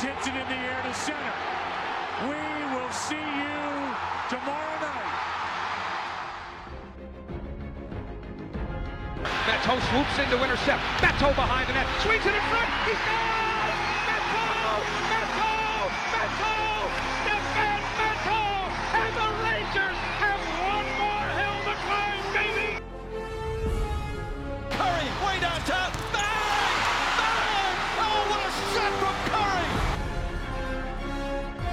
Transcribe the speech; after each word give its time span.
Hits 0.00 0.26
it 0.26 0.32
in 0.32 0.48
the 0.48 0.54
air 0.54 0.82
to 0.82 0.94
center. 0.94 1.32
We 2.22 2.40
will 2.74 2.90
see 2.90 3.16
you 3.16 3.60
tomorrow 4.30 4.80
night. 4.80 5.10
Beto 9.44 9.76
swoops 9.90 10.18
in 10.18 10.30
to 10.30 10.42
intercept. 10.42 10.80
Beto 11.04 11.34
behind 11.36 11.68
the 11.68 11.74
net. 11.74 11.86
Swings 12.00 12.24
it 12.24 12.34
in 12.34 12.40
front. 12.48 12.70
He's 12.86 12.96
gone! 12.96 13.49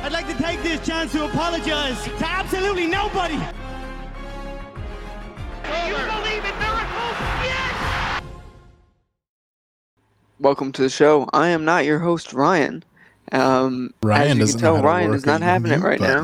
I'd 0.07 0.13
like 0.13 0.27
to 0.27 0.41
take 0.41 0.63
this 0.63 0.87
chance 0.87 1.11
to 1.11 1.25
apologize 1.25 2.01
to 2.05 2.25
absolutely 2.25 2.87
nobody. 2.87 3.33
You 3.33 3.41
believe 5.97 6.45
in 6.45 6.59
miracles? 6.59 7.17
Yes! 7.43 8.21
Welcome 10.39 10.71
to 10.71 10.81
the 10.81 10.89
show. 10.89 11.27
I 11.33 11.49
am 11.49 11.65
not 11.65 11.83
your 11.83 11.99
host, 11.99 12.31
Ryan. 12.31 12.85
Um, 13.33 13.93
Ryan 14.01 14.29
as 14.29 14.35
you 14.35 14.39
doesn't 14.39 14.59
can 14.59 14.61
tell, 14.61 14.71
know 14.75 14.77
how 14.77 14.81
to 14.83 14.87
Ryan 14.87 15.13
is 15.13 15.25
not 15.25 15.41
a 15.41 15.43
having 15.43 15.73
it 15.73 15.79
mute 15.79 15.85
right 15.85 15.99
now. 15.99 16.23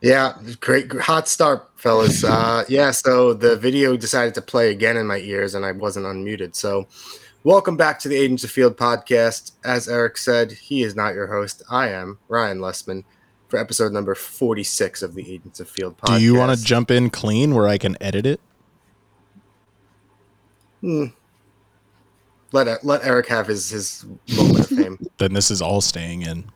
Yeah, 0.00 0.34
great, 0.60 0.92
hot 0.92 1.26
start, 1.26 1.68
fellas. 1.74 2.22
Uh, 2.22 2.62
yeah, 2.68 2.92
so 2.92 3.34
the 3.34 3.56
video 3.56 3.96
decided 3.96 4.34
to 4.34 4.42
play 4.42 4.70
again 4.70 4.96
in 4.96 5.08
my 5.08 5.18
ears, 5.18 5.56
and 5.56 5.66
I 5.66 5.72
wasn't 5.72 6.06
unmuted. 6.06 6.54
So, 6.54 6.86
welcome 7.44 7.76
back 7.76 7.98
to 8.00 8.08
the 8.08 8.16
Agents 8.16 8.44
of 8.44 8.50
Field 8.50 8.76
podcast. 8.76 9.52
As 9.64 9.88
Erik 9.88 10.16
said, 10.16 10.52
he 10.52 10.82
is 10.82 10.94
not 10.94 11.14
your 11.14 11.26
host. 11.26 11.62
I 11.70 11.88
am 11.88 12.18
Ryan 12.28 12.58
Lessman 12.58 13.04
for 13.48 13.58
episode 13.58 13.92
number 13.92 14.14
forty-six 14.14 15.02
of 15.02 15.14
the 15.14 15.30
Agents 15.32 15.60
of 15.60 15.68
Field 15.68 15.96
podcast. 15.98 16.18
Do 16.18 16.24
you 16.24 16.34
want 16.34 16.58
to 16.58 16.64
jump 16.64 16.90
in 16.90 17.10
clean 17.10 17.54
where 17.54 17.68
I 17.68 17.78
can 17.78 17.96
edit 18.00 18.26
it? 18.26 18.40
let 22.52 22.66
E- 22.68 22.74
let 22.82 23.04
Erik 23.04 23.28
have 23.28 23.46
his 23.46 23.70
his 23.70 24.04
moment 24.36 24.60
of 24.60 24.66
fame? 24.68 24.98
Then 25.18 25.34
this 25.34 25.50
is 25.50 25.62
all 25.62 25.80
staying 25.80 26.22
in. 26.22 26.50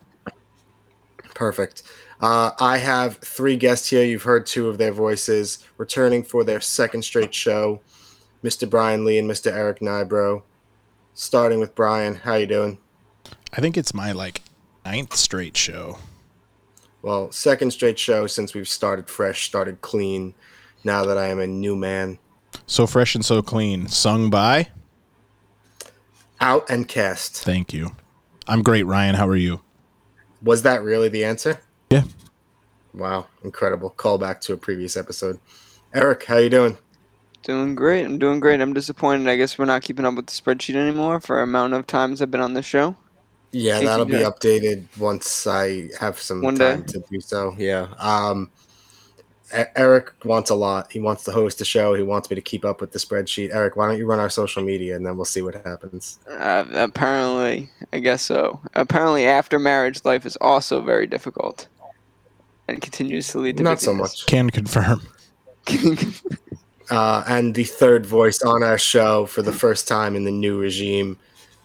Perfect. 1.35 1.85
Uh, 2.21 2.51
I 2.59 2.79
have 2.79 3.19
three 3.19 3.57
guests 3.57 3.91
here. 3.91 4.03
You've 4.03 4.23
heard 4.23 4.47
two 4.47 4.69
of 4.69 4.79
their 4.79 4.91
voices 4.91 5.59
returning 5.77 6.23
for 6.25 6.43
their 6.43 6.61
second 6.61 7.03
straight 7.03 7.35
show. 7.35 7.81
Mr. 8.43 8.69
Bryan 8.69 9.05
Lee 9.05 9.19
and 9.19 9.31
Mr. 9.31 9.53
Erik 9.53 9.81
Nybro. 9.81 10.43
Starting 11.19 11.59
with 11.61 11.75
Bryan, 11.75 12.15
how 12.15 12.35
you 12.35 12.47
doing? 12.47 12.77
I 13.55 13.63
think 13.63 13.79
it's 13.79 13.95
my 13.95 14.13
like 14.13 14.43
ninth 14.85 15.17
straight 15.17 15.57
show. 15.57 15.97
Well, 17.01 17.33
second 17.33 17.71
straight 17.71 17.99
show 17.99 18.27
since 18.27 18.53
we've 18.53 18.69
started 18.69 19.09
fresh, 19.09 19.47
started 19.47 19.81
clean. 19.81 20.35
Now 20.85 21.07
that 21.07 21.17
I 21.17 21.29
am 21.29 21.41
a 21.41 21.47
new 21.47 21.75
man, 21.75 22.19
So 22.67 22.87
fresh 22.87 23.15
and 23.15 23.25
so 23.25 23.41
clean. 23.41 23.89
Sung 23.89 24.29
by. 24.29 24.69
out 26.39 26.69
and 26.69 26.87
cast. 26.87 27.43
Thank 27.45 27.73
you. 27.73 27.97
I'm 28.47 28.63
great, 28.63 28.83
Ryan. 28.85 29.15
How 29.15 29.27
are 29.27 29.37
you? 29.37 29.63
Was 30.43 30.63
that 30.63 30.83
really 30.83 31.09
the 31.09 31.25
answer? 31.25 31.59
Yeah. 31.91 32.05
Wow, 32.93 33.27
incredible 33.43 33.95
callback 33.97 34.41
to 34.43 34.53
a 34.53 34.57
previous 34.59 34.99
episode. 34.99 35.41
Erik, 35.95 36.25
how 36.25 36.37
you 36.37 36.51
doing? 36.51 36.77
Doing 37.47 37.77
great. 37.77 38.05
I'm 38.05 38.19
doing 38.19 38.41
great. 38.41 38.61
I'm 38.61 38.73
disappointed. 38.73 39.29
I 39.29 39.37
guess 39.37 39.57
we're 39.57 39.67
not 39.67 39.83
keeping 39.83 40.05
up 40.05 40.15
with 40.15 40.27
the 40.27 40.33
spreadsheet 40.33 40.75
anymore 40.75 41.21
for 41.21 41.41
amount 41.41 41.75
of 41.75 41.87
times 41.87 42.21
I've 42.21 42.31
been 42.33 42.41
on 42.41 42.55
the 42.55 42.63
show. 42.63 42.97
Yeah, 43.53 43.81
that'll 43.81 44.05
be 44.05 44.15
updated 44.15 44.85
once 44.99 45.47
I 45.47 45.89
have 46.01 46.19
some 46.21 46.43
One 46.43 46.57
day. 46.57 46.73
time 46.73 46.85
to 46.87 47.05
do 47.09 47.21
so. 47.21 47.55
Yeah. 47.57 47.87
Um, 47.99 48.51
E- 49.57 49.63
Erik 49.77 50.11
wants 50.25 50.51
a 50.51 50.57
lot. 50.57 50.91
He 50.91 50.99
wants 50.99 51.23
to 51.23 51.31
host 51.31 51.61
the 51.61 51.65
show. 51.65 51.95
He 51.95 52.03
wants 52.03 52.29
me 52.29 52.35
to 52.35 52.43
keep 52.43 52.65
up 52.65 52.81
with 52.81 52.91
the 52.91 52.99
spreadsheet. 52.99 53.55
Erik, 53.55 53.77
why 53.77 53.87
don't 53.87 53.97
you 53.97 54.07
run 54.07 54.19
our 54.19 54.29
social 54.29 54.65
media 54.65 54.97
and 54.97 55.07
then 55.07 55.15
we'll 55.15 55.25
see 55.25 55.41
what 55.41 55.55
happens. 55.65 56.19
Uh, 56.29 56.65
apparently, 56.73 57.71
I 57.93 58.01
guess 58.01 58.23
so. 58.23 58.61
Apparently, 58.75 59.25
after 59.25 59.61
marriage, 59.61 60.05
life 60.05 60.27
is 60.27 60.37
also 60.41 60.81
very 60.83 61.07
difficult, 61.07 61.69
and 62.67 62.83
continues 62.83 63.29
to 63.29 63.39
lead 63.39 63.57
to 63.59 63.63
Not 63.63 63.81
so 63.81 63.93
busyness. 63.93 64.01
much. 64.23 64.27
Can 64.27 64.51
confirm. 64.51 65.01
Uh, 66.91 67.25
and 67.27 67.55
the 67.55 67.65
third 67.65 68.07
voice 68.07 68.43
on 68.43 68.63
our 68.63 68.79
show 68.79 69.27
for 69.27 69.43
the 69.43 69.53
first 69.53 69.89
time 69.89 70.15
in 70.15 70.25
the 70.25 70.31
new 70.31 70.59
regime, 70.59 71.19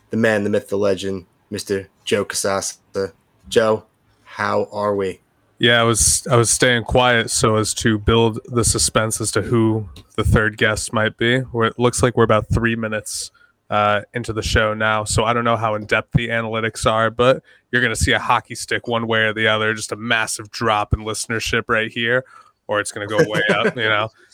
the 0.09 0.17
man, 0.17 0.43
the 0.43 0.49
myth, 0.49 0.69
the 0.69 0.77
legend, 0.77 1.25
Mr. 1.51 1.87
Joe 2.05 2.25
Casasa. 2.25 3.13
Joe, 3.47 3.85
how 4.23 4.67
are 4.71 4.95
we? 4.95 5.19
Yeah, 5.59 5.79
I 5.79 5.83
was 5.83 6.25
I 6.25 6.37
was 6.37 6.49
staying 6.49 6.85
quiet 6.85 7.29
so 7.29 7.57
as 7.57 7.75
to 7.75 7.99
build 7.99 8.39
the 8.45 8.63
suspense 8.63 9.21
as 9.21 9.29
to 9.33 9.43
who 9.43 9.87
the 10.15 10.23
third 10.23 10.57
guest 10.57 10.91
might 10.91 11.17
be. 11.17 11.39
Where 11.39 11.67
it 11.67 11.77
looks 11.77 12.01
like 12.01 12.17
we're 12.17 12.23
about 12.23 12.47
three 12.51 12.75
minutes 12.75 13.29
uh, 13.69 14.01
into 14.15 14.33
the 14.33 14.41
show 14.41 14.73
now, 14.73 15.03
so 15.03 15.23
I 15.23 15.33
don't 15.33 15.43
know 15.43 15.57
how 15.57 15.75
in 15.75 15.85
depth 15.85 16.13
the 16.13 16.29
analytics 16.29 16.91
are, 16.91 17.11
but 17.11 17.43
you're 17.71 17.81
gonna 17.81 17.95
see 17.95 18.11
a 18.11 18.17
hockey 18.17 18.55
stick 18.55 18.87
one 18.87 19.05
way 19.05 19.19
or 19.19 19.33
the 19.33 19.47
other, 19.47 19.75
just 19.75 19.91
a 19.91 19.95
massive 19.95 20.49
drop 20.49 20.95
in 20.95 21.01
listenership 21.01 21.65
right 21.67 21.91
here, 21.91 22.25
or 22.67 22.79
it's 22.79 22.91
gonna 22.91 23.05
go 23.05 23.17
way 23.27 23.41
up. 23.51 23.75
You 23.75 23.83
know, 23.83 24.09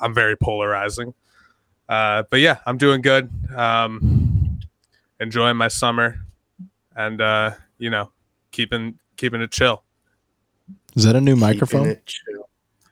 I'm 0.00 0.14
very 0.14 0.36
polarizing. 0.36 1.14
Uh, 1.88 2.24
but 2.30 2.40
yeah, 2.40 2.58
I'm 2.66 2.76
doing 2.76 3.00
good. 3.00 3.30
Um, 3.56 4.58
enjoying 5.20 5.56
my 5.56 5.68
summer, 5.68 6.20
and 6.96 7.20
uh, 7.20 7.52
you 7.78 7.90
know, 7.90 8.10
keeping 8.50 8.98
keeping 9.16 9.40
it 9.40 9.50
chill. 9.50 9.82
Is 10.94 11.04
that 11.04 11.16
a 11.16 11.20
new 11.20 11.34
Keeping 11.34 11.40
microphone? 11.48 11.86
it. 11.88 12.12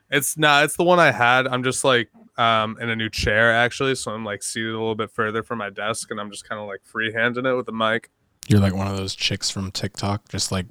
It's 0.09 0.37
not. 0.37 0.63
It's 0.63 0.77
the 0.77 0.83
one 0.83 0.99
I 0.99 1.11
had. 1.11 1.47
I'm 1.47 1.63
just 1.63 1.83
like 1.83 2.09
um 2.37 2.77
in 2.79 2.89
a 2.89 2.95
new 2.95 3.09
chair 3.09 3.51
actually, 3.51 3.95
so 3.95 4.11
I'm 4.11 4.23
like 4.23 4.43
seated 4.43 4.69
a 4.69 4.77
little 4.79 4.95
bit 4.95 5.11
further 5.11 5.43
from 5.43 5.57
my 5.59 5.69
desk, 5.69 6.11
and 6.11 6.19
I'm 6.19 6.31
just 6.31 6.47
kind 6.47 6.61
of 6.61 6.67
like 6.67 6.81
freehanding 6.91 7.45
it 7.51 7.55
with 7.55 7.65
the 7.65 7.73
mic. 7.73 8.09
You're 8.47 8.61
like 8.61 8.73
one 8.73 8.87
of 8.87 8.95
those 8.95 9.13
chicks 9.15 9.49
from 9.49 9.71
TikTok, 9.71 10.29
just 10.29 10.51
like 10.51 10.65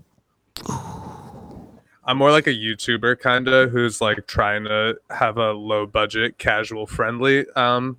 I'm 2.09 2.19
more 2.19 2.31
like 2.31 2.47
a 2.47 2.55
YouTuber 2.55 3.19
kind 3.19 3.49
of 3.49 3.73
who's 3.73 4.01
like 4.01 4.29
trying 4.29 4.63
to 4.65 4.97
have 5.11 5.39
a 5.39 5.51
low 5.51 5.87
budget, 5.87 6.39
casual, 6.39 6.87
friendly, 6.87 7.45
um, 7.57 7.99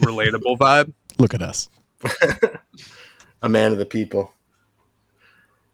relatable 0.00 0.56
vibe. 0.56 0.92
look 1.18 1.34
at 1.34 1.42
us. 1.42 1.68
a 3.42 3.48
man 3.50 3.70
of 3.70 3.78
the 3.78 3.84
people. 3.84 4.32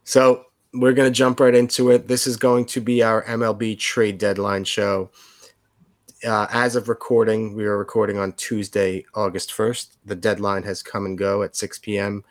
So 0.03 0.47
we're 0.75 0.93
going 0.93 1.11
to 1.11 1.17
jump 1.17 1.39
right 1.39 1.55
into 1.55 1.93
it. 1.93 2.09
This 2.09 2.27
is 2.27 2.37
going 2.37 2.67
to 2.67 2.81
be 2.81 3.05
our 3.05 3.23
MLB 3.25 3.79
trade 3.79 4.19
deadline 4.19 4.65
show. 4.65 5.11
Uh, 6.27 6.49
as 6.51 6.75
of 6.75 6.89
recording, 6.89 7.55
we 7.55 7.65
are 7.65 7.79
recording 7.79 8.19
on 8.19 8.33
Tuesday, 8.33 9.05
August 9.15 9.51
1st. 9.51 9.99
The 10.05 10.17
deadline 10.17 10.65
has 10.65 10.83
come 10.83 11.07
and 11.07 11.17
go 11.17 11.45
at 11.45 11.55
6 11.55 11.79
p.m. 11.79 12.25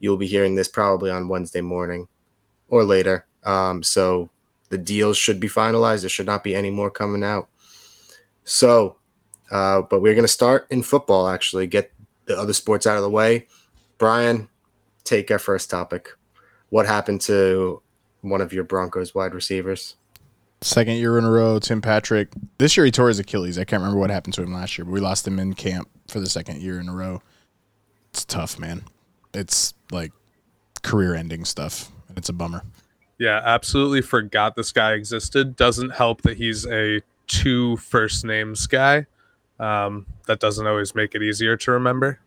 You'll 0.00 0.16
be 0.16 0.26
hearing 0.26 0.56
this 0.56 0.66
probably 0.66 1.12
on 1.12 1.28
Wednesday 1.28 1.60
morning 1.60 2.08
or 2.68 2.82
later. 2.82 3.26
Um, 3.44 3.84
so 3.84 4.30
the 4.70 4.78
deals 4.78 5.16
should 5.16 5.38
be 5.38 5.48
finalized. 5.48 6.00
There 6.00 6.08
should 6.08 6.26
not 6.26 6.42
be 6.42 6.54
any 6.54 6.70
more 6.70 6.90
coming 6.90 7.22
out. 7.22 7.48
So, 8.44 8.96
uh, 9.50 9.82
but 9.82 10.00
we're 10.00 10.14
going 10.14 10.24
to 10.24 10.28
start 10.28 10.66
in 10.70 10.82
football, 10.82 11.28
actually, 11.28 11.66
get 11.66 11.92
the 12.24 12.38
other 12.38 12.52
sports 12.52 12.86
out 12.86 12.96
of 12.96 13.02
the 13.02 13.10
way. 13.10 13.46
Bryan, 13.98 14.48
take 15.04 15.30
our 15.30 15.38
first 15.38 15.68
topic. 15.68 16.08
What 16.70 16.86
happened 16.86 17.20
to 17.22 17.82
one 18.22 18.40
of 18.40 18.52
your 18.52 18.64
Broncos 18.64 19.14
wide 19.14 19.34
receivers? 19.34 19.96
Second 20.62 20.96
year 20.96 21.18
in 21.18 21.24
a 21.24 21.30
row, 21.30 21.58
Tim 21.58 21.80
Patrick. 21.80 22.28
This 22.58 22.76
year 22.76 22.84
he 22.86 22.92
tore 22.92 23.08
his 23.08 23.18
Achilles. 23.18 23.58
I 23.58 23.64
can't 23.64 23.80
remember 23.80 23.98
what 23.98 24.10
happened 24.10 24.34
to 24.34 24.42
him 24.42 24.52
last 24.52 24.76
year, 24.78 24.84
but 24.84 24.92
we 24.92 25.00
lost 25.00 25.26
him 25.26 25.38
in 25.38 25.54
camp 25.54 25.88
for 26.08 26.20
the 26.20 26.28
second 26.28 26.60
year 26.60 26.78
in 26.78 26.88
a 26.88 26.94
row. 26.94 27.22
It's 28.10 28.24
tough, 28.24 28.58
man. 28.58 28.84
It's 29.32 29.74
like 29.90 30.12
career 30.82 31.14
ending 31.14 31.44
stuff. 31.44 31.90
And 32.08 32.18
it's 32.18 32.28
a 32.28 32.32
bummer. 32.34 32.62
Yeah, 33.20 33.42
absolutely 33.44 34.00
forgot 34.00 34.56
this 34.56 34.72
guy 34.72 34.94
existed. 34.94 35.54
Doesn't 35.54 35.90
help 35.90 36.22
that 36.22 36.38
he's 36.38 36.66
a 36.66 37.02
two 37.26 37.76
first 37.76 38.24
names 38.24 38.66
guy. 38.66 39.06
Um, 39.58 40.06
that 40.26 40.40
doesn't 40.40 40.66
always 40.66 40.94
make 40.94 41.14
it 41.14 41.22
easier 41.22 41.54
to 41.58 41.70
remember. 41.72 42.18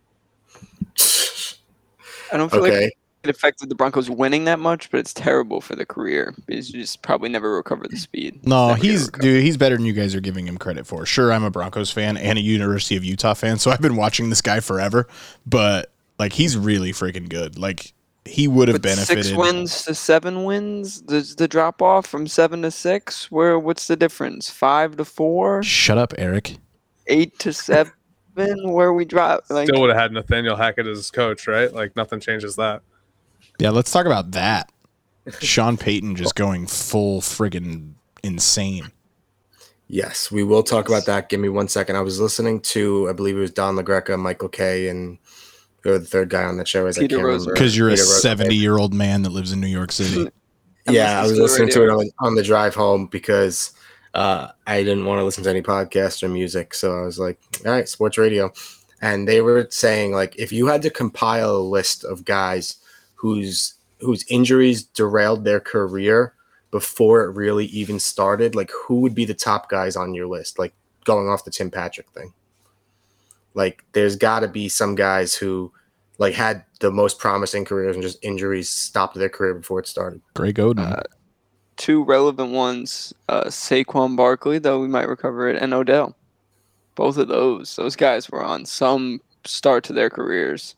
I 2.32 2.38
don't 2.38 2.52
feel 2.52 2.62
like 2.62 2.94
it 3.24 3.30
affected 3.30 3.70
the 3.70 3.76
Broncos 3.76 4.08
winning 4.08 4.46
that 4.46 4.60
much, 4.60 4.92
but 4.92 5.00
it's 5.00 5.16
terrible 5.16 5.62
for 5.62 5.76
the 5.76 5.86
career 5.86 6.36
because 6.46 6.72
you 6.72 6.80
just 6.80 7.02
probably 7.02 7.30
never 7.30 7.56
recover 7.56 7.88
the 7.88 7.98
speed. 7.98 8.46
No, 8.46 8.70
Never 8.70 8.82
he's 8.84 9.10
dude. 9.10 9.44
He's 9.44 9.58
better 9.58 9.76
than 9.76 9.88
you 9.88 9.94
guys 9.94 10.14
are 10.14 10.22
giving 10.22 10.48
him 10.48 10.60
credit 10.60 10.86
for. 10.86 11.08
Sure, 11.08 11.34
I'm 11.34 11.44
a 11.44 11.50
Broncos 11.50 11.90
fan 11.90 12.18
and 12.18 12.38
a 12.38 12.42
University 12.42 12.96
of 12.98 13.04
Utah 13.04 13.34
fan, 13.34 13.58
so 13.58 13.72
I've 13.72 13.82
been 13.82 13.96
watching 13.96 14.30
this 14.30 14.44
guy 14.44 14.60
forever. 14.60 15.08
But 15.44 15.92
like, 16.20 16.34
he's 16.34 16.56
really 16.56 16.92
freaking 16.92 17.30
good. 17.30 17.58
Like, 17.58 17.94
he 18.26 18.48
would 18.48 18.68
have 18.70 18.76
But 18.76 18.84
benefited. 18.84 19.26
six 19.26 19.38
wins 19.38 19.84
to 19.84 19.94
seven 19.96 20.44
wins. 20.46 21.02
There's 21.04 21.36
the 21.36 21.48
drop 21.48 21.82
off 21.82 22.06
from 22.08 22.28
seven 22.28 22.62
to 22.62 22.72
six. 22.72 23.30
Where 23.32 23.60
what's 23.60 23.88
the 23.88 23.96
difference? 23.96 24.50
Five 24.50 24.96
to 24.98 25.06
four, 25.06 25.62
Shut 25.64 25.98
up, 25.98 26.14
Erik. 26.18 26.58
eight 27.08 27.38
to 27.40 27.52
seven. 27.54 27.94
Where 28.36 28.94
we 28.94 29.06
drop 29.06 29.44
like 29.50 29.68
Still 29.68 29.82
would 29.82 29.92
have 29.92 30.00
had 30.00 30.12
Nathaniel 30.12 30.56
Hackett 30.56 30.88
as 30.88 30.98
his 30.98 31.12
coach, 31.12 31.46
right? 31.48 31.72
Like 31.72 31.96
nothing 31.96 32.20
changes 32.20 32.56
that. 32.56 32.82
Yeah, 33.60 33.70
let's 33.70 33.92
talk 33.92 34.08
about 34.08 34.32
that. 34.32 34.72
Sean 35.40 35.78
Payton 35.78 36.16
just 36.16 36.34
going 36.36 36.66
full 36.66 37.22
friggin' 37.22 37.94
insane. 38.24 38.92
Yes, 39.88 40.32
we 40.32 40.44
will 40.44 40.64
talk 40.64 40.88
about 40.90 41.06
that. 41.06 41.30
Give 41.30 41.40
me 41.40 41.50
one 41.50 41.68
second. 41.68 41.96
I 41.96 42.02
was 42.02 42.20
listening 42.20 42.62
to, 42.62 43.08
I 43.10 43.14
believe 43.14 43.38
it 43.38 43.42
was 43.42 43.52
Don 43.52 43.76
LaGreca, 43.76 44.18
Michael 44.18 44.50
Kay, 44.50 44.88
and 44.88 45.20
who 45.84 46.00
the 46.00 46.06
third 46.06 46.30
guy 46.30 46.44
on 46.44 46.58
that 46.58 46.68
show 46.68 46.88
is. 46.88 46.98
I 46.98 47.02
Peter 47.02 47.18
can't 47.18 47.28
Rosa. 47.28 47.52
Because 47.52 47.78
you're 47.78 47.90
a 47.90 47.92
Peter 47.92 48.04
Rosa. 48.04 48.22
70 48.22 48.56
year 48.56 48.78
old 48.78 48.94
man 48.94 49.22
that 49.24 49.32
lives 49.32 49.52
in 49.52 49.60
New 49.60 49.68
York 49.68 49.92
City. 49.92 50.30
Yeah, 50.90 51.20
I 51.20 51.22
was 51.24 51.32
listening 51.32 51.44
listening 51.44 51.68
to 51.70 51.74
to 51.74 51.84
it 51.84 51.90
on, 51.90 52.10
on 52.20 52.36
the 52.36 52.44
drive 52.44 52.76
home 52.76 53.08
because 53.08 53.72
uh, 54.14 54.50
I 54.68 54.84
didn't 54.84 55.06
want 55.06 55.20
to 55.20 55.24
listen 55.24 55.44
to 55.44 55.50
any 55.50 55.62
podcast 55.62 56.24
or 56.24 56.30
music. 56.30 56.74
So 56.74 56.98
I 56.98 57.02
was 57.04 57.20
like, 57.20 57.40
all 57.66 57.72
right, 57.72 57.88
sports 57.88 58.18
radio. 58.18 58.52
And 59.02 59.28
they 59.28 59.42
were 59.42 59.68
saying 59.70 60.12
like 60.14 60.36
if 60.38 60.52
you 60.52 60.68
had 60.68 60.82
to 60.84 60.90
compile 60.90 61.56
a 61.56 61.58
list 61.58 62.04
of 62.04 62.26
guys 62.26 62.78
whose 63.16 63.76
whose 64.00 64.26
injuries 64.30 64.84
derailed 64.84 65.46
their 65.46 65.60
career 65.60 66.34
before 66.72 67.24
it 67.24 67.36
really 67.36 67.66
even 67.68 68.00
started, 68.00 68.56
like 68.56 68.72
who 68.72 69.02
would 69.02 69.16
be 69.16 69.26
the 69.26 69.34
top 69.34 69.70
guys 69.70 69.96
on 69.96 70.14
your 70.14 70.28
list? 70.28 70.60
Like 70.60 70.74
going 71.06 71.28
off 71.28 71.46
the 71.46 71.52
Tim 71.52 71.70
Patrick 71.70 72.10
thing. 72.12 72.34
Like 73.54 73.84
there's 73.94 74.16
got 74.16 74.40
to 74.42 74.48
be 74.48 74.70
some 74.70 74.96
guys 74.96 75.36
who 75.36 75.72
like 76.18 76.34
had 76.34 76.64
the 76.80 76.92
most 76.92 77.20
promising 77.20 77.66
careers 77.66 77.96
and 77.96 78.04
just 78.04 78.24
injuries 78.24 78.70
stopped 78.70 79.16
their 79.16 79.30
career 79.30 79.56
before 79.56 79.80
it 79.80 79.88
started. 79.88 80.22
Greg 80.34 80.56
Oden. 80.56 80.80
Uh, 80.80 81.04
Two 81.76 82.04
relevant 82.04 82.52
ones: 82.52 83.14
uh, 83.30 83.46
Saquon 83.46 84.16
Barkley, 84.16 84.60
though 84.60 84.80
we 84.80 84.88
might 84.88 85.08
recover 85.08 85.50
it, 85.50 85.62
and 85.62 85.74
Odell. 85.74 86.16
Both 86.96 87.18
of 87.18 87.28
those, 87.28 87.76
those 87.76 87.96
guys 87.96 88.30
were 88.30 88.44
on 88.44 88.66
some 88.66 89.22
start 89.46 89.84
to 89.86 89.94
their 89.94 90.12
careers. 90.12 90.76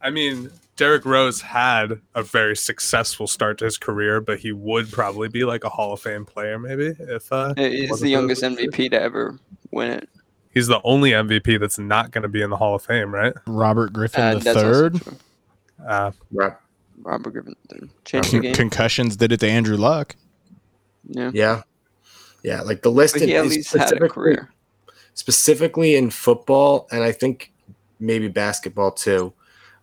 I 0.00 0.10
mean, 0.10 0.50
Derrick 0.76 1.04
Rose 1.04 1.40
had 1.40 2.00
a 2.14 2.22
very 2.22 2.56
successful 2.56 3.26
start 3.26 3.58
to 3.58 3.66
his 3.66 3.78
career, 3.78 4.20
but 4.20 4.40
he 4.40 4.50
would 4.50 4.90
probably 4.90 5.28
be 5.28 5.44
like 5.44 5.62
a 5.62 5.68
Hall 5.68 5.92
of 5.92 6.00
Fame 6.00 6.24
player, 6.24 6.58
maybe. 6.58 6.94
If 6.98 7.30
uh, 7.32 7.54
He's 7.56 8.00
the 8.00 8.08
youngest 8.08 8.42
MVP 8.42 8.90
to 8.90 9.00
ever 9.00 9.38
win 9.70 9.90
it. 9.90 10.08
He's 10.52 10.66
the 10.66 10.80
only 10.82 11.10
MVP 11.12 11.58
that's 11.60 11.78
not 11.78 12.10
going 12.10 12.22
to 12.22 12.28
be 12.28 12.42
in 12.42 12.50
the 12.50 12.56
Hall 12.56 12.74
of 12.74 12.82
Fame, 12.82 13.14
right? 13.14 13.32
Robert 13.46 13.92
Griffin 13.92 14.20
Uh, 14.22 14.34
the 14.38 14.54
third. 14.54 15.00
Uh, 15.86 16.10
Right. 16.32 16.52
Robert 17.02 17.30
Griffin 17.30 17.54
III. 17.72 17.88
changed 18.04 18.28
the 18.28 18.32
Con- 18.32 18.40
game. 18.42 18.54
concussions 18.54 19.16
did 19.16 19.32
it 19.32 19.40
to 19.40 19.48
Andrew 19.48 19.76
Luck. 19.76 20.16
yeah, 21.08 21.30
Yeah. 21.32 21.62
Yeah. 22.42 22.62
Like 22.62 22.82
the 22.82 22.90
list 22.90 23.14
but 23.14 23.22
he 23.22 23.34
at 23.36 23.46
is 23.46 23.56
least 23.56 23.72
had 23.72 23.82
a 23.82 23.86
specifically- 23.86 24.08
career. 24.10 24.50
specifically 25.14 25.96
in 25.96 26.10
football 26.10 26.88
and 26.90 27.02
I 27.02 27.12
think 27.12 27.52
maybe 28.00 28.28
basketball 28.28 28.90
too. 28.92 29.32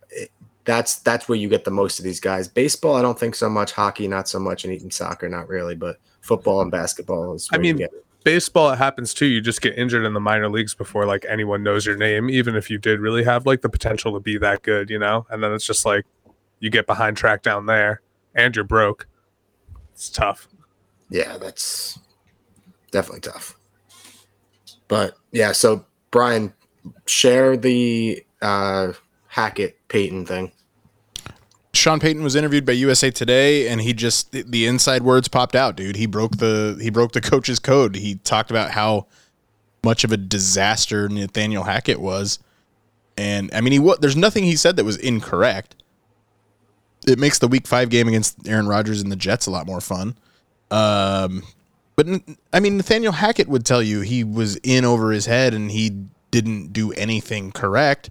it- 0.09 0.31
That's 0.65 0.97
that's 0.99 1.29
where 1.29 1.37
you 1.37 1.47
get 1.49 1.63
the 1.63 1.71
most 1.71 1.97
of 1.99 2.03
these 2.03 2.19
guys. 2.19 2.47
Baseball, 2.49 2.95
I 2.95 3.01
don't 3.01 3.17
think 3.17 3.35
so 3.35 3.49
much. 3.49 3.71
Hockey, 3.71 4.07
not 4.07 4.27
so 4.27 4.37
much, 4.39 4.65
and 4.65 4.73
even 4.73 4.91
soccer, 4.91 5.29
not 5.29 5.47
really. 5.47 5.75
But 5.75 5.97
football 6.21 6.59
and 6.61 6.69
basketball 6.69 7.33
is. 7.35 7.47
I 7.53 7.57
where 7.57 7.65
you 7.65 7.73
mean, 7.73 7.77
get 7.83 7.93
it. 7.93 8.05
Baseball, 8.27 8.71
it 8.71 8.75
happens 8.75 9.13
too. 9.13 9.25
You 9.25 9.39
just 9.39 9.61
get 9.61 9.77
injured 9.77 10.03
in 10.03 10.13
the 10.13 10.19
minor 10.19 10.49
leagues 10.49 10.75
before 10.75 11.05
like 11.05 11.25
anyone 11.29 11.63
knows 11.63 11.85
your 11.85 11.95
name, 11.95 12.29
even 12.29 12.57
if 12.57 12.69
you 12.69 12.77
did 12.77 12.99
really 12.99 13.23
have 13.23 13.45
like 13.45 13.61
the 13.61 13.69
potential 13.69 14.11
to 14.15 14.19
be 14.19 14.37
that 14.39 14.63
good, 14.63 14.89
you 14.89 14.99
know? 14.99 15.25
And 15.29 15.41
then 15.41 15.53
it's 15.53 15.65
just 15.65 15.85
like 15.85 16.05
you 16.59 16.69
get 16.69 16.85
behind 16.87 17.15
track 17.15 17.41
down 17.41 17.67
there 17.67 18.01
and 18.35 18.53
you're 18.53 18.65
broke. 18.65 19.07
It's 19.93 20.09
tough. 20.09 20.49
yeah, 21.09 21.37
that's 21.37 21.99
definitely 22.91 23.21
tough. 23.21 23.55
But 24.89 25.13
yeah, 25.31 25.53
so 25.53 25.85
Bryan, 26.11 26.53
share 27.05 27.55
the 27.55 28.25
uh, 28.41 28.91
Hackett 29.27 29.77
Payton 29.87 30.25
thing. 30.25 30.51
Sean 31.77 31.99
Payton 31.99 32.23
was 32.23 32.35
interviewed 32.35 32.65
by 32.65 32.73
USA 32.73 33.11
Today, 33.11 33.67
and 33.67 33.81
he 33.81 33.93
just 33.93 34.31
the 34.31 34.65
inside 34.65 35.03
words 35.03 35.27
popped 35.27 35.55
out, 35.55 35.75
dude. 35.75 35.95
He 35.95 36.05
broke 36.05 36.37
the 36.37 36.77
he 36.81 36.89
broke 36.89 37.11
the 37.13 37.21
coach's 37.21 37.59
code. 37.59 37.95
He 37.95 38.15
talked 38.15 38.49
about 38.49 38.71
how 38.71 39.07
much 39.83 40.03
of 40.03 40.11
a 40.11 40.17
disaster 40.17 41.07
Nathaniel 41.07 41.63
Hackett 41.63 42.01
was, 42.01 42.39
and 43.17 43.51
I 43.53 43.61
mean, 43.61 43.73
he 43.73 43.79
what? 43.79 44.01
There's 44.01 44.15
nothing 44.15 44.43
he 44.43 44.55
said 44.55 44.75
that 44.75 44.85
was 44.85 44.97
incorrect. 44.97 45.75
It 47.07 47.19
makes 47.19 47.39
the 47.39 47.47
Week 47.47 47.67
Five 47.67 47.89
game 47.89 48.07
against 48.07 48.47
Aaron 48.47 48.67
Rodgers 48.67 49.01
and 49.01 49.11
the 49.11 49.15
Jets 49.15 49.45
a 49.45 49.51
lot 49.51 49.67
more 49.67 49.79
fun. 49.79 50.17
Um, 50.71 51.43
but 51.95 52.07
I 52.51 52.59
mean, 52.59 52.77
Nathaniel 52.77 53.13
Hackett 53.13 53.47
would 53.47 53.65
tell 53.65 53.81
you 53.81 54.01
he 54.01 54.23
was 54.23 54.57
in 54.57 54.83
over 54.83 55.11
his 55.11 55.25
head 55.25 55.53
and 55.53 55.71
he 55.71 56.05
didn't 56.31 56.73
do 56.73 56.91
anything 56.93 57.51
correct. 57.51 58.09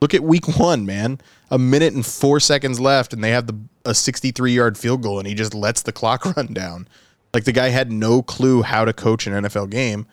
Look 0.00 0.14
at 0.14 0.22
week 0.22 0.58
one, 0.58 0.86
man. 0.86 1.20
A 1.50 1.58
minute 1.58 1.94
and 1.94 2.04
four 2.06 2.40
seconds 2.40 2.78
left, 2.78 3.12
and 3.12 3.22
they 3.24 3.30
have 3.30 3.46
the 3.46 3.58
a 3.84 3.94
63 3.94 4.52
yard 4.52 4.76
field 4.78 5.02
goal, 5.02 5.18
and 5.18 5.26
he 5.26 5.34
just 5.34 5.54
lets 5.54 5.82
the 5.82 5.92
clock 5.92 6.24
run 6.36 6.52
down. 6.52 6.88
Like 7.34 7.44
the 7.44 7.52
guy 7.52 7.68
had 7.68 7.90
no 7.90 8.22
clue 8.22 8.62
how 8.62 8.84
to 8.84 8.92
coach 8.92 9.26
an 9.26 9.32
NFL 9.44 9.70
game. 9.70 10.06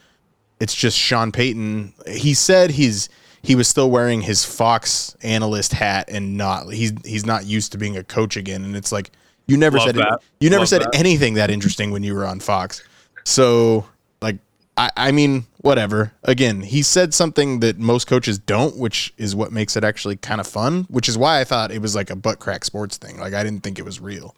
It's 0.60 0.74
just 0.74 0.98
Sean 0.98 1.32
Payton. 1.32 1.94
He 2.08 2.34
said 2.34 2.72
he's 2.72 3.10
he 3.42 3.56
was 3.56 3.68
still 3.68 3.92
wearing 3.92 4.22
his 4.22 4.44
Fox 4.44 5.16
analyst 5.22 5.74
hat 5.74 6.10
and 6.10 6.38
not 6.38 6.70
he's 6.74 6.94
he's 7.04 7.26
not 7.26 7.46
used 7.46 7.72
to 7.74 7.78
being 7.78 7.96
a 7.98 8.04
coach 8.04 8.38
again. 8.38 8.64
And 8.64 8.76
it's 8.76 8.92
like 8.92 9.12
you 9.48 9.58
never 9.58 9.78
Love 9.78 9.88
said 9.88 9.96
that. 9.96 10.20
you 10.40 10.50
never 10.50 10.62
Love 10.62 10.70
said 10.70 10.82
that. 10.82 10.96
anything 10.96 11.36
that 11.36 11.52
interesting 11.52 11.92
when 11.92 12.04
you 12.04 12.16
were 12.16 12.26
on 12.26 12.40
Fox. 12.40 12.84
So 13.26 13.86
like 14.22 14.38
I, 14.78 14.92
I 14.98 15.12
mean, 15.12 15.46
whatever. 15.58 16.12
Again, 16.24 16.62
he 16.62 16.84
said 16.84 17.14
something 17.14 17.62
that 17.62 17.78
most 17.78 18.08
coaches 18.08 18.38
don't, 18.38 18.78
which 18.78 19.14
is 19.18 19.36
what 19.36 19.52
makes 19.52 19.78
it 19.78 19.84
actually 19.84 20.18
kind 20.18 20.42
of 20.42 20.48
fun, 20.48 20.86
which 20.90 21.08
is 21.08 21.18
why 21.18 21.40
I 21.40 21.44
thought 21.44 21.72
it 21.72 21.82
was 21.82 21.96
like 21.96 22.10
a 22.10 22.16
butt 22.16 22.40
crack 22.40 22.66
sports 22.66 22.98
thing. 22.98 23.18
Like 23.18 23.34
I 23.34 23.44
didn't 23.44 23.64
think 23.64 23.80
it 23.80 23.86
was 23.86 24.00
real. 24.00 24.36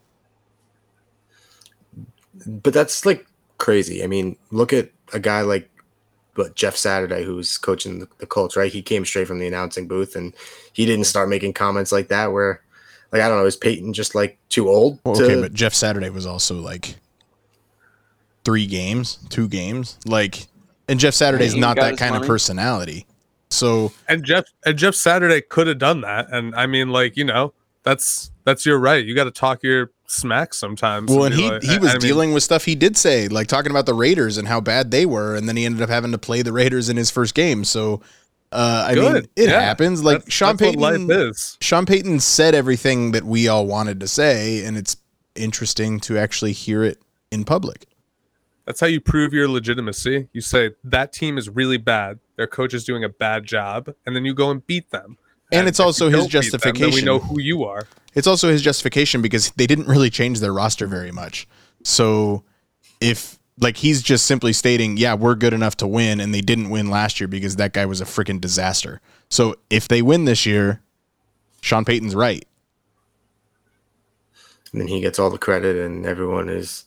but 2.45 2.74
that's 2.74 3.06
like 3.06 3.25
crazy. 3.57 4.04
I 4.04 4.07
mean, 4.07 4.38
look 4.51 4.74
at 4.74 4.89
a 5.13 5.19
guy 5.19 5.42
like 5.42 5.69
but 6.36 6.56
Jeff 6.56 6.75
Saturday, 6.78 7.24
who's 7.24 7.57
coaching 7.57 8.00
the, 8.00 8.07
the 8.19 8.28
Colts, 8.28 8.56
right? 8.56 8.72
He 8.72 8.83
came 8.83 9.04
straight 9.06 9.28
from 9.28 9.40
the 9.40 9.48
announcing 9.48 9.88
booth, 9.88 10.16
and 10.16 10.33
he 10.72 10.86
didn't 10.86 11.06
start 11.06 11.30
making 11.30 11.54
comments 11.54 11.92
like 11.92 12.10
that. 12.10 12.31
Where, 12.31 12.62
like, 13.12 13.24
I 13.24 13.28
don't 13.28 13.40
know, 13.40 13.45
is 13.45 13.56
Payton 13.56 13.94
just 13.94 14.13
like 14.13 14.38
too 14.48 14.69
old? 14.69 15.00
Well, 15.04 15.16
to, 15.16 15.24
okay, 15.24 15.42
but 15.42 15.54
Jeff 15.54 15.74
Saturday 15.74 16.12
was 16.12 16.28
also 16.28 16.56
like 16.56 16.95
three 18.48 18.66
games, 18.66 19.20
two 19.28 19.50
games. 19.50 20.00
Like 20.06 20.48
and 20.88 20.98
Jeff 21.02 21.14
Saturday's 21.14 21.52
he 21.52 21.60
not 21.60 21.76
that 21.76 21.92
his 21.92 22.00
kind 22.00 22.16
of 22.16 22.24
personality. 22.26 23.06
So 23.50 23.92
And 24.08 24.24
Jeff 24.24 24.46
and 24.66 24.78
Jeff 24.78 24.96
Saturday 24.96 25.42
could 25.42 25.68
have 25.68 25.80
done 25.80 26.00
that. 26.02 26.28
And 26.32 26.56
I 26.56 26.66
mean, 26.66 26.88
like, 26.90 27.18
you 27.18 27.26
know, 27.26 27.54
that's 27.84 28.32
that's 28.46 28.66
your 28.66 28.80
right. 28.80 29.04
You 29.06 29.14
gotta 29.16 29.31
talk 29.31 29.64
your 29.64 29.92
smack 30.07 30.54
sometimes. 30.54 31.12
Well, 31.12 31.26
and 31.26 31.36
be 31.36 31.42
he 31.42 31.50
like- 31.50 31.64
he 31.64 31.76
I- 31.76 31.78
was 31.80 31.90
I 31.90 31.94
mean, 31.95 32.00
dealing 32.00 32.33
with 32.33 32.42
stuff 32.44 32.64
he 32.64 32.76
did 32.76 32.95
say, 32.95 33.28
like 33.28 33.48
talking 33.48 33.69
about 33.71 33.86
the 33.86 33.94
Raiders 33.94 34.38
and 34.38 34.48
how 34.48 34.62
bad 34.62 34.92
they 34.92 35.06
were, 35.06 35.36
and 35.36 35.50
then 35.50 35.57
he 35.57 35.66
ended 35.66 35.81
up 35.81 35.90
having 35.90 36.14
to 36.14 36.18
play 36.18 36.42
the 36.42 36.54
Raiders 36.54 36.88
in 36.88 36.95
his 36.95 37.12
first 37.12 37.36
game. 37.36 37.66
So, 37.66 38.02
uh, 38.54 38.86
I 38.90 38.95
mean, 38.95 39.16
it 39.36 39.50
Yeah. 39.50 39.60
happens. 39.60 40.06
Like 40.06 40.19
that's- 40.19 40.33
Sean 40.33 40.56
that's 40.56 40.62
Payton, 40.78 41.07
life 41.07 41.18
is. 41.18 41.57
Sean 41.60 41.86
Payton 41.86 42.21
said 42.21 42.56
everything 42.56 43.12
that 43.12 43.26
we 43.26 43.50
all 43.50 43.66
wanted 43.66 44.00
to 44.00 44.07
say, 44.07 44.64
and 44.64 44.78
it's 44.78 44.95
interesting 45.36 46.00
to 46.00 46.18
actually 46.18 46.54
hear 46.54 46.81
it 46.83 47.02
in 47.30 47.44
public. 47.44 47.86
That's 48.68 48.81
how 48.81 48.88
you 48.88 49.00
prove 49.00 49.33
your 49.33 49.47
legitimacy. 49.47 50.28
You 50.33 50.42
say 50.42 50.71
that 50.83 51.14
team 51.14 51.38
is 51.38 51.47
really 51.47 51.78
bad. 51.78 52.19
Their 52.36 52.47
coach 52.47 52.74
is 52.74 52.83
doing 52.83 53.02
a 53.02 53.09
bad 53.09 53.45
job, 53.45 53.94
and 54.06 54.14
then 54.14 54.26
you 54.26 54.33
go 54.33 54.52
and 54.52 54.68
beat 54.68 54.92
them. 54.92 55.18
And 55.54 55.69
it's 55.69 55.80
also 55.80 56.09
his 56.09 56.28
don't 56.28 56.52
them, 56.52 56.92
we 56.92 57.02
know 57.02 57.19
who 57.19 57.40
you 57.40 57.64
are. 57.64 57.88
It's 58.14 58.28
also 58.28 58.50
his 58.50 58.62
justification 58.62 59.21
because 59.21 59.52
they 59.52 59.68
didn't 59.68 59.88
really 59.88 60.09
change 60.09 60.42
their 60.42 60.52
roster 60.52 60.86
very 60.86 61.14
much. 61.14 61.47
So 61.86 62.44
if 63.00 63.40
like 63.57 63.78
he's 63.78 64.02
just 64.02 64.26
simply 64.26 64.52
stating, 64.52 64.97
yeah, 64.97 65.14
we're 65.14 65.36
good 65.36 65.54
enough 65.54 65.78
to 65.78 65.88
win, 65.88 66.19
and 66.19 66.33
they 66.33 66.42
didn't 66.42 66.69
win 66.69 66.90
last 66.90 67.21
year 67.21 67.30
because 67.30 67.56
that 67.56 67.71
guy 67.71 67.86
was 67.86 68.02
a 68.02 68.06
freaking 68.06 68.42
disaster. 68.42 69.00
So 69.30 69.56
if 69.69 69.88
they 69.88 70.02
win 70.02 70.26
this 70.26 70.45
year, 70.45 70.81
Sean 71.62 71.86
Payton's 71.86 72.16
right. 72.16 72.45
and 74.74 74.81
then 74.81 74.90
he 74.90 75.00
gets 75.00 75.19
all 75.19 75.30
the 75.30 75.38
credit, 75.38 75.78
and 75.78 76.06
everyone 76.06 76.50
is. 76.50 76.83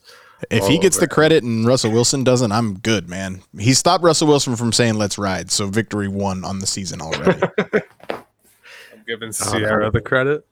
If 0.50 0.66
he 0.66 0.78
oh, 0.78 0.80
gets 0.80 0.99
the 0.99 1.09
credit 1.09 1.44
and 1.44 1.66
Russell 1.66 1.92
Wilson 1.92 2.25
doesn't, 2.25 2.50
I'm 2.52 2.78
good, 2.78 3.09
man. 3.09 3.42
He 3.59 3.75
stopped 3.75 4.02
Russell 4.02 4.28
Wilson 4.28 4.56
from 4.56 4.73
saying 4.73 4.94
"Let's 4.94 5.18
ride," 5.18 5.50
so 5.50 5.66
victory 5.66 6.09
won 6.09 6.44
on 6.44 6.61
the 6.61 6.66
season 6.66 7.00
already. 7.00 7.42
I'm 8.11 9.04
giving 9.06 9.28
oh, 9.28 9.32
Sierra 9.32 9.90
the 9.90 10.00
credit. 10.00 10.47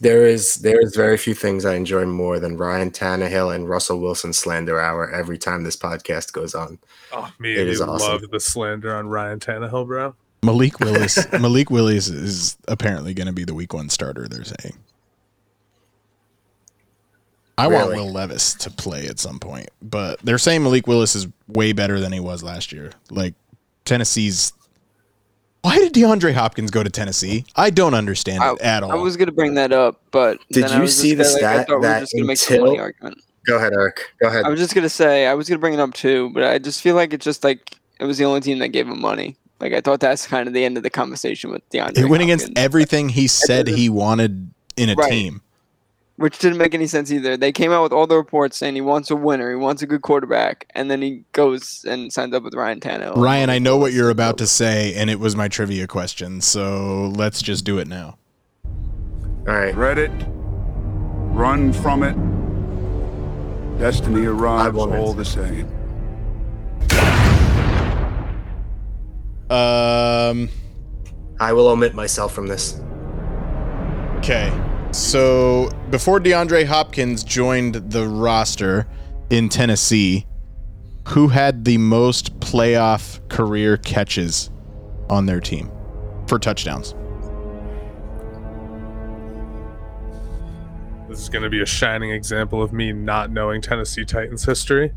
There 0.00 0.26
is 0.26 0.56
there 0.56 0.80
is 0.80 0.94
very 0.94 1.16
few 1.16 1.34
things 1.34 1.64
I 1.64 1.74
enjoy 1.74 2.06
more 2.06 2.38
than 2.38 2.56
Ryan 2.56 2.90
Tannehill 2.90 3.54
and 3.54 3.68
Russell 3.68 4.00
Wilson 4.00 4.32
slander 4.32 4.80
hour 4.80 5.10
every 5.10 5.38
time 5.38 5.64
this 5.64 5.76
podcast 5.76 6.32
goes 6.32 6.54
on. 6.54 6.78
Oh, 7.12 7.32
me 7.38 7.54
It 7.54 7.60
and 7.62 7.68
is 7.68 7.80
you 7.80 7.86
awesome. 7.86 8.08
love 8.08 8.30
the 8.30 8.38
slander 8.38 8.94
on 8.94 9.08
Ryan 9.08 9.40
Tannehill, 9.40 9.86
bro. 9.86 10.14
Malik 10.42 10.78
Willis, 10.78 11.30
Malik 11.32 11.70
Willis 11.70 12.08
is 12.08 12.56
apparently 12.68 13.12
going 13.12 13.26
to 13.26 13.32
be 13.32 13.44
the 13.44 13.54
Week 13.54 13.74
One 13.74 13.88
starter. 13.88 14.28
They're 14.28 14.44
saying. 14.44 14.76
I 17.58 17.66
want 17.66 17.88
Will 17.90 18.10
Levis 18.12 18.54
to 18.54 18.70
play 18.70 19.06
at 19.06 19.18
some 19.18 19.38
point, 19.38 19.68
but 19.82 20.20
they're 20.20 20.38
saying 20.38 20.62
Malik 20.62 20.86
Willis 20.86 21.14
is 21.14 21.26
way 21.48 21.72
better 21.72 22.00
than 22.00 22.12
he 22.12 22.20
was 22.20 22.42
last 22.42 22.72
year. 22.72 22.92
Like 23.10 23.34
Tennessee's 23.84 24.52
Why 25.62 25.76
did 25.78 25.92
DeAndre 25.92 26.34
Hopkins 26.34 26.70
go 26.70 26.82
to 26.82 26.90
Tennessee? 26.90 27.44
I 27.56 27.70
don't 27.70 27.94
understand 27.94 28.42
it 28.44 28.60
at 28.62 28.82
all. 28.82 28.92
I 28.92 28.94
was 28.94 29.16
gonna 29.16 29.32
bring 29.32 29.54
that 29.54 29.72
up, 29.72 30.00
but 30.10 30.38
Did 30.50 30.64
then 30.64 30.70
I 30.70 30.74
you 30.76 30.80
was 30.82 30.90
just 30.92 31.02
see 31.02 31.14
the 31.14 31.24
gonna, 31.24 31.34
like, 31.34 31.42
I 31.42 31.54
stat 31.64 31.68
we 31.68 31.74
were 31.74 31.82
that 31.82 32.00
just 32.00 32.14
make 32.14 32.30
until- 32.30 32.80
argument. 32.80 33.18
Go 33.46 33.56
ahead, 33.56 33.72
Erik. 33.72 34.00
Go 34.20 34.28
ahead. 34.28 34.44
I 34.44 34.50
was 34.50 34.60
just 34.60 34.74
gonna 34.74 34.88
say 34.90 35.26
I 35.26 35.32
was 35.34 35.48
gonna 35.48 35.58
bring 35.58 35.72
it 35.74 35.80
up 35.80 35.94
too, 35.94 36.30
but 36.34 36.44
I 36.44 36.58
just 36.58 36.82
feel 36.82 36.94
like 36.94 37.12
it's 37.14 37.24
just 37.24 37.42
like 37.44 37.76
it 37.98 38.04
was 38.04 38.18
the 38.18 38.24
only 38.24 38.40
team 38.40 38.58
that 38.58 38.68
gave 38.68 38.86
him 38.86 39.00
money. 39.00 39.36
Like 39.58 39.72
I 39.72 39.80
thought 39.80 40.00
that's 40.00 40.26
kind 40.26 40.46
of 40.46 40.54
the 40.54 40.64
end 40.64 40.76
of 40.76 40.82
the 40.82 40.90
conversation 40.90 41.50
with 41.50 41.68
DeAndre. 41.70 41.98
it 41.98 42.04
went 42.08 42.22
against 42.22 42.50
everything 42.56 43.08
he 43.08 43.26
said 43.26 43.66
he 43.66 43.88
wanted 43.88 44.50
in 44.76 44.90
a 44.90 44.94
Right. 44.94 45.10
team. 45.10 45.40
Which 46.18 46.38
didn't 46.40 46.58
make 46.58 46.74
any 46.74 46.88
sense 46.88 47.12
either. 47.12 47.36
They 47.36 47.52
came 47.52 47.70
out 47.70 47.84
with 47.84 47.92
all 47.92 48.08
the 48.08 48.16
reports 48.16 48.56
saying 48.56 48.74
he 48.74 48.80
wants 48.80 49.08
a 49.08 49.16
winner, 49.16 49.50
he 49.50 49.56
wants 49.56 49.82
a 49.82 49.86
good 49.86 50.02
quarterback, 50.02 50.66
and 50.74 50.90
then 50.90 51.00
he 51.00 51.22
goes 51.30 51.84
and 51.88 52.12
signs 52.12 52.34
up 52.34 52.42
with 52.42 52.54
Ryan 52.54 52.80
Tannehill. 52.80 53.16
Ryan, 53.16 53.50
I 53.50 53.60
know 53.60 53.76
what 53.76 53.92
you're 53.92 54.10
about 54.10 54.36
to 54.38 54.46
say, 54.48 54.94
and 54.94 55.10
it 55.10 55.20
was 55.20 55.36
my 55.36 55.46
trivia 55.46 55.86
question, 55.86 56.40
so 56.40 57.12
let's 57.14 57.40
just 57.40 57.64
do 57.64 57.78
it 57.78 57.86
now. 57.86 58.18
All 59.46 59.54
right. 59.54 59.72
Dread 59.72 59.98
it, 59.98 60.10
run 60.28 61.72
from 61.72 62.02
it. 62.02 62.16
Destiny 63.78 64.26
arrives 64.26 64.76
all 64.76 64.92
answer. 64.92 65.16
the 65.16 65.24
same. 65.24 65.68
Um. 69.50 70.48
I 71.40 71.52
will 71.52 71.68
omit 71.68 71.94
myself 71.94 72.34
from 72.34 72.48
this. 72.48 72.80
Okay. 74.16 74.52
So 74.92 75.70
before 75.90 76.18
DeAndre 76.18 76.64
Hopkins 76.64 77.22
joined 77.22 77.74
the 77.74 78.06
roster 78.08 78.86
in 79.30 79.48
Tennessee, 79.48 80.26
who 81.08 81.28
had 81.28 81.64
the 81.64 81.78
most 81.78 82.38
playoff 82.40 83.26
career 83.28 83.76
catches 83.76 84.50
on 85.10 85.26
their 85.26 85.40
team 85.40 85.70
for 86.26 86.38
touchdowns? 86.38 86.94
This 91.08 91.20
is 91.20 91.28
going 91.28 91.42
to 91.42 91.50
be 91.50 91.62
a 91.62 91.66
shining 91.66 92.10
example 92.10 92.62
of 92.62 92.72
me 92.72 92.92
not 92.92 93.30
knowing 93.30 93.62
Tennessee 93.62 94.04
Titans 94.04 94.44
history. 94.44 94.92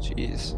Jeez, 0.00 0.56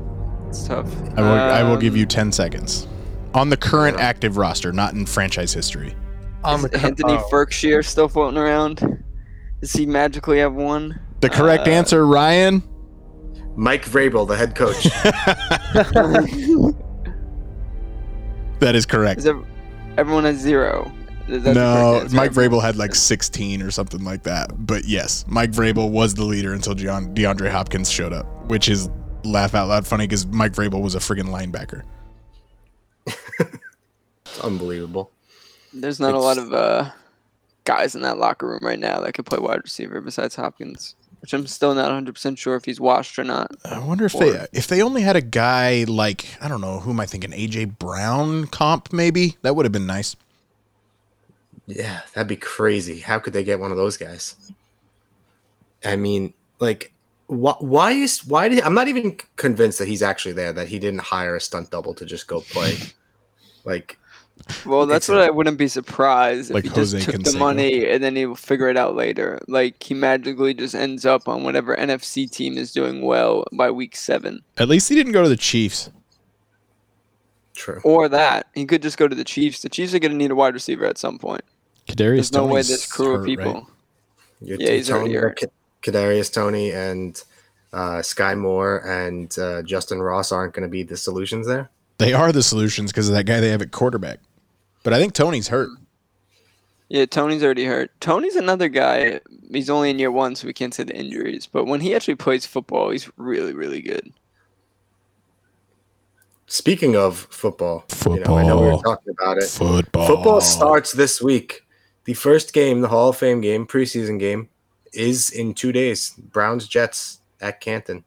it's 0.48 0.66
tough. 0.66 0.86
I 1.16 1.20
will, 1.22 1.28
I 1.28 1.62
will 1.62 1.76
give 1.76 1.94
Um, 1.94 1.98
you 1.98 2.06
10 2.06 2.32
seconds. 2.32 2.86
On 3.34 3.48
the 3.48 3.56
current 3.56 3.98
active 4.00 4.36
roster, 4.36 4.72
not 4.72 4.94
in 4.94 5.06
franchise 5.06 5.52
history. 5.52 5.94
On 6.44 6.60
Is 6.64 6.84
Anthony 6.84 7.14
oh, 7.14 7.28
Berkshire 7.30 7.82
still 7.82 8.08
floating 8.08 8.38
around? 8.38 9.04
Does 9.60 9.72
he 9.72 9.84
magically 9.86 10.38
have 10.38 10.54
one? 10.54 10.98
The 11.20 11.28
correct 11.28 11.66
Uh, 11.68 11.72
answer, 11.72 12.06
Ryan. 12.06 12.62
Mike 13.56 13.84
Vrabel, 13.84 14.26
the 14.26 14.36
head 14.36 14.54
coach. 14.54 14.84
That 18.60 18.74
is 18.74 18.86
correct. 18.86 19.20
Is 19.20 19.26
ev- 19.26 19.44
everyone 19.96 20.24
has 20.24 20.38
zero? 20.38 20.90
Is 21.28 21.42
that 21.44 21.54
the 21.54 21.56
No. 21.60 22.06
Mike 22.12 22.32
Vrabel 22.32 22.60
had 22.62 22.76
like 22.76 22.94
16 22.94 23.62
or 23.62 23.70
something 23.70 24.04
like 24.04 24.22
that. 24.24 24.66
But 24.66 24.84
yes, 24.84 25.24
Mike 25.26 25.52
Vrabel 25.52 25.90
was 25.90 26.14
the 26.14 26.24
leader 26.24 26.52
until 26.52 26.74
Deon- 26.74 27.14
DeAndre 27.14 27.50
Hopkins 27.50 27.90
showed 27.90 28.12
up, 28.12 28.26
which 28.50 28.68
is 28.68 28.88
laugh 29.24 29.54
out 29.54 29.68
loud 29.68 29.86
funny 29.86 30.06
because 30.06 30.26
Mike 30.26 30.52
Vrabel 30.52 30.82
was 30.82 30.94
a 30.94 30.98
friggin' 30.98 31.28
linebacker. 31.28 31.82
It's 33.06 34.40
unbelievable. 34.42 35.10
There's 35.72 36.00
not 36.00 36.14
a 36.14 36.18
lot 36.18 36.38
of 36.38 36.52
uh, 36.52 36.90
guys 37.64 37.94
in 37.94 38.02
that 38.02 38.18
locker 38.18 38.46
room 38.46 38.60
right 38.62 38.78
now 38.78 39.00
that 39.00 39.12
could 39.12 39.26
play 39.26 39.38
wide 39.38 39.60
receiver 39.62 40.00
besides 40.00 40.34
Hopkins, 40.36 40.96
which 41.20 41.32
I'm 41.32 41.46
still 41.46 41.74
not 41.74 41.90
100% 41.90 42.38
sure 42.38 42.56
if 42.56 42.64
he's 42.64 42.80
washed 42.80 43.18
or 43.18 43.24
not. 43.24 43.50
I 43.64 43.78
wonder 43.78 44.06
if 44.06 44.12
they 44.14 44.46
if 44.52 44.66
they 44.66 44.82
only 44.82 45.02
had 45.02 45.16
a 45.16 45.20
guy 45.20 45.84
like 45.86 46.26
I 46.40 46.48
don't 46.48 46.60
know 46.60 46.80
who 46.80 46.90
am 46.90 47.00
I 47.00 47.06
thinking 47.06 47.30
AJ 47.30 47.78
Brown 47.78 48.46
comp 48.46 48.92
maybe 48.92 49.36
that 49.42 49.54
would 49.54 49.64
have 49.64 49.72
been 49.72 49.86
nice. 49.86 50.16
Yeah, 51.66 52.00
that'd 52.14 52.26
be 52.26 52.36
crazy. 52.36 53.00
How 53.00 53.18
could 53.20 53.32
they 53.32 53.44
get 53.44 53.60
one 53.60 53.70
of 53.70 53.76
those 53.76 53.96
guys? 53.96 54.34
I 55.84 55.96
mean, 55.96 56.34
like, 56.58 56.92
wh- 57.28 57.60
why 57.60 57.92
is 57.92 58.24
why 58.26 58.48
did 58.48 58.62
I'm 58.62 58.74
not 58.74 58.88
even 58.88 59.16
convinced 59.36 59.78
that 59.78 59.88
he's 59.88 60.02
actually 60.02 60.32
there. 60.32 60.52
That 60.52 60.68
he 60.68 60.78
didn't 60.78 61.00
hire 61.00 61.36
a 61.36 61.40
stunt 61.40 61.70
double 61.70 61.94
to 61.94 62.04
just 62.04 62.26
go 62.26 62.40
play. 62.40 62.76
like, 63.64 63.98
Well, 64.66 64.86
that's 64.86 65.08
what 65.08 65.18
I 65.18 65.30
wouldn't 65.30 65.58
be 65.58 65.68
surprised 65.68 66.50
if 66.50 66.54
Like 66.54 66.64
he 66.64 66.70
just 66.70 66.92
Jose 66.92 67.00
took 67.12 67.22
the 67.22 67.38
money 67.38 67.88
and 67.88 68.02
then 68.02 68.16
he'll 68.16 68.34
figure 68.34 68.68
it 68.68 68.76
out 68.76 68.94
later. 68.96 69.38
Like 69.48 69.82
he 69.82 69.94
magically 69.94 70.54
just 70.54 70.74
ends 70.74 71.06
up 71.06 71.28
on 71.28 71.42
whatever 71.44 71.76
NFC 71.76 72.30
team 72.30 72.58
is 72.58 72.72
doing 72.72 73.02
well 73.02 73.44
by 73.52 73.70
week 73.70 73.96
seven, 73.96 74.42
At 74.58 74.68
least 74.68 74.88
he 74.88 74.94
didn't 74.94 75.12
go 75.12 75.22
to 75.22 75.28
the 75.28 75.36
Chiefs. 75.36 75.90
true. 77.54 77.80
or 77.84 78.08
that 78.08 78.46
he 78.54 78.66
could 78.66 78.82
just 78.82 78.98
go 78.98 79.08
to 79.08 79.14
the 79.14 79.24
Chiefs. 79.24 79.62
The 79.62 79.68
Chiefs 79.68 79.94
are 79.94 79.98
going 79.98 80.12
to 80.12 80.18
need 80.18 80.30
a 80.30 80.36
wide 80.36 80.54
receiver 80.54 80.84
at 80.84 80.98
some 80.98 81.18
point. 81.18 81.42
Kadarius 81.88 82.16
There's 82.16 82.32
no 82.32 82.46
way 82.46 82.62
this 82.62 82.90
crew 82.90 83.16
of 83.16 83.24
people. 83.24 83.52
right? 83.52 83.62
Your 84.40 84.58
Yeah, 84.60 84.70
he's 84.72 84.90
already 84.90 85.14
Toney, 85.14 85.34
here. 85.36 85.36
Kadarius 85.82 86.32
Toney 86.32 86.72
and 86.72 87.22
uh, 87.72 87.98
Skyy 87.98 88.38
Moore 88.38 88.78
and 88.86 89.26
uh, 89.38 89.62
Justyn 89.62 90.04
Ross 90.04 90.32
aren't 90.32 90.54
going 90.54 90.62
to 90.62 90.68
be 90.70 90.82
the 90.82 90.96
solutions 90.96 91.46
there. 91.46 91.70
They 91.98 92.12
are 92.14 92.32
the 92.32 92.42
solutions 92.42 92.92
because 92.92 93.08
of 93.08 93.14
that 93.14 93.24
guy 93.24 93.40
they 93.40 93.50
have 93.50 93.62
at 93.62 93.72
quarterback. 93.72 94.20
But 94.82 94.92
I 94.92 94.98
think 94.98 95.12
Toney's 95.12 95.48
hurt. 95.48 95.70
Yeah, 96.88 97.06
Toney's 97.06 97.44
already 97.44 97.66
hurt. 97.66 97.92
Toney's 98.00 98.34
another 98.36 98.68
guy. 98.68 99.20
He's 99.50 99.70
only 99.70 99.90
in 99.90 99.98
year 99.98 100.10
one, 100.10 100.34
so 100.34 100.46
we 100.46 100.52
can't 100.52 100.74
say 100.74 100.82
the 100.82 100.96
injuries. 100.96 101.46
But 101.46 101.66
when 101.66 101.80
he 101.80 101.94
actually 101.94 102.16
plays 102.16 102.46
football, 102.46 102.90
he's 102.90 103.08
really, 103.16 103.52
really 103.52 103.80
good. 103.80 104.12
Speaking 106.46 106.96
of 106.96 107.28
football, 107.30 107.84
you 108.06 108.18
know, 108.20 108.36
I 108.36 108.44
know 108.44 108.60
we 108.60 108.66
were 108.70 108.82
talking 108.82 109.14
about 109.16 109.38
it. 109.38 109.44
Football. 109.44 110.06
Football 110.08 110.40
starts 110.40 110.90
this 110.92 111.22
week. 111.22 111.64
The 112.06 112.14
first 112.14 112.52
game, 112.52 112.80
the 112.80 112.88
Hall 112.88 113.10
of 113.10 113.16
Fame 113.16 113.40
game, 113.40 113.68
preseason 113.68 114.18
game, 114.18 114.48
is 114.92 115.30
in 115.30 115.54
two 115.54 115.70
days. 115.70 116.12
Browns 116.18 116.66
Jets 116.66 117.20
at 117.40 117.60
Canton. 117.60 118.02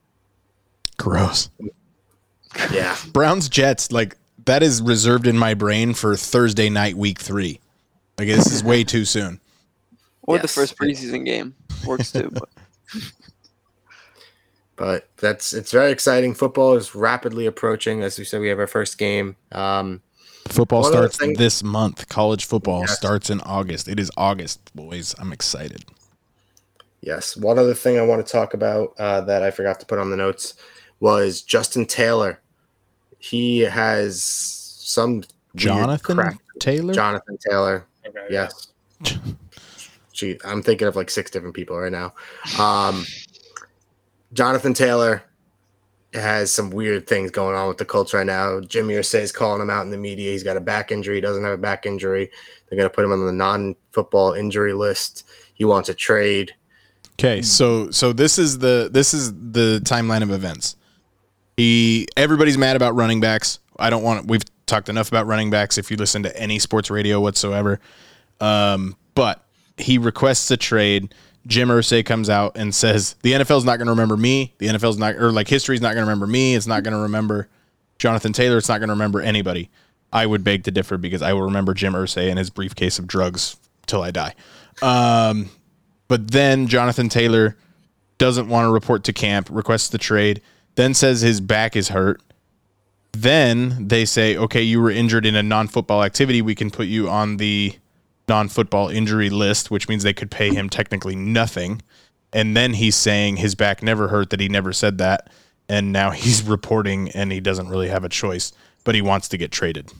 Gross. 0.97 1.49
Yeah, 2.69 2.97
Browns 3.13 3.47
Jets 3.47 3.93
like 3.93 4.17
that 4.45 4.63
is 4.63 4.81
reserved 4.81 5.27
in 5.27 5.37
my 5.37 5.53
brain 5.53 5.93
for 5.93 6.15
Thursday 6.15 6.69
night 6.69 6.95
week 6.95 7.19
3. 7.19 7.59
Like 8.17 8.27
this 8.27 8.51
is 8.51 8.63
way 8.63 8.83
too 8.83 9.05
soon. 9.05 9.39
Or 10.23 10.37
the 10.39 10.47
first 10.47 10.77
preseason 10.77 11.25
game 11.25 11.55
works 11.85 12.11
too. 12.11 12.29
But 12.31 12.49
but 14.75 15.09
that's 15.17 15.53
it's 15.53 15.71
very 15.71 15.91
exciting. 15.91 16.33
Football 16.33 16.75
is 16.75 16.95
rapidly 16.95 17.45
approaching. 17.45 18.01
As 18.03 18.17
we 18.17 18.25
said, 18.25 18.41
we 18.41 18.49
have 18.49 18.59
our 18.59 18.67
first 18.67 18.97
game. 18.97 19.35
Um, 19.51 20.01
Football 20.49 20.81
One 20.81 20.87
of 20.87 20.91
the 20.93 20.97
starts 21.09 21.17
things- 21.17 21.37
this 21.37 21.63
month. 21.63 22.09
College 22.09 22.45
football 22.45 22.81
Yes. 22.81 22.97
starts 22.97 23.29
in 23.29 23.39
August. 23.41 23.87
It 23.87 23.97
is 23.99 24.11
August, 24.17 24.75
boys. 24.75 25.15
I'm 25.17 25.31
excited. 25.31 25.85
Yes. 27.01 27.37
One 27.37 27.57
other 27.57 27.73
thing 27.73 27.97
I 27.97 28.01
want 28.01 28.25
to 28.25 28.31
talk 28.31 28.53
about 28.53 28.93
uh, 28.99 29.21
that 29.21 29.41
I 29.41 29.51
forgot 29.51 29.79
to 29.79 29.85
put 29.85 29.99
on 29.99 30.09
the 30.09 30.17
notes 30.17 30.55
was 30.99 31.41
Justin 31.41 31.85
Taylor. 31.85 32.41
He 33.23 33.59
has 33.59 34.21
some 34.21 35.23
Jonathan 35.55 36.17
crap- 36.17 36.41
Taylor? 36.59 36.93
Jonathan 36.93 37.37
Taylor. 37.37 37.87
Okay, 38.05 38.27
Yes. 38.29 38.67
Gee, 40.11 40.37
I'm 40.43 40.61
thinking 40.61 40.89
of 40.89 40.97
like 40.97 41.09
six 41.09 41.31
different 41.31 41.55
people 41.55 41.77
right 41.77 41.91
now. 41.91 42.13
Um, 42.59 43.05
Jonathan 44.33 44.73
Taylor 44.73 45.23
has 46.13 46.51
some 46.51 46.69
weird 46.69 47.07
things 47.07 47.31
going 47.31 47.55
on 47.55 47.69
with 47.69 47.77
the 47.77 47.85
Colts 47.85 48.13
right 48.13 48.25
now. 48.25 48.59
Jimmy 48.59 48.95
Irsay 48.95 49.21
is 49.21 49.31
calling 49.31 49.61
him 49.61 49.69
out 49.69 49.85
in 49.85 49.89
the 49.89 49.97
media. 49.97 50.29
He's 50.31 50.43
got 50.43 50.57
a 50.57 50.61
back 50.61 50.91
injury. 50.91 51.15
He 51.15 51.21
doesn't 51.21 51.43
have 51.43 51.53
a 51.53 51.57
back 51.57 51.85
injury. 51.85 52.29
They're 52.67 52.77
going 52.77 52.89
to 52.89 52.93
put 52.93 53.05
him 53.05 53.13
on 53.13 53.25
the 53.25 53.31
non-football 53.31 54.33
injury 54.33 54.73
list. 54.73 55.25
He 55.53 55.63
wants 55.63 55.87
a 55.87 55.93
trade. 55.93 56.53
Okay, 57.13 57.41
so 57.41 57.89
so 57.89 58.11
this 58.11 58.37
is 58.37 58.59
the 58.59 58.89
this 58.91 59.13
is 59.13 59.31
the 59.33 59.81
timeline 59.85 60.23
of 60.23 60.31
events. 60.31 60.75
He 61.57 62.07
everybody's 62.17 62.57
mad 62.57 62.75
about 62.75 62.95
running 62.95 63.19
backs. 63.19 63.59
I 63.77 63.89
don't 63.89 64.03
want 64.03 64.27
we've 64.27 64.43
talked 64.65 64.89
enough 64.89 65.07
about 65.07 65.27
running 65.27 65.49
backs 65.49 65.77
if 65.77 65.91
you 65.91 65.97
listen 65.97 66.23
to 66.23 66.37
any 66.37 66.59
sports 66.59 66.89
radio 66.89 67.19
whatsoever. 67.19 67.79
Um, 68.39 68.95
but 69.15 69.43
he 69.77 69.97
requests 69.97 70.49
a 70.51 70.57
trade. 70.57 71.13
Jim 71.45 71.67
Irsay 71.67 72.05
comes 72.05 72.29
out 72.29 72.55
and 72.55 72.73
says 72.73 73.15
the 73.21 73.33
NFL's 73.33 73.65
not 73.65 73.77
going 73.77 73.87
to 73.87 73.91
remember 73.91 74.15
me. 74.15 74.53
The 74.59 74.67
NFL's 74.67 74.97
not 74.97 75.15
or 75.15 75.31
like 75.31 75.47
history's 75.47 75.81
not 75.81 75.93
going 75.93 76.05
to 76.05 76.09
remember 76.09 76.27
me. 76.27 76.55
It's 76.55 76.67
not 76.67 76.83
going 76.83 76.93
to 76.93 77.01
remember 77.01 77.49
Jonathan 77.99 78.33
Taylor. 78.33 78.57
It's 78.57 78.69
not 78.69 78.79
going 78.79 78.87
to 78.87 78.93
remember 78.93 79.21
anybody. 79.21 79.69
I 80.11 80.25
would 80.25 80.43
beg 80.43 80.63
to 80.65 80.71
differ 80.71 80.97
because 80.97 81.21
I 81.21 81.33
will 81.33 81.43
remember 81.43 81.73
Jim 81.73 81.93
Irsay 81.93 82.29
and 82.29 82.37
his 82.37 82.49
briefcase 82.49 82.99
of 82.99 83.07
drugs 83.07 83.57
till 83.87 84.01
I 84.01 84.11
die. 84.11 84.35
Um, 84.81 85.49
but 86.07 86.31
then 86.31 86.67
Jonathan 86.67 87.09
Taylor 87.09 87.57
doesn't 88.19 88.47
want 88.47 88.65
to 88.67 88.71
report 88.71 89.03
to 89.05 89.13
camp, 89.13 89.49
requests 89.51 89.89
the 89.89 89.97
trade, 89.97 90.41
then 90.75 90.93
says 90.93 91.21
his 91.21 91.41
back 91.41 91.75
is 91.75 91.89
hurt. 91.89 92.21
Then 93.11 93.87
they 93.87 94.05
say, 94.05 94.35
okay, 94.35 94.61
you 94.61 94.81
were 94.81 94.89
injured 94.89 95.25
in 95.25 95.35
a 95.35 95.43
non 95.43 95.67
football 95.67 96.03
activity. 96.03 96.41
We 96.41 96.55
can 96.55 96.71
put 96.71 96.87
you 96.87 97.09
on 97.09 97.37
the 97.37 97.75
non 98.27 98.47
football 98.47 98.89
injury 98.89 99.29
list, 99.29 99.69
which 99.69 99.87
means 99.87 100.03
they 100.03 100.13
could 100.13 100.31
pay 100.31 100.53
him 100.53 100.69
technically 100.69 101.15
nothing. 101.15 101.81
And 102.31 102.57
then 102.57 102.73
he's 102.73 102.95
saying 102.95 103.37
his 103.37 103.53
back 103.53 103.83
never 103.83 104.07
hurt, 104.07 104.31
that 104.31 104.39
he 104.39 104.49
never 104.49 104.73
said 104.73 104.97
that. 104.97 105.29
And 105.69 105.93
now 105.93 106.11
he's 106.23 106.41
reporting 106.41 107.09
and 107.11 107.31
he 107.31 107.39
doesn't 107.39 107.69
really 107.69 107.89
have 107.89 108.03
a 108.03 108.09
choice. 108.09 108.51
but 108.83 108.95
he 108.95 109.01
wants 109.01 109.29
to 109.29 109.37
get 109.37 109.51
traded. 109.51 109.93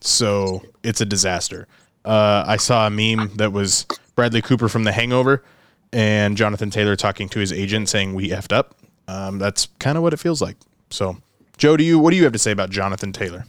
So 0.00 0.62
it's 0.82 1.00
a 1.00 1.04
disaster. 1.04 1.66
Uh, 2.04 2.44
I 2.46 2.56
saw 2.56 2.86
a 2.86 2.90
meme 2.90 3.36
that 3.36 3.52
was 3.52 3.84
Bradley 4.14 4.40
Cooper 4.40 4.68
from 4.68 4.84
The 4.84 4.92
Hangover 4.92 5.44
and 5.92 6.36
Jonathan 6.36 6.70
Taylor 6.70 6.96
talking 6.96 7.28
to 7.30 7.40
his 7.40 7.52
agent 7.52 7.88
saying 7.88 8.14
we 8.14 8.30
effed 8.30 8.52
up. 8.52 8.74
Um, 9.10 9.38
that's 9.38 9.66
kind 9.80 9.96
of 9.96 10.04
what 10.04 10.12
it 10.12 10.18
feels 10.18 10.40
like. 10.40 10.56
So, 10.90 11.16
Joe, 11.56 11.76
do 11.76 11.82
you 11.82 11.98
what 11.98 12.10
do 12.10 12.16
you 12.16 12.22
have 12.24 12.32
to 12.32 12.38
say 12.38 12.52
about 12.52 12.70
Jonathan 12.70 13.12
Taylor? 13.12 13.44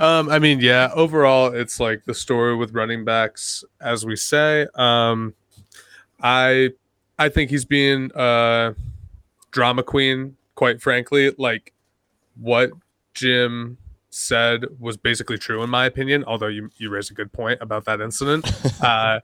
Um, 0.00 0.28
I 0.30 0.40
mean, 0.40 0.58
yeah, 0.58 0.90
overall, 0.94 1.54
it's 1.54 1.78
like 1.78 2.04
the 2.06 2.14
story 2.14 2.56
with 2.56 2.74
running 2.74 3.04
backs, 3.04 3.62
as 3.80 4.04
we 4.04 4.16
say. 4.16 4.66
Um, 4.74 5.34
I 6.20 6.70
I 7.18 7.28
think 7.28 7.50
he's 7.50 7.64
being 7.64 8.10
a 8.16 8.74
drama 9.52 9.84
queen, 9.84 10.36
quite 10.56 10.82
frankly. 10.82 11.32
Like 11.38 11.72
what 12.34 12.70
Jim 13.14 13.78
said 14.10 14.64
was 14.78 14.96
basically 14.96 15.38
true 15.38 15.62
in 15.62 15.70
my 15.70 15.86
opinion, 15.86 16.24
although 16.24 16.48
you 16.48 16.68
you 16.78 16.90
raised 16.90 17.12
a 17.12 17.14
good 17.14 17.32
point 17.32 17.58
about 17.60 17.84
that 17.84 18.00
incident. 18.00 18.50
uh, 18.82 19.20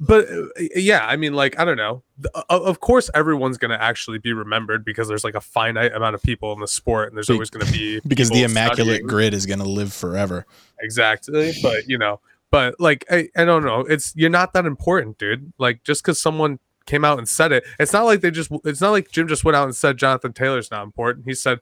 but 0.00 0.28
uh, 0.28 0.42
yeah, 0.74 1.06
I 1.06 1.16
mean, 1.16 1.34
like 1.34 1.58
I 1.58 1.64
don't 1.64 1.76
know. 1.76 2.02
Of 2.48 2.80
course, 2.80 3.10
everyone's 3.14 3.58
gonna 3.58 3.78
actually 3.80 4.18
be 4.18 4.32
remembered 4.32 4.84
because 4.84 5.08
there's 5.08 5.24
like 5.24 5.34
a 5.34 5.40
finite 5.40 5.92
amount 5.94 6.14
of 6.14 6.22
people 6.22 6.52
in 6.52 6.60
the 6.60 6.68
sport, 6.68 7.08
and 7.08 7.16
there's 7.16 7.30
always 7.30 7.50
gonna 7.50 7.70
be 7.70 8.00
Because 8.06 8.30
the 8.30 8.42
immaculate 8.42 8.96
studying. 8.96 9.06
grid 9.06 9.34
is 9.34 9.46
going 9.46 9.58
to 9.60 9.68
live 9.68 9.92
forever. 9.92 10.46
exactly. 10.80 11.52
But 11.62 11.86
you 11.88 11.98
know, 11.98 12.20
but 12.50 12.78
like 12.78 13.04
I, 13.10 13.28
I 13.36 13.44
don't 13.44 13.64
know. 13.64 13.80
It's 13.80 14.12
you're 14.16 14.30
not 14.30 14.52
that 14.52 14.66
important, 14.66 15.18
dude. 15.18 15.52
Like 15.58 15.82
just 15.84 16.02
because 16.02 16.20
someone 16.20 16.58
came 16.86 17.04
out 17.04 17.18
and 17.18 17.28
said 17.28 17.50
it, 17.52 17.64
it's 17.78 17.92
not 17.92 18.04
like 18.04 18.20
they 18.20 18.30
just. 18.30 18.50
It's 18.64 18.80
not 18.80 18.90
like 18.90 19.10
Jim 19.10 19.26
just 19.28 19.44
went 19.44 19.56
out 19.56 19.64
and 19.64 19.74
said 19.74 19.96
Jonathan 19.96 20.32
Taylor's 20.32 20.70
not 20.70 20.82
important. 20.82 21.24
He 21.26 21.34
said 21.34 21.60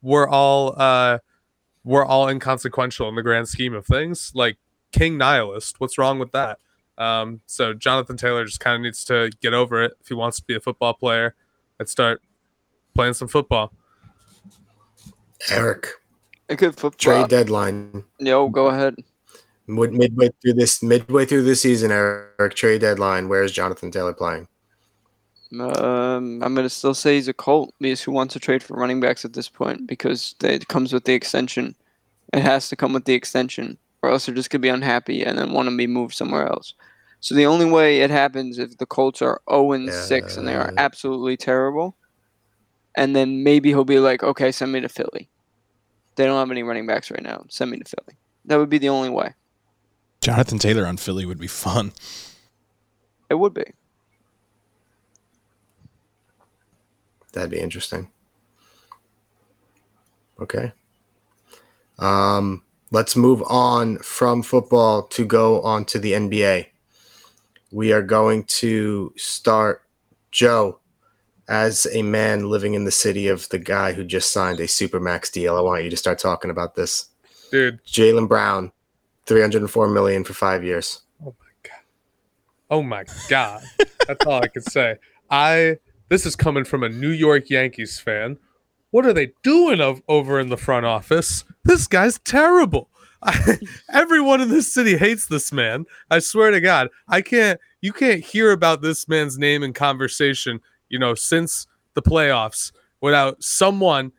we're 0.00 0.28
all 0.28 0.74
uh 0.80 1.18
we're 1.84 2.04
all 2.04 2.28
inconsequential 2.28 3.08
in 3.08 3.14
the 3.16 3.22
grand 3.22 3.48
scheme 3.48 3.74
of 3.74 3.86
things. 3.86 4.32
Like 4.34 4.58
King 4.92 5.18
nihilist. 5.18 5.80
What's 5.80 5.98
wrong 5.98 6.18
with 6.18 6.32
that? 6.32 6.58
Um, 7.02 7.40
so 7.46 7.74
Jonathan 7.74 8.16
Taylor 8.16 8.44
just 8.44 8.60
kind 8.60 8.76
of 8.76 8.82
needs 8.82 9.04
to 9.06 9.30
get 9.40 9.54
over 9.54 9.82
it 9.82 9.92
if 10.00 10.08
he 10.08 10.14
wants 10.14 10.38
to 10.38 10.44
be 10.44 10.54
a 10.54 10.60
football 10.60 10.94
player 10.94 11.34
and 11.80 11.88
start 11.88 12.22
playing 12.94 13.14
some 13.14 13.28
football. 13.28 13.72
Erik, 15.50 15.88
A 16.48 16.54
good 16.56 16.74
football. 16.76 16.90
trade 16.98 17.28
deadline. 17.28 18.04
Yo, 18.20 18.48
go 18.48 18.66
ahead. 18.68 18.94
Mid- 19.66 19.92
Midway 19.92 20.30
through 20.40 20.52
this, 20.54 20.82
midway 20.82 21.24
through 21.24 21.42
the 21.42 21.56
season, 21.56 21.90
Erik, 21.90 22.54
trade 22.54 22.80
deadline. 22.82 23.28
Where 23.28 23.42
is 23.42 23.52
Jonathan 23.52 23.90
Taylor 23.90 24.12
playing? 24.12 24.46
Um, 25.58 26.42
I'm 26.42 26.54
gonna 26.54 26.68
still 26.70 26.94
say 26.94 27.16
he's 27.16 27.28
a 27.28 27.34
Colt 27.34 27.74
because 27.80 28.00
who 28.02 28.12
wants 28.12 28.32
to 28.34 28.40
trade 28.40 28.62
for 28.62 28.74
running 28.76 29.00
backs 29.00 29.24
at 29.24 29.32
this 29.34 29.48
point? 29.48 29.86
Because 29.86 30.34
they- 30.38 30.54
it 30.54 30.68
comes 30.68 30.92
with 30.92 31.04
the 31.04 31.12
extension. 31.14 31.74
It 32.32 32.40
has 32.42 32.68
to 32.70 32.76
come 32.76 32.92
with 32.92 33.04
the 33.04 33.14
extension, 33.14 33.76
or 34.02 34.10
else 34.10 34.24
they're 34.26 34.34
just 34.34 34.48
gonna 34.50 34.60
be 34.60 34.68
unhappy 34.68 35.22
and 35.24 35.36
then 35.38 35.52
want 35.52 35.68
to 35.68 35.76
be 35.76 35.86
moved 35.86 36.14
somewhere 36.14 36.46
else. 36.48 36.74
So 37.22 37.36
the 37.36 37.46
only 37.46 37.66
way 37.66 38.00
it 38.00 38.10
happens 38.10 38.58
if 38.58 38.78
the 38.78 38.84
Colts 38.84 39.22
are 39.22 39.40
0 39.48 39.72
and 39.72 39.92
6 39.92 40.36
and 40.36 40.46
they 40.46 40.56
are 40.56 40.74
absolutely 40.76 41.36
terrible, 41.36 41.96
and 42.96 43.14
then 43.14 43.44
maybe 43.44 43.68
he'll 43.68 43.84
be 43.84 44.00
like, 44.00 44.24
okay, 44.24 44.50
send 44.50 44.72
me 44.72 44.80
to 44.80 44.88
Philly. 44.88 45.30
They 46.16 46.24
don't 46.24 46.36
have 46.36 46.50
any 46.50 46.64
running 46.64 46.84
backs 46.84 47.12
right 47.12 47.22
now. 47.22 47.44
Send 47.48 47.70
me 47.70 47.78
to 47.78 47.84
Philly. 47.84 48.18
That 48.46 48.56
would 48.56 48.68
be 48.68 48.78
the 48.78 48.88
only 48.88 49.08
way. 49.08 49.34
Jonathan 50.20 50.58
Taylor 50.58 50.84
on 50.84 50.96
Philly 50.96 51.24
would 51.24 51.38
be 51.38 51.46
fun. 51.46 51.92
It 53.30 53.36
would 53.36 53.54
be. 53.54 53.66
That'd 57.32 57.50
be 57.50 57.60
interesting. 57.60 58.10
Okay. 60.40 60.72
Um, 62.00 62.64
let's 62.90 63.14
move 63.14 63.44
on 63.46 63.98
from 63.98 64.42
football 64.42 65.04
to 65.04 65.24
go 65.24 65.62
on 65.62 65.84
to 65.84 66.00
the 66.00 66.14
NBA. 66.14 66.66
We 67.72 67.92
are 67.92 68.02
going 68.02 68.44
to 68.44 69.14
start 69.16 69.82
Joe 70.30 70.78
as 71.48 71.86
a 71.92 72.02
man 72.02 72.48
living 72.48 72.74
in 72.74 72.84
the 72.84 72.90
city 72.90 73.28
of 73.28 73.48
the 73.48 73.58
guy 73.58 73.92
who 73.92 74.04
just 74.04 74.30
signed 74.30 74.60
a 74.60 74.64
supermax 74.64 75.32
deal. 75.32 75.56
I 75.56 75.60
want 75.62 75.82
you 75.82 75.90
to 75.90 75.96
start 75.96 76.18
talking 76.18 76.50
about 76.50 76.74
this. 76.74 77.06
Dude, 77.50 77.82
Jaylen 77.84 78.28
Brown, 78.28 78.72
304 79.26 79.88
million 79.88 80.22
for 80.22 80.34
five 80.34 80.62
years. 80.62 81.00
Oh 81.24 81.34
my 81.40 81.52
god. 81.62 81.80
Oh 82.70 82.82
my 82.82 83.04
god! 83.28 83.62
That's 84.06 84.26
all 84.26 84.42
I 84.42 84.48
can 84.48 84.62
say. 84.62 84.96
I 85.30 85.78
this 86.10 86.26
is 86.26 86.36
coming 86.36 86.64
from 86.64 86.82
a 86.82 86.90
New 86.90 87.10
York 87.10 87.48
Yankees 87.48 87.98
fan. 87.98 88.38
What 88.90 89.06
are 89.06 89.14
they 89.14 89.32
doing 89.42 89.80
of, 89.80 90.02
over 90.08 90.38
in 90.38 90.50
the 90.50 90.58
front 90.58 90.84
office? 90.84 91.44
This 91.64 91.86
guy's 91.86 92.18
terrible. 92.18 92.90
I, 93.22 93.58
everyone 93.90 94.40
in 94.40 94.50
this 94.50 94.72
city 94.72 94.98
hates 94.98 95.26
this 95.26 95.52
man. 95.52 95.86
I 96.10 96.18
swear 96.18 96.50
to 96.50 96.60
God, 96.60 96.88
I 97.08 97.22
can't. 97.22 97.58
You 97.82 97.92
can't 97.92 98.24
hear 98.24 98.52
about 98.52 98.80
this 98.80 99.06
man's 99.08 99.36
name 99.38 99.62
in 99.62 99.74
conversation. 99.74 100.60
You 100.88 100.98
know, 100.98 101.14
since 101.14 101.66
the 101.94 102.02
playoffs, 102.02 102.72
without 103.00 103.42
someone 103.42 104.12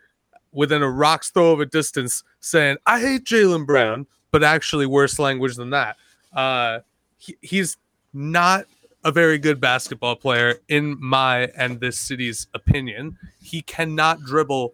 within 0.52 0.84
a 0.84 0.90
rock's 0.90 1.32
throw 1.32 1.52
of 1.52 1.60
a 1.62 1.66
distance 1.66 2.24
saying, 2.40 2.78
"I 2.86 3.00
hate 3.00 3.24
Jaylen 3.24 3.66
Brown," 3.66 4.06
but 4.32 4.44
actually 4.44 4.86
worse 4.86 5.18
language 5.18 5.56
than 5.56 5.72
that. 5.72 5.98
Uh, 6.34 6.80
he, 7.18 7.38
he's 7.42 7.78
not 8.14 8.66
a 9.06 9.12
very 9.12 9.38
good 9.38 9.60
basketball 9.60 10.16
player 10.16 10.56
in 10.68 10.98
my 11.00 11.50
and 11.58 11.80
this 11.80 12.00
city's 12.00 12.48
opinion. 12.54 13.18
He 13.42 13.62
cannot 13.62 14.22
dribble 14.22 14.74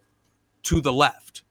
to 0.63 0.81
the 0.81 0.93
left. 0.93 1.43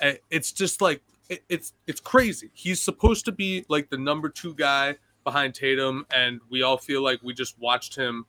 Uh, 0.00 0.12
It's 0.30 0.52
just 0.52 0.80
like 0.80 1.00
it, 1.28 1.42
it's 1.48 1.72
it's 1.86 2.00
crazy. 2.00 2.50
He's 2.54 2.80
supposed 2.80 3.24
to 3.26 3.32
be 3.32 3.64
like 3.68 3.88
the 3.88 3.98
number 3.98 4.28
two 4.28 4.54
guy 4.54 4.96
behind 5.26 5.54
Tatum, 5.54 6.06
and 6.14 6.40
we 6.48 6.62
all 6.62 6.78
feel 6.78 7.02
like 7.02 7.20
we 7.20 7.34
just 7.34 7.58
watched 7.58 7.96
him 7.96 8.24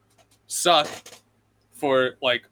suck 0.47 0.89
for 1.71 2.15
like 2.23 2.43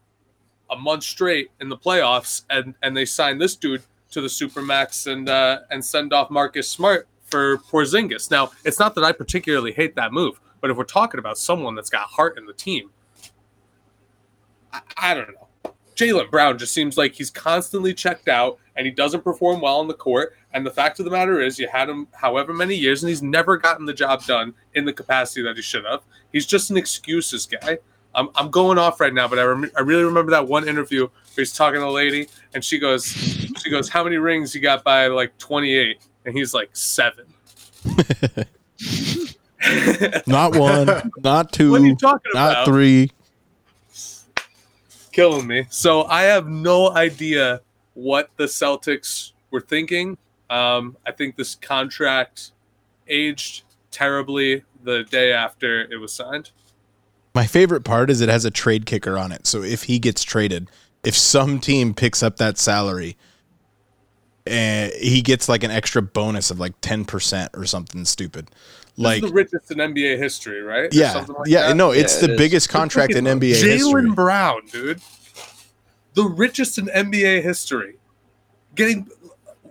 a 0.70 0.76
month 0.76 1.04
straight 1.04 1.50
in 1.60 1.68
the 1.68 1.76
playoffs, 1.76 2.44
and 2.52 2.76
and 2.84 2.96
they 2.96 3.06
signed 3.06 3.42
this 3.42 3.56
dude 3.56 3.82
to 4.12 4.22
the 4.22 4.28
supermax 4.28 5.12
and 5.12 5.28
uh, 5.28 5.62
and 5.72 5.84
send 5.84 6.14
off 6.14 6.30
Marcus 6.30 6.70
Smart 6.70 7.08
for 7.26 7.58
Porzingis. 7.58 8.30
Now, 8.30 8.52
it's 8.64 8.80
not 8.80 8.94
that 8.96 9.04
I 9.04 9.12
particularly 9.12 9.74
hate 9.74 9.96
that 9.96 10.14
move, 10.14 10.40
but 10.62 10.70
if 10.70 10.78
we're 10.78 10.84
talking 10.84 11.20
about 11.20 11.40
someone 11.40 11.74
that's 11.74 11.90
got 11.90 12.08
heart 12.08 12.38
in 12.38 12.46
the 12.46 12.54
team, 12.54 12.92
I, 14.72 14.82
I 14.96 15.14
don't 15.16 15.30
know. 15.30 15.48
Jaylen 15.96 16.30
Brown 16.30 16.58
just 16.58 16.74
seems 16.74 16.98
like 16.98 17.14
he's 17.14 17.30
constantly 17.32 17.94
checked 17.94 18.28
out 18.28 18.60
and 18.76 18.86
he 18.86 18.92
doesn't 18.92 19.24
perform 19.24 19.62
well 19.62 19.80
on 19.80 19.88
the 19.88 19.94
court. 19.94 20.36
And 20.54 20.66
the 20.66 20.72
fact 20.72 21.00
of 21.00 21.06
the 21.06 21.12
matter 21.12 21.42
is, 21.42 21.58
you 21.58 21.68
had 21.68 21.90
him 21.90 22.08
however 22.14 22.54
many 22.54 22.76
years 22.76 23.02
and 23.04 23.10
he's 23.10 23.24
never 23.24 23.58
gotten 23.58 23.86
the 23.86 23.94
job 23.94 24.24
done 24.26 24.54
in 24.74 24.86
the 24.86 24.94
capacity 24.94 25.42
that 25.44 25.56
he 25.56 25.62
should 25.62 25.86
have. 25.86 26.02
He's 26.32 26.46
just 26.46 26.70
an 26.70 26.78
excuses 26.78 27.46
guy. 27.46 27.78
I'm, 28.14 28.30
I'm 28.36 28.50
going 28.50 28.78
off 28.78 29.00
right 29.00 29.14
now, 29.14 29.28
but 29.28 29.40
I, 29.40 29.44
rem- 29.44 29.72
I 29.76 29.82
really 29.82 30.04
remember 30.04 30.32
that 30.32 30.48
one 30.48 30.68
interview 30.68 31.02
where 31.02 31.12
he's 31.36 31.54
talking 31.54 31.80
to 31.80 31.86
a 31.86 31.90
lady 31.90 32.28
and 32.54 32.64
she 32.64 32.80
goes, 32.80 33.06
she 33.06 33.70
goes, 33.70 33.90
how 33.90 34.04
many 34.04 34.18
rings 34.18 34.56
you 34.56 34.62
got 34.62 34.84
by 34.84 35.08
like 35.08 35.38
28? 35.38 35.98
And 36.26 36.36
he's 36.36 36.54
like 36.54 36.70
seven. 36.74 37.26
Not 40.28 40.56
one, 40.56 41.12
not 41.24 41.52
two, 41.52 41.72
What 41.72 41.82
are 41.82 41.86
you 41.86 41.96
talking 41.96 42.32
not 42.36 42.52
about? 42.52 42.66
three. 42.66 43.10
Killing 45.16 45.48
me. 45.48 45.66
So 45.70 46.04
I 46.04 46.24
have 46.24 46.50
no 46.50 46.92
idea 46.92 47.62
what 47.94 48.30
the 48.36 48.44
Celtics 48.44 49.32
were 49.50 49.62
thinking. 49.62 50.18
Um, 50.50 50.98
I 51.08 51.14
think 51.14 51.38
this 51.38 51.56
contract 51.56 52.52
aged 53.08 53.64
terribly 53.92 54.66
the 54.84 55.06
day 55.06 55.32
after 55.32 55.90
it 55.90 56.02
was 56.02 56.12
signed. 56.12 56.52
My 57.34 57.48
favorite 57.48 57.86
part 57.86 58.10
is 58.10 58.20
it 58.20 58.28
has 58.28 58.44
a 58.44 58.52
trade 58.52 58.86
kicker 58.86 59.18
on 59.18 59.32
it. 59.32 59.48
So 59.48 59.64
if 59.64 59.84
he 59.84 60.00
gets 60.00 60.22
traded, 60.22 60.70
if 61.06 61.16
some 61.16 61.60
team 61.60 61.94
picks 61.94 62.22
up 62.22 62.36
that 62.36 62.58
salary, 62.58 63.16
uh, 64.50 64.90
he 65.00 65.22
gets 65.22 65.50
like 65.50 65.64
an 65.64 65.72
extra 65.72 66.02
bonus 66.02 66.52
of 66.52 66.60
like 66.60 66.80
10% 66.82 67.50
or 67.58 67.66
something 67.66 68.06
stupid. 68.06 68.50
This 68.98 69.04
Like, 69.04 69.24
is 69.24 69.30
the 69.30 69.36
richest 69.36 69.72
in 69.72 69.78
NBA 69.80 70.18
history, 70.18 70.62
right? 70.62 70.94
Yeah, 70.94 71.26
like 71.28 71.48
yeah, 71.48 71.68
that? 71.70 71.76
no, 71.76 71.92
it's 71.92 72.16
Yeah, 72.16 72.28
the 72.28 72.34
it 72.34 72.36
is. 72.36 72.38
biggest 72.38 72.70
contract 72.70 73.14
in 73.14 73.26
Freaking 73.26 73.40
NBA 73.42 73.50
history. 73.56 74.04
Jaylen 74.04 74.16
Brown, 74.16 74.62
dude, 74.72 75.02
the 76.14 76.24
richest 76.24 76.78
in 76.78 76.86
NBA 76.88 77.42
history, 77.44 77.98
getting 78.76 79.08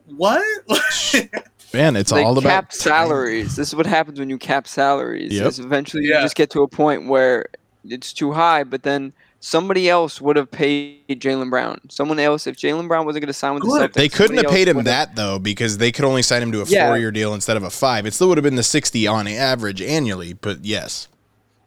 what? 0.07 0.43
Man, 1.73 1.97
it's 1.97 2.13
they 2.13 2.23
all 2.23 2.39
about 2.39 2.49
cap 2.49 2.73
salaries. 2.73 3.57
This 3.57 3.69
is 3.69 3.75
what 3.75 3.87
happens 3.87 4.19
when 4.21 4.31
you 4.31 4.39
cap 4.39 4.69
salaries. 4.69 5.33
Yep. 5.33 5.47
Is 5.47 5.59
eventually 5.59 6.05
Yeah. 6.07 6.19
you 6.19 6.25
just 6.25 6.37
get 6.37 6.51
to 6.51 6.63
a 6.63 6.69
point 6.69 7.09
where 7.09 7.47
it's 7.85 8.13
too 8.13 8.33
high, 8.33 8.63
but 8.65 8.83
then 8.83 9.13
somebody 9.45 9.91
else 9.91 10.23
would 10.23 10.37
have 10.37 10.51
paid 10.51 11.03
Jaylen 11.21 11.51
Brown. 11.51 11.79
Someone 11.91 12.19
else, 12.19 12.47
if 12.47 12.57
Jaylen 12.57 12.89
Brown 12.89 13.05
wasn't 13.05 13.23
going 13.23 13.27
to 13.29 13.35
sign 13.35 13.53
with 13.55 13.63
the 13.65 13.69
Good. 13.69 13.91
Celtics, 13.91 13.95
They 13.95 14.09
couldn't 14.09 14.39
have 14.39 14.47
paid 14.51 14.69
him 14.69 14.77
would 14.77 14.87
have- 14.87 15.09
that 15.11 15.17
though 15.17 15.39
because 15.39 15.77
they 15.77 15.93
could 15.93 16.07
only 16.07 16.23
sign 16.23 16.43
him 16.43 16.51
to 16.53 16.63
a 16.63 16.65
Yeah. 16.65 16.89
four-year 16.89 17.11
deal 17.11 17.35
instead 17.35 17.59
of 17.59 17.63
a 17.63 17.69
five. 17.71 18.07
It 18.07 18.15
still 18.15 18.29
would 18.29 18.39
have 18.39 18.43
been 18.43 18.55
the 18.57 18.63
sixty 18.63 19.07
on 19.07 19.29
average 19.29 19.83
annually, 19.83 20.33
but 20.33 20.65
yes, 20.65 21.09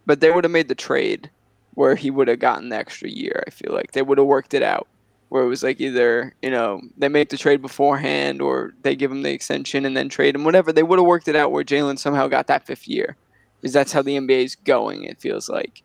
But 0.07 0.21
they 0.21 0.31
would 0.31 0.43
have 0.43 0.51
made 0.51 0.69
the 0.69 0.75
trade 0.75 1.29
where 1.75 1.95
he 1.95 2.09
would 2.09 2.27
have 2.29 2.39
gotten 2.39 2.69
the 2.69 2.77
extra 2.77 3.09
year. 3.09 3.43
I 3.45 3.51
feel 3.51 3.73
like 3.73 3.91
they 3.91 4.01
would 4.01 4.17
have 4.17 4.25
worked 4.27 4.53
it 4.53 4.63
out. 4.63 4.87
where 5.29 5.43
it 5.43 5.47
was 5.49 5.61
like 5.61 5.81
either 5.81 6.33
you 6.41 6.49
know 6.49 6.79
they 6.97 7.09
make 7.09 7.27
the 7.27 7.35
trade 7.37 7.61
beforehand 7.61 8.41
or 8.41 8.73
they 8.83 8.95
give 8.95 9.11
him 9.11 9.23
the 9.23 9.29
extension 9.31 9.85
and 9.85 9.95
then 9.97 10.07
trade 10.07 10.33
him. 10.33 10.45
Whatever 10.45 10.71
they 10.71 10.83
would 10.83 10.97
have 10.99 11.05
worked 11.05 11.27
it 11.27 11.35
out 11.35 11.51
where 11.51 11.65
Jaylen 11.65 11.99
somehow 11.99 12.27
got 12.29 12.47
that 12.47 12.65
fifth 12.65 12.87
year, 12.87 13.17
because 13.59 13.73
that's 13.73 13.91
how 13.91 14.01
the 14.01 14.15
NBA 14.15 14.45
is 14.45 14.55
going. 14.55 15.03
It 15.03 15.19
feels 15.19 15.49
like. 15.49 15.83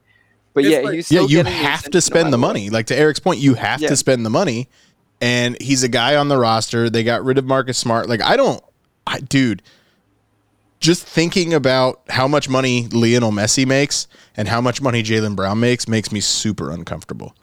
But 0.55 0.65
It's 0.65 0.73
yeah, 0.73 0.81
like- 0.81 0.95
he's 0.95 1.11
Yeah, 1.11 1.23
you 1.23 1.43
have 1.45 1.85
to 1.91 2.01
spend 2.01 2.33
the 2.33 2.39
money. 2.39 2.69
Like 2.71 2.87
to 2.87 2.97
Erik's 2.97 3.21
point, 3.21 3.41
you 3.41 3.55
have 3.55 3.81
Yeah. 3.81 3.89
to 3.89 3.97
spend 3.97 4.25
the 4.27 4.31
money. 4.31 4.69
And 5.21 5.57
he's 5.63 5.83
a 5.83 5.89
guy 5.89 6.17
on 6.17 6.29
the 6.29 6.37
roster. 6.37 6.91
They 6.91 7.05
got 7.05 7.25
rid 7.25 7.39
of 7.39 7.45
Marcus 7.45 7.79
Smart. 7.79 8.09
Like 8.09 8.21
I 8.23 8.37
don't, 8.37 8.63
I, 9.07 9.21
dude. 9.21 9.63
Just 10.81 11.05
thinking 11.07 11.55
about 11.55 12.01
how 12.09 12.27
much 12.27 12.49
money 12.49 12.89
Lionel 12.91 13.31
Messi 13.31 13.65
makes 13.65 14.09
and 14.37 14.49
how 14.49 14.61
much 14.61 14.83
money 14.83 15.01
Jaylen 15.05 15.37
Brown 15.37 15.61
makes 15.61 15.87
makes 15.87 16.11
me 16.11 16.19
super 16.21 16.73
uncomfortable 16.73 17.37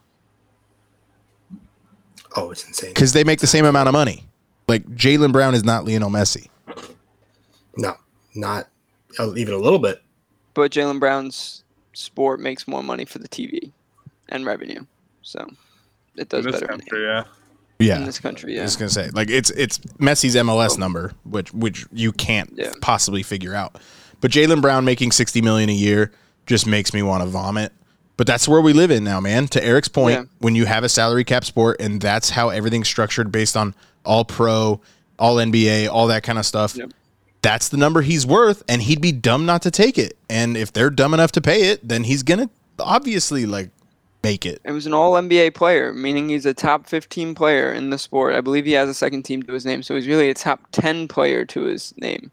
Oh, 2.36 2.50
it's 2.50 2.64
insane. 2.66 2.90
because 2.90 3.12
they 3.12 3.24
make 3.24 3.40
the 3.40 3.46
same 3.46 3.64
amount 3.64 3.88
of 3.88 3.92
money. 3.92 4.28
Like 4.68 4.84
Jaylen 4.94 5.32
Brown 5.32 5.54
is 5.54 5.64
not 5.64 5.84
Lionel 5.84 6.10
Messi. 6.10 6.48
No, 7.76 7.94
not 8.34 8.68
uh, 9.18 9.34
even 9.36 9.54
a 9.54 9.58
little 9.58 9.78
bit. 9.78 10.02
But 10.54 10.70
Jaylen 10.70 11.00
Brown's 11.00 11.59
sport 11.92 12.40
makes 12.40 12.66
more 12.68 12.82
money 12.82 13.04
for 13.04 13.18
the 13.18 13.28
TV 13.28 13.72
and 14.28 14.44
revenue, 14.46 14.84
so 15.22 15.48
it 16.16 16.28
does 16.28 16.44
in 16.46 16.52
this 16.52 16.60
better 16.60 16.72
country, 16.72 17.04
yeah. 17.04 17.24
Yeah, 17.78 17.96
in 17.96 18.04
this 18.04 18.18
country. 18.20 18.54
yeah. 18.54 18.60
I 18.60 18.64
was 18.64 18.76
gonna 18.76 18.90
say 18.90 19.08
like 19.10 19.30
it's 19.30 19.50
it's 19.50 19.78
Messi's 19.98 20.34
MLS 20.36 20.76
number, 20.78 21.12
which 21.24 21.52
which 21.54 21.86
you 21.92 22.12
can't 22.12 22.52
Yeah. 22.54 22.72
possibly 22.82 23.22
figure 23.22 23.54
out. 23.54 23.78
But 24.20 24.30
Jaylen 24.30 24.60
Brown 24.60 24.84
making 24.84 25.12
sixty 25.12 25.40
million 25.40 25.70
a 25.70 25.74
year 25.74 26.12
just 26.46 26.66
makes 26.66 26.92
me 26.92 27.02
want 27.02 27.22
to 27.22 27.28
vomit. 27.28 27.72
But 28.18 28.26
that's 28.26 28.46
where 28.46 28.60
we 28.60 28.74
live 28.74 28.90
in 28.90 29.02
now, 29.02 29.18
man. 29.18 29.48
To 29.48 29.64
Erik's 29.64 29.88
point, 29.88 30.18
Yeah. 30.18 30.24
when 30.40 30.54
you 30.54 30.66
have 30.66 30.84
a 30.84 30.90
salary 30.90 31.24
cap 31.24 31.42
sport 31.42 31.80
and 31.80 32.02
that's 32.02 32.28
how 32.28 32.50
everything's 32.50 32.86
structured 32.86 33.32
based 33.32 33.56
on 33.56 33.74
all 34.04 34.26
pro, 34.26 34.78
all 35.18 35.36
NBA, 35.36 35.88
all 35.88 36.06
that 36.08 36.22
kind 36.22 36.38
of 36.38 36.44
stuff. 36.44 36.76
Yep. 36.76 36.90
That's 37.42 37.68
the 37.70 37.76
number 37.76 38.02
he's 38.02 38.26
worth, 38.26 38.62
and 38.68 38.82
he'd 38.82 39.00
be 39.00 39.12
dumb 39.12 39.46
not 39.46 39.62
to 39.62 39.70
take 39.70 39.96
it. 39.98 40.18
And 40.28 40.56
if 40.56 40.72
they're 40.72 40.90
dumb 40.90 41.14
enough 41.14 41.32
to 41.32 41.40
pay 41.40 41.70
it, 41.70 41.86
then 41.86 42.04
he's 42.04 42.22
gonna 42.22 42.50
obviously 42.78 43.46
like 43.46 43.70
make 44.22 44.44
it. 44.44 44.60
it 44.64 44.72
was 44.72 44.86
an 44.86 44.92
All 44.92 45.12
NBA 45.12 45.54
player, 45.54 45.94
meaning 45.94 46.28
he's 46.28 46.44
a 46.44 46.52
top 46.52 46.86
15 46.86 47.34
player 47.34 47.72
in 47.72 47.88
the 47.88 47.96
sport. 47.98 48.34
I 48.34 48.42
believe 48.42 48.66
he 48.66 48.72
has 48.72 48.88
a 48.88 48.94
second 48.94 49.22
team 49.22 49.42
to 49.44 49.52
his 49.54 49.64
name, 49.64 49.82
so 49.82 49.94
he's 49.94 50.06
really 50.06 50.28
a 50.28 50.34
top 50.34 50.60
10 50.72 51.08
player 51.08 51.44
to 51.46 51.62
his 51.62 51.94
name. 51.96 52.30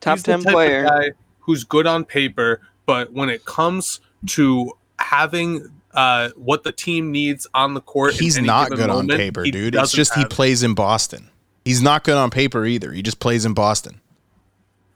Top 0.00 0.16
He's 0.16 0.24
the 0.24 0.32
10 0.32 0.40
type 0.40 0.46
of 0.48 0.52
player. 0.54 0.84
guy 0.84 1.10
who's 1.38 1.62
good 1.62 1.86
on 1.86 2.04
paper, 2.04 2.60
but 2.86 3.12
when 3.12 3.28
it 3.28 3.44
comes 3.44 4.00
to 4.26 4.72
having 4.98 5.70
uh, 5.94 6.30
what 6.36 6.64
the 6.64 6.72
team 6.72 7.12
needs 7.12 7.46
on 7.54 7.74
the 7.74 7.80
court, 7.80 8.14
He's 8.14 8.38
not 8.40 8.70
given 8.70 8.86
good 8.86 8.90
on 8.90 9.06
paper, 9.06 9.44
dude. 9.44 9.74
It's 9.76 9.92
just 9.92 10.14
he 10.14 10.22
have 10.22 10.30
it. 10.30 10.34
plays 10.34 10.62
in 10.64 10.74
Boston. 10.74 11.30
He's 11.64 11.82
not 11.82 12.02
good 12.02 12.16
on 12.16 12.30
paper 12.30 12.64
either. 12.64 12.90
He 12.92 13.02
just 13.02 13.20
plays 13.20 13.44
in 13.44 13.54
Boston. 13.54 14.00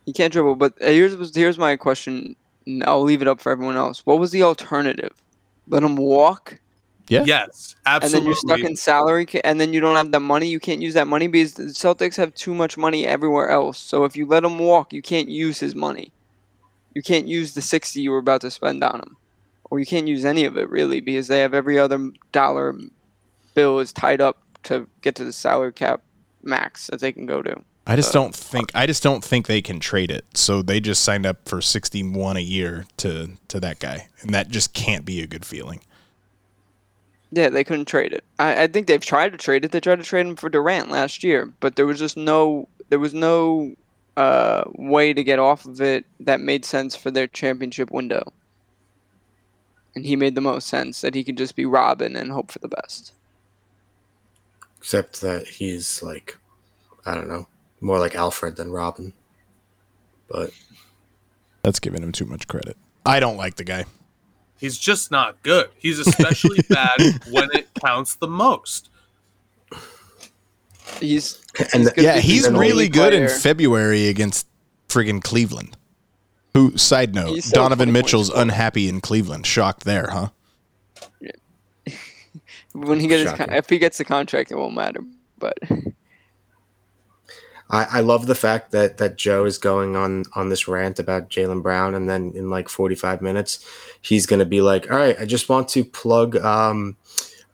He 0.07 0.13
can't 0.13 0.33
dribble, 0.33 0.57
but 0.57 0.75
uh, 0.83 0.87
here's 0.87 1.35
here's 1.35 1.59
my 1.59 1.77
question. 1.77 2.37
I'll 2.83 3.03
leave 3.03 3.23
it 3.23 3.29
up 3.29 3.41
for 3.41 3.53
everyone 3.53 3.77
else. 3.77 4.05
What 4.07 4.19
was 4.19 4.31
the 4.31 4.43
alternative? 4.43 5.13
Let 5.69 5.83
him 5.83 5.97
walk, 5.97 6.59
Yeah. 7.09 7.25
Yes, 7.25 7.75
absolutely. 7.87 8.05
and 8.07 8.13
then 8.15 8.27
you're 8.27 8.37
stuck 8.37 8.71
in 8.71 8.77
salary, 8.77 9.27
ca- 9.27 9.41
and 9.45 9.59
then 9.61 9.73
you 9.73 9.81
don't 9.81 9.97
have 9.97 10.13
the 10.13 10.21
money. 10.21 10.47
You 10.49 10.61
can't 10.61 10.83
use 10.83 10.95
that 10.95 11.07
money 11.07 11.27
because 11.27 11.55
the 11.55 11.65
Celtics 11.65 12.17
have 12.17 12.35
too 12.35 12.55
much 12.55 12.77
money 12.77 13.07
everywhere 13.07 13.49
else. 13.51 13.79
So 13.79 14.05
if 14.05 14.15
you 14.17 14.27
let 14.27 14.45
him 14.45 14.59
walk, 14.59 14.93
you 14.93 15.01
can't 15.03 15.29
use 15.29 15.59
his 15.59 15.75
money. 15.75 16.13
You 16.95 17.03
can't 17.03 17.27
use 17.27 17.55
the 17.55 17.63
sixty 17.63 18.01
you 18.03 18.11
were 18.11 18.19
about 18.19 18.43
to 18.43 18.51
spend 18.51 18.85
on 18.85 19.01
him, 19.01 19.17
or 19.71 19.81
you 19.81 19.87
can't 19.87 20.07
use 20.09 20.25
any 20.25 20.45
of 20.45 20.57
it 20.59 20.69
really 20.71 21.01
because 21.01 21.29
they 21.29 21.41
have 21.41 21.55
every 21.55 21.79
other 21.79 22.11
dollar 22.33 22.75
bill 23.55 23.79
is 23.79 23.93
tied 23.93 24.21
up 24.21 24.39
to 24.65 24.87
get 25.03 25.15
to 25.17 25.25
the 25.25 25.33
salary 25.33 25.73
cap 25.73 26.03
max 26.43 26.87
that 26.89 27.01
they 27.01 27.13
can 27.13 27.27
go 27.27 27.41
to. 27.43 27.63
I 27.87 27.97
just 27.97 28.13
Uh, 28.13 28.15
don't 28.15 28.35
think 28.35 28.71
I 28.75 28.87
just 28.87 29.03
don't 29.03 29.25
think 29.25 29.47
they 29.47 29.63
can 29.63 29.81
trade 29.81 30.11
it. 30.11 30.25
So 30.35 30.63
they 30.63 30.81
just 30.81 31.03
signed 31.03 31.27
up 31.27 31.49
for 31.49 31.61
61 31.63 32.37
a 32.37 32.41
year 32.41 32.87
to 32.99 33.33
to 33.49 33.61
that 33.61 33.79
guy. 33.81 34.09
And 34.23 34.33
that 34.35 34.49
just 34.49 34.73
can't 34.75 35.05
be 35.05 35.23
a 35.23 35.27
good 35.27 35.45
feeling. 35.45 35.81
Yeah, 37.31 37.49
they 37.51 37.65
couldn't 37.65 37.87
trade 37.87 38.13
it. 38.13 38.25
I, 38.39 38.65
I 38.65 38.67
think 38.69 38.87
they've 38.87 39.05
tried 39.05 39.33
to 39.33 39.39
trade 39.39 39.65
it. 39.65 39.73
They 39.73 39.81
tried 39.81 39.97
to 39.99 40.05
trade 40.05 40.27
him 40.27 40.37
for 40.37 40.49
Durant 40.49 40.91
last 40.91 41.25
year, 41.25 41.53
but 41.61 41.77
there 41.77 41.87
was 41.87 41.99
just 41.99 42.17
no 42.17 42.69
there 42.89 42.99
was 43.01 43.13
no 43.15 43.75
uh, 44.17 44.65
way 44.77 45.13
to 45.13 45.25
get 45.25 45.39
off 45.41 45.67
of 45.67 45.81
it 45.81 46.07
that 46.21 46.41
made 46.41 46.65
sense 46.65 46.95
for 46.97 47.11
their 47.11 47.27
championship 47.27 47.91
window. 47.91 48.33
And 49.97 50.07
he 50.07 50.15
made 50.15 50.37
the 50.37 50.41
most 50.41 50.69
sense 50.69 51.01
that 51.01 51.17
he 51.17 51.25
could 51.25 51.37
just 51.37 51.57
be 51.57 51.67
Robin 51.67 52.15
and 52.17 52.31
hope 52.31 52.53
for 52.53 52.61
the 52.61 52.69
best. 52.69 53.13
Except 54.79 55.21
that 55.21 55.49
he's 55.49 56.03
like, 56.03 56.39
I 57.07 57.15
don't 57.15 57.29
know, 57.29 57.49
more 57.85 57.99
like 57.99 58.15
Alfred 58.15 58.57
than 58.57 58.71
Robin. 58.73 59.13
But 60.29 60.51
That's 61.63 61.79
giving 61.79 62.03
him 62.03 62.13
too 62.13 62.25
much 62.25 62.49
credit. 62.49 62.77
I 63.05 63.21
don't 63.21 63.37
like 63.37 63.57
the 63.57 63.65
guy. 63.65 63.85
He's 64.59 64.79
just 64.79 65.11
not 65.11 65.43
good. 65.43 65.69
He's 65.77 65.99
especially 65.99 66.61
bad 66.69 66.99
when 67.31 67.51
it 67.53 67.69
counts 67.85 68.15
the 68.15 68.27
most. 68.27 68.89
He's 71.01 71.43
and 71.73 71.83
He's 71.83 71.93
the- 71.93 72.03
Yeah, 72.03 72.19
he's 72.19 72.49
really 72.49 72.71
elite 72.71 72.93
good 72.93 73.13
in. 73.13 73.29
February 73.29 74.09
against 74.09 74.47
friggin' 74.89 75.23
Cleveland. 75.23 75.77
Who 76.55 76.77
side 76.79 77.15
note, 77.15 77.35
He's 77.35 77.51
Donovan 77.51 77.89
20 77.89 77.93
points 77.93 78.07
Mitchell's 78.07 78.31
unhappy 78.31 78.89
in 78.89 79.01
Cleveland. 79.01 79.45
Shocked 79.45 79.85
there, 79.85 80.09
huh? 80.09 80.29
when 82.73 83.01
he 83.01 83.09
gets 83.09 83.31
con- 83.33 83.53
if 83.53 83.69
he 83.69 83.79
gets 83.79 83.99
the 83.99 84.05
contract, 84.05 84.53
it 84.53 84.57
won't 84.57 84.75
matter. 84.75 85.01
But 85.39 85.59
I, 87.71 87.85
I 87.85 88.01
love 88.01 88.27
the 88.27 88.35
fact 88.35 88.73
that 88.73 88.99
that 88.99 89.17
Joe 89.17 89.45
is 89.47 89.57
going 89.59 89.97
on 89.97 90.25
on 90.35 90.49
this 90.51 90.69
rant 90.69 90.99
about 90.99 91.31
Jaylen 91.31 91.63
Brown, 91.63 91.95
and 91.95 92.09
then 92.09 92.33
in 92.35 92.51
like 92.51 92.69
45 92.69 93.23
minutes, 93.23 93.65
he's 94.03 94.27
going 94.27 94.41
to 94.41 94.45
be 94.47 94.61
like, 94.61 94.91
"All 94.91 94.99
right, 94.99 95.17
I 95.19 95.25
just 95.25 95.49
want 95.49 95.69
to 95.71 95.85
plug 95.85 96.37
um, 96.37 96.97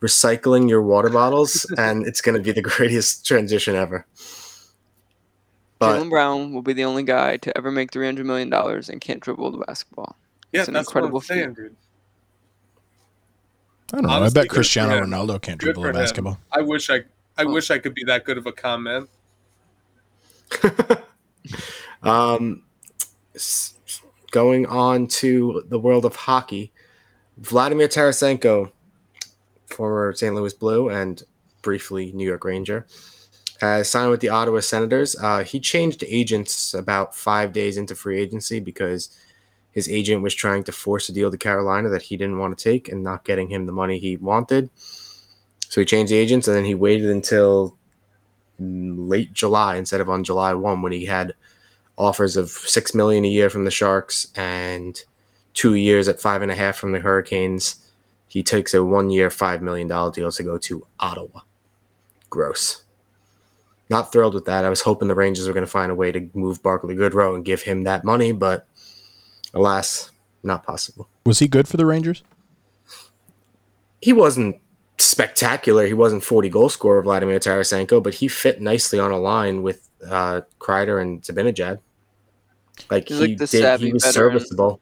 recycling 0.00 0.68
your 0.68 0.82
water 0.82 1.10
bottles," 1.10 1.64
and 1.78 2.06
it's 2.06 2.20
going 2.20 2.36
to 2.36 2.42
be 2.42 2.50
the 2.52 2.62
greatest 2.62 3.24
transition 3.26 3.76
ever. 3.76 4.04
But 5.78 5.98
Jaylen 5.98 6.10
Brown 6.10 6.52
will 6.52 6.62
be 6.62 6.72
the 6.72 6.84
only 6.84 7.04
guy 7.04 7.36
to 7.38 7.56
ever 7.56 7.70
make 7.70 7.92
three 7.92 8.04
hundred 8.06 8.26
million 8.26 8.50
dollars 8.50 8.88
and 8.88 9.00
can't 9.00 9.20
dribble 9.20 9.52
the 9.52 9.64
basketball. 9.64 10.16
Yeah, 10.52 10.60
It's 10.62 10.68
an 10.68 10.74
that's 10.74 10.88
incredible 10.88 11.14
what 11.20 11.30
I'm 11.30 11.36
saying, 11.36 11.54
dude. 11.54 11.76
I 13.92 13.96
don't 13.96 14.02
know. 14.06 14.10
Honestly, 14.10 14.40
I 14.40 14.42
bet 14.44 14.50
Cristiano. 14.50 15.00
Ronaldo 15.00 15.40
can't 15.40 15.58
dribble 15.58 15.82
for 15.82 15.88
a 15.90 15.92
him. 15.92 15.96
basketball. 16.02 16.38
I 16.52 16.60
wish 16.62 16.90
I, 16.90 16.96
I 17.38 17.44
Oh. 17.44 17.52
wish 17.52 17.70
I 17.70 17.78
could 17.78 17.94
be 17.94 18.04
that 18.04 18.24
good 18.24 18.38
of 18.38 18.46
a 18.46 18.52
comment. 18.52 19.08
um, 22.02 22.62
going 24.30 24.66
on 24.66 25.06
to 25.06 25.64
the 25.68 25.78
world 25.78 26.04
of 26.04 26.16
hockey, 26.16 26.72
Vladimir 27.38 27.88
Tarasenko, 27.88 28.70
former 29.66 30.12
St. 30.12 30.34
Louis 30.34 30.52
Blue 30.54 30.90
and 30.90 31.22
briefly 31.62 32.12
New 32.12 32.26
York 32.26 32.44
Ranger, 32.44 32.86
has 33.60 33.88
signed 33.88 34.10
with 34.10 34.20
the 34.20 34.28
Ottawa 34.28 34.60
Senators. 34.60 35.16
Uh, 35.20 35.44
he 35.44 35.60
changed 35.60 36.04
agents 36.06 36.74
about 36.74 37.14
five 37.14 37.52
days 37.52 37.76
into 37.76 37.94
free 37.94 38.20
agency 38.20 38.60
because 38.60 39.16
his 39.72 39.88
agent 39.88 40.22
was 40.22 40.34
trying 40.34 40.64
to 40.64 40.72
force 40.72 41.08
a 41.08 41.12
deal 41.12 41.30
to 41.30 41.38
Carolina 41.38 41.88
that 41.90 42.02
he 42.02 42.16
didn't 42.16 42.38
want 42.38 42.56
to 42.56 42.62
take 42.62 42.88
and 42.88 43.02
not 43.02 43.24
getting 43.24 43.48
him 43.48 43.66
the 43.66 43.72
money 43.72 43.98
he 43.98 44.16
wanted. 44.16 44.70
So 45.68 45.80
he 45.80 45.84
changed 45.84 46.12
agents 46.12 46.48
and 46.48 46.56
then 46.56 46.64
he 46.64 46.74
waited 46.74 47.10
until 47.10 47.76
late 48.60 49.32
July 49.32 49.76
instead 49.76 50.00
of 50.00 50.08
on 50.08 50.22
July 50.22 50.54
1 50.54 50.82
when 50.82 50.92
he 50.92 51.06
had 51.06 51.34
offers 51.96 52.36
of 52.36 52.50
six 52.50 52.94
million 52.94 53.24
a 53.24 53.28
year 53.28 53.50
from 53.50 53.64
the 53.64 53.70
Sharks 53.70 54.28
and 54.34 55.02
two 55.54 55.74
years 55.74 56.08
at 56.08 56.20
five 56.20 56.42
and 56.42 56.50
a 56.50 56.54
half 56.54 56.76
from 56.76 56.92
the 56.92 57.00
Hurricanes. 57.00 57.76
He 58.28 58.42
takes 58.42 58.72
a 58.74 58.84
one 58.84 59.10
year, 59.10 59.28
five 59.28 59.60
million 59.60 59.88
dollar 59.88 60.12
deal 60.12 60.30
to 60.32 60.42
go 60.42 60.56
to 60.58 60.86
Ottawa. 60.98 61.40
Gross. 62.30 62.84
Not 63.88 64.12
thrilled 64.12 64.34
with 64.34 64.44
that. 64.44 64.64
I 64.64 64.70
was 64.70 64.82
hoping 64.82 65.08
the 65.08 65.16
Rangers 65.16 65.48
were 65.48 65.52
going 65.52 65.66
to 65.66 65.70
find 65.70 65.90
a 65.90 65.96
way 65.96 66.12
to 66.12 66.30
move 66.32 66.62
Barclay 66.62 66.94
Goodrow 66.94 67.34
and 67.34 67.44
give 67.44 67.62
him 67.62 67.82
that 67.84 68.04
money, 68.04 68.30
but 68.30 68.66
alas, 69.52 70.12
not 70.44 70.64
possible. 70.64 71.08
Was 71.26 71.40
he 71.40 71.48
good 71.48 71.66
for 71.66 71.76
the 71.76 71.86
Rangers? 71.86 72.22
He 74.00 74.12
wasn't 74.12 74.60
spectacular. 75.04 75.86
He 75.86 75.94
wasn't 75.94 76.24
40 76.24 76.48
goal 76.48 76.68
scorer, 76.68 77.02
Vladimir 77.02 77.38
Tarasenko, 77.38 78.02
but 78.02 78.14
he 78.14 78.28
fit 78.28 78.60
nicely 78.60 78.98
on 78.98 79.10
a 79.10 79.18
line 79.18 79.62
with 79.62 79.88
uh, 80.08 80.42
Kreider 80.58 81.00
and 81.00 81.22
Zibanejad. 81.22 81.78
Like 82.90 83.08
He's 83.08 83.18
he 83.18 83.26
like 83.28 83.38
the 83.38 83.46
did, 83.46 83.80
he 83.80 83.92
was 83.92 84.04
veteran. 84.04 84.32
serviceable. 84.40 84.80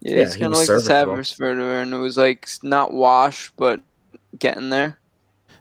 Yeah, 0.00 0.16
Yeah, 0.16 0.22
it's 0.22 0.34
he 0.34 0.40
kind 0.40 0.52
of 0.54 0.58
was 0.58 0.68
like 0.68 0.76
the 0.78 0.80
serviceable. 0.82 1.14
Savage 1.16 1.36
Verder, 1.36 1.80
and 1.80 1.92
it 1.94 1.98
was 1.98 2.16
like 2.16 2.48
not 2.62 2.92
wash, 2.92 3.52
but 3.56 3.80
getting 4.38 4.70
there. 4.70 4.98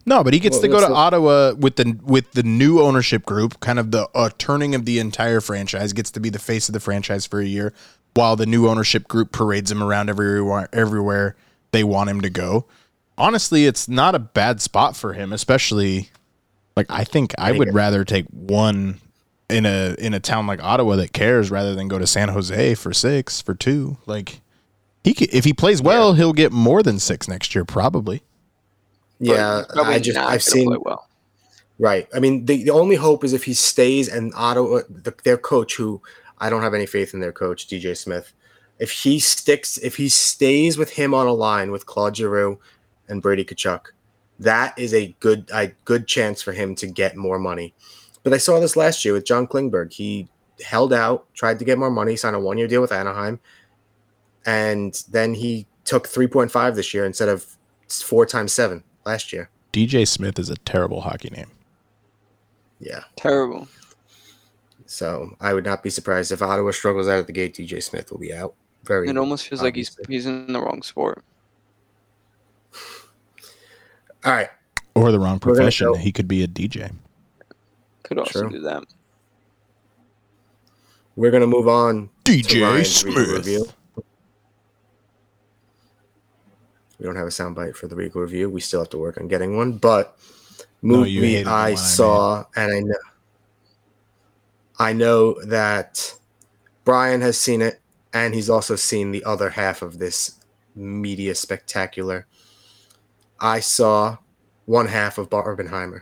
No, 0.05 0.23
but 0.23 0.33
he 0.33 0.39
gets 0.39 0.55
Well, 0.57 0.61
to 0.61 0.67
go 0.67 0.79
to 0.81 0.85
the- 0.87 0.93
Ottawa 0.93 1.53
with 1.57 1.77
the 1.77 1.97
with 2.03 2.31
the 2.33 2.43
new 2.43 2.79
ownership 2.79 3.25
group, 3.25 3.59
kind 3.59 3.79
of 3.79 3.91
the 3.91 4.07
uh, 4.13 4.29
turning 4.37 4.75
of 4.75 4.85
the 4.85 4.99
entire 4.99 5.41
franchise. 5.41 5.93
Gets 5.93 6.11
to 6.11 6.19
be 6.19 6.29
the 6.29 6.39
face 6.39 6.69
of 6.69 6.73
the 6.73 6.79
franchise 6.79 7.25
for 7.25 7.39
a 7.39 7.45
year, 7.45 7.73
while 8.13 8.35
the 8.35 8.45
new 8.45 8.67
ownership 8.67 9.07
group 9.07 9.31
parades 9.31 9.71
him 9.71 9.81
around 9.81 10.09
everywhere 10.09 10.69
everywhere 10.71 11.35
they 11.71 11.83
want 11.83 12.09
him 12.11 12.21
to 12.21 12.29
go. 12.29 12.65
Honestly, 13.17 13.65
it's 13.65 13.87
not 13.87 14.15
a 14.15 14.19
bad 14.19 14.61
spot 14.61 14.95
for 14.95 15.13
him, 15.13 15.33
especially 15.33 16.09
like 16.75 16.87
I 16.89 17.03
think 17.03 17.33
I 17.37 17.51
would 17.51 17.73
rather 17.73 18.03
take 18.03 18.25
one 18.29 18.99
in 19.49 19.65
a 19.65 19.95
in 19.99 20.13
a 20.13 20.19
town 20.19 20.47
like 20.47 20.61
Ottawa 20.63 20.95
that 20.97 21.13
cares 21.13 21.51
rather 21.51 21.75
than 21.75 21.87
go 21.87 21.99
to 21.99 22.07
San 22.07 22.29
Jose 22.29 22.75
for 22.75 22.93
six 22.93 23.41
for 23.41 23.53
two. 23.53 23.97
Like 24.05 24.41
he 25.03 25.13
could, 25.13 25.33
if 25.33 25.45
he 25.45 25.53
plays 25.53 25.81
well, 25.81 26.13
he'll 26.13 26.33
get 26.33 26.51
more 26.51 26.83
than 26.83 26.99
six 26.99 27.27
next 27.27 27.55
year 27.55 27.65
probably. 27.65 28.23
Yeah, 29.19 29.63
probably 29.73 29.93
I 29.93 29.99
just 29.99 30.17
I've 30.17 30.43
seen 30.43 30.67
play 30.67 30.77
well. 30.81 31.07
right. 31.79 32.07
I 32.13 32.19
mean, 32.19 32.45
the, 32.45 32.63
the 32.63 32.71
only 32.71 32.95
hope 32.97 33.23
is 33.23 33.31
if 33.31 33.45
he 33.45 33.53
stays 33.53 34.09
and 34.09 34.33
Ottawa, 34.35 34.81
the, 34.89 35.13
their 35.23 35.37
coach, 35.37 35.75
who 35.75 36.01
I 36.39 36.49
don't 36.49 36.61
have 36.61 36.73
any 36.73 36.85
faith 36.85 37.13
in 37.13 37.21
their 37.21 37.31
coach, 37.31 37.67
DJ 37.67 37.95
Smith. 37.95 38.33
If 38.77 38.91
he 38.91 39.19
sticks, 39.19 39.77
if 39.77 39.95
he 39.95 40.09
stays 40.09 40.77
with 40.77 40.91
him 40.91 41.13
on 41.13 41.27
a 41.27 41.33
line 41.33 41.71
with 41.71 41.85
Claude 41.85 42.17
Giroux 42.17 42.59
and 43.07 43.21
Brady 43.21 43.45
Kachuk, 43.45 43.87
that 44.39 44.77
is 44.77 44.93
a 44.93 45.15
good 45.19 45.49
a 45.53 45.67
good 45.85 46.07
chance 46.07 46.41
for 46.41 46.51
him 46.51 46.75
to 46.75 46.87
get 46.87 47.15
more 47.15 47.39
money. 47.39 47.73
But 48.23 48.33
I 48.33 48.37
saw 48.37 48.59
this 48.59 48.75
last 48.75 49.05
year 49.05 49.13
with 49.13 49.25
John 49.25 49.47
Klingberg. 49.47 49.93
He 49.93 50.27
held 50.63 50.93
out, 50.93 51.31
tried 51.33 51.59
to 51.59 51.65
get 51.65 51.77
more 51.77 51.91
money, 51.91 52.15
signed 52.15 52.35
a 52.35 52.39
one 52.39 52.57
year 52.57 52.67
deal 52.67 52.81
with 52.81 52.91
Anaheim, 52.91 53.39
and 54.45 55.03
then 55.11 55.33
he 55.33 55.67
took 55.83 56.07
three 56.07 56.27
point 56.27 56.51
five 56.51 56.75
this 56.75 56.93
year 56.93 57.05
instead 57.05 57.29
of 57.29 57.45
four 57.87 58.25
times 58.25 58.51
seven 58.51 58.83
last 59.05 59.31
year. 59.31 59.49
DJ 59.71 60.07
Smith 60.07 60.39
is 60.39 60.49
a 60.49 60.55
terrible 60.55 61.01
hockey 61.01 61.29
name. 61.29 61.51
Yeah. 62.79 63.03
Terrible. 63.15 63.67
So 64.85 65.35
I 65.41 65.53
would 65.53 65.65
not 65.65 65.83
be 65.83 65.89
surprised 65.89 66.31
if 66.31 66.41
Ottawa 66.41 66.71
struggles 66.71 67.07
out 67.07 67.19
of 67.19 67.27
the 67.27 67.33
gate. 67.33 67.55
DJ 67.55 67.81
Smith 67.81 68.11
will 68.11 68.19
be 68.19 68.33
out. 68.33 68.53
Very. 68.83 69.09
It 69.09 69.17
almost 69.17 69.47
feels 69.47 69.61
like 69.61 69.75
he's 69.75 69.97
he's 70.07 70.25
in 70.25 70.51
the 70.53 70.61
wrong 70.61 70.81
sport. 70.83 71.23
All 74.25 74.33
right. 74.33 74.49
Or 74.95 75.11
the 75.11 75.19
wrong 75.19 75.39
profession. 75.39 75.93
He 75.95 76.11
could 76.11 76.27
be 76.27 76.43
a 76.43 76.47
DJ. 76.47 76.91
Could 78.03 78.17
also 78.19 78.41
True. 78.41 78.49
do 78.49 78.61
that. 78.61 78.83
We're 81.15 81.31
gonna 81.31 81.47
move 81.47 81.67
on. 81.67 82.09
DJ 82.23 82.79
to 82.79 82.85
Smith. 82.85 83.15
review. 83.15 83.65
We 86.99 87.05
don't 87.05 87.15
have 87.15 87.27
a 87.27 87.31
soundbite 87.31 87.75
for 87.75 87.87
the 87.87 87.95
Regal 87.95 88.21
review. 88.21 88.49
We 88.49 88.61
still 88.61 88.81
have 88.81 88.89
to 88.89 88.97
work 88.97 89.17
on 89.19 89.27
getting 89.27 89.57
one, 89.57 89.73
but 89.73 90.17
No, 90.81 90.97
movie 90.99 91.11
you 91.11 91.21
hated 91.21 91.45
the 91.45 91.49
one 91.51 91.59
I 91.59 91.67
I 91.67 91.75
saw, 91.75 92.45
and 92.55 92.71
I 92.71 92.79
know, 92.79 92.95
I 94.79 94.93
know 94.93 95.41
that 95.45 96.13
Bryan 96.85 97.21
has 97.21 97.37
seen 97.37 97.61
it, 97.61 97.79
and 98.13 98.33
he's 98.33 98.49
also 98.49 98.75
seen 98.75 99.11
the 99.11 99.23
other 99.25 99.49
half 99.51 99.81
of 99.81 99.99
this 99.99 100.39
media 100.73 101.35
spectacular. 101.35 102.27
I 103.45 103.59
saw 103.59 104.17
one 104.65 104.87
half 104.87 105.19
of 105.19 105.29
Barbenheimer, 105.29 106.01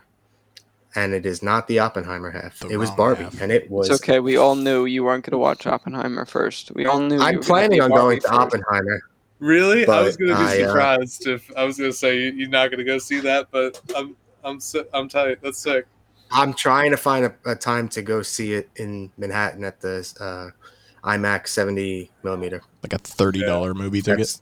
and 0.95 1.13
it 1.13 1.25
is 1.25 1.43
not 1.43 1.67
the 1.67 1.79
Oppenheimer 1.79 2.31
half. 2.31 2.59
The 2.59 2.69
it 2.69 2.77
was 2.77 2.89
Barbie, 2.91 3.25
half. 3.25 3.41
and 3.41 3.51
it 3.51 3.69
was. 3.69 3.89
It's 3.89 4.01
okay. 4.01 4.21
We 4.21 4.37
all 4.37 4.55
knew 4.55 4.85
you 4.85 5.03
weren't 5.03 5.25
going 5.25 5.33
to 5.33 5.37
watch 5.37 5.67
Oppenheimer 5.67 6.25
first. 6.25 6.71
We 6.73 6.85
all 6.85 7.01
knew. 7.01 7.19
I'm 7.19 7.41
planning 7.41 7.81
on 7.81 7.89
Barbie 7.89 8.01
going 8.01 8.21
to 8.21 8.27
first. 8.29 8.39
Oppenheimer. 8.39 9.01
Really? 9.39 9.85
I 9.85 10.01
was 10.03 10.15
gonna 10.15 10.35
be 10.35 10.41
I, 10.41 10.61
uh, 10.61 10.67
surprised 10.67 11.27
if 11.27 11.51
I 11.57 11.65
was 11.65 11.77
gonna 11.77 11.91
say 11.91 12.29
you're 12.31 12.47
not 12.47 12.71
gonna 12.71 12.85
go 12.85 12.97
see 12.97 13.19
that, 13.19 13.49
but 13.51 13.81
I'm 13.93 14.15
I'm 14.45 14.61
si- 14.61 14.85
I'm 14.93 15.09
tight. 15.09 15.39
That's 15.41 15.57
sick. 15.57 15.85
I'm 16.31 16.53
trying 16.53 16.91
to 16.91 16.97
find 16.97 17.25
a, 17.25 17.35
a 17.45 17.55
time 17.55 17.89
to 17.89 18.01
go 18.01 18.21
see 18.21 18.53
it 18.53 18.69
in 18.77 19.11
Manhattan 19.17 19.65
at 19.65 19.81
the 19.81 19.97
uh, 20.21 21.07
IMAX 21.07 21.49
70 21.49 22.09
millimeter. 22.23 22.61
Like 22.81 22.93
a 22.93 22.99
thirty 22.99 23.41
dollar 23.41 23.73
movie 23.73 24.01
ticket. 24.01 24.19
That's- 24.19 24.41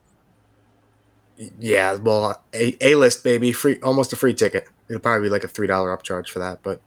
yeah, 1.59 1.95
well, 1.95 2.41
a 2.53 2.77
A 2.81 2.95
list 2.95 3.23
baby, 3.23 3.51
free, 3.51 3.79
almost 3.81 4.13
a 4.13 4.15
free 4.15 4.33
ticket. 4.33 4.67
It'll 4.89 5.01
probably 5.01 5.27
be 5.27 5.31
like 5.31 5.43
a 5.43 5.47
three 5.47 5.67
dollar 5.67 5.95
upcharge 5.95 6.29
for 6.29 6.39
that. 6.39 6.59
But 6.63 6.81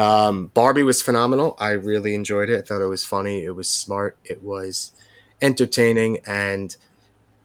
um, 0.00 0.46
Barbie 0.54 0.82
was 0.82 1.02
phenomenal. 1.02 1.56
I 1.58 1.70
really 1.70 2.14
enjoyed 2.14 2.50
it. 2.50 2.58
I 2.58 2.62
thought 2.62 2.82
it 2.82 2.86
was 2.86 3.04
funny. 3.04 3.44
It 3.44 3.54
was 3.54 3.68
smart. 3.68 4.16
It 4.24 4.42
was 4.42 4.92
entertaining, 5.42 6.18
and 6.26 6.76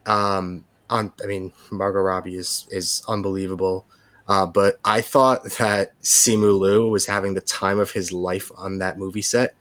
um, 0.06 0.66
on. 0.90 1.14
I 1.24 1.28
mean, 1.28 1.52
Margot 1.72 2.02
Robbie 2.02 2.36
is 2.36 2.68
is 2.72 3.04
unbelievable. 3.08 3.86
Uh, 4.28 4.46
but 4.46 4.80
I 4.86 5.02
thought 5.02 5.44
that 5.58 6.00
Simu 6.02 6.58
Liu 6.58 6.88
was 6.88 7.06
having 7.06 7.34
the 7.34 7.42
time 7.42 7.78
of 7.80 7.92
his 7.92 8.14
life 8.14 8.52
on 8.56 8.78
that 8.80 8.98
movie 8.98 9.22
set. 9.22 9.54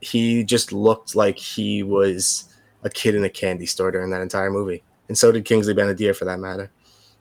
He 0.00 0.42
just 0.42 0.72
looked 0.72 1.14
like 1.14 1.38
he 1.38 1.84
was 1.84 2.52
a 2.82 2.90
kid 2.90 3.14
in 3.14 3.22
a 3.22 3.30
candy 3.30 3.66
store 3.66 3.90
during 3.90 4.10
that 4.10 4.22
entire 4.22 4.50
movie, 4.50 4.82
and 5.10 5.18
so 5.18 5.32
did 5.32 5.44
Kingsley 5.44 5.74
Ben-Adir 5.74 6.14
for 6.14 6.24
that 6.24 6.38
matter. 6.38 6.70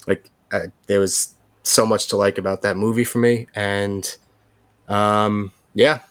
Like 0.05 0.29
uh, 0.51 0.67
there 0.85 0.99
was 0.99 1.33
so 1.63 1.87
much 1.87 2.05
to 2.09 2.17
like 2.17 2.37
about 2.37 2.61
that 2.61 2.77
movie 2.77 3.03
for 3.03 3.17
me, 3.17 3.47
and 3.55 4.15
um, 4.87 5.51
yeah, 5.73 6.01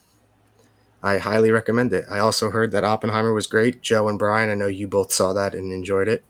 I 1.05 1.19
highly 1.19 1.53
recommend 1.53 1.93
it. 1.93 2.05
I 2.11 2.19
also 2.19 2.51
heard 2.51 2.73
that 2.73 2.83
Oppenheimer 2.83 3.33
was 3.33 3.47
great. 3.47 3.81
Joe 3.81 4.09
and 4.09 4.19
Bryan, 4.19 4.51
I 4.51 4.57
know 4.57 4.67
you 4.67 4.89
both 4.89 5.13
saw 5.13 5.33
that 5.35 5.55
and 5.55 5.73
enjoyed 5.73 6.09
it. 6.09 6.25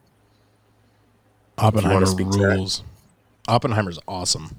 Oppenheimer 1.56 2.04
speak 2.04 2.30
to 2.32 2.38
that. 2.40 2.56
rules. 2.56 2.84
Oppenheimer's 3.48 3.98
awesome. 4.06 4.54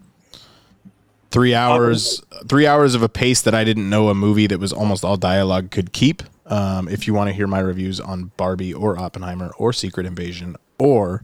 Three 1.29 1.53
hours, 1.53 2.23
three 2.47 2.65
hours 2.65 2.95
of 2.95 3.03
a 3.03 3.09
pace 3.09 3.43
that 3.43 3.53
I 3.53 3.63
didn't 3.63 3.87
know 3.91 4.09
a 4.09 4.15
movie 4.15 4.47
that 4.47 4.59
was 4.59 4.73
almost 4.73 5.05
all 5.05 5.17
dialogue 5.17 5.69
could 5.69 5.93
keep. 5.93 6.23
Um, 6.47 6.89
if 6.89 7.05
you 7.05 7.13
want 7.13 7.27
to 7.27 7.33
hear 7.33 7.45
my 7.45 7.59
reviews 7.59 7.99
on 7.99 8.31
Barbie 8.37 8.73
or 8.73 8.97
Oppenheimer 8.97 9.51
or 9.59 9.71
Secret 9.71 10.07
Invasion 10.07 10.55
or 10.79 11.23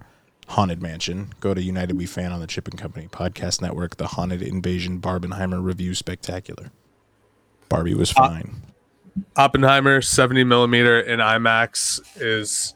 Haunted 0.49 0.81
Mansion, 0.81 1.33
go 1.39 1.53
to 1.53 1.61
United 1.61 1.97
We 1.97 2.05
Fan 2.05 2.31
on 2.31 2.39
the 2.39 2.47
Chip 2.47 2.67
and 2.67 2.77
Company 2.77 3.07
Podcast 3.07 3.61
Network. 3.61 3.97
The 3.97 4.07
Haunted 4.07 4.41
Invasion 4.41 4.99
Barbenheimer 5.01 5.63
review 5.63 5.95
spectacular. 5.95 6.71
Barbie 7.69 7.95
was 7.95 8.11
fine. 8.11 8.61
Oppenheimer 9.35 10.01
70 10.01 10.43
millimeter 10.43 10.99
in 10.99 11.19
IMAX 11.19 12.01
is 12.17 12.75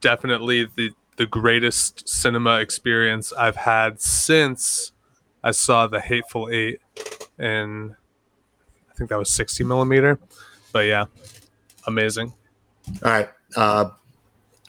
definitely 0.00 0.68
the 0.76 0.92
the 1.16 1.26
greatest 1.26 2.08
cinema 2.08 2.60
experience 2.60 3.32
I've 3.34 3.56
had 3.56 4.00
since 4.00 4.92
I 5.44 5.50
saw 5.50 5.86
the 5.86 6.00
Hateful 6.00 6.48
Eight 6.50 6.80
in 7.38 7.94
I 8.90 8.94
think 8.94 9.10
that 9.10 9.18
was 9.18 9.30
60 9.30 9.64
millimeter. 9.64 10.18
But 10.72 10.86
yeah, 10.86 11.04
amazing. 11.86 12.32
All 13.04 13.12
right. 13.12 13.28
Uh, 13.54 13.90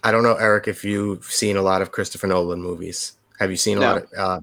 I 0.04 0.12
don't 0.12 0.24
know, 0.24 0.36
Erik, 0.36 0.68
if 0.68 0.84
you've 0.84 1.24
seen 1.26 1.56
a 1.56 1.62
lot 1.62 1.82
of 1.82 1.92
Christopher 1.92 2.28
Nolan 2.28 2.62
movies. 2.62 3.14
Have 3.40 3.50
you 3.52 3.58
seen 3.58 3.78
a 3.78 3.82
No. 3.82 3.88
lot 3.88 3.98
of? 4.04 4.10
Uh, 4.18 4.40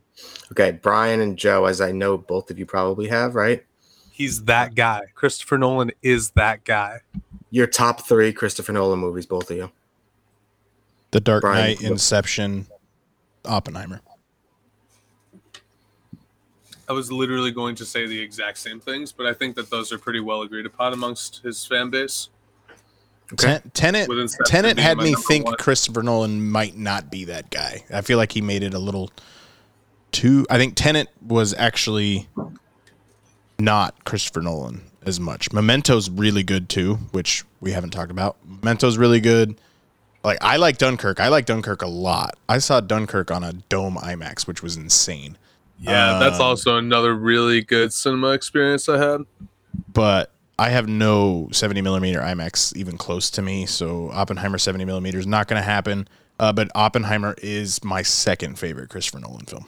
okay, 0.53 0.73
Bryan 0.73 1.21
and 1.21 1.37
Joe, 1.37 1.67
as 1.67 1.81
I 1.81 1.93
know 1.93 2.17
both 2.19 2.51
of 2.51 2.59
you 2.59 2.67
probably 2.67 3.09
have, 3.09 3.35
right? 3.35 3.65
He's 4.11 4.45
that 4.45 4.75
guy. 4.75 5.03
Christopher 5.15 5.59
Nolan 5.59 5.93
is 6.03 6.31
that 6.33 6.65
guy. 6.65 7.01
Your 7.51 7.67
top 7.67 8.07
three 8.07 8.33
Christopher 8.33 8.73
Nolan 8.73 8.99
movies, 8.99 9.27
both 9.27 9.51
of 9.51 9.57
you. 9.57 9.71
The 11.11 11.21
Dark 11.21 11.43
Bryan, 11.43 11.77
Knight, 11.77 11.83
Inception, 11.83 12.67
Oppenheimer. 13.45 14.01
I 16.89 16.93
was 16.93 17.13
literally 17.13 17.53
going 17.53 17.77
to 17.77 17.87
say 17.87 18.07
the 18.07 18.19
exact 18.19 18.59
same 18.59 18.81
things, 18.81 19.13
but 19.13 19.25
I 19.27 19.33
think 19.33 19.55
that 19.57 19.71
those 19.71 19.93
are 19.93 19.99
pretty 19.99 20.21
well 20.21 20.43
agreed 20.43 20.67
upon 20.67 20.93
amongst 20.93 21.41
his 21.43 21.65
fan 21.65 21.89
base. 21.91 22.31
Ten- 23.37 23.63
Tenet, 23.75 24.79
had 24.79 24.99
me 24.99 25.15
think 25.15 25.47
one. 25.47 25.55
Christopher 25.57 26.03
Nolan 26.03 26.51
might 26.51 26.77
not 26.77 27.11
be 27.11 27.25
that 27.27 27.51
guy. 27.51 27.85
I 27.93 28.01
feel 28.01 28.19
like 28.19 28.33
he 28.33 28.41
made 28.41 28.63
it 28.63 28.75
a 28.75 28.79
little 28.79 29.11
too. 30.13 30.47
I 30.51 30.59
think 30.59 30.75
Tenet 30.75 31.09
was 31.25 31.55
actually 31.55 32.29
not 33.59 34.05
Christopher 34.05 34.41
Nolan 34.43 34.83
as 35.05 35.21
much. 35.21 35.51
Memento's 35.51 36.11
really 36.11 36.43
good 36.43 36.69
too, 36.69 36.95
which 37.13 37.45
we 37.61 37.73
haven't 37.73 37.91
talked 37.91 38.11
about. 38.11 38.37
Memento's 38.49 38.99
really 38.99 39.21
good. 39.21 39.57
Like 40.25 40.39
I 40.41 40.57
like 40.57 40.79
Dunkirk. 40.79 41.21
I 41.21 41.29
like 41.29 41.47
Dunkirk 41.47 41.83
a 41.83 41.87
lot. 41.87 42.37
I 42.49 42.59
saw 42.59 42.81
Dunkirk 42.81 43.31
on 43.31 43.43
a 43.45 43.53
dome 43.55 43.97
IMAX, 43.97 44.47
which 44.47 44.63
was 44.63 44.77
insane. 44.77 45.39
Yeah, 45.79 46.19
that's 46.19 46.37
Um, 46.37 46.43
also 46.43 46.77
another 46.77 47.15
really 47.15 47.63
good 47.63 47.93
cinema 47.93 48.31
experience 48.33 48.89
I 48.89 48.99
had. 48.99 49.21
but 49.93 50.31
I 50.61 50.69
have 50.69 50.87
no 50.87 51.49
70 51.53 51.81
millimeter 51.81 52.21
IMAX 52.21 52.77
even 52.77 52.99
close 52.99 53.31
to 53.31 53.41
me. 53.41 53.65
So 53.65 54.11
Oppenheimer 54.11 54.59
70 54.59 54.85
millimeter 54.85 55.19
is 55.19 55.27
not 55.27 55.49
going 55.49 55.59
to 55.59 55.65
happen. 55.65 56.07
Uh, 56.39 56.53
but 56.53 56.71
Oppenheimer 56.75 57.35
is 57.43 57.83
my 57.83 58.03
second 58.03 58.59
favorite 58.59 58.91
Christopher 58.91 59.21
Nolan 59.21 59.47
film. 59.47 59.65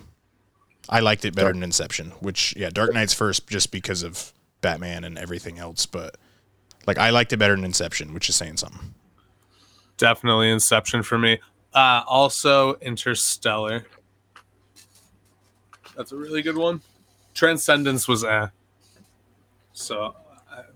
I 0.90 1.00
liked 1.00 1.24
it 1.24 1.34
better 1.34 1.50
than 1.50 1.62
Inception, 1.62 2.10
which 2.20 2.54
yeah, 2.58 2.68
Dark 2.68 2.92
Knight's 2.92 3.14
first 3.14 3.48
just 3.48 3.70
because 3.70 4.02
of 4.02 4.34
Batman 4.60 5.04
and 5.04 5.16
everything 5.16 5.58
else. 5.58 5.86
But 5.86 6.18
like 6.86 6.98
I 6.98 7.08
liked 7.08 7.32
it 7.32 7.38
better 7.38 7.56
than 7.56 7.64
Inception, 7.64 8.12
which 8.12 8.28
is 8.28 8.36
saying 8.36 8.58
something. 8.58 8.92
Definitely 9.96 10.50
Inception 10.50 11.02
for 11.02 11.16
me. 11.16 11.40
Uh, 11.72 12.02
also 12.06 12.74
Interstellar. 12.82 13.86
That's 15.96 16.12
a 16.12 16.16
really 16.16 16.42
good 16.42 16.58
one. 16.58 16.82
Transcendence 17.32 18.06
was 18.06 18.24
eh. 18.24 18.48
So 19.72 20.16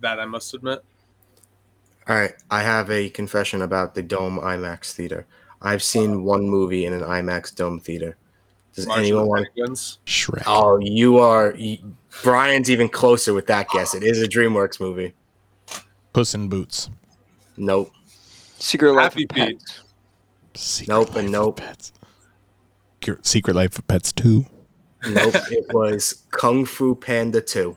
that 0.01 0.21
I 0.21 0.25
must 0.27 0.55
admit. 0.55 0.83
All 2.09 2.17
right, 2.17 2.35
I 2.51 2.63
have 2.63 2.91
a 2.91 3.11
confession 3.11 3.63
about 3.63 3.95
the 3.95 4.03
Dome 4.03 4.39
IMAX 4.39 4.93
theater. 4.93 5.27
I've 5.61 5.83
seen 5.83 6.23
one 6.23 6.49
movie 6.49 6.85
in 6.87 6.93
an 6.93 7.01
IMAX 7.01 7.55
Dome 7.55 7.81
theater. 7.81 8.17
Does 8.75 8.87
March 8.87 8.99
anyone 9.01 9.27
want? 9.27 9.47
Penguins. 9.57 9.99
Shrek. 10.07 10.43
Oh, 10.47 10.79
you 10.79 11.19
are. 11.19 11.55
You, 11.57 11.79
Bryan's 12.23 12.71
even 12.71 12.89
closer 12.89 13.35
with 13.35 13.47
that 13.47 13.69
guess. 13.71 13.95
It 13.95 14.03
is 14.05 14.23
a 14.23 14.29
DreamWorks 14.29 14.79
movie. 14.81 15.15
Puss 16.13 16.35
in 16.35 16.49
Boots. 16.49 16.91
Nope. 17.57 17.91
Secret 18.59 18.93
Life 18.93 19.15
Happy 19.15 19.25
of 19.29 19.35
Feet. 19.35 19.59
Pets. 19.59 19.81
Secret 20.55 20.93
Nope 20.93 21.09
Life 21.09 21.17
and 21.17 21.27
of 21.27 21.33
nope. 21.33 21.57
Pets. 21.57 21.93
Secret- 23.03 23.27
Secret 23.27 23.57
Life 23.57 23.79
of 23.79 23.87
Pets 23.89 24.13
2. 24.13 24.45
Nope. 25.11 25.35
it 25.51 25.73
was 25.73 26.25
Kung 26.31 26.65
Fu 26.65 26.95
Panda 26.95 27.41
2. 27.41 27.77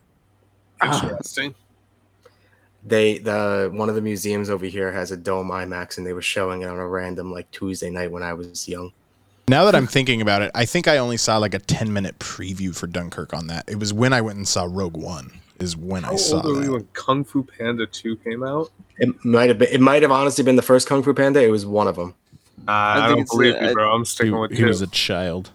Interesting. 0.83 1.55
They 2.85 3.17
the 3.17 3.69
one 3.73 3.89
of 3.89 3.95
the 3.95 4.01
museums 4.01 4.49
over 4.49 4.65
here 4.65 4.91
has 4.91 5.11
a 5.11 5.17
dome 5.17 5.49
IMAX 5.49 5.97
and 5.97 6.07
they 6.07 6.13
were 6.13 6.21
showing 6.21 6.61
it 6.61 6.65
on 6.65 6.77
a 6.77 6.87
random 6.87 7.31
like 7.31 7.49
Tuesday 7.51 7.89
night 7.89 8.11
when 8.11 8.23
I 8.23 8.33
was 8.33 8.67
young. 8.67 8.91
Now 9.49 9.65
that 9.65 9.75
I'm 9.75 9.87
thinking 9.87 10.21
about 10.21 10.43
it, 10.43 10.51
I 10.53 10.65
think 10.65 10.87
I 10.87 10.97
only 10.97 11.17
saw 11.17 11.37
like 11.37 11.53
a 11.55 11.59
10 11.59 11.91
minute 11.91 12.19
preview 12.19 12.75
for 12.75 12.87
Dunkirk 12.87 13.33
on 13.33 13.47
that. 13.47 13.67
It 13.67 13.79
was 13.79 13.91
when 13.93 14.13
I 14.13 14.21
went 14.21 14.37
and 14.37 14.47
saw 14.47 14.67
Rogue 14.69 14.95
One, 14.95 15.31
is 15.59 15.75
when 15.75 16.05
I 16.05 16.09
How 16.09 16.15
saw 16.17 16.35
old 16.37 16.45
were 16.45 16.53
we 16.59 16.65
that. 16.65 16.71
when 16.71 16.87
Kung 16.93 17.23
Fu 17.23 17.43
Panda 17.43 17.85
2 17.87 18.15
came 18.17 18.43
out? 18.43 18.69
It 18.97 19.09
might 19.25 19.49
have 19.49 19.57
been 19.57 19.69
it 19.71 19.81
might 19.81 20.01
have 20.03 20.11
honestly 20.11 20.43
been 20.43 20.55
the 20.55 20.61
first 20.61 20.87
Kung 20.87 21.03
Fu 21.03 21.13
Panda. 21.13 21.43
It 21.43 21.49
was 21.51 21.65
one 21.65 21.87
of 21.87 21.95
them. 21.95 22.13
Uh, 22.67 22.71
I, 22.71 23.07
think 23.07 23.27
don't 23.27 23.37
believe 23.39 23.55
uh, 23.55 23.67
you, 23.67 23.73
bro. 23.73 23.91
I'm 23.91 24.01
He, 24.01 24.05
sticking 24.05 24.39
with 24.39 24.51
he 24.51 24.59
you. 24.59 24.67
was 24.67 24.81
a 24.81 24.87
child. 24.87 25.49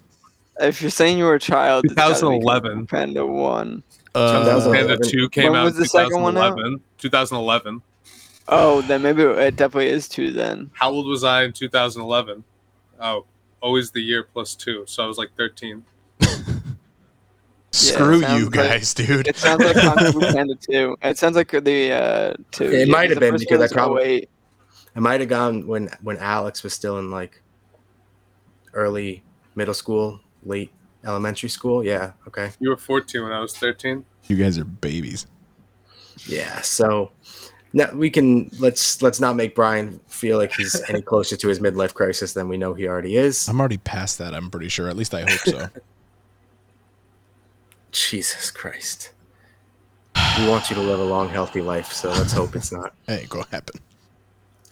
If 0.60 0.82
you're 0.82 0.90
saying 0.90 1.18
you 1.18 1.24
were 1.24 1.34
a 1.34 1.40
child, 1.40 1.84
it's 1.84 1.94
gotta 1.94 2.14
be 2.14 2.20
2011. 2.20 2.86
Panda 2.86 3.24
one. 3.26 3.82
Uh, 4.14 4.72
Panda 4.72 4.96
2 4.96 5.28
came 5.30 5.52
When 5.52 5.60
out 5.60 5.64
was 5.64 5.76
the 5.76 5.86
second 5.86 6.20
one 6.22 6.36
out? 6.36 6.56
2011. 6.56 6.80
2011. 6.98 7.82
Oh, 8.46 8.82
then 8.82 9.02
maybe 9.02 9.22
it 9.22 9.56
definitely 9.56 9.88
is 9.88 10.06
two. 10.08 10.30
Then 10.30 10.70
How 10.74 10.90
old 10.90 11.06
was 11.06 11.24
I 11.24 11.44
in 11.44 11.52
2011? 11.52 12.44
Oh, 13.00 13.24
always 13.60 13.90
the 13.90 14.00
year 14.02 14.22
plus 14.22 14.54
two. 14.54 14.84
So 14.86 15.02
I 15.02 15.06
was 15.06 15.16
like 15.18 15.30
13. 15.36 15.82
Screw 17.72 18.20
sounds 18.20 18.38
you 18.38 18.44
like- 18.46 18.52
guys, 18.54 18.94
dude. 18.94 19.26
it 19.26 19.36
sounds 19.36 19.64
like 19.64 19.74
Kung 19.76 19.96
Fu 20.12 20.20
Panda 20.20 20.54
two. 20.54 20.96
It 21.02 21.18
sounds 21.18 21.34
like 21.34 21.50
the 21.50 21.90
uh 21.92 22.34
two. 22.52 22.64
It 22.70 22.86
yeah, 22.86 22.92
might 22.92 23.10
have 23.10 23.18
been 23.18 23.36
because 23.36 23.60
I 23.60 23.74
probably- 23.74 24.02
08. 24.04 24.28
I 24.96 25.00
might 25.00 25.18
have 25.20 25.28
gone 25.28 25.66
when 25.66 25.88
when 26.02 26.18
Alex 26.18 26.62
was 26.62 26.72
still 26.72 26.98
in 26.98 27.10
like 27.10 27.42
early 28.74 29.24
middle 29.56 29.74
school, 29.74 30.20
late 30.44 30.70
elementary 31.04 31.48
school. 31.48 31.84
Yeah. 31.84 32.12
Okay. 32.26 32.50
You 32.60 32.70
were 32.70 32.76
14 32.76 33.22
when 33.22 33.32
I 33.32 33.40
was 33.40 33.56
13. 33.56 34.04
You 34.26 34.36
guys 34.36 34.58
are 34.58 34.64
babies. 34.64 35.26
Yeah. 36.26 36.60
So 36.62 37.12
now 37.72 37.90
we 37.92 38.08
can 38.08 38.50
let's 38.58 39.02
let's 39.02 39.20
not 39.20 39.36
make 39.36 39.54
Bryan 39.54 40.00
feel 40.06 40.38
like 40.38 40.52
he's 40.52 40.80
any 40.88 41.02
closer 41.10 41.36
to 41.36 41.48
his 41.48 41.58
midlife 41.58 41.92
crisis 41.92 42.32
than 42.32 42.48
we 42.48 42.56
know 42.56 42.72
he 42.72 42.86
already 42.86 43.16
is. 43.16 43.48
I'm 43.48 43.58
already 43.58 43.78
past 43.78 44.18
that, 44.18 44.34
I'm 44.34 44.50
pretty 44.50 44.68
sure. 44.68 44.88
At 44.88 44.96
least 44.96 45.12
I 45.12 45.22
hope 45.22 45.40
so. 45.40 45.68
Jesus 47.90 48.50
Christ. 48.50 49.10
We 50.38 50.48
want 50.48 50.70
you 50.70 50.76
to 50.76 50.82
live 50.82 51.00
a 51.00 51.04
long, 51.04 51.28
healthy 51.28 51.60
life, 51.60 51.92
so 51.92 52.10
let's 52.10 52.32
hope 52.32 52.54
it's 52.54 52.72
not. 52.72 52.94
That 53.06 53.20
ain't 53.20 53.28
gonna 53.28 53.46
happen. 53.50 53.80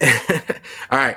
All 0.90 0.98
right. 0.98 1.16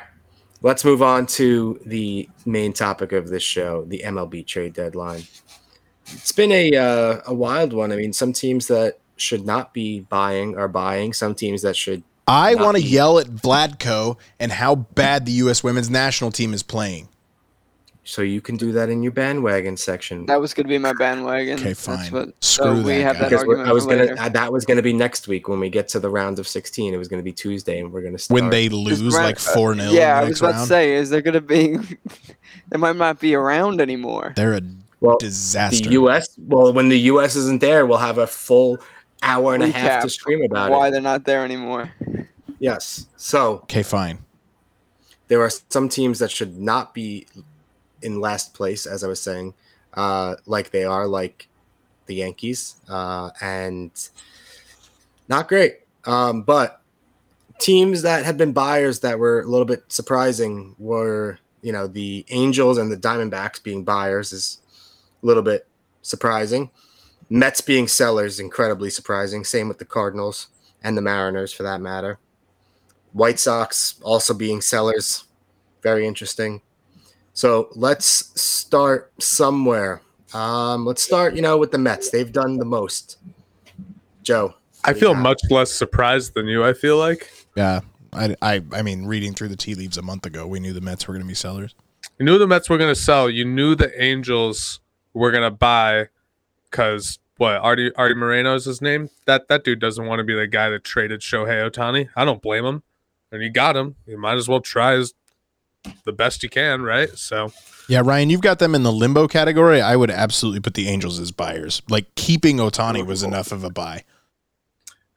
Let's 0.62 0.84
move 0.84 1.02
on 1.02 1.28
to 1.28 1.80
the 1.86 2.30
main 2.46 2.74
topic 2.74 3.12
of 3.12 3.30
this 3.30 3.44
show, 3.44 3.86
the 3.86 4.02
MLB 4.06 4.46
trade 4.48 4.74
deadline. 4.74 5.24
It's 6.08 6.32
been 6.32 6.52
a 6.52 6.76
uh, 6.76 7.22
a 7.28 7.34
wild 7.34 7.74
one. 7.74 7.92
I 7.92 7.96
mean, 7.96 8.14
some 8.14 8.34
teams 8.34 8.68
that 8.68 9.00
should 9.18 9.46
not 9.46 9.74
be 9.74 10.02
buying 10.02 10.58
are 10.58 10.68
buying. 10.68 11.14
Some 11.14 11.36
teams 11.36 11.62
that 11.64 11.76
should. 11.76 12.04
I 12.28 12.56
want 12.56 12.78
to 12.78 12.82
yell 12.82 13.20
at 13.20 13.28
Vlatko 13.28 14.18
and 14.40 14.52
how 14.52 14.76
bad 14.76 15.26
the 15.26 15.32
U.S. 15.34 15.64
women's 15.64 15.90
national 15.90 16.32
team 16.32 16.54
is 16.54 16.64
playing. 16.64 17.08
So 18.08 18.22
you 18.22 18.40
can 18.40 18.56
do 18.56 18.72
that 18.74 18.90
in 18.90 19.02
your 19.02 19.12
bandwagon 19.12 19.76
section. 19.78 20.28
That 20.28 20.40
was 20.40 20.54
gonna 20.54 20.70
be 20.70 20.78
my 20.78 20.94
bandwagon. 20.94 21.56
Okay, 21.58 21.70
That's 21.70 21.86
fine. 21.86 22.12
what- 22.12 22.34
Screw 22.44 22.66
so 22.66 22.82
we 22.84 22.98
that 22.98 23.02
have 23.02 23.16
guy. 23.20 23.30
that 23.30 23.34
argument 23.40 23.68
I 23.68 23.74
was 23.74 23.86
gonna 23.88 24.14
uh, 24.20 24.30
that 24.30 24.54
was 24.54 24.64
gonna 24.64 24.84
be 24.84 24.94
next 24.94 25.28
week 25.28 25.48
when 25.50 25.60
we 25.60 25.70
get 25.70 25.88
to 25.90 26.00
the 26.00 26.10
round 26.10 26.38
of 26.38 26.48
sixteen. 26.48 26.94
It 26.94 26.98
was 26.98 27.08
gonna 27.08 27.24
be 27.24 27.32
Tuesday, 27.34 27.80
and 27.80 27.92
we're 27.92 28.04
gonna 28.04 28.20
start. 28.20 28.40
When 28.40 28.52
they 28.52 28.70
lose 28.70 29.02
ra- 29.04 29.24
like 29.24 29.40
4 29.40 29.74
0 29.76 29.90
Yeah, 29.92 30.20
I 30.20 30.22
was 30.22 30.30
next 30.30 30.42
about 30.42 30.62
to 30.62 30.68
say, 30.68 30.94
is 30.94 31.10
there 31.10 31.22
gonna 31.24 31.42
be? 31.42 31.78
they 32.70 32.78
might 32.78 32.96
not 32.96 33.20
be 33.20 33.34
around 33.34 33.82
anymore. 33.82 34.34
they're 34.36 34.54
a 34.54 34.62
well, 35.02 35.18
disaster. 35.18 35.86
the 35.86 35.94
U.S. 35.94 36.30
Well, 36.38 36.72
when 36.74 36.90
the 36.90 37.00
U.S. 37.12 37.36
isn't 37.36 37.60
there, 37.60 37.86
we'll 37.88 37.98
have 37.98 38.18
a 38.20 38.28
full 38.28 38.78
hour 39.24 39.56
and 39.56 39.64
a 39.64 39.68
half 39.72 40.02
to 40.04 40.08
Recap 40.08 40.12
stream 40.12 40.44
about 40.44 40.70
Why 40.70 40.88
it. 40.88 40.92
they're 40.92 41.02
not 41.02 41.26
there 41.26 41.44
anymore? 41.44 41.92
Yes. 42.60 43.08
So 43.18 43.54
okay, 43.64 43.82
fine. 43.84 44.20
there 45.28 45.42
are 45.42 45.50
some 45.70 45.90
teams 45.90 46.20
that 46.20 46.30
should 46.30 46.58
not 46.60 46.94
be 46.94 47.26
in 48.06 48.22
last 48.22 48.54
place, 48.54 48.86
as 48.86 49.04
I 49.04 49.08
was 49.08 49.22
saying, 49.22 49.54
uh, 49.96 50.36
like 50.46 50.70
they 50.70 50.86
are, 50.86 51.08
like 51.08 51.48
the 52.06 52.16
Yankees, 52.16 52.76
uh, 52.88 53.32
and 53.42 53.92
not 55.28 55.48
great. 55.48 55.80
Um, 56.06 56.44
but 56.44 56.82
teams 57.60 58.04
that 58.04 58.26
had 58.26 58.38
been 58.38 58.54
buyers 58.54 59.00
that 59.00 59.18
were 59.18 59.42
a 59.42 59.48
little 59.48 59.66
bit 59.66 59.84
surprising 59.88 60.76
were, 60.78 61.40
you 61.62 61.72
know, 61.72 61.88
the 61.88 62.26
Angels 62.30 62.78
and 62.78 62.92
the 62.92 62.98
Diamondbacks 62.98 63.64
being 63.64 63.84
buyers 63.84 64.32
is 64.32 64.60
a 65.24 65.26
little 65.26 65.44
bit 65.44 65.68
surprising. 66.02 66.70
Mets 67.30 67.62
being 67.62 67.88
sellers 67.88 68.40
incredibly 68.40 68.92
surprising. 68.92 69.44
Same 69.44 69.68
with 69.68 69.80
the 69.80 69.86
Cardinals 69.86 70.48
and 70.84 70.96
the 70.96 71.02
Mariners, 71.02 71.52
for 71.52 71.64
that 71.64 71.82
matter. 71.82 72.20
White 73.14 73.40
Sox 73.40 73.96
also 74.04 74.34
being 74.34 74.62
sellers, 74.62 75.24
very 75.82 76.06
interesting. 76.06 76.62
So 77.36 77.70
let's 77.76 78.08
start 78.42 79.12
somewhere. 79.22 80.02
Um, 80.34 80.86
let's 80.86 81.02
start, 81.04 81.36
you 81.36 81.42
know, 81.42 81.58
with 81.58 81.72
the 81.72 81.78
Mets. 81.78 82.10
They've 82.10 82.32
done 82.32 82.58
the 82.58 82.66
most. 82.66 83.18
Joe, 84.24 84.56
I 84.84 84.90
what 84.90 84.94
do 84.94 85.00
you 85.00 85.00
feel 85.02 85.14
got? 85.14 85.22
much 85.22 85.42
less 85.52 85.72
surprised 85.72 86.34
than 86.34 86.48
you. 86.48 86.64
I 86.66 86.74
feel 86.74 86.98
like 86.98 87.32
Yeah. 87.56 87.82
I, 88.14 88.36
I, 88.42 88.62
I 88.72 88.82
mean, 88.82 89.06
reading 89.06 89.34
through 89.34 89.50
the 89.50 89.58
tea 89.58 89.76
leaves 89.76 89.98
a 89.98 90.02
month 90.02 90.26
ago, 90.26 90.48
we 90.48 90.62
knew 90.62 90.72
the 90.72 90.80
Mets 90.82 91.06
were 91.08 91.14
going 91.14 91.24
to 91.26 91.28
be 91.28 91.34
sellers. 91.36 91.76
you 92.18 92.26
knew 92.26 92.38
the 92.38 92.48
Mets 92.48 92.70
were 92.70 92.78
going 92.78 92.92
to 92.94 93.00
sell. 93.00 93.30
You 93.30 93.44
knew 93.44 93.76
the 93.76 94.02
Angels 94.02 94.80
were 95.14 95.32
going 95.32 95.44
to 95.44 95.52
buy 95.52 96.08
because 96.72 97.20
what 97.38 97.56
Artie 97.58 97.94
Artie 97.96 98.16
Moreno's 98.16 98.64
his 98.64 98.82
name. 98.82 99.10
That 99.26 99.50
that 99.50 99.66
dude 99.66 99.80
doesn't 99.82 100.06
want 100.06 100.20
to 100.20 100.24
be 100.24 100.34
the 100.34 100.48
guy 100.48 100.70
that 100.70 100.86
traded 100.86 101.20
Shohei 101.20 101.70
Ohtani. 101.70 102.08
I 102.16 102.24
don't 102.24 102.42
blame 102.42 102.64
him. 102.64 102.84
And 103.34 103.44
you 103.44 103.50
got 103.50 103.76
him. 103.76 103.96
You 104.06 104.18
might 104.18 104.38
as 104.38 104.48
well 104.48 104.62
try 104.62 104.94
as 104.94 105.14
the 106.04 106.12
best 106.14 106.44
you 106.44 106.50
can, 106.50 106.82
right? 106.82 107.10
So 107.18 107.52
Yeah, 107.88 108.02
Ryan, 108.04 108.30
you've 108.30 108.42
got 108.42 108.60
them 108.60 108.74
in 108.76 108.84
the 108.84 108.92
limbo 108.92 109.28
category. 109.28 109.82
I 109.82 109.96
would 109.96 110.12
absolutely 110.12 110.60
put 110.60 110.74
the 110.74 110.88
Angels 110.88 111.20
as 111.20 111.32
buyers. 111.32 111.82
Like 111.90 112.14
keeping 112.16 112.58
Ohtani 112.58 113.06
was 113.06 113.24
enough 113.24 113.52
of 113.52 113.64
a 113.64 113.70
buy. 113.70 114.04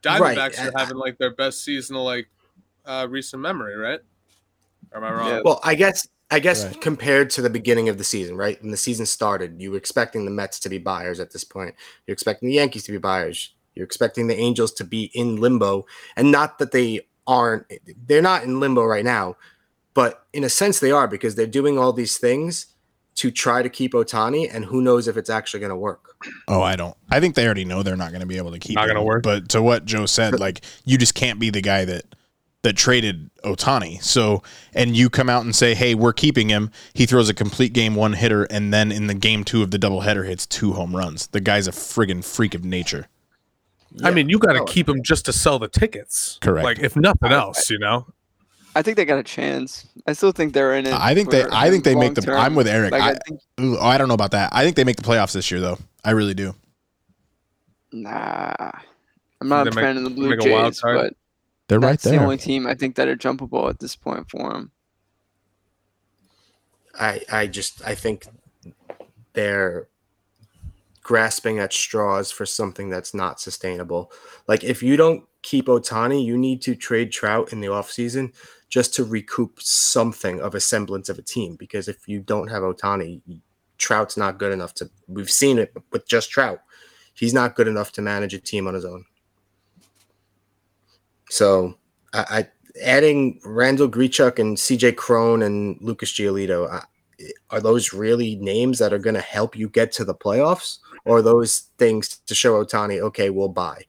Diamondbacks 0.02 0.58
Right. 0.58 0.58
are 0.58 0.72
having 0.78 0.96
like 0.96 1.18
their 1.18 1.34
best 1.34 1.64
season 1.64 1.96
of 1.96 2.02
like 2.02 2.28
uh, 2.84 3.06
recent 3.10 3.42
memory, 3.42 3.76
right? 3.76 4.00
Or 4.92 4.98
am 4.98 5.04
I 5.04 5.12
wrong? 5.12 5.28
Yeah. 5.28 5.40
Well, 5.44 5.60
I 5.64 5.74
guess 5.74 6.06
I 6.30 6.40
guess 6.40 6.64
Right. 6.64 6.80
compared 6.80 7.30
to 7.30 7.42
the 7.42 7.48
beginning 7.50 7.88
of 7.88 7.96
the 7.96 8.04
season, 8.04 8.36
right? 8.36 8.60
When 8.60 8.70
the 8.70 8.76
season 8.76 9.06
started, 9.06 9.60
you 9.60 9.70
were 9.70 9.78
expecting 9.78 10.24
the 10.26 10.30
Mets 10.30 10.60
to 10.60 10.68
be 10.68 10.76
buyers 10.78 11.20
at 11.20 11.32
this 11.32 11.42
point. 11.42 11.74
You're 12.06 12.12
expecting 12.12 12.48
the 12.48 12.54
Yankees 12.56 12.84
to 12.84 12.92
be 12.92 12.98
buyers. 12.98 13.54
You're 13.74 13.86
expecting 13.86 14.26
the 14.26 14.36
Angels 14.36 14.72
to 14.74 14.84
be 14.84 15.10
in 15.14 15.36
limbo, 15.36 15.86
and 16.16 16.30
not 16.30 16.58
that 16.58 16.72
they 16.72 17.06
aren't. 17.26 17.64
They're 18.06 18.22
not 18.22 18.44
in 18.44 18.60
limbo 18.60 18.84
right 18.84 19.04
now, 19.04 19.36
but 19.94 20.26
in 20.32 20.44
a 20.44 20.48
sense 20.48 20.80
they 20.80 20.90
are 20.90 21.08
because 21.08 21.34
they're 21.34 21.46
doing 21.46 21.78
all 21.78 21.92
these 21.92 22.18
things 22.18 22.66
to 23.18 23.32
try 23.32 23.62
to 23.62 23.68
keep 23.68 23.94
Ohtani, 23.94 24.48
and 24.52 24.64
who 24.64 24.80
knows 24.80 25.08
if 25.08 25.16
it's 25.16 25.28
actually 25.28 25.58
going 25.58 25.70
to 25.70 25.76
work. 25.76 26.14
Oh, 26.46 26.62
I 26.62 26.76
don't. 26.76 26.96
I 27.10 27.18
think 27.18 27.34
they 27.34 27.44
already 27.46 27.64
know 27.64 27.82
they're 27.82 27.96
not 27.96 28.10
going 28.10 28.20
to 28.20 28.26
be 28.26 28.36
able 28.36 28.52
to 28.52 28.60
keep. 28.60 28.76
Not 28.76 28.86
gonna 28.86 29.00
him. 29.00 29.06
work. 29.06 29.24
But 29.24 29.48
to 29.50 29.62
what 29.62 29.84
Joe 29.84 30.06
said, 30.06 30.38
like 30.38 30.60
you 30.84 30.98
just 30.98 31.14
can't 31.14 31.40
be 31.40 31.50
the 31.50 31.60
guy 31.60 31.84
that 31.84 32.14
that 32.62 32.76
traded 32.76 33.30
Ohtani. 33.44 34.02
So 34.02 34.42
and 34.72 34.96
you 34.96 35.10
come 35.10 35.28
out 35.28 35.44
and 35.44 35.54
say, 35.54 35.74
"Hey, 35.74 35.96
we're 35.96 36.12
keeping 36.12 36.48
him." 36.48 36.70
He 36.94 37.06
throws 37.06 37.28
a 37.28 37.34
complete 37.34 37.72
game 37.72 37.96
one 37.96 38.12
hitter, 38.12 38.44
and 38.44 38.72
then 38.72 38.92
in 38.92 39.08
the 39.08 39.14
game 39.14 39.42
two 39.42 39.62
of 39.64 39.72
the 39.72 39.78
doubleheader, 39.78 40.26
hits 40.26 40.46
two 40.46 40.74
home 40.74 40.94
runs. 40.94 41.26
The 41.28 41.40
guy's 41.40 41.66
a 41.66 41.72
friggin' 41.72 42.24
freak 42.24 42.54
of 42.54 42.64
nature. 42.64 43.08
I 44.04 44.10
mean, 44.10 44.28
you 44.28 44.38
got 44.38 44.52
to 44.52 44.64
keep 44.64 44.88
him 44.88 45.02
just 45.02 45.24
to 45.26 45.32
sell 45.32 45.58
the 45.58 45.66
tickets. 45.66 46.38
Correct. 46.40 46.64
Like, 46.64 46.78
if 46.78 46.94
nothing 46.94 47.32
else, 47.32 47.70
you 47.70 47.78
know. 47.78 48.06
I 48.76 48.82
think 48.82 48.96
they 48.96 49.04
got 49.04 49.18
a 49.18 49.24
chance. 49.24 49.86
I 50.06 50.12
still 50.12 50.32
think 50.32 50.52
they're 50.52 50.74
in 50.74 50.86
it. 50.86 50.92
I 50.92 51.14
think 51.14 51.30
they. 51.30 51.44
I 51.50 51.70
think 51.70 51.84
they 51.84 51.94
make 51.94 52.14
the. 52.14 52.20
long-term. 52.20 52.38
I'm 52.38 52.54
with 52.54 52.68
Erik. 52.68 52.92
Like, 52.92 53.02
I, 53.02 53.10
I, 53.10 53.14
think, 53.26 53.40
ooh, 53.60 53.76
oh, 53.78 53.86
I 53.86 53.98
don't 53.98 54.08
know 54.08 54.14
about 54.14 54.32
that. 54.32 54.50
I 54.52 54.64
think 54.64 54.76
they 54.76 54.84
make 54.84 54.96
the 54.96 55.02
playoffs 55.02 55.32
this 55.32 55.50
year, 55.50 55.60
though. 55.60 55.78
I 56.04 56.12
really 56.12 56.34
do. 56.34 56.54
nah, 57.92 58.52
I'm 59.40 59.48
not 59.48 59.68
a 59.68 59.72
fan 59.72 59.96
of 59.96 60.04
the 60.04 60.10
Blue 60.10 60.30
make 60.30 60.40
wild 60.40 60.72
Jays, 60.74 60.82
but 60.82 61.14
They're 61.68 61.80
right 61.80 61.90
that's 61.92 62.04
the 62.04 62.10
there. 62.10 62.20
only 62.20 62.36
team 62.36 62.66
I 62.66 62.74
think 62.74 62.96
that 62.96 63.08
are 63.08 63.16
jumpable 63.16 63.68
at 63.68 63.78
this 63.78 63.96
point 63.96 64.30
for 64.30 64.52
them. 64.52 64.70
I 66.98 67.20
I 67.30 67.46
just 67.46 67.84
I 67.84 67.94
think 67.94 68.26
they're 69.32 69.88
grasping 71.08 71.58
at 71.58 71.72
straws 71.72 72.30
for 72.30 72.44
something 72.44 72.90
that's 72.90 73.14
not 73.14 73.40
sustainable. 73.40 74.12
Like 74.46 74.62
if 74.62 74.82
you 74.82 74.94
don't 74.94 75.24
keep 75.40 75.64
Ohtani, 75.64 76.22
you 76.22 76.36
need 76.36 76.60
to 76.60 76.74
trade 76.74 77.10
Trout 77.10 77.50
in 77.50 77.62
the 77.62 77.68
offseason 77.68 78.34
just 78.68 78.92
to 78.92 79.04
recoup 79.04 79.58
something 79.58 80.38
of 80.42 80.54
a 80.54 80.60
semblance 80.60 81.08
of 81.08 81.18
a 81.18 81.22
team 81.22 81.56
because 81.56 81.88
if 81.88 82.06
you 82.06 82.20
don't 82.20 82.48
have 82.48 82.62
Ohtani, 82.62 83.22
Trout's 83.78 84.18
not 84.18 84.38
good 84.38 84.52
enough 84.52 84.74
to. 84.74 84.90
We've 85.06 85.30
seen 85.30 85.58
it 85.58 85.74
with 85.92 86.06
just 86.06 86.28
Trout. 86.28 86.60
He's 87.14 87.32
not 87.32 87.54
good 87.54 87.68
enough 87.68 87.90
to 87.92 88.02
manage 88.02 88.34
a 88.34 88.38
team 88.38 88.66
on 88.66 88.74
his 88.74 88.84
own. 88.84 89.06
So, 91.30 91.78
I, 92.12 92.24
I 92.28 92.48
adding 92.82 93.40
Randall 93.46 93.88
Grichuk 93.88 94.38
and 94.38 94.58
CJ 94.58 94.96
Cron 94.96 95.40
and 95.40 95.78
Lucas 95.80 96.12
Giolito, 96.12 96.70
I, 96.70 96.82
are 97.50 97.60
those 97.60 97.92
really 97.92 98.36
names 98.36 98.78
that 98.78 98.92
are 98.92 98.98
going 98.98 99.14
to 99.14 99.20
help 99.20 99.56
you 99.56 99.68
get 99.68 99.90
to 99.92 100.04
the 100.04 100.14
playoffs, 100.14 100.78
or 101.08 101.22
those 101.22 101.70
things 101.78 102.18
to 102.26 102.34
show 102.34 102.62
Ohtani? 102.62 103.00
Okay, 103.00 103.30
we'll 103.30 103.48
buy. 103.48 103.84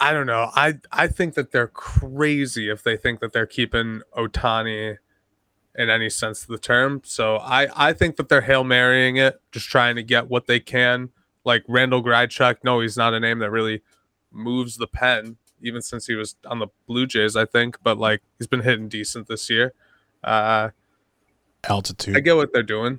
I 0.00 0.14
don't 0.14 0.26
know. 0.26 0.50
I 0.54 0.78
I 0.90 1.08
think 1.08 1.34
that 1.34 1.52
they're 1.52 1.68
crazy 1.68 2.70
if 2.70 2.82
they 2.82 2.96
think 2.96 3.20
that 3.20 3.34
they're 3.34 3.46
keeping 3.46 4.00
Ohtani 4.16 4.96
in 5.76 5.90
any 5.90 6.08
sense 6.08 6.42
of 6.42 6.48
the 6.48 6.58
term. 6.58 7.02
So 7.04 7.36
I 7.36 7.68
I 7.88 7.92
think 7.92 8.16
that 8.16 8.30
they're 8.30 8.40
hail 8.40 8.64
marrying 8.64 9.16
it, 9.16 9.40
just 9.52 9.68
trying 9.68 9.96
to 9.96 10.02
get 10.02 10.30
what 10.30 10.46
they 10.46 10.58
can. 10.58 11.10
Like 11.44 11.64
Randall 11.68 12.02
Grichuk, 12.02 12.58
no, 12.64 12.80
he's 12.80 12.96
not 12.96 13.12
a 13.12 13.20
name 13.20 13.40
that 13.40 13.50
really 13.50 13.82
moves 14.32 14.76
the 14.76 14.86
pen, 14.86 15.36
even 15.60 15.82
since 15.82 16.06
he 16.06 16.14
was 16.14 16.36
on 16.46 16.60
the 16.60 16.68
Blue 16.86 17.06
Jays, 17.06 17.36
I 17.36 17.44
think. 17.44 17.76
But 17.82 17.98
like 17.98 18.22
he's 18.38 18.46
been 18.46 18.60
hitting 18.60 18.88
decent 18.88 19.26
this 19.26 19.50
year. 19.50 19.74
Uh, 20.24 20.70
Altitude. 21.64 22.16
I 22.16 22.20
get 22.20 22.36
what 22.36 22.54
they're 22.54 22.62
doing. 22.62 22.98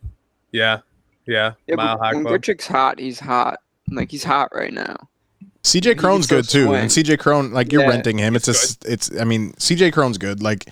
Yeah, 0.51 0.81
yeah. 1.25 1.53
Yeah, 1.67 1.75
Mile 1.75 1.97
High 1.97 2.13
when 2.13 2.23
Club. 2.23 2.41
Grichuk's 2.41 2.67
hot, 2.67 2.99
he's 2.99 3.19
hot. 3.19 3.59
Like 3.89 4.09
he's 4.11 4.23
hot 4.23 4.49
right 4.53 4.73
now. 4.73 4.95
CJ 5.63 5.97
Cron's 5.99 6.27
good 6.27 6.47
too, 6.49 6.73
and. 6.73 6.89
CJ 6.89 7.19
Cron, 7.19 7.51
like 7.51 7.71
you're 7.71 7.83
Yeah, 7.83 7.89
renting 7.89 8.17
him. 8.17 8.35
It's 8.35 8.47
a, 8.47 8.51
s- 8.51 8.77
it's. 8.85 9.11
I 9.19 9.23
mean, 9.25 9.53
CJ 9.53 9.93
Cron's 9.93 10.17
good. 10.17 10.41
Like 10.41 10.69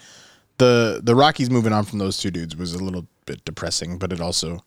the 0.57 0.99
the 1.03 1.15
Rockies 1.15 1.49
moving 1.49 1.73
on 1.73 1.85
from 1.85 1.99
those 1.99 2.17
two 2.17 2.31
dudes 2.31 2.55
was 2.55 2.73
a 2.73 2.83
little 2.83 3.05
bit 3.25 3.43
depressing, 3.45 3.97
but 3.99 4.11
it 4.11 4.19
also 4.19 4.63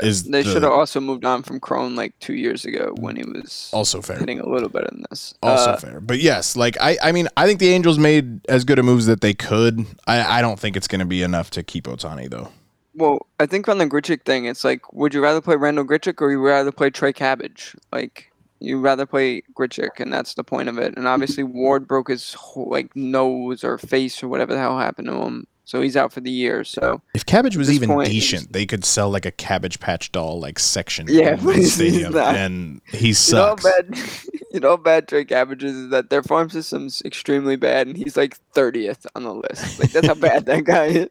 is 0.00 0.24
They 0.24 0.42
the- 0.42 0.50
should 0.52 0.62
have 0.64 0.72
also 0.72 0.98
moved 0.98 1.24
on 1.24 1.44
from 1.44 1.60
Cron 1.60 1.94
like 1.94 2.12
two 2.18 2.34
years 2.34 2.64
ago 2.64 2.92
when 2.98 3.14
he 3.14 3.22
was 3.24 3.70
also 3.72 4.02
fair. 4.02 4.18
hitting 4.18 4.40
a 4.40 4.48
little 4.48 4.68
better 4.68 4.88
than 4.90 5.04
this. 5.10 5.32
Also 5.44 5.70
Uh, 5.70 5.76
fair. 5.76 6.00
But 6.00 6.18
yes, 6.18 6.56
like 6.56 6.76
I, 6.80 6.98
I 7.00 7.12
mean, 7.12 7.28
I 7.36 7.46
think 7.46 7.60
the 7.60 7.68
Angels 7.68 7.98
made 7.98 8.40
as 8.48 8.64
good 8.64 8.80
a 8.80 8.82
moves 8.82 9.06
that 9.06 9.20
they 9.20 9.32
could. 9.32 9.86
I, 10.08 10.38
I 10.38 10.42
don't 10.42 10.58
think 10.58 10.76
it's 10.76 10.88
going 10.88 10.98
to 10.98 11.06
be 11.06 11.22
enough 11.22 11.50
to 11.50 11.62
keep 11.62 11.84
Ohtani 11.84 12.28
though. 12.28 12.48
Well, 12.96 13.26
I 13.38 13.46
think 13.46 13.68
on 13.68 13.78
the 13.78 13.86
Grichuk 13.86 14.24
thing, 14.24 14.46
it's 14.46 14.64
like, 14.64 14.92
would 14.92 15.12
you 15.14 15.22
rather 15.22 15.40
play 15.40 15.56
Randall 15.56 15.84
Grichuk 15.84 16.20
or 16.20 16.30
you 16.30 16.40
rather 16.40 16.72
play 16.72 16.90
Trey 16.90 17.12
Cabbage? 17.12 17.76
Like, 17.92 18.32
you 18.58 18.80
rather 18.80 19.04
play 19.04 19.42
Grichuk, 19.54 20.00
and 20.00 20.10
that's 20.12 20.32
the 20.34 20.42
point 20.42 20.68
of 20.70 20.78
it. 20.78 20.96
And 20.96 21.06
obviously, 21.06 21.44
Ward 21.44 21.86
broke 21.86 22.08
his 22.08 22.32
whole, 22.34 22.70
like 22.70 22.96
nose 22.96 23.62
or 23.62 23.76
face 23.76 24.22
or 24.22 24.28
whatever 24.28 24.54
the 24.54 24.58
hell 24.60 24.78
happened 24.78 25.08
to 25.08 25.14
him, 25.14 25.46
so 25.66 25.82
he's 25.82 25.94
out 25.94 26.10
for 26.10 26.20
the 26.22 26.30
year. 26.30 26.64
So 26.64 27.02
If 27.12 27.26
Cabbage 27.26 27.58
was 27.58 27.70
even 27.70 27.90
point, 27.90 28.08
decent, 28.08 28.54
they 28.54 28.64
could 28.64 28.82
sell 28.84 29.10
like 29.10 29.26
a 29.26 29.30
Cabbage 29.30 29.78
Patch 29.78 30.10
doll 30.10 30.40
like 30.40 30.58
section 30.58 31.06
Yeah, 31.10 31.38
in 31.38 31.44
the 31.44 31.62
stadium, 31.64 32.12
not. 32.14 32.34
and 32.34 32.80
he 32.92 33.08
you 33.08 33.08
know 33.08 33.12
sucks. 33.12 33.62
bad, 33.64 33.98
you 34.54 34.60
know 34.60 34.78
bad 34.78 35.06
Trey 35.06 35.26
Cabbage 35.26 35.62
is, 35.62 35.76
is 35.76 35.90
that 35.90 36.08
their 36.08 36.22
farm 36.22 36.48
system's 36.48 37.02
extremely 37.04 37.56
bad, 37.56 37.88
and 37.88 37.96
he's 37.96 38.16
like 38.16 38.38
thirtieth 38.54 39.06
on 39.14 39.24
the 39.24 39.34
list. 39.34 39.78
Like 39.78 39.92
that's 39.92 40.06
how 40.06 40.14
bad 40.14 40.46
that 40.46 40.64
guy 40.64 40.86
is. 40.86 41.08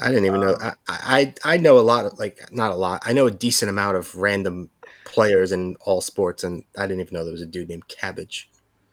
I 0.00 0.08
didn't 0.08 0.26
even 0.26 0.40
know. 0.40 0.54
Um, 0.60 0.72
I, 0.88 1.34
I 1.44 1.54
I 1.54 1.56
know 1.56 1.78
a 1.78 1.80
lot 1.80 2.06
of 2.06 2.18
like 2.18 2.52
not 2.52 2.70
a 2.70 2.76
lot. 2.76 3.02
I 3.04 3.12
know 3.12 3.26
a 3.26 3.30
decent 3.30 3.68
amount 3.68 3.96
of 3.96 4.14
random 4.14 4.70
players 5.04 5.52
in 5.52 5.76
all 5.80 6.00
sports, 6.00 6.44
and 6.44 6.64
I 6.76 6.86
didn't 6.86 7.00
even 7.00 7.14
know 7.14 7.24
there 7.24 7.32
was 7.32 7.42
a 7.42 7.46
dude 7.46 7.68
named 7.68 7.88
Cabbage. 7.88 8.50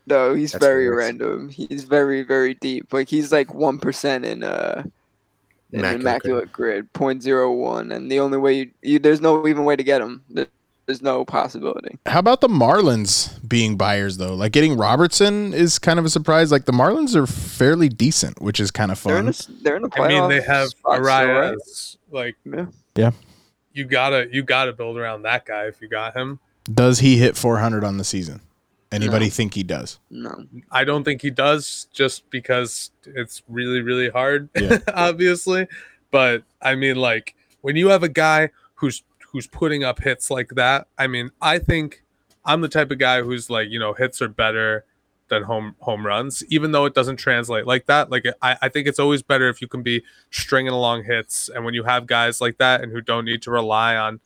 No, 0.07 0.33
he's 0.33 0.51
That's 0.51 0.63
very 0.63 0.89
random. 0.89 1.49
He's 1.49 1.83
very, 1.83 2.23
very 2.23 2.55
deep. 2.55 2.93
Like 2.93 3.09
he's 3.09 3.31
like 3.31 3.53
one 3.53 3.79
percent 3.79 4.25
in 4.25 4.43
uh 4.43 4.83
in 5.71 5.79
Immaculate 5.79 6.01
immaculate, 6.01 6.51
grid, 6.53 6.93
0.01. 6.93 7.93
and 7.93 8.09
the 8.09 8.19
only 8.19 8.37
way 8.37 8.53
you, 8.53 8.71
you 8.81 8.99
there's 8.99 9.19
no 9.19 9.47
even 9.47 9.65
way 9.65 9.75
to 9.75 9.83
get 9.83 10.01
him. 10.01 10.23
There- 10.87 10.93
There's 10.93 11.01
no 11.01 11.25
possibility. 11.25 11.97
How 12.05 12.19
about 12.19 12.41
the 12.41 12.47
Marlins 12.47 13.37
being 13.47 13.75
buyers 13.77 14.17
though? 14.17 14.35
Like 14.35 14.51
getting 14.51 14.77
Robertson 14.77 15.53
is 15.53 15.79
kind 15.79 15.97
of 15.99 16.05
a 16.05 16.09
surprise. 16.09 16.51
Like 16.51 16.65
the 16.65 16.71
Marlins 16.71 17.15
are 17.15 17.25
fairly 17.27 17.89
decent, 17.89 18.41
which 18.41 18.59
is 18.59 18.71
kind 18.71 18.91
of 18.91 19.01
They're 19.03 19.17
in 19.19 19.31
fun. 19.33 19.57
they're 19.63 19.75
in 19.77 19.83
a 19.83 19.87
I 19.87 19.89
playoff. 19.89 20.07
mean, 20.09 20.29
they 20.29 20.41
have 20.41 20.69
spot 20.69 20.95
still, 20.97 21.05
right? 21.05 21.27
Arraez. 21.57 21.97
Like 22.11 22.35
Yeah. 22.45 22.65
Yeah. 22.95 23.11
you 23.73 23.85
gotta 23.85 24.27
you 24.31 24.43
gotta 24.43 24.73
build 24.73 24.97
around 24.97 25.23
that 25.23 25.45
guy 25.45 25.65
if 25.65 25.81
you 25.81 25.87
got 25.87 26.15
him. 26.15 26.39
Does 26.71 26.99
he 26.99 27.17
hit 27.17 27.35
400 27.37 27.83
on 27.83 27.97
the 27.97 28.03
season? 28.03 28.41
Anybody 28.91 29.29
think 29.29 29.55
he 29.55 29.63
does? 29.63 29.99
No. 30.09 30.45
I 30.71 30.83
don't 30.85 31.03
think 31.03 31.21
he 31.21 31.29
does 31.29 31.87
just 31.91 32.29
because 32.29 32.91
it's 33.05 33.41
really, 33.49 33.81
really 33.81 34.09
hard, 34.09 34.49
Yeah. 34.55 34.77
obviously. 34.93 35.67
But 36.11 36.43
I 36.61 36.75
mean, 36.75 36.95
like 36.95 37.35
when 37.61 37.75
you 37.75 37.89
have 37.89 38.03
a 38.03 38.09
guy 38.09 38.51
who's 38.75 39.03
who's 39.35 39.47
putting 39.47 39.83
up 39.83 39.99
hits 40.01 40.31
like 40.31 40.49
that, 40.51 40.87
I 40.97 41.07
mean, 41.07 41.29
I 41.41 41.59
think 41.59 42.03
I'm 42.45 42.61
the 42.61 42.69
type 42.69 42.89
of 42.91 42.97
guy 42.99 43.21
who's 43.21 43.49
like, 43.49 43.69
you 43.69 43.79
know, 43.79 43.93
hits 43.93 44.21
are 44.21 44.29
better 44.29 44.85
than 45.27 45.43
home 45.43 45.75
home 45.79 46.05
runs, 46.05 46.43
even 46.49 46.71
though 46.71 46.85
it 46.85 46.93
doesn't 46.93 47.17
translate 47.17 47.65
like 47.67 47.85
that. 47.87 48.09
Like 48.11 48.25
I, 48.41 48.57
I 48.61 48.69
think 48.69 48.87
it's 48.87 48.99
always 48.99 49.21
better 49.23 49.49
if 49.49 49.61
you 49.61 49.67
can 49.67 49.81
be 49.83 50.03
stringing 50.31 50.71
along 50.71 51.03
hits, 51.03 51.49
and 51.53 51.65
when 51.65 51.73
you 51.73 51.83
have 51.83 52.07
guys 52.07 52.39
like 52.39 52.57
that 52.59 52.81
and 52.81 52.91
who 52.91 53.01
don't 53.01 53.25
need 53.25 53.41
to 53.41 53.51
rely 53.51 53.95
on 53.97 54.19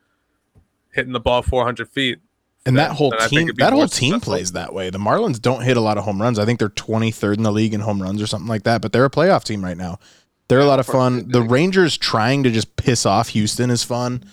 hitting 0.94 1.14
the 1.14 1.20
ball 1.20 1.42
400 1.42 1.88
feet, 1.90 2.20
And 2.66 2.78
then- 2.78 2.90
that 2.90 2.96
whole 2.98 3.12
then 3.12 3.22
I 3.22 3.28
think 3.28 3.50
team, 3.52 3.56
that 3.58 3.74
whole 3.74 3.88
team 3.88 4.12
successful. 4.14 4.20
plays 4.34 4.52
that 4.52 4.74
way. 4.74 4.90
The 4.90 4.98
Marlins 5.00 5.42
don't 5.42 5.62
hit 5.64 5.78
a 5.78 5.82
lot 5.82 5.98
of 5.98 6.04
home 6.04 6.22
runs. 6.22 6.38
I 6.38 6.46
think 6.46 6.60
they're 6.60 6.70
23rd 6.70 7.38
in 7.38 7.44
the 7.44 7.52
league 7.52 7.74
in 7.74 7.80
home 7.82 8.02
runs 8.02 8.22
or 8.22 8.28
something 8.28 8.48
like 8.50 8.64
that. 8.64 8.82
But 8.82 8.92
they're 8.92 9.06
a 9.06 9.10
playoff 9.10 9.44
team 9.44 9.64
right 9.64 9.78
now. 9.78 10.00
They're 10.50 10.60
a 10.60 10.66
lot 10.66 10.80
of 10.80 10.88
fun. 10.88 11.30
The 11.30 11.44
Rangers 11.44 11.96
trying 11.96 12.42
to 12.44 12.50
just 12.50 12.76
piss 12.76 13.06
off 13.06 13.30
Houston 13.30 13.70
is 13.70 13.84
fun. 13.84 14.24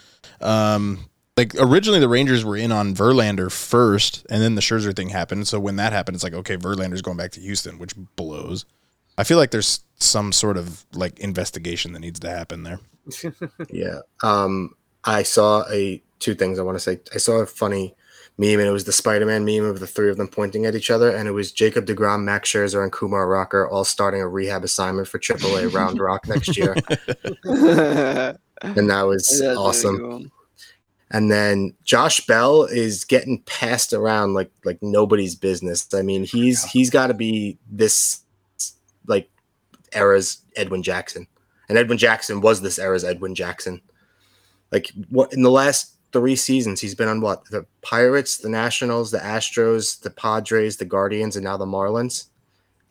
Um, 0.41 1.07
like 1.37 1.55
originally 1.59 2.01
the 2.01 2.09
Rangers 2.09 2.45
were 2.45 2.57
in 2.57 2.73
on 2.73 2.95
Verlander 2.95 3.53
first, 3.53 4.27
and 4.31 4.43
then 4.43 4.55
the 4.55 4.63
Scherzer 4.63 4.95
thing 4.97 5.11
happened. 5.11 5.47
So 5.47 5.61
when 5.61 5.77
that 5.77 5.93
happened, 5.93 6.15
it's 6.15 6.25
like 6.25 6.35
okay, 6.35 6.57
Verlander's 6.57 7.03
going 7.03 7.17
back 7.17 7.33
to 7.33 7.41
Houston, 7.41 7.79
which 7.79 7.95
blows. 8.17 8.65
I 9.19 9.25
feel 9.25 9.39
like 9.39 9.51
there's 9.51 9.81
some 9.99 10.33
sort 10.33 10.57
of 10.57 10.85
like 10.95 11.19
investigation 11.21 11.93
that 11.93 12.01
needs 12.01 12.21
to 12.21 12.31
happen 12.31 12.63
there. 12.63 12.81
Yeah. 13.71 14.01
Um, 14.23 14.75
I 15.05 15.23
saw 15.23 15.65
a 15.71 16.03
two 16.19 16.35
things 16.35 16.59
I 16.59 16.63
want 16.63 16.77
to 16.77 16.81
say. 16.81 16.99
I 17.15 17.19
saw 17.19 17.41
a 17.41 17.47
funny 17.47 17.95
meme, 18.39 18.59
and 18.59 18.69
it 18.69 18.73
was 18.73 18.85
the 18.85 18.93
Spider-Man 18.93 19.45
meme 19.45 19.65
of 19.65 19.81
the 19.81 19.87
three 19.87 20.11
of 20.11 20.17
them 20.17 20.29
pointing 20.29 20.67
at 20.67 20.75
each 20.75 20.91
other, 20.91 21.11
and 21.15 21.29
it 21.29 21.33
was 21.33 21.53
Jacob 21.53 21.87
Degrom, 21.87 22.25
Max 22.25 22.51
Scherzer, 22.51 22.83
and 22.83 22.93
Kumar 22.93 23.29
Rocker 23.29 23.69
all 23.69 23.85
starting 23.85 24.21
a 24.21 24.29
rehab 24.29 24.65
assignment 24.65 25.09
for 25.09 25.19
AAA 25.19 25.73
Round 25.73 26.01
Rock 26.01 26.27
next 26.29 26.57
year, 26.57 26.75
That's 27.45 28.39
and 28.63 28.91
that 28.91 29.03
was 29.03 29.41
really 29.41 29.57
awesome. 29.57 30.33
And 31.11 31.31
then 31.31 31.75
Josh 31.85 32.27
Bell 32.27 32.65
is 32.65 33.05
getting 33.05 33.43
passed 33.43 33.93
around 33.93 34.35
like 34.35 34.51
like 34.65 34.79
nobody's 34.83 35.35
business. 35.35 35.93
I 35.95 36.03
mean, 36.03 36.25
he's 36.25 36.65
he's 36.65 36.91
got 36.91 37.09
to 37.09 37.15
be 37.15 37.59
this 37.71 38.21
like 39.07 39.31
era's 39.93 40.39
Edwin 40.57 40.83
Jackson, 40.83 41.27
and 41.69 41.79
Edwin 41.79 41.99
Jackson 41.99 42.41
was 42.41 42.61
this 42.61 42.79
era's 42.79 43.05
Edwin 43.05 43.35
Jackson. 43.35 43.81
Like 44.73 44.91
what 45.09 45.33
in 45.33 45.43
the 45.43 45.51
last 45.51 45.93
three 46.13 46.37
seasons, 46.37 46.81
he's 46.81 46.95
been 46.95 47.09
on 47.09 47.21
what 47.21 47.45
the 47.51 47.67
Pirates, 47.83 48.39
the 48.39 48.49
Nationals, 48.49 49.11
the 49.11 49.19
Astros, 49.19 50.01
the 50.01 50.11
Padres, 50.11 50.77
the 50.77 50.85
Guardians, 50.85 51.37
and 51.37 51.45
now 51.45 51.57
the 51.57 51.67
Marlins, 51.67 52.27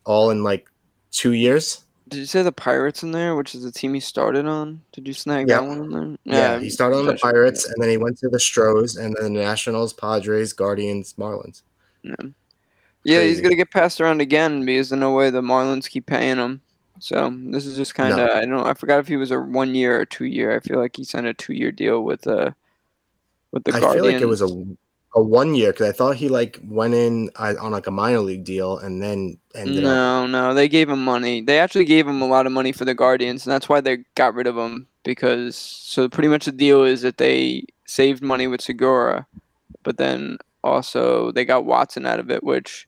all 0.05 0.29
in 0.29 0.43
like 0.43 0.69
two 1.11 1.33
years. 1.33 1.84
Did 2.07 2.19
you 2.19 2.25
say 2.25 2.43
the 2.43 2.51
Pirates 2.51 3.01
in 3.01 3.11
there, 3.11 3.35
which 3.35 3.55
is 3.55 3.63
the 3.63 3.71
team 3.71 3.93
he 3.93 3.99
started 3.99 4.45
on? 4.45 4.81
Did 4.91 5.07
you 5.07 5.13
snag 5.13 5.49
Yeah. 5.49 5.61
that 5.61 5.67
one 5.67 5.81
in 5.81 5.89
there? 5.89 6.17
Yeah, 6.23 6.59
he 6.59 6.69
started 6.69 6.97
on 6.97 7.05
the 7.07 7.15
Pirates, 7.15 7.65
and 7.65 7.81
then 7.81 7.89
he 7.89 7.97
went 7.97 8.17
to 8.19 8.29
the 8.29 8.39
Stros, 8.39 8.95
and 8.95 9.15
then 9.19 9.33
the 9.33 9.39
Nationals, 9.39 9.91
Padres, 9.93 10.53
Guardians, 10.53 11.15
Marlins. 11.17 11.63
Yeah, 12.03 12.15
yeah 13.03 13.21
he's 13.23 13.41
gonna 13.41 13.55
get 13.55 13.71
passed 13.71 13.99
around 13.99 14.21
again 14.21 14.65
because 14.65 14.89
there's 14.89 14.99
no 14.99 15.13
way 15.13 15.31
the 15.31 15.41
Marlins 15.41 15.89
keep 15.89 16.05
paying 16.05 16.37
him. 16.37 16.61
So 16.99 17.35
this 17.47 17.65
is 17.65 17.75
just 17.75 17.95
kind 17.95 18.11
of 18.13 18.17
No. 18.17 18.25
I 18.33 18.41
don't 18.41 18.51
know. 18.51 18.65
I 18.65 18.73
forgot 18.75 18.99
if 18.99 19.07
he 19.07 19.17
was 19.17 19.31
a 19.31 19.39
one 19.39 19.73
year 19.75 19.99
or 19.99 20.05
two 20.05 20.25
year. 20.25 20.55
I 20.55 20.59
feel 20.59 20.79
like 20.79 20.95
he 20.95 21.03
signed 21.03 21.27
a 21.27 21.33
two 21.33 21.53
year 21.53 21.71
deal 21.71 22.03
with 22.03 22.25
uh 22.27 22.51
with 23.51 23.63
the 23.63 23.73
I 23.73 23.79
Guardians. 23.79 23.95
feel 23.95 24.05
like 24.13 24.21
it 24.21 24.25
was 24.25 24.41
a 24.41 24.47
a 25.15 25.21
one 25.21 25.55
year 25.55 25.71
because 25.71 25.89
I 25.89 25.91
thought 25.93 26.17
he 26.17 26.27
like 26.27 26.59
went 26.63 26.93
in 26.93 27.29
uh, 27.37 27.55
on 27.59 27.71
like 27.71 27.87
a 27.87 27.91
minor 27.91 28.19
league 28.19 28.43
deal 28.43 28.77
and 28.77 29.01
then 29.01 29.37
ended 29.55 29.77
up. 29.77 29.83
no, 29.83 30.27
no, 30.27 30.53
they 30.53 30.67
gave 30.67 30.89
him 30.89 31.03
money. 31.03 31.41
They 31.41 31.57
actually 31.57 31.85
gave 31.85 32.05
him 32.05 32.21
a 32.21 32.27
lot 32.27 32.45
of 32.45 32.51
money 32.51 32.73
for 32.73 32.83
the 32.83 32.93
Guardians, 32.93 33.45
and 33.45 33.51
that's 33.53 33.69
why 33.69 33.79
they 33.79 33.99
got 34.15 34.35
rid 34.35 34.45
of 34.45 34.57
him. 34.57 34.87
Because 35.03 35.55
so 35.55 36.09
pretty 36.09 36.27
much 36.27 36.45
the 36.45 36.51
deal 36.51 36.83
is 36.83 37.01
that 37.01 37.17
they 37.17 37.65
saved 37.85 38.21
money 38.21 38.47
with 38.47 38.61
Segura, 38.61 39.25
but 39.83 39.97
then 39.97 40.37
also 40.63 41.31
they 41.31 41.45
got 41.45 41.65
Watson 41.65 42.05
out 42.05 42.19
of 42.19 42.29
it, 42.29 42.43
which 42.43 42.87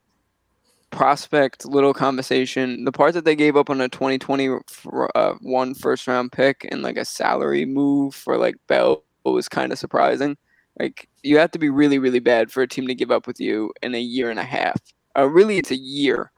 prospect 0.90 1.66
little 1.66 1.94
conversation. 1.94 2.84
The 2.84 2.92
part 2.92 3.14
that 3.14 3.24
they 3.24 3.36
gave 3.36 3.56
up 3.56 3.70
on 3.70 3.80
a 3.80 3.88
2020 3.88 4.50
for, 4.68 5.18
uh, 5.18 5.36
one 5.42 5.76
first 5.76 6.08
round 6.08 6.32
pick 6.34 6.68
and 6.72 6.82
like 6.82 6.98
a 6.98 7.06
salary 7.06 7.66
move 7.66 8.16
for 8.16 8.38
like 8.38 8.56
Bell 8.68 9.04
was 9.24 9.48
kind 9.48 9.72
of 9.72 9.80
surprising. 9.80 10.38
Like 10.80 11.10
you 11.24 11.38
have 11.40 11.52
to 11.52 11.60
be 11.60 11.70
really, 11.70 11.98
really 12.00 12.20
bad 12.20 12.52
for 12.52 12.62
a 12.62 12.68
team 12.68 12.88
to 12.88 12.96
give 12.96 13.12
up 13.12 13.26
with 13.28 13.40
you 13.40 13.72
in 13.82 13.96
a 13.96 14.00
year 14.02 14.30
and 14.30 14.40
a 14.40 14.44
half. 14.44 14.80
Uh, 15.18 15.28
really, 15.28 15.58
it's 15.58 15.72
a 15.72 15.76
year 15.78 16.32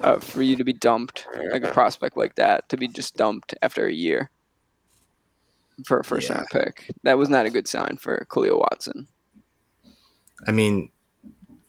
uh, 0.00 0.18
for 0.18 0.42
you 0.42 0.56
to 0.56 0.64
be 0.64 0.72
dumped, 0.72 1.26
like 1.52 1.62
a 1.64 1.72
prospect 1.72 2.16
like 2.16 2.34
that, 2.36 2.66
to 2.70 2.76
be 2.78 2.88
just 2.88 3.16
dumped 3.16 3.54
after 3.62 3.86
a 3.86 3.92
year. 3.92 4.30
for 5.86 6.00
a 6.00 6.04
first 6.04 6.28
Yeah. 6.28 6.36
round 6.38 6.48
pick. 6.50 6.90
That 7.04 7.18
was 7.18 7.28
not 7.28 7.46
a 7.46 7.50
good 7.50 7.68
sign 7.68 7.98
for 8.00 8.26
Khalil 8.32 8.58
Watson. 8.58 9.06
I 10.46 10.50
mean, 10.50 10.90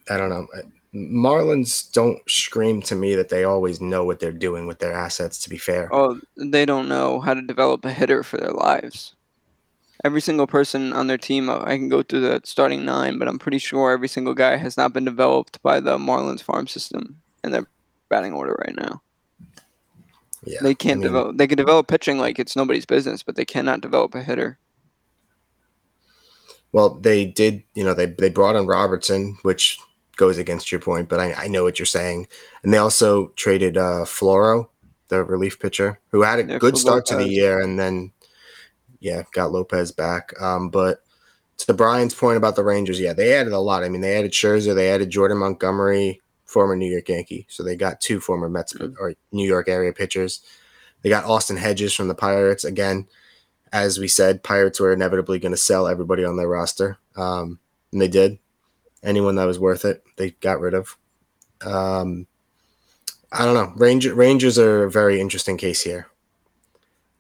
I 0.10 0.18
don't 0.18 0.30
know. 0.30 0.48
Marlins 0.96 1.92
don't 1.92 2.20
scream 2.28 2.82
to 2.84 2.96
me 2.96 3.14
that 3.14 3.30
they 3.30 3.44
always 3.44 3.80
know 3.80 4.04
what 4.04 4.20
they're 4.20 4.32
doing 4.32 4.66
with 4.66 4.80
their 4.80 4.94
assets. 4.94 5.38
To 5.40 5.50
be 5.50 5.58
fair, 5.60 5.90
Oh, 5.94 6.20
they 6.38 6.66
don't 6.66 6.88
know 6.88 7.20
how 7.20 7.36
to 7.36 7.42
develop 7.44 7.86
a 7.86 7.92
hitter 7.94 8.24
for 8.24 8.38
their 8.38 8.52
lives. 8.54 9.14
Every 10.04 10.22
single 10.22 10.48
person 10.48 10.94
on 10.94 11.08
their 11.08 11.18
team, 11.18 11.50
uh, 11.50 11.60
I 11.64 11.78
can 11.78 11.90
go 11.90 12.04
through 12.04 12.22
the 12.22 12.42
starting 12.46 12.86
nine, 12.86 13.18
but 13.20 13.28
I'm 13.28 13.40
pretty 13.40 13.60
sure 13.60 13.92
every 13.92 14.08
single 14.08 14.34
guy 14.34 14.58
has 14.58 14.78
not 14.78 14.94
been 14.94 15.06
developed 15.06 15.62
by 15.62 15.80
the 15.80 15.98
Marlins 15.98 16.42
farm 16.42 16.68
system 16.68 17.22
and 17.44 17.54
their 17.54 17.68
batting 18.10 18.34
order 18.34 18.54
right 18.66 18.76
now. 18.76 19.02
yeah, 20.46 20.62
They 20.62 20.74
can't 20.74 21.02
I 21.02 21.04
mean, 21.04 21.12
develop. 21.12 21.38
They 21.38 21.48
can 21.48 21.58
develop 21.58 21.88
pitching 21.88 22.18
like 22.18 22.40
it's 22.40 22.56
nobody's 22.56 22.86
business, 22.86 23.24
but 23.24 23.36
they 23.36 23.46
cannot 23.46 23.82
develop 23.82 24.16
a 24.16 24.24
hitter. 24.24 24.58
Well, 26.72 26.92
they 27.00 27.26
did. 27.26 27.64
You 27.74 27.84
know, 27.84 27.94
they 27.94 28.06
they 28.08 28.30
brought 28.30 28.56
in 28.56 28.68
Robertson, 28.68 29.38
which 29.44 29.80
goes 30.18 30.38
against 30.38 30.72
your 30.72 30.82
point, 30.82 31.10
but 31.10 31.20
I, 31.20 31.34
I 31.34 31.48
know 31.48 31.64
what 31.64 31.80
you're 31.80 31.86
saying. 31.86 32.28
And 32.64 32.74
they 32.74 32.78
also 32.78 33.30
traded 33.36 33.78
uh, 33.78 34.06
Floro, 34.06 34.70
the 35.08 35.24
relief 35.24 35.60
pitcher, 35.60 36.00
who 36.12 36.24
had 36.24 36.40
a 36.40 36.44
Yeah, 36.44 36.60
good 36.60 36.78
start 36.78 37.06
to 37.08 37.16
the 37.16 37.26
year, 37.26 37.60
and 37.62 37.80
then 37.80 38.12
yeah, 39.00 39.24
got 39.34 39.52
Lopez 39.52 39.92
back. 39.92 40.40
Um, 40.42 40.70
but 40.70 41.04
to 41.60 41.74
Bryan's 41.74 42.14
point 42.14 42.38
about 42.38 42.56
the 42.56 42.64
Rangers, 42.64 43.00
yeah, 43.00 43.14
they 43.14 43.34
added 43.34 43.54
a 43.54 43.60
lot. 43.60 43.84
I 43.84 43.90
mean, 43.90 44.02
they 44.02 44.18
added 44.18 44.32
Scherzer, 44.32 44.76
they 44.76 44.92
added 44.92 45.10
Jordan 45.10 45.38
Montgomery, 45.38 46.22
former 46.46 46.76
New 46.76 46.90
York 46.90 47.10
Yankee, 47.10 47.46
so 47.50 47.64
they 47.64 47.76
got 47.76 48.02
two 48.02 48.20
former 48.20 48.50
Mets 48.50 48.76
or 49.00 49.14
New 49.32 49.48
York 49.48 49.68
area 49.68 49.94
pitchers. 49.94 50.42
They 51.02 51.10
got 51.10 51.26
Austin 51.26 51.58
Hedges 51.58 51.94
from 51.94 52.08
the 52.08 52.16
Pirates 52.16 52.64
again. 52.64 53.08
As 53.72 54.00
we 54.00 54.08
said, 54.08 54.44
Pirates 54.44 54.80
were 54.80 54.92
inevitably 54.92 55.40
going 55.40 55.52
to 55.52 55.58
sell 55.58 55.88
everybody 55.88 56.26
on 56.26 56.38
their 56.38 56.48
roster, 56.48 56.98
um, 57.16 57.60
and 57.92 58.02
they 58.02 58.08
did. 58.08 58.40
Anyone 59.04 59.36
that 59.36 59.46
was 59.46 59.60
worth 59.60 59.86
it, 59.86 60.04
they 60.18 60.32
got 60.32 60.60
rid 60.60 60.74
of. 60.74 60.98
Um, 61.62 62.28
I 63.32 63.46
don't 63.46 63.54
know. 63.54 63.72
Ranger, 63.78 64.14
Rangers 64.14 64.58
are 64.58 64.84
a 64.84 64.92
very 64.92 65.22
interesting 65.22 65.56
case 65.56 65.82
here. 65.82 66.09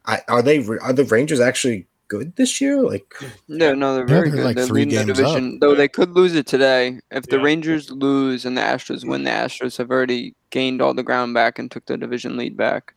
I, 0.05 0.21
are 0.27 0.41
they? 0.41 0.65
Are 0.81 0.93
the 0.93 1.03
Rangers 1.05 1.39
actually 1.39 1.87
good 2.07 2.35
this 2.35 2.59
year? 2.59 2.81
Like, 2.81 3.13
No, 3.47 3.75
no, 3.75 3.95
they're 3.95 4.05
very 4.05 4.29
they're 4.29 4.37
good. 4.37 4.45
like 4.45 4.55
they're 4.55 4.65
three 4.65 4.85
leading 4.85 4.99
the 5.07 5.13
games 5.13 5.19
up. 5.19 5.25
division, 5.35 5.59
though 5.59 5.75
they 5.75 5.87
could 5.87 6.11
lose 6.11 6.33
it 6.35 6.47
today. 6.47 6.99
If 7.11 7.27
the 7.27 7.37
Yeah. 7.37 7.43
Rangers 7.43 7.91
lose 7.91 8.45
and 8.45 8.57
the 8.57 8.61
Astros 8.61 9.07
win, 9.07 9.23
the 9.23 9.29
Astros 9.31 9.77
have 9.77 9.91
already 9.91 10.33
gained 10.49 10.81
all 10.81 10.93
the 10.93 11.03
ground 11.03 11.33
back 11.35 11.59
and 11.59 11.69
took 11.69 11.85
the 11.85 11.97
division 11.97 12.35
lead 12.37 12.57
back. 12.57 12.93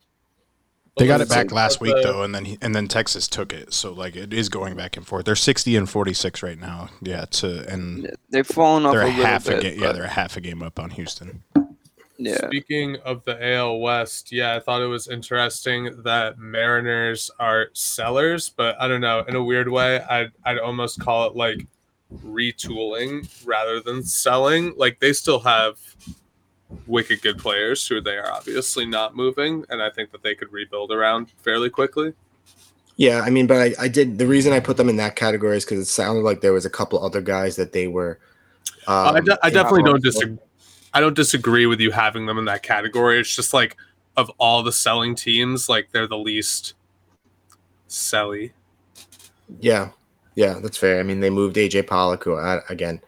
They 0.97 1.07
got 1.07 1.21
it 1.21 1.29
back 1.29 1.51
last 1.51 1.81
week 1.81 1.95
though, 2.03 2.21
and 2.21 2.35
then 2.35 2.45
he, 2.45 2.57
and 2.61 2.75
then 2.75 2.87
Texas 2.87 3.27
took 3.27 3.51
it. 3.51 3.73
So 3.73 3.93
like 3.93 4.15
it 4.15 4.31
is 4.31 4.47
going 4.47 4.75
back 4.75 4.95
and 4.95 5.05
forth. 5.05 5.25
They're 5.25 5.35
sixty 5.35 5.75
and 5.75 5.89
forty 5.89 6.13
six 6.13 6.43
right 6.43 6.59
now. 6.59 6.89
Yeah, 7.01 7.25
to 7.31 7.67
and 7.67 8.15
They've 8.29 8.45
fallen 8.45 8.85
off 8.85 8.93
they're 8.93 9.01
a 9.01 9.07
a 9.07 9.11
half 9.11 9.45
bit. 9.45 9.57
a 9.57 9.61
game. 9.61 9.79
Yeah, 9.81 9.91
they're 9.91 10.03
a 10.03 10.07
half 10.07 10.37
a 10.37 10.41
game 10.41 10.61
up 10.61 10.79
on 10.79 10.91
Houston. 10.91 11.41
Yeah. 12.25 12.47
Speaking 12.47 12.97
of 13.05 13.23
the 13.25 13.53
AL 13.55 13.79
West, 13.79 14.31
yeah, 14.31 14.55
I 14.55 14.59
thought 14.59 14.81
it 14.81 14.87
was 14.87 15.07
interesting 15.07 16.01
that 16.03 16.37
Mariners 16.37 17.29
are 17.39 17.69
sellers, 17.73 18.49
but 18.49 18.79
I 18.79 18.87
don't 18.87 19.01
know. 19.01 19.23
In 19.27 19.35
a 19.35 19.43
weird 19.43 19.69
way, 19.69 20.01
I'd 20.01 20.31
I'd 20.45 20.59
almost 20.59 20.99
call 20.99 21.27
it 21.27 21.35
like 21.35 21.65
retooling 22.25 23.27
rather 23.45 23.79
than 23.79 24.03
selling. 24.03 24.73
Like 24.77 24.99
they 24.99 25.13
still 25.13 25.39
have 25.39 25.79
wicked 26.87 27.21
good 27.21 27.37
players 27.37 27.87
who 27.87 28.01
they 28.01 28.17
are 28.17 28.31
obviously 28.31 28.85
not 28.85 29.15
moving, 29.15 29.65
and 29.69 29.81
I 29.81 29.89
think 29.89 30.11
that 30.11 30.23
they 30.23 30.35
could 30.35 30.51
rebuild 30.51 30.91
around 30.91 31.31
fairly 31.43 31.69
quickly. 31.69 32.13
yeah, 32.97 33.21
I 33.21 33.29
mean, 33.29 33.47
but 33.47 33.57
I, 33.57 33.73
I 33.79 33.87
did. 33.87 34.17
The 34.17 34.27
reason 34.27 34.53
I 34.53 34.59
put 34.59 34.77
them 34.77 34.89
in 34.89 34.97
that 34.97 35.15
category 35.15 35.57
is 35.57 35.65
because 35.65 35.79
it 35.79 35.85
sounded 35.85 36.21
like 36.21 36.41
there 36.41 36.53
was 36.53 36.65
a 36.65 36.69
couple 36.69 37.03
other 37.03 37.21
guys 37.21 37.55
that 37.55 37.73
they 37.73 37.87
were. 37.87 38.19
Um, 38.87 39.15
I, 39.15 39.19
de- 39.21 39.45
I 39.45 39.49
definitely 39.49 39.83
don't 39.83 40.03
disagree. 40.03 40.37
I 40.93 40.99
don't 41.01 41.15
disagree 41.15 41.65
with 41.65 41.79
you 41.79 41.91
having 41.91 42.25
them 42.25 42.37
in 42.37 42.45
that 42.45 42.63
category. 42.63 43.19
It's 43.19 43.35
just 43.35 43.53
like 43.53 43.77
of 44.15 44.29
all 44.37 44.61
the 44.61 44.71
selling 44.71 45.15
teams, 45.15 45.67
like 45.69 45.89
they're 45.91 46.07
the 46.07 46.17
least 46.17 46.73
selly. 47.89 48.51
Yeah, 49.59 49.89
yeah, 50.35 50.59
that's 50.61 50.77
fair. 50.77 50.99
I 50.99 51.03
mean, 51.03 51.19
they 51.19 51.29
moved 51.29 51.55
AJ 51.55 51.87
Pollock, 51.87 52.23
who 52.23 52.35
I, 52.35 52.59
again, 52.69 53.01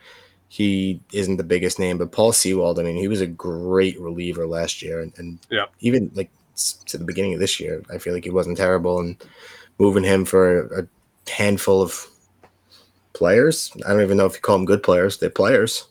he 0.48 1.00
isn't 1.12 1.38
the 1.38 1.44
biggest 1.44 1.80
name, 1.80 1.98
but 1.98 2.12
Paul 2.12 2.32
Sewald. 2.32 2.80
I 2.80 2.84
mean, 2.84 2.96
he 2.96 3.08
was 3.08 3.22
a 3.22 3.28
great 3.28 4.00
reliever 4.00 4.48
last 4.48 4.82
year, 4.82 5.02
and, 5.02 5.12
and 5.18 5.40
Yeah. 5.50 5.66
even 5.82 6.12
like 6.16 6.30
to 6.88 6.98
the 6.98 7.04
beginning 7.04 7.34
of 7.34 7.40
this 7.40 7.60
year, 7.60 7.84
I 7.92 7.98
feel 7.98 8.14
like 8.14 8.24
he 8.24 8.30
wasn't 8.30 8.58
terrible. 8.58 9.00
And 9.00 9.18
moving 9.80 10.04
him 10.04 10.24
for 10.24 10.68
a, 10.68 10.84
a 10.84 10.88
handful 11.30 11.82
of 11.82 12.08
players, 13.14 13.72
I 13.86 13.90
don't 13.90 14.02
even 14.02 14.18
know 14.18 14.26
if 14.26 14.36
you 14.36 14.42
call 14.42 14.58
them 14.58 14.66
good 14.66 14.84
players. 14.84 15.18
They're 15.18 15.30
players. 15.30 15.88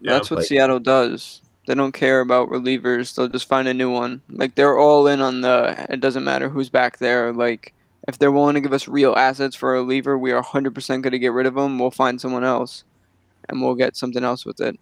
Yeah, 0.00 0.12
That's 0.12 0.30
what 0.30 0.38
like- 0.38 0.46
Seattle 0.46 0.80
does. 0.80 1.42
They 1.66 1.74
don't 1.74 1.92
care 1.92 2.20
about 2.20 2.48
relievers. 2.48 3.14
They'll 3.14 3.28
just 3.28 3.46
find 3.48 3.68
a 3.68 3.74
new 3.74 3.90
one. 3.92 4.22
Like 4.30 4.54
they're 4.54 4.78
all 4.78 5.06
in 5.06 5.20
on 5.20 5.42
the. 5.42 5.86
It 5.90 6.00
doesn't 6.00 6.24
matter 6.24 6.48
who's 6.48 6.70
back 6.70 6.96
there. 6.98 7.30
Like 7.32 7.74
if 8.06 8.18
they're 8.18 8.32
willing 8.32 8.54
to 8.54 8.60
give 8.62 8.72
us 8.72 8.88
real 8.88 9.14
assets 9.16 9.54
for 9.54 9.74
a 9.74 9.80
reliever, 9.80 10.16
we 10.16 10.32
are 10.32 10.42
100% 10.42 10.88
going 11.02 11.12
to 11.12 11.18
get 11.18 11.32
rid 11.34 11.44
of 11.44 11.54
them. 11.54 11.78
We'll 11.78 11.90
find 11.90 12.18
someone 12.18 12.42
else, 12.44 12.84
and 13.50 13.60
we'll 13.60 13.74
get 13.74 13.96
something 13.98 14.24
else 14.24 14.46
with 14.46 14.62
it. 14.62 14.80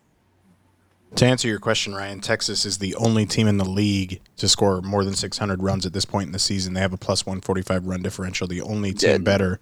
To 1.17 1.27
answer 1.27 1.49
your 1.49 1.59
question, 1.59 1.93
Ryan, 1.95 2.21
Texas 2.21 2.65
is 2.65 2.79
the 2.79 2.95
only 2.97 3.27
team 3.27 3.49
in 3.49 3.57
the 3.59 3.65
league 3.69 4.21
to 4.37 4.49
score 4.49 4.81
more 4.83 5.05
than 5.05 5.15
600 5.15 5.63
runs 5.63 5.87
at 5.87 5.93
this 5.93 6.05
point 6.05 6.27
in 6.27 6.33
the 6.33 6.39
season. 6.39 6.75
They 6.75 6.81
have 6.81 6.93
a 6.93 6.97
plus 6.99 7.25
145 7.27 7.87
run 7.87 8.03
differential. 8.03 8.47
The 8.47 8.61
only 8.63 8.93
team 8.93 9.11
Yeah. 9.11 9.19
better 9.19 9.61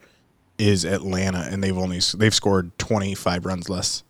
is 0.58 0.84
Atlanta, 0.84 1.46
and 1.50 1.62
they've 1.64 1.76
only 1.78 2.00
they've 2.16 2.34
scored 2.34 2.76
25 2.78 3.46
runs 3.46 3.70
less 3.70 4.02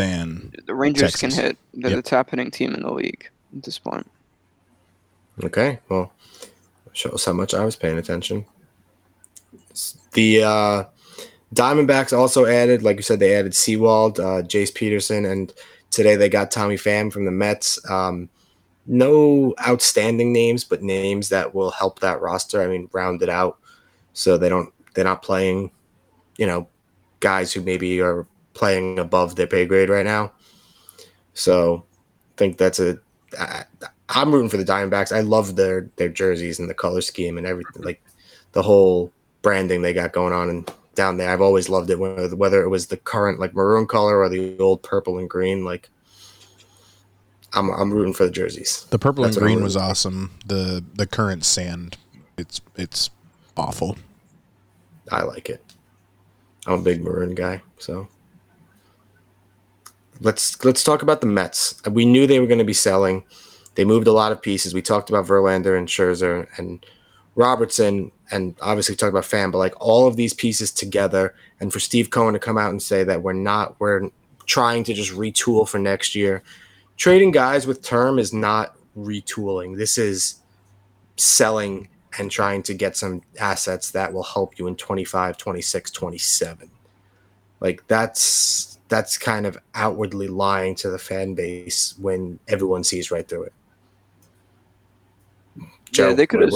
than 0.00 0.52
The 0.66 0.74
Rangers 0.74 1.12
Texas. 1.12 1.34
can 1.36 1.44
hit. 1.44 1.58
They're 1.74 1.90
Yep. 1.90 2.04
the 2.04 2.10
top 2.10 2.30
hitting 2.30 2.50
team 2.50 2.74
in 2.74 2.82
the 2.82 2.92
league 2.92 3.28
at 3.56 3.62
this 3.62 3.78
point. 3.78 4.08
Okay, 5.44 5.78
well, 5.88 6.12
shows 6.92 7.24
how 7.24 7.32
much 7.32 7.54
I 7.54 7.64
was 7.64 7.76
paying 7.76 7.98
attention. 7.98 8.44
The 10.12 10.42
uh, 10.42 10.84
Diamondbacks 11.54 12.16
also 12.16 12.46
added, 12.46 12.82
like 12.82 12.96
you 12.96 13.02
said, 13.02 13.20
they 13.20 13.34
added 13.36 13.54
Sewald, 13.54 14.18
uh, 14.20 14.42
Jace 14.42 14.74
Peterson, 14.74 15.24
and 15.24 15.52
today 15.90 16.16
they 16.16 16.28
got 16.28 16.50
Tommy 16.50 16.76
Pham 16.76 17.12
from 17.12 17.24
the 17.24 17.30
Mets. 17.30 17.78
Um, 17.90 18.28
no 18.86 19.54
outstanding 19.66 20.32
names, 20.32 20.64
but 20.64 20.82
names 20.82 21.28
that 21.28 21.54
will 21.54 21.70
help 21.70 22.00
that 22.00 22.20
roster. 22.20 22.62
I 22.62 22.66
mean, 22.66 22.88
round 22.92 23.22
it 23.22 23.28
out 23.28 23.58
so 24.12 24.36
they 24.36 24.48
don't 24.48 24.72
they're 24.94 25.04
not 25.04 25.22
playing, 25.22 25.70
you 26.36 26.46
know, 26.46 26.68
guys 27.20 27.52
who 27.52 27.62
maybe 27.62 28.00
are 28.00 28.26
playing 28.60 28.98
above 28.98 29.36
their 29.36 29.46
pay 29.46 29.64
grade 29.64 29.88
right 29.88 30.04
now. 30.04 30.32
So, 31.32 31.84
I 32.34 32.36
think 32.36 32.58
that's 32.58 32.78
a. 32.78 32.98
I, 33.38 33.64
I'm 34.10 34.32
rooting 34.32 34.50
for 34.50 34.58
the 34.58 34.64
Diamondbacks. 34.64 35.16
I 35.16 35.20
love 35.20 35.56
their 35.56 35.88
their 35.96 36.08
jerseys 36.08 36.58
and 36.58 36.68
the 36.68 36.74
color 36.74 37.00
scheme 37.00 37.38
and 37.38 37.46
everything, 37.46 37.82
like 37.82 38.02
the 38.52 38.62
whole 38.62 39.12
branding 39.42 39.82
they 39.82 39.94
got 39.94 40.12
going 40.12 40.34
on 40.34 40.50
and 40.50 40.70
down 40.94 41.16
there. 41.16 41.30
I've 41.30 41.40
always 41.40 41.68
loved 41.68 41.90
it, 41.90 41.98
whether 41.98 42.36
whether 42.36 42.62
it 42.62 42.68
was 42.68 42.88
the 42.88 42.96
current 42.96 43.40
like 43.40 43.54
maroon 43.54 43.86
color 43.86 44.18
or 44.18 44.28
the 44.28 44.58
old 44.58 44.82
purple 44.82 45.18
and 45.18 45.30
green. 45.30 45.64
Like, 45.64 45.88
I'm 47.54 47.70
I'm 47.70 47.92
rooting 47.92 48.12
for 48.12 48.24
the 48.24 48.30
jerseys. 48.30 48.86
the 48.90 48.98
purple 48.98 49.24
That's 49.24 49.36
and 49.36 49.44
green 49.44 49.62
was 49.62 49.76
awesome. 49.76 50.32
The 50.44 50.84
the 50.94 51.06
current 51.06 51.44
sand, 51.44 51.96
it's 52.36 52.60
it's 52.76 53.10
awful. 53.56 53.96
I 55.10 55.22
like 55.22 55.48
it. 55.48 55.64
I'm 56.66 56.80
a 56.80 56.82
big 56.82 57.02
maroon 57.02 57.34
guy, 57.34 57.62
so 57.78 58.08
let's 60.20 60.62
let's 60.64 60.84
talk 60.84 61.02
about 61.02 61.20
the 61.20 61.26
Mets. 61.26 61.80
We 61.90 62.04
knew 62.04 62.26
they 62.26 62.40
were 62.40 62.46
going 62.46 62.58
to 62.58 62.64
be 62.64 62.72
selling. 62.72 63.24
They 63.74 63.84
moved 63.84 64.06
a 64.06 64.12
lot 64.12 64.32
of 64.32 64.42
pieces. 64.42 64.74
We 64.74 64.82
talked 64.82 65.08
about 65.10 65.26
Verlander 65.26 65.78
and 65.78 65.88
Scherzer 65.88 66.46
and 66.58 66.84
Robertson, 67.34 68.12
and 68.30 68.54
obviously 68.60 68.96
talked 68.96 69.10
about 69.10 69.24
Pham. 69.24 69.52
But 69.52 69.58
like 69.58 69.74
all 69.80 70.06
of 70.06 70.16
these 70.16 70.34
pieces 70.34 70.70
together, 70.70 71.34
and 71.60 71.72
for 71.72 71.80
Steve 71.80 72.10
Cohen 72.10 72.34
to 72.34 72.40
come 72.40 72.58
out 72.58 72.70
and 72.70 72.82
say 72.82 73.04
that 73.04 73.22
we're 73.22 73.32
not 73.32 73.78
we're 73.80 74.10
trying 74.46 74.84
to 74.84 74.94
just 74.94 75.12
retool 75.12 75.68
for 75.68 75.78
next 75.78 76.14
year. 76.14 76.42
Trading 76.96 77.30
guys 77.30 77.66
with 77.66 77.82
term 77.82 78.18
is 78.18 78.32
not 78.32 78.76
retooling. 78.96 79.78
This 79.78 79.96
is 79.96 80.40
selling 81.16 81.88
and 82.18 82.30
trying 82.30 82.62
to 82.64 82.74
get 82.74 82.96
some 82.96 83.22
assets 83.38 83.90
that 83.92 84.12
will 84.12 84.24
help 84.24 84.58
you 84.58 84.66
in 84.66 84.74
25 84.74 85.36
26 85.36 85.90
27 85.90 86.70
like 87.60 87.86
that's 87.86 88.69
that's 88.90 89.16
kind 89.16 89.46
of 89.46 89.56
outwardly 89.74 90.28
lying 90.28 90.74
to 90.74 90.90
the 90.90 90.98
fan 90.98 91.32
base 91.34 91.94
when 91.98 92.38
everyone 92.48 92.84
sees 92.84 93.10
right 93.10 93.26
through 93.26 93.44
it 93.44 93.52
yeah, 95.92 96.12
they 96.12 96.26
could 96.26 96.42
have. 96.42 96.52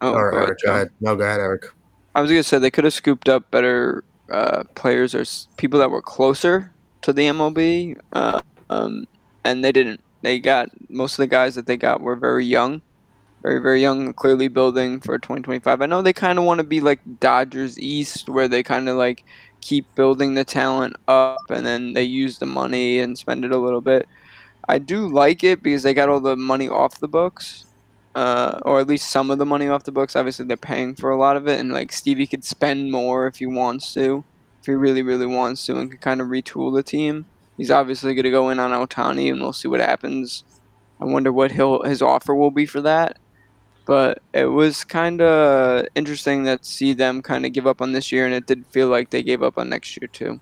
Oh, 0.00 0.14
or 0.14 0.30
go 0.30 0.36
ahead, 0.38 0.48
Erik, 0.48 0.58
go 0.64 0.70
ahead. 0.70 0.90
no 1.00 1.16
go 1.16 1.24
ahead 1.24 1.40
erik 1.40 1.66
I 2.14 2.20
was 2.20 2.30
gonna 2.30 2.42
say 2.42 2.58
they 2.58 2.70
could 2.70 2.84
have 2.84 2.94
scooped 2.94 3.28
up 3.28 3.50
better 3.50 4.04
uh, 4.30 4.64
players 4.74 5.14
or 5.14 5.20
s- 5.20 5.46
people 5.56 5.78
that 5.80 5.90
were 5.90 6.02
closer 6.02 6.72
to 7.02 7.12
the 7.12 7.26
MLB, 7.26 7.96
uh, 8.12 8.40
um, 8.70 9.06
and 9.44 9.64
they 9.64 9.72
didn't. 9.72 10.00
They 10.22 10.38
got 10.38 10.68
most 10.88 11.12
of 11.14 11.18
the 11.18 11.26
guys 11.26 11.54
that 11.54 11.66
they 11.66 11.76
got 11.76 12.00
were 12.00 12.16
very 12.16 12.44
young, 12.44 12.82
very 13.42 13.60
very 13.60 13.80
young, 13.80 14.12
clearly 14.14 14.48
building 14.48 15.00
for 15.00 15.18
2025. 15.18 15.80
I 15.82 15.86
know 15.86 16.02
they 16.02 16.12
kind 16.12 16.38
of 16.38 16.44
want 16.44 16.58
to 16.58 16.64
be 16.64 16.80
like 16.80 17.00
Dodgers 17.20 17.78
East, 17.78 18.28
where 18.28 18.48
they 18.48 18.62
kind 18.62 18.88
of 18.88 18.96
like 18.96 19.24
keep 19.62 19.86
building 19.94 20.34
the 20.34 20.44
talent 20.44 20.96
up 21.08 21.40
and 21.48 21.64
then 21.64 21.94
they 21.94 22.02
use 22.02 22.38
the 22.38 22.46
money 22.46 22.98
and 22.98 23.16
spend 23.16 23.44
it 23.44 23.52
a 23.52 23.56
little 23.56 23.80
bit. 23.80 24.06
I 24.68 24.78
do 24.78 25.08
like 25.08 25.42
it 25.42 25.62
because 25.62 25.82
they 25.82 25.94
got 25.94 26.08
all 26.08 26.20
the 26.20 26.36
money 26.36 26.68
off 26.68 27.00
the 27.00 27.08
books, 27.08 27.64
uh, 28.14 28.60
or 28.64 28.80
at 28.80 28.86
least 28.86 29.10
some 29.10 29.30
of 29.30 29.38
the 29.38 29.46
money 29.46 29.68
off 29.68 29.84
the 29.84 29.92
books. 29.92 30.14
Obviously, 30.14 30.44
they're 30.44 30.56
paying 30.56 30.94
for 30.94 31.10
a 31.10 31.16
lot 31.16 31.36
of 31.36 31.48
it, 31.48 31.58
and 31.58 31.72
like 31.72 31.92
Stevie 31.92 32.26
could 32.26 32.44
spend 32.44 32.92
more 32.92 33.26
if 33.26 33.36
he 33.36 33.46
wants 33.46 33.92
to, 33.94 34.24
if 34.60 34.66
he 34.66 34.72
really, 34.72 35.02
really 35.02 35.26
wants 35.26 35.66
to, 35.66 35.78
and 35.78 35.90
could 35.90 36.00
kind 36.00 36.20
of 36.20 36.28
retool 36.28 36.74
the 36.74 36.82
team. 36.82 37.26
He's 37.56 37.70
obviously 37.70 38.14
going 38.14 38.24
to 38.24 38.30
go 38.30 38.50
in 38.50 38.60
on 38.60 38.70
Ohtani, 38.70 39.30
and 39.32 39.40
we'll 39.40 39.52
see 39.52 39.68
what 39.68 39.80
happens. 39.80 40.44
I 41.00 41.04
wonder 41.06 41.32
what 41.32 41.50
he'll 41.50 41.82
his 41.82 42.02
offer 42.02 42.34
will 42.34 42.52
be 42.52 42.66
for 42.66 42.80
that. 42.82 43.18
But 43.84 44.22
it 44.32 44.46
was 44.46 44.84
kind 44.84 45.20
of 45.20 45.86
interesting 45.94 46.44
that 46.44 46.64
see 46.64 46.92
them 46.92 47.20
kind 47.20 47.44
of 47.44 47.52
give 47.52 47.66
up 47.66 47.80
on 47.80 47.92
this 47.92 48.12
year, 48.12 48.26
and 48.26 48.34
it 48.34 48.46
did 48.46 48.64
feel 48.66 48.88
like 48.88 49.10
they 49.10 49.22
gave 49.22 49.42
up 49.42 49.58
on 49.58 49.68
next 49.68 50.00
year 50.00 50.08
too. 50.08 50.40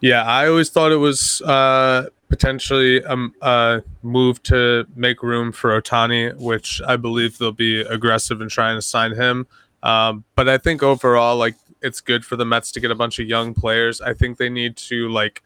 Yeah, 0.00 0.22
I 0.22 0.46
always 0.46 0.70
thought 0.70 0.92
it 0.92 0.96
was 0.96 1.42
uh, 1.42 2.06
potentially 2.28 3.02
a, 3.02 3.28
a, 3.42 3.82
move 4.02 4.42
to 4.44 4.86
make 4.94 5.22
room 5.22 5.50
for 5.50 5.80
Ohtani, 5.80 6.36
which 6.36 6.80
I 6.86 6.96
believe 6.96 7.38
they'll 7.38 7.52
be 7.52 7.80
aggressive 7.80 8.40
in 8.40 8.48
trying 8.48 8.76
to 8.76 8.82
sign 8.82 9.14
him. 9.14 9.46
Um, 9.82 10.24
but 10.36 10.48
I 10.48 10.56
think 10.56 10.82
overall, 10.82 11.36
like 11.36 11.56
it's 11.82 12.00
good 12.00 12.24
for 12.24 12.36
the 12.36 12.44
Mets 12.44 12.72
to 12.72 12.80
get 12.80 12.90
a 12.90 12.94
bunch 12.94 13.18
of 13.18 13.26
young 13.26 13.54
players. 13.54 14.00
I 14.00 14.14
think 14.14 14.38
they 14.38 14.48
need 14.48 14.76
to 14.76 15.08
like 15.08 15.42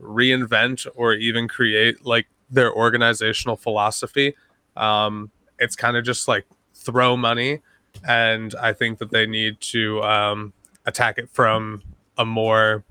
reinvent 0.00 0.86
or 0.94 1.14
even 1.14 1.48
create 1.48 2.04
like 2.04 2.26
their 2.50 2.72
organizational 2.72 3.56
philosophy. 3.56 4.34
Um, 4.76 5.30
it's 5.58 5.76
kind 5.76 5.96
of 5.96 6.04
just 6.04 6.28
like 6.28 6.46
throw 6.74 7.16
money, 7.16 7.60
and 8.06 8.54
I 8.56 8.72
think 8.72 8.98
that 8.98 9.10
they 9.10 9.26
need 9.26 9.60
to 9.60 10.02
um, 10.02 10.52
attack 10.86 11.18
it 11.18 11.28
from 11.30 11.82
a 12.18 12.24
more 12.24 12.84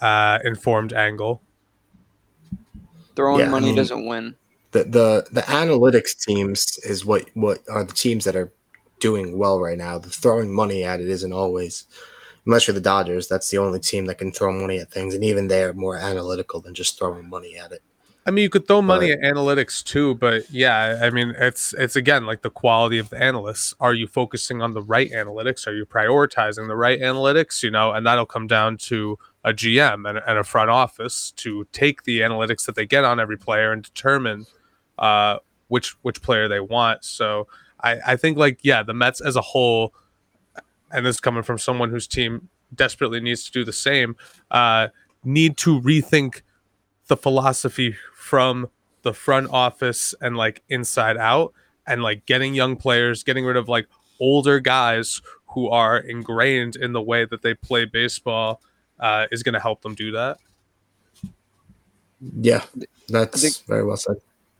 uh, 0.00 0.38
informed 0.44 0.92
angle. 0.92 1.42
Throwing 3.14 3.40
yeah, 3.40 3.48
money 3.48 3.66
I 3.66 3.68
mean, 3.68 3.76
doesn't 3.76 4.06
win. 4.06 4.34
The 4.72 4.84
the 4.84 5.26
the 5.32 5.42
analytics 5.42 6.18
teams 6.18 6.78
is 6.84 7.04
what 7.04 7.30
what 7.34 7.60
are 7.68 7.84
the 7.84 7.94
teams 7.94 8.24
that 8.24 8.36
are 8.36 8.52
doing 9.00 9.38
well 9.38 9.60
right 9.60 9.78
now. 9.78 9.98
The 9.98 10.10
throwing 10.10 10.52
money 10.54 10.84
at 10.84 11.00
it 11.00 11.08
isn't 11.08 11.32
always 11.32 11.86
unless 12.46 12.66
you're 12.66 12.74
the 12.74 12.80
Dodgers, 12.80 13.26
that's 13.26 13.50
the 13.50 13.58
only 13.58 13.80
team 13.80 14.06
that 14.06 14.18
can 14.18 14.32
throw 14.32 14.52
money 14.52 14.78
at 14.78 14.90
things, 14.90 15.14
and 15.14 15.24
even 15.24 15.48
they're 15.48 15.72
more 15.72 15.96
analytical 15.96 16.60
than 16.60 16.74
just 16.74 16.98
throwing 16.98 17.28
money 17.28 17.56
at 17.56 17.72
it. 17.72 17.82
I 18.26 18.32
mean, 18.32 18.42
you 18.42 18.50
could 18.50 18.66
throw 18.66 18.82
money 18.82 19.14
but, 19.14 19.24
at 19.24 19.34
analytics 19.34 19.84
too, 19.84 20.16
but 20.16 20.50
yeah, 20.50 20.98
I 21.00 21.10
mean, 21.10 21.34
it's 21.38 21.72
it's 21.74 21.94
again 21.94 22.26
like 22.26 22.42
the 22.42 22.50
quality 22.50 22.98
of 22.98 23.08
the 23.10 23.22
analysts. 23.22 23.72
Are 23.78 23.94
you 23.94 24.08
focusing 24.08 24.62
on 24.62 24.74
the 24.74 24.82
right 24.82 25.10
analytics? 25.12 25.66
Are 25.68 25.74
you 25.74 25.86
prioritizing 25.86 26.66
the 26.66 26.74
right 26.74 27.00
analytics? 27.00 27.62
You 27.62 27.70
know, 27.70 27.92
and 27.92 28.04
that'll 28.04 28.26
come 28.26 28.48
down 28.48 28.78
to 28.78 29.16
a 29.44 29.52
GM 29.52 30.08
and, 30.08 30.18
and 30.26 30.38
a 30.38 30.42
front 30.44 30.70
office 30.70 31.30
to 31.36 31.68
take 31.72 32.02
the 32.02 32.20
analytics 32.20 32.66
that 32.66 32.74
they 32.74 32.84
get 32.84 33.04
on 33.04 33.20
every 33.20 33.38
player 33.38 33.70
and 33.70 33.84
determine 33.84 34.46
uh, 34.98 35.38
which 35.68 35.90
which 36.02 36.20
player 36.20 36.48
they 36.48 36.60
want. 36.60 37.04
So 37.04 37.46
I, 37.80 37.98
I 38.04 38.16
think 38.16 38.38
like 38.38 38.58
yeah, 38.62 38.82
the 38.82 38.94
Mets 38.94 39.20
as 39.20 39.36
a 39.36 39.40
whole, 39.40 39.94
and 40.90 41.06
this 41.06 41.16
is 41.16 41.20
coming 41.20 41.44
from 41.44 41.58
someone 41.58 41.90
whose 41.90 42.08
team 42.08 42.48
desperately 42.74 43.20
needs 43.20 43.44
to 43.44 43.52
do 43.52 43.64
the 43.64 43.72
same, 43.72 44.16
uh, 44.50 44.88
need 45.22 45.56
to 45.58 45.80
rethink 45.80 46.42
the 47.06 47.16
philosophy 47.16 47.94
from 48.26 48.68
the 49.02 49.14
front 49.14 49.48
office 49.50 50.12
and 50.20 50.36
like 50.36 50.60
inside 50.68 51.16
out 51.16 51.54
and 51.86 52.02
like 52.02 52.26
getting 52.26 52.56
young 52.56 52.74
players, 52.74 53.22
getting 53.22 53.44
rid 53.44 53.56
of 53.56 53.68
like 53.68 53.86
older 54.18 54.58
guys 54.58 55.22
who 55.46 55.68
are 55.68 55.98
ingrained 55.98 56.74
in 56.74 56.92
the 56.92 57.00
way 57.00 57.24
that 57.24 57.42
they 57.42 57.54
play 57.54 57.84
baseball 57.84 58.60
uh, 58.98 59.26
is 59.30 59.44
going 59.44 59.52
to 59.52 59.60
help 59.60 59.80
them 59.82 59.94
do 59.94 60.10
that. 60.10 60.38
Yeah, 62.40 62.64
that's 63.08 63.42
think, 63.42 63.54
very 63.68 63.84
well 63.84 63.96
said. 63.96 64.16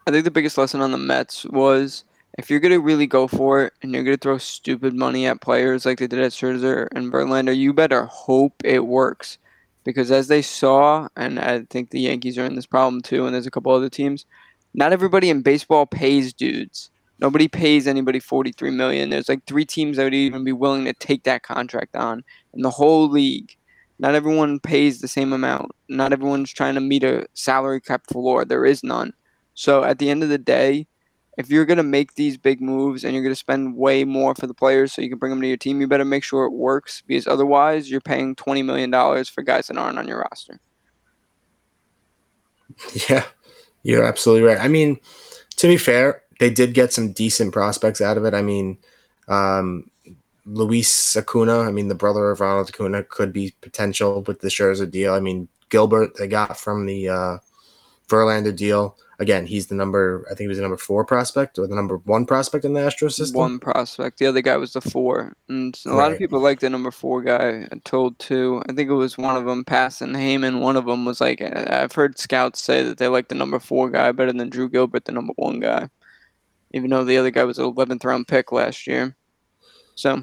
I 0.06 0.12
think 0.12 0.24
the 0.24 0.30
biggest 0.30 0.56
lesson 0.56 0.80
on 0.80 0.92
the 0.92 0.98
Mets 0.98 1.44
was 1.46 2.04
if 2.38 2.48
you're 2.48 2.60
going 2.60 2.70
to 2.70 2.78
really 2.78 3.08
go 3.08 3.26
for 3.26 3.64
it 3.64 3.72
and 3.82 3.92
you're 3.92 4.04
going 4.04 4.16
to 4.16 4.20
throw 4.20 4.38
stupid 4.38 4.94
money 4.94 5.26
at 5.26 5.40
players 5.40 5.84
like 5.84 5.98
they 5.98 6.06
did 6.06 6.20
at 6.20 6.30
Scherzer 6.30 6.86
and 6.92 7.12
Verlander, 7.12 7.56
you 7.56 7.72
better 7.72 8.04
hope 8.04 8.54
it 8.62 8.86
works 8.86 9.38
because 9.86 10.10
as 10.10 10.26
they 10.26 10.42
saw, 10.42 11.08
and 11.16 11.38
I 11.38 11.62
think 11.70 11.90
the 11.90 12.00
Yankees 12.00 12.36
are 12.36 12.44
in 12.44 12.56
this 12.56 12.66
problem 12.66 13.00
too, 13.00 13.24
and 13.24 13.32
there's 13.32 13.46
a 13.46 13.50
couple 13.52 13.72
other 13.72 13.88
teams. 13.88 14.26
Not 14.74 14.92
everybody 14.92 15.30
in 15.30 15.42
baseball 15.42 15.86
pays 15.86 16.34
dudes. 16.34 16.90
Nobody 17.20 17.46
pays 17.46 17.86
anybody 17.86 18.18
43 18.18 18.72
million. 18.72 19.08
There's 19.08 19.28
like 19.28 19.46
three 19.46 19.64
teams 19.64 19.96
that 19.96 20.04
would 20.04 20.12
even 20.12 20.42
be 20.44 20.52
willing 20.52 20.84
to 20.86 20.92
take 20.92 21.22
that 21.22 21.44
contract 21.44 21.94
on 21.94 22.24
in 22.52 22.62
the 22.62 22.70
whole 22.70 23.08
league. 23.08 23.56
Not 24.00 24.16
everyone 24.16 24.58
pays 24.58 25.00
the 25.00 25.08
same 25.08 25.32
amount. 25.32 25.70
Not 25.88 26.12
everyone's 26.12 26.52
trying 26.52 26.74
to 26.74 26.80
meet 26.80 27.04
a 27.04 27.26
salary 27.34 27.80
cap 27.80 28.02
floor. 28.08 28.44
There 28.44 28.66
is 28.66 28.82
none. 28.82 29.14
So 29.54 29.84
at 29.84 29.98
the 29.98 30.10
end 30.10 30.24
of 30.24 30.28
the 30.28 30.36
day, 30.36 30.88
if 31.36 31.50
you're 31.50 31.66
going 31.66 31.76
to 31.76 31.82
make 31.82 32.14
these 32.14 32.36
big 32.36 32.60
moves 32.60 33.04
and 33.04 33.12
you're 33.12 33.22
going 33.22 33.34
to 33.34 33.38
spend 33.38 33.76
way 33.76 34.04
more 34.04 34.34
for 34.34 34.46
the 34.46 34.54
players 34.54 34.92
so 34.92 35.02
you 35.02 35.08
can 35.08 35.18
bring 35.18 35.30
them 35.30 35.40
to 35.40 35.46
your 35.48 35.56
team, 35.56 35.80
you 35.80 35.86
better 35.86 36.04
make 36.04 36.24
sure 36.24 36.44
it 36.44 36.52
works 36.52 37.02
because 37.06 37.26
otherwise 37.26 37.90
you're 37.90 38.00
paying 38.00 38.34
$20 38.34 38.64
million 38.64 38.90
for 39.24 39.42
guys 39.42 39.66
that 39.66 39.76
aren't 39.76 39.98
on 39.98 40.08
your 40.08 40.20
roster. 40.20 40.58
Yeah, 43.08 43.24
you're 43.84 44.04
absolutely 44.04 44.46
right. 44.46 44.58
I 44.58 44.68
mean, 44.68 44.98
to 45.56 45.66
be 45.66 45.78
fair, 45.78 46.22
they 46.40 46.50
did 46.50 46.74
get 46.74 46.92
some 46.92 47.12
decent 47.12 47.54
prospects 47.54 48.02
out 48.02 48.18
of 48.18 48.24
it. 48.26 48.34
I 48.34 48.42
mean, 48.42 48.76
um, 49.28 49.90
Luis 50.44 51.16
Acuna, 51.16 51.60
I 51.60 51.70
mean, 51.70 51.88
the 51.88 51.94
brother 51.94 52.30
of 52.30 52.40
Ronald 52.40 52.68
Acuna 52.68 53.02
could 53.04 53.32
be 53.32 53.54
potential 53.62 54.22
with 54.22 54.40
the 54.40 54.48
Scherzer 54.48 54.90
deal. 54.90 55.14
I 55.14 55.20
mean, 55.20 55.48
Gilbert, 55.70 56.16
they 56.16 56.26
got 56.26 56.58
from 56.58 56.86
the 56.86 57.08
uh, 57.08 57.38
Verlander 58.08 58.54
deal 58.54 58.96
again, 59.18 59.46
he's 59.46 59.66
the 59.66 59.74
number. 59.74 60.24
I 60.26 60.30
think 60.30 60.40
he 60.40 60.48
was 60.48 60.58
the 60.58 60.62
number 60.62 60.76
four 60.76 61.04
prospect 61.04 61.58
or 61.58 61.66
the 61.66 61.74
number 61.74 61.96
one 61.98 62.26
prospect 62.26 62.64
in 62.64 62.74
the 62.74 62.80
Astro 62.80 63.08
system. 63.08 63.38
One 63.38 63.58
prospect. 63.58 64.18
The 64.18 64.26
other 64.26 64.42
guy 64.42 64.56
was 64.56 64.72
the 64.72 64.80
four, 64.80 65.36
and 65.48 65.78
a 65.84 65.90
right. 65.90 65.96
lot 65.96 66.12
of 66.12 66.18
people 66.18 66.40
like 66.40 66.60
the 66.60 66.70
number 66.70 66.90
four 66.90 67.22
guy. 67.22 67.66
I 67.70 67.76
told 67.84 68.18
two. 68.18 68.62
I 68.68 68.72
think 68.72 68.90
it 68.90 68.94
was 68.94 69.18
one 69.18 69.36
of 69.36 69.44
them 69.44 69.64
passing 69.64 70.12
Heyman. 70.12 70.60
One 70.60 70.76
of 70.76 70.86
them 70.86 71.04
was 71.04 71.20
like 71.20 71.40
I've 71.40 71.92
heard 71.92 72.18
scouts 72.18 72.62
say 72.62 72.82
that 72.82 72.98
they 72.98 73.08
like 73.08 73.28
the 73.28 73.34
number 73.34 73.58
four 73.58 73.90
guy 73.90 74.12
better 74.12 74.32
than 74.32 74.50
Drew 74.50 74.68
Gilbert, 74.68 75.04
the 75.04 75.12
number 75.12 75.32
one 75.36 75.60
guy, 75.60 75.88
even 76.72 76.90
though 76.90 77.04
the 77.04 77.18
other 77.18 77.30
guy 77.30 77.44
was 77.44 77.58
an 77.58 77.64
eleventh 77.64 78.04
round 78.04 78.28
pick 78.28 78.52
last 78.52 78.86
year. 78.86 79.16
So, 79.94 80.22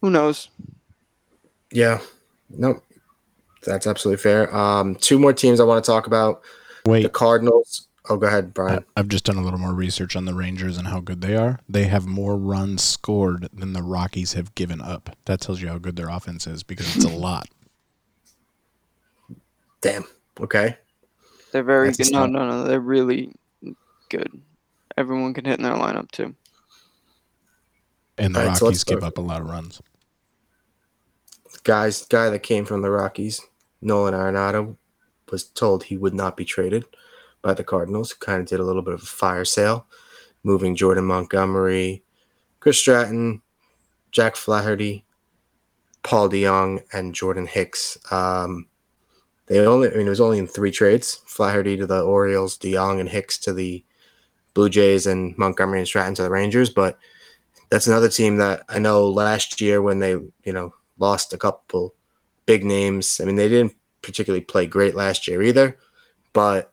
who 0.00 0.10
knows? 0.10 0.48
Yeah. 1.72 2.00
Nope. 2.50 2.84
That's 3.62 3.86
absolutely 3.86 4.22
fair. 4.22 4.54
Um, 4.54 4.96
two 4.96 5.18
more 5.18 5.32
teams 5.32 5.60
I 5.60 5.64
want 5.64 5.82
to 5.84 5.90
talk 5.90 6.06
about. 6.06 6.42
Wait. 6.86 7.02
The 7.02 7.08
Cardinals 7.08 7.88
Oh, 8.10 8.16
go 8.16 8.26
ahead, 8.26 8.52
Bryan. 8.52 8.84
I've 8.96 9.06
just 9.06 9.24
done 9.24 9.36
a 9.36 9.40
little 9.40 9.60
more 9.60 9.72
research 9.72 10.16
on 10.16 10.24
the 10.24 10.34
Rangers 10.34 10.76
and 10.76 10.88
how 10.88 10.98
good 10.98 11.20
they 11.20 11.36
are. 11.36 11.60
They 11.68 11.84
have 11.84 12.06
more 12.06 12.36
runs 12.36 12.82
scored 12.82 13.48
than 13.52 13.72
the 13.72 13.84
Rockies 13.84 14.32
have 14.32 14.52
given 14.56 14.80
up. 14.80 15.16
That 15.26 15.40
tells 15.40 15.62
you 15.62 15.68
how 15.68 15.78
good 15.78 15.94
their 15.94 16.08
offense 16.08 16.48
is 16.48 16.64
because 16.64 16.96
it's 16.96 17.04
a 17.04 17.08
lot. 17.16 17.46
Damn. 19.80 20.06
Okay. 20.40 20.76
They're 21.52 21.62
very 21.62 21.90
That's 21.92 22.10
good. 22.10 22.12
No, 22.12 22.26
no, 22.26 22.48
no. 22.48 22.64
They're 22.64 22.80
really 22.80 23.32
good. 24.08 24.42
Everyone 24.98 25.32
can 25.32 25.44
hit 25.44 25.60
in 25.60 25.62
their 25.62 25.74
lineup 25.74 26.10
too. 26.10 26.34
And 28.18 28.34
the 28.34 28.40
right, 28.40 28.60
Rockies 28.60 28.80
so 28.80 28.92
give 28.92 29.04
up 29.04 29.18
a 29.18 29.22
lot 29.22 29.40
of 29.40 29.46
runs. 29.46 29.80
Guys, 31.62 32.04
guy 32.06 32.28
that 32.28 32.40
came 32.40 32.64
from 32.64 32.82
the 32.82 32.90
Rockies, 32.90 33.40
Nolan 33.80 34.14
Arenado, 34.14 34.76
was 35.30 35.44
told 35.44 35.84
he 35.84 35.96
would 35.96 36.12
not 36.12 36.36
be 36.36 36.44
traded 36.44 36.86
by 37.42 37.54
the 37.54 37.64
Cardinals, 37.64 38.10
who 38.10 38.18
kind 38.18 38.40
of 38.40 38.46
did 38.46 38.60
a 38.60 38.64
little 38.64 38.82
bit 38.82 38.94
of 38.94 39.02
a 39.02 39.06
fire 39.06 39.44
sale, 39.44 39.86
moving 40.42 40.76
Jordan 40.76 41.04
Montgomery, 41.04 42.02
Chris 42.60 42.78
Stratton, 42.78 43.42
Jack 44.10 44.36
Flaherty, 44.36 45.04
Paul 46.02 46.28
DeJong, 46.28 46.82
and 46.92 47.14
Jordan 47.14 47.46
Hicks. 47.46 47.98
Um, 48.10 48.66
they 49.46 49.58
only, 49.66 49.88
I 49.88 49.96
mean, 49.96 50.06
it 50.06 50.10
was 50.10 50.20
only 50.20 50.38
in 50.38 50.46
three 50.46 50.70
trades: 50.70 51.22
Flaherty 51.26 51.76
to 51.76 51.86
the 51.86 52.02
Orioles, 52.02 52.58
DeJong 52.58 53.00
and 53.00 53.08
Hicks 53.08 53.38
to 53.38 53.52
the 53.52 53.84
Blue 54.54 54.68
Jays, 54.68 55.06
and 55.06 55.36
Montgomery 55.38 55.78
and 55.78 55.88
Stratton 55.88 56.14
to 56.16 56.22
the 56.22 56.30
Rangers. 56.30 56.70
But 56.70 56.98
that's 57.70 57.86
another 57.86 58.08
team 58.08 58.36
that 58.38 58.64
I 58.68 58.78
know 58.78 59.08
last 59.08 59.60
year 59.60 59.80
when 59.80 59.98
they, 59.98 60.10
you 60.10 60.52
know, 60.52 60.74
lost 60.98 61.32
a 61.32 61.38
couple 61.38 61.94
big 62.46 62.64
names. 62.64 63.20
I 63.20 63.24
mean, 63.24 63.36
they 63.36 63.48
didn't 63.48 63.74
particularly 64.02 64.44
play 64.44 64.66
great 64.66 64.94
last 64.94 65.28
year 65.28 65.42
either, 65.42 65.78
but 66.32 66.72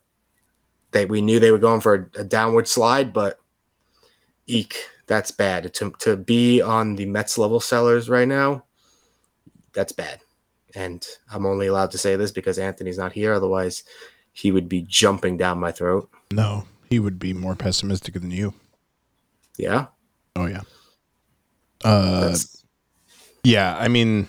they 0.92 1.06
we 1.06 1.22
knew 1.22 1.40
they 1.40 1.52
were 1.52 1.58
going 1.58 1.82
for 1.82 2.10
a, 2.16 2.22
a 2.22 2.24
downward 2.24 2.68
slide, 2.68 3.14
but 3.14 3.40
eek, 4.46 4.76
that's 5.08 5.32
bad. 5.32 5.74
To 5.76 5.92
to 6.00 6.16
be 6.18 6.62
on 6.62 6.96
the 6.96 7.06
Mets 7.06 7.38
level 7.38 7.60
sellers 7.60 8.10
right 8.10 8.28
now, 8.28 8.64
that's 9.74 9.92
bad. 9.92 10.20
And 10.76 11.06
I'm 11.32 11.46
only 11.46 11.68
allowed 11.68 11.92
to 11.92 11.98
say 11.98 12.16
this 12.16 12.32
because 12.32 12.60
Anthony's 12.60 12.98
not 12.98 13.14
here. 13.14 13.34
Otherwise, 13.34 13.84
he 14.34 14.52
would 14.52 14.70
be 14.70 14.82
jumping 14.84 15.38
down 15.38 15.60
my 15.60 15.72
throat. 15.72 16.10
No, 16.32 16.66
He 16.90 17.00
would 17.00 17.18
be 17.20 17.34
more 17.34 17.56
pessimistic 17.56 18.14
than 18.16 18.32
you. 18.32 18.54
Yeah. 19.58 19.88
Oh 20.36 20.46
yeah. 20.46 20.62
Uh, 21.84 22.22
That's- 22.22 22.64
yeah. 23.44 23.76
I 23.80 23.88
mean, 23.88 24.28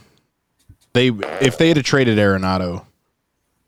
they 0.93 1.09
if 1.41 1.59
they 1.59 1.69
had 1.69 1.85
traded 1.85 2.19
Arenado, 2.19 2.85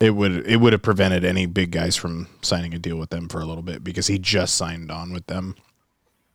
it 0.01 0.11
would 0.11 0.47
it 0.47 0.57
would 0.57 0.73
have 0.73 0.83
prevented 0.83 1.25
any 1.25 1.47
big 1.47 1.71
guys 1.71 1.95
from 1.95 2.27
signing 2.43 2.75
a 2.75 2.79
deal 2.79 2.97
with 2.97 3.11
them 3.11 3.29
for 3.29 3.41
a 3.41 3.45
little 3.45 3.63
bit 3.63 3.85
because 3.85 4.07
he 4.07 4.19
just 4.19 4.55
signed 4.55 4.91
on 4.91 5.13
with 5.13 5.27
them. 5.27 5.55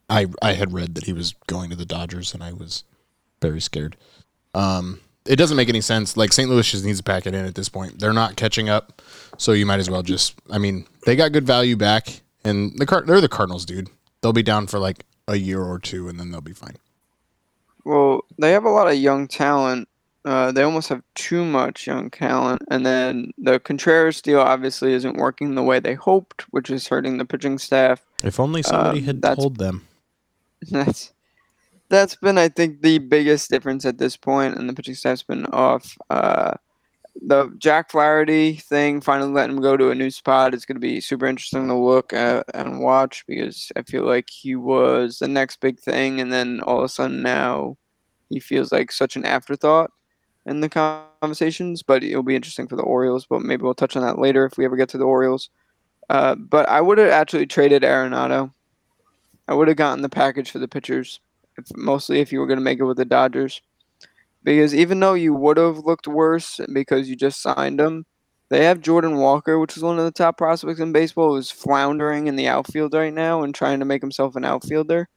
I 0.10 0.28
I 0.42 0.54
had 0.54 0.72
read 0.72 0.96
that 0.96 1.06
he 1.06 1.14
was 1.14 1.34
going 1.48 1.72
to 1.72 1.76
the 1.76 1.86
Dodgers, 1.86 2.34
and 2.34 2.44
I 2.44 2.54
was 2.54 2.84
very 3.42 3.60
scared. 3.60 3.98
Um, 4.54 5.02
it 5.26 5.38
doesn't 5.38 5.58
make 5.58 5.70
any 5.70 5.82
sense. 5.82 6.16
Like 6.16 6.32
St. 6.32 6.50
Louis 6.50 6.70
just 6.70 6.86
needs 6.86 7.00
to 7.00 7.04
pack 7.04 7.26
it 7.26 7.34
in 7.34 7.44
at 7.46 7.56
this 7.56 7.68
point. 7.68 8.00
They're 8.00 8.14
not 8.14 8.36
catching 8.36 8.70
up, 8.70 9.02
so 9.38 9.52
you 9.52 9.66
might 9.66 9.80
as 9.80 9.90
well 9.90 10.04
just. 10.04 10.36
I 10.52 10.60
mean, 10.60 10.86
they 11.06 11.16
got 11.16 11.32
good 11.32 11.48
value 11.48 11.76
back, 11.76 12.22
and 12.44 12.78
the 12.78 12.86
Card 12.86 13.08
they're 13.08 13.20
the 13.20 13.28
Cardinals, 13.28 13.66
dude. 13.66 13.90
They'll 14.22 14.34
be 14.34 14.44
down 14.44 14.68
for 14.68 14.78
like 14.78 15.06
a 15.28 15.38
year 15.38 15.62
or 15.62 15.80
two, 15.80 16.08
and 16.08 16.20
then 16.20 16.30
they'll 16.30 16.42
be 16.42 16.54
fine. 16.54 16.76
Well, 17.84 18.22
they 18.38 18.52
have 18.52 18.66
a 18.66 18.70
lot 18.70 18.88
of 18.88 18.96
young 18.96 19.28
talent. 19.28 19.88
Uh, 20.26 20.52
they 20.52 20.64
almost 20.64 20.90
have 20.90 21.04
too 21.14 21.46
much 21.46 21.86
young 21.86 22.10
talent, 22.10 22.60
and 22.72 22.84
then 22.84 23.32
the 23.38 23.60
Contreras 23.60 24.22
deal 24.24 24.40
obviously 24.40 24.92
isn't 24.94 25.18
working 25.18 25.54
the 25.54 25.62
way 25.62 25.80
they 25.80 25.94
hoped, 25.94 26.42
which 26.50 26.72
is 26.72 26.88
hurting 26.88 27.20
the 27.20 27.26
pitching 27.26 27.60
staff. 27.60 28.02
If 28.24 28.40
only 28.40 28.64
somebody 28.64 29.00
Um, 29.00 29.06
had 29.06 29.22
told 29.22 29.58
them. 29.58 29.88
That's 30.72 31.14
that's 31.90 32.16
been, 32.16 32.40
I 32.40 32.50
think, 32.50 32.82
the 32.82 32.98
biggest 32.98 33.52
difference 33.52 33.86
at 33.86 34.00
this 34.00 34.18
point, 34.18 34.58
and 34.58 34.68
the 34.68 34.74
pitching 34.74 34.96
staff's 34.96 35.22
been 35.22 35.46
off. 35.48 35.96
Uh, 36.10 36.54
the 37.22 37.54
Jack 37.60 37.92
Flaherty 37.92 38.56
thing, 38.56 39.02
finally 39.02 39.32
letting 39.32 39.58
him 39.58 39.62
go 39.62 39.78
to 39.78 39.92
a 39.92 39.96
new 39.96 40.10
spot, 40.10 40.56
is 40.56 40.66
going 40.66 40.76
to 40.76 40.80
be 40.82 41.00
super 41.00 41.28
interesting 41.28 41.68
to 41.68 41.76
look 41.76 42.12
at 42.14 42.48
and 42.56 42.80
watch 42.80 43.24
because 43.28 43.72
I 43.76 43.84
feel 43.84 44.04
like 44.06 44.28
he 44.30 44.56
was 44.56 45.20
the 45.20 45.28
next 45.28 45.60
big 45.62 45.80
thing, 45.80 46.20
and 46.20 46.34
then 46.34 46.62
all 46.62 46.80
of 46.80 46.86
a 46.86 46.90
sudden 46.90 47.22
now 47.22 47.78
he 48.30 48.40
feels 48.40 48.72
like 48.72 48.92
such 48.92 49.16
an 49.16 49.24
afterthought 49.24 49.92
in 50.46 50.62
the 50.62 50.70
conversations. 50.70 51.84
But 51.84 52.04
it'll 52.04 52.24
be 52.24 52.36
interesting 52.36 52.68
for 52.68 52.76
the 52.76 52.84
Orioles. 52.84 53.26
But 53.26 53.42
maybe 53.42 53.64
we'll 53.64 53.74
touch 53.74 53.96
on 53.96 54.04
that 54.04 54.20
later 54.20 54.46
if 54.46 54.58
we 54.58 54.66
ever 54.66 54.76
get 54.76 54.90
to 54.90 54.98
the 54.98 55.06
Orioles. 55.06 55.50
Uh, 56.10 56.36
but 56.36 56.70
I 56.70 56.82
would 56.82 56.98
have 56.98 57.10
actually 57.10 57.48
traded 57.48 57.84
Arenado. 57.84 58.52
I 59.48 59.54
would 59.54 59.68
have 59.68 59.78
gotten 59.78 60.02
the 60.02 60.10
package 60.10 60.52
for 60.52 60.60
the 60.60 60.68
pitchers, 60.68 61.20
if, 61.58 61.66
mostly 61.76 62.20
if 62.20 62.32
you 62.32 62.40
were 62.40 62.48
going 62.48 62.60
to 62.60 62.64
make 62.64 62.80
it 62.80 62.84
with 62.84 62.98
the 62.98 63.06
Dodgers. 63.06 63.62
Because 64.44 64.76
even 64.76 65.00
though 65.00 65.16
you 65.16 65.34
would 65.34 65.58
have 65.58 65.80
looked 65.80 66.08
worse 66.08 66.60
because 66.72 67.10
you 67.10 67.16
just 67.16 67.42
signed 67.42 67.80
him, 67.80 68.06
they 68.50 68.64
have 68.66 68.82
Jordan 68.82 69.18
Walker, 69.18 69.58
which 69.58 69.76
is 69.76 69.82
one 69.82 69.98
of 69.98 70.06
the 70.06 70.12
top 70.12 70.38
prospects 70.38 70.80
in 70.80 70.92
baseball, 70.92 71.36
who's 71.36 71.50
floundering 71.50 72.28
in 72.28 72.36
the 72.36 72.48
outfield 72.48 72.94
right 72.94 73.14
now 73.14 73.42
and 73.42 73.56
trying 73.56 73.80
to 73.80 73.86
make 73.86 74.02
himself 74.02 74.36
an 74.36 74.46
outfielder 74.46 75.10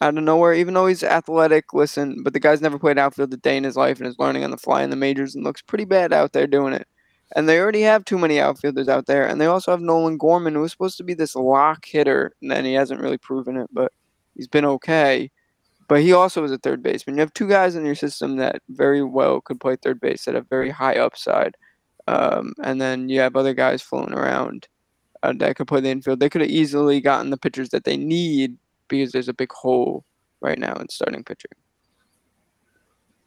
out 0.00 0.16
of 0.16 0.24
nowhere. 0.24 0.54
Even 0.54 0.74
though 0.74 0.86
he's 0.86 1.02
athletic, 1.02 1.72
listen, 1.74 2.22
but 2.22 2.32
the 2.32 2.40
guy's 2.40 2.60
never 2.60 2.78
played 2.78 2.98
outfield 2.98 3.32
a 3.34 3.36
day 3.36 3.56
in 3.56 3.64
his 3.64 3.76
life 3.76 3.98
and 3.98 4.06
is 4.06 4.18
learning 4.18 4.44
on 4.44 4.50
the 4.50 4.56
fly 4.56 4.82
in 4.82 4.90
the 4.90 4.96
majors 4.96 5.34
and 5.34 5.44
looks 5.44 5.62
pretty 5.62 5.84
bad 5.84 6.12
out 6.12 6.32
there 6.32 6.46
doing 6.46 6.72
it. 6.72 6.86
And 7.36 7.48
they 7.48 7.60
already 7.60 7.82
have 7.82 8.04
too 8.04 8.18
many 8.18 8.40
outfielders 8.40 8.88
out 8.88 9.06
there. 9.06 9.26
And 9.26 9.40
they 9.40 9.46
also 9.46 9.70
have 9.70 9.80
Nolan 9.80 10.18
Gorman, 10.18 10.54
who 10.54 10.60
was 10.60 10.72
supposed 10.72 10.96
to 10.98 11.04
be 11.04 11.14
this 11.14 11.36
lock 11.36 11.84
hitter, 11.84 12.32
and 12.42 12.50
then 12.50 12.64
he 12.64 12.72
hasn't 12.72 13.00
really 13.00 13.18
proven 13.18 13.56
it, 13.56 13.68
but 13.72 13.92
he's 14.34 14.48
been 14.48 14.64
okay. 14.64 15.30
But 15.86 16.02
he 16.02 16.12
also 16.12 16.42
is 16.44 16.52
a 16.52 16.58
third 16.58 16.82
baseman. 16.82 17.16
You 17.16 17.20
have 17.20 17.34
two 17.34 17.48
guys 17.48 17.76
in 17.76 17.84
your 17.84 17.94
system 17.94 18.36
that 18.36 18.62
very 18.68 19.02
well 19.02 19.40
could 19.40 19.60
play 19.60 19.76
third 19.76 20.00
base 20.00 20.24
that 20.24 20.34
have 20.34 20.48
very 20.48 20.70
high 20.70 20.96
upside. 20.96 21.56
Um, 22.08 22.54
and 22.62 22.80
then 22.80 23.08
you 23.08 23.20
have 23.20 23.36
other 23.36 23.54
guys 23.54 23.82
floating 23.82 24.14
around 24.14 24.66
uh, 25.22 25.32
that 25.36 25.56
could 25.56 25.68
play 25.68 25.80
the 25.80 25.90
infield. 25.90 26.20
They 26.20 26.28
could 26.28 26.40
have 26.40 26.50
easily 26.50 27.00
gotten 27.00 27.30
the 27.30 27.36
pitchers 27.36 27.68
that 27.70 27.84
they 27.84 27.96
need 27.96 28.56
because 28.90 29.12
there's 29.12 29.28
a 29.28 29.34
big 29.34 29.52
hole 29.52 30.04
right 30.40 30.58
now 30.58 30.74
in 30.74 30.88
starting 30.88 31.24
pitching. 31.24 31.52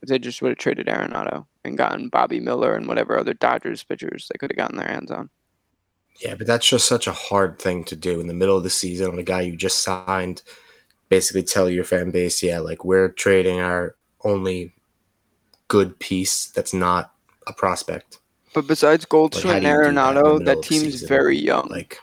If 0.02 0.10
they 0.10 0.20
just 0.20 0.42
would 0.42 0.50
have 0.50 0.58
traded 0.58 0.88
Arenado 0.88 1.46
and 1.64 1.78
gotten 1.78 2.10
Bobby 2.10 2.40
Miller 2.40 2.76
and 2.76 2.88
whatever 2.88 3.18
other 3.18 3.34
Dodgers 3.34 3.84
pitchers 3.84 4.30
they 4.30 4.38
could 4.38 4.52
have 4.52 4.58
gotten 4.58 4.78
their 4.78 4.88
hands 4.88 5.12
on. 5.12 5.30
Yeah, 6.22 6.36
but 6.36 6.46
that's 6.46 6.68
just 6.68 6.88
such 6.88 7.08
a 7.08 7.14
hard 7.14 7.58
thing 7.58 7.84
to 7.86 7.96
do 7.96 8.20
in 8.20 8.28
the 8.28 8.34
middle 8.34 8.58
of 8.58 8.64
the 8.64 8.70
season 8.70 9.10
on 9.10 9.18
a 9.18 9.24
guy 9.24 9.42
you 9.42 9.56
just 9.56 9.82
signed. 9.82 10.44
Basically, 11.10 11.44
tell 11.44 11.70
your 11.70 11.84
fan 11.84 12.12
base, 12.12 12.44
yeah, 12.44 12.60
like 12.60 12.86
we're 12.86 13.10
trading 13.10 13.60
our 13.60 13.96
only 14.24 14.76
good 15.68 15.98
piece 16.00 16.48
that's 16.48 16.74
not 16.74 17.14
a 17.48 17.54
prospect. 17.54 18.20
But 18.54 18.68
besides 18.68 19.06
Goldschmidt 19.06 19.46
Like, 19.46 19.64
how 19.64 19.78
do 19.78 19.82
you 19.82 19.88
and 19.88 19.96
do 19.96 19.96
that 19.96 20.16
Arenado, 20.16 20.46
that 20.46 20.62
team's 20.64 21.02
very 21.04 21.38
young. 21.38 21.68
Like, 21.70 21.98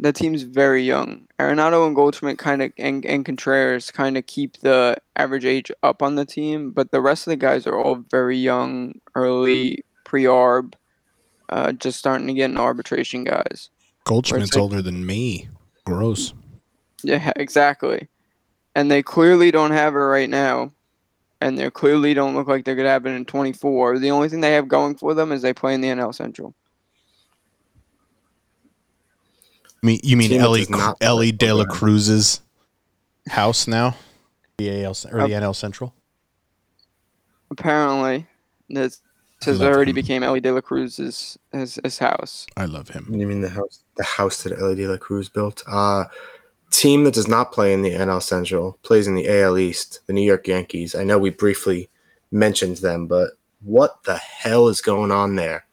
that 0.00 0.14
team's 0.14 0.42
very 0.42 0.82
young. 0.82 1.26
Arenado 1.38 1.86
and 1.86 1.94
Goldschmidt 1.94 2.38
kind 2.38 2.62
of 2.62 2.72
and, 2.78 3.04
and 3.06 3.24
Contreras 3.24 3.90
kind 3.90 4.16
of 4.16 4.26
keep 4.26 4.58
the 4.60 4.96
average 5.16 5.44
age 5.44 5.70
up 5.82 6.02
on 6.02 6.14
the 6.14 6.24
team, 6.24 6.70
but 6.70 6.90
the 6.90 7.00
rest 7.00 7.26
of 7.26 7.30
the 7.30 7.36
guys 7.36 7.66
are 7.66 7.78
all 7.78 8.04
very 8.10 8.36
young, 8.36 9.00
early 9.14 9.84
pre-arb, 10.04 10.74
uh, 11.48 11.72
just 11.72 11.98
starting 11.98 12.26
to 12.26 12.34
get 12.34 12.46
into 12.46 12.60
arbitration 12.60 13.24
guys. 13.24 13.70
Goldschmidt's 14.04 14.54
like- 14.54 14.60
older 14.62 14.82
than 14.82 15.04
me. 15.04 15.48
Gross. 15.84 16.34
Yeah, 17.02 17.32
exactly. 17.36 18.08
And 18.74 18.90
they 18.90 19.02
clearly 19.02 19.50
don't 19.50 19.70
have 19.70 19.94
it 19.94 19.98
right 19.98 20.28
now. 20.28 20.72
And 21.40 21.58
they 21.58 21.70
clearly 21.70 22.14
don't 22.14 22.34
look 22.34 22.48
like 22.48 22.64
they're 22.64 22.74
going 22.74 22.86
to 22.86 22.90
have 22.90 23.04
it 23.04 23.10
in 23.10 23.26
24. 23.26 23.98
The 23.98 24.10
only 24.10 24.28
thing 24.30 24.40
they 24.40 24.54
have 24.54 24.68
going 24.68 24.96
for 24.96 25.12
them 25.12 25.32
is 25.32 25.42
they 25.42 25.52
play 25.52 25.74
in 25.74 25.82
the 25.82 25.88
NL 25.88 26.14
Central. 26.14 26.54
I 29.82 29.86
mean, 29.86 30.00
you 30.02 30.16
mean 30.16 30.30
Team 30.30 30.40
Elly 30.40 30.66
not 30.68 30.96
Elly 31.00 31.32
De 31.32 31.52
La. 31.52 31.64
Cruz's 31.64 32.40
house 33.28 33.66
now? 33.66 33.96
The 34.58 34.84
AL 34.84 34.96
or 35.12 35.28
the 35.28 35.34
NL 35.34 35.54
Central. 35.54 35.94
Apparently, 37.50 38.26
this 38.68 39.00
has 39.42 39.60
love 39.60 39.72
already 39.72 39.90
him. 39.90 39.96
became 39.96 40.22
Elly 40.22 40.40
De 40.40 40.52
La 40.52 40.60
Cruz's 40.60 41.38
his, 41.52 41.78
his 41.84 41.98
house. 41.98 42.46
I 42.56 42.64
love 42.64 42.88
him. 42.88 43.06
you 43.10 43.26
mean 43.26 43.42
the 43.42 43.50
house, 43.50 43.82
the 43.96 44.04
house 44.04 44.42
that 44.42 44.58
Elly 44.58 44.74
De 44.74 44.88
La 44.88 44.96
Cruz 44.96 45.28
built? 45.28 45.62
Uh, 45.66 46.04
team 46.70 47.04
that 47.04 47.14
does 47.14 47.28
not 47.28 47.52
play 47.52 47.72
in 47.72 47.82
the 47.82 47.92
NL 47.92 48.22
Central 48.22 48.78
plays 48.82 49.06
in 49.06 49.14
the 49.14 49.28
AL 49.28 49.58
East, 49.58 50.00
the 50.06 50.12
New 50.12 50.22
York 50.22 50.48
Yankees. 50.48 50.94
I 50.94 51.04
know 51.04 51.18
we 51.18 51.30
briefly 51.30 51.88
mentioned 52.30 52.78
them, 52.78 53.06
but 53.06 53.32
what 53.62 54.02
the 54.04 54.16
hell 54.16 54.68
is 54.68 54.80
going 54.80 55.10
on 55.10 55.36
there? 55.36 55.66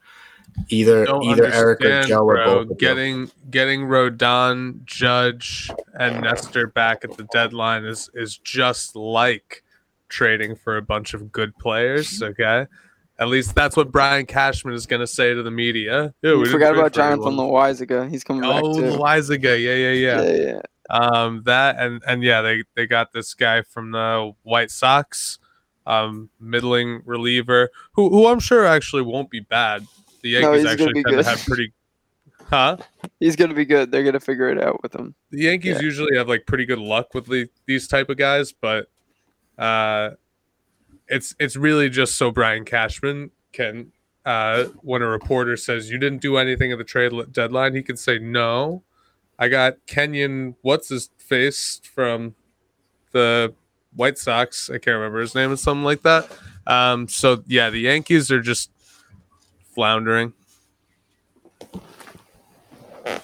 Either 0.68 1.06
either 1.22 1.44
Erik 1.46 1.80
or 1.80 1.84
understand, 1.86 2.08
Joe 2.08 2.20
or 2.28 2.36
both. 2.36 2.62
of 2.62 2.68
them. 2.68 2.76
Getting 2.78 3.30
getting 3.50 3.80
Rodon, 3.82 4.84
Judge, 4.84 5.70
and 5.98 6.20
Nestor 6.22 6.66
back 6.68 7.04
at 7.04 7.16
the 7.16 7.24
deadline 7.32 7.84
is 7.84 8.08
is 8.14 8.38
just 8.38 8.94
like 8.96 9.62
trading 10.08 10.54
for 10.56 10.76
a 10.76 10.82
bunch 10.82 11.12
of 11.14 11.32
good 11.32 11.56
players. 11.58 12.22
Okay, 12.22 12.66
at 13.18 13.28
least 13.28 13.54
that's 13.54 13.76
what 13.76 13.90
Brian 13.92 14.26
Cashman 14.26 14.74
is 14.74 14.86
going 14.86 15.00
to 15.00 15.06
say 15.06 15.34
to 15.34 15.42
the 15.42 15.50
media. 15.50 16.14
Yeah, 16.22 16.32
we 16.32 16.38
We 16.40 16.48
forgot 16.50 16.74
about 16.74 16.92
for 16.92 16.96
Jonathan 16.98 17.26
anyone. 17.26 17.48
Loaisiga. 17.50 18.08
He's 18.10 18.24
coming 18.24 18.42
back 18.42 18.62
Oh, 18.64 18.74
too. 18.74 18.96
Loaisiga. 18.96 19.60
Yeah, 19.60 19.74
yeah, 19.74 19.90
yeah. 19.90 20.22
yeah, 20.22 20.52
yeah. 20.52 20.60
Um, 20.90 21.42
that 21.46 21.78
and 21.78 22.02
and 22.06 22.22
yeah, 22.22 22.42
they 22.42 22.62
they 22.76 22.86
got 22.86 23.12
this 23.12 23.34
guy 23.34 23.62
from 23.62 23.90
the 23.92 24.32
White 24.42 24.70
Sox, 24.70 25.38
um, 25.86 26.30
middling 26.40 27.02
reliever 27.04 27.70
who 27.94 28.08
who 28.10 28.26
I'm 28.26 28.38
sure 28.40 28.64
actually 28.66 29.02
won't 29.02 29.30
be 29.30 29.40
bad. 29.40 29.86
The 30.24 30.40
No, 30.40 30.54
Yankees 30.54 30.56
he's 30.56 30.64
gonna 30.64 30.72
actually 30.72 30.92
be 30.94 31.02
tend 31.04 31.04
to 31.04 31.16
good. 31.16 31.26
have 31.26 31.46
pretty, 31.46 31.72
huh? 32.48 32.76
He's 33.20 33.36
gonna 33.36 33.52
be 33.54 33.66
good. 33.66 33.92
They're 33.92 34.02
gonna 34.04 34.18
figure 34.20 34.48
it 34.48 34.58
out 34.60 34.82
with 34.82 34.94
him. 34.94 35.14
The 35.30 35.42
Yankees 35.42 35.76
Yeah. 35.76 35.82
usually 35.82 36.16
have 36.16 36.28
like 36.30 36.46
pretty 36.46 36.64
good 36.64 36.78
luck 36.78 37.12
with 37.12 37.26
the, 37.26 37.48
these 37.66 37.86
type 37.86 38.08
of 38.08 38.16
guys, 38.16 38.50
but 38.52 38.88
uh, 39.58 40.12
it's 41.08 41.36
it's 41.38 41.56
really 41.56 41.90
just 41.90 42.16
so 42.16 42.30
Brian 42.30 42.64
Cashman 42.64 43.30
can 43.52 43.92
uh, 44.24 44.64
when 44.80 45.02
a 45.02 45.06
reporter 45.06 45.56
says 45.58 45.90
you 45.90 45.98
didn't 45.98 46.22
do 46.22 46.38
anything 46.38 46.72
at 46.72 46.78
the 46.78 46.84
trade 46.84 47.12
deadline, 47.30 47.74
he 47.74 47.82
can 47.82 47.96
say 47.98 48.18
no. 48.18 48.82
I 49.38 49.48
got 49.48 49.74
Keynan, 49.86 50.54
what's 50.62 50.88
his 50.88 51.10
face 51.18 51.80
from 51.84 52.34
the 53.12 53.52
White 53.94 54.16
Sox. 54.16 54.70
I 54.70 54.78
can't 54.78 54.94
remember 54.96 55.20
his 55.20 55.34
name 55.34 55.52
or 55.52 55.56
something 55.56 55.84
like 55.84 56.02
that. 56.02 56.30
Um, 56.66 57.08
so 57.08 57.42
yeah, 57.46 57.68
the 57.68 57.80
Yankees 57.80 58.30
are 58.30 58.40
just 58.40 58.70
floundering. 59.74 60.32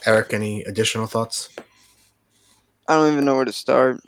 Erik, 0.07 0.33
any 0.33 0.63
additional 0.63 1.07
thoughts? 1.07 1.49
I 2.89 2.95
don't 2.95 3.13
even 3.13 3.25
know 3.25 3.37
where 3.37 3.45
to 3.45 3.53
start. 3.53 4.01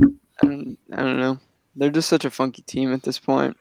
I 0.00 0.46
don't, 0.46 0.78
I 0.92 0.96
don't 0.96 1.18
know. 1.18 1.38
They're 1.76 1.90
just 1.90 2.08
such 2.08 2.24
a 2.24 2.30
funky 2.30 2.62
team 2.62 2.92
at 2.92 3.02
this 3.02 3.18
point. 3.18 3.56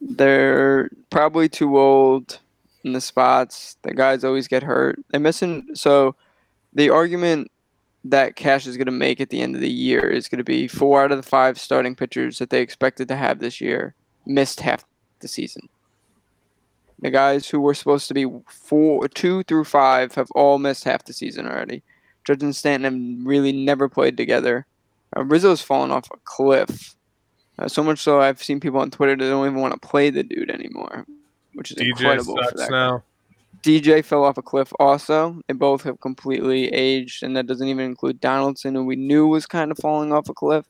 They're 0.00 0.90
probably 1.10 1.48
too 1.48 1.78
old 1.78 2.38
in 2.84 2.92
the 2.92 3.00
spots. 3.00 3.76
The 3.82 3.94
guys 3.94 4.24
always 4.24 4.48
get 4.48 4.62
hurt. 4.62 4.98
They're 5.10 5.20
missing. 5.20 5.68
So, 5.74 6.16
the 6.72 6.90
argument 6.90 7.50
that 8.04 8.36
Cash 8.36 8.66
is 8.66 8.76
going 8.76 8.86
to 8.86 8.92
make 8.92 9.20
at 9.20 9.30
the 9.30 9.42
end 9.42 9.54
of 9.54 9.60
the 9.60 9.70
year 9.70 10.08
is 10.08 10.28
going 10.28 10.38
to 10.38 10.44
be 10.44 10.68
four 10.68 11.02
out 11.02 11.12
of 11.12 11.18
the 11.18 11.28
five 11.28 11.58
starting 11.58 11.94
pitchers 11.94 12.38
that 12.38 12.50
they 12.50 12.62
expected 12.62 13.08
to 13.08 13.16
have 13.16 13.40
this 13.40 13.60
year 13.60 13.94
missed 14.24 14.60
half 14.60 14.84
the 15.20 15.28
season. 15.28 15.68
The 17.00 17.10
guys 17.10 17.48
who 17.48 17.60
were 17.60 17.74
supposed 17.74 18.08
to 18.08 18.14
be 18.14 18.26
four, 18.48 19.08
two 19.08 19.42
through 19.44 19.64
five 19.64 20.14
have 20.14 20.30
all 20.32 20.58
missed 20.58 20.84
half 20.84 21.04
the 21.04 21.12
season 21.12 21.46
already. 21.46 21.82
Judge 22.24 22.42
and 22.42 22.54
Stanton 22.54 22.84
have 23.18 23.26
really 23.26 23.52
never 23.52 23.88
played 23.88 24.16
together. 24.16 24.66
Uh, 25.16 25.24
Rizzo's 25.24 25.62
fallen 25.62 25.90
off 25.90 26.08
a 26.12 26.18
cliff. 26.24 26.94
Uh, 27.58 27.68
so 27.68 27.82
much 27.82 28.00
so, 28.00 28.20
I've 28.20 28.42
seen 28.42 28.60
people 28.60 28.80
on 28.80 28.90
Twitter 28.90 29.16
that 29.16 29.30
don't 29.30 29.46
even 29.46 29.60
want 29.60 29.74
to 29.74 29.88
play 29.88 30.10
the 30.10 30.22
dude 30.22 30.50
anymore, 30.50 31.06
which 31.54 31.70
is 31.70 31.78
DJ 31.78 31.88
incredible 31.88 32.36
for 32.36 32.44
sucks 32.44 32.60
that. 32.60 32.70
guy. 32.70 32.76
now. 32.76 33.02
DJ 33.62 34.02
fell 34.04 34.24
off 34.24 34.38
a 34.38 34.42
cliff 34.42 34.72
also. 34.78 35.40
They 35.46 35.54
both 35.54 35.82
have 35.82 36.00
completely 36.00 36.68
aged, 36.68 37.22
and 37.22 37.36
that 37.36 37.46
doesn't 37.46 37.66
even 37.66 37.84
include 37.84 38.20
Donaldson, 38.20 38.74
who 38.74 38.84
we 38.84 38.96
knew 38.96 39.26
was 39.26 39.46
kind 39.46 39.70
of 39.70 39.78
falling 39.78 40.12
off 40.12 40.28
a 40.30 40.34
cliff, 40.34 40.64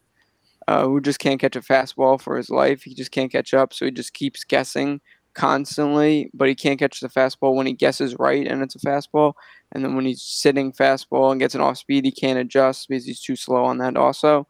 uh, 0.66 0.85
who 0.85 1.01
just 1.01 1.20
can't 1.20 1.41
catch 1.41 1.55
a 1.55 1.61
fastball 1.61 2.20
for 2.20 2.37
his 2.37 2.51
life. 2.51 2.83
He 2.83 2.95
just 2.95 3.12
can't 3.12 3.31
catch 3.31 3.55
up, 3.55 3.72
so 3.72 3.85
he 3.85 3.93
just 3.93 4.12
keeps 4.12 4.43
guessing 4.43 5.01
constantly, 5.35 6.31
but 6.35 6.49
he 6.49 6.55
can't 6.55 6.78
catch 6.78 7.01
the 7.01 7.09
fastball 7.09 7.55
when 7.55 7.66
he 7.66 7.72
guesses 7.72 8.16
right 8.18 8.47
and 8.47 8.62
it's 8.62 8.74
a 8.74 8.78
fastball. 8.78 9.35
And 9.72 9.85
then 9.85 9.95
when 9.95 10.05
he's 10.05 10.22
sitting 10.22 10.72
fastball 10.72 11.31
and 11.31 11.41
gets 11.41 11.55
an 11.55 11.61
off 11.61 11.78
speed, 11.78 12.05
he 12.05 12.12
can't 12.12 12.39
adjust 12.39 12.89
because 12.89 13.05
he's 13.05 13.20
too 13.20 13.37
slow 13.37 13.64
on 13.64 13.78
that 13.78 13.97
also. 13.97 14.47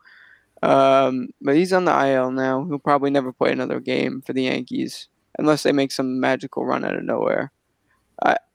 Um, 0.63 1.29
but 1.41 1.57
he's 1.57 1.73
on 1.73 1.85
the 1.85 2.07
IL 2.07 2.31
now. 2.31 2.65
He'll 2.65 2.79
probably 2.79 3.11
never 3.11 3.33
play 3.33 3.53
another 3.53 3.81
game 3.81 4.23
for 4.23 4.33
the 4.33 4.45
Yankees 4.45 5.09
unless 5.39 5.63
they 5.63 5.73
make 5.73 5.93
some 5.93 6.21
magical 6.21 6.67
run 6.67 6.85
out 6.85 6.97
of 6.97 7.05
nowhere. 7.05 7.53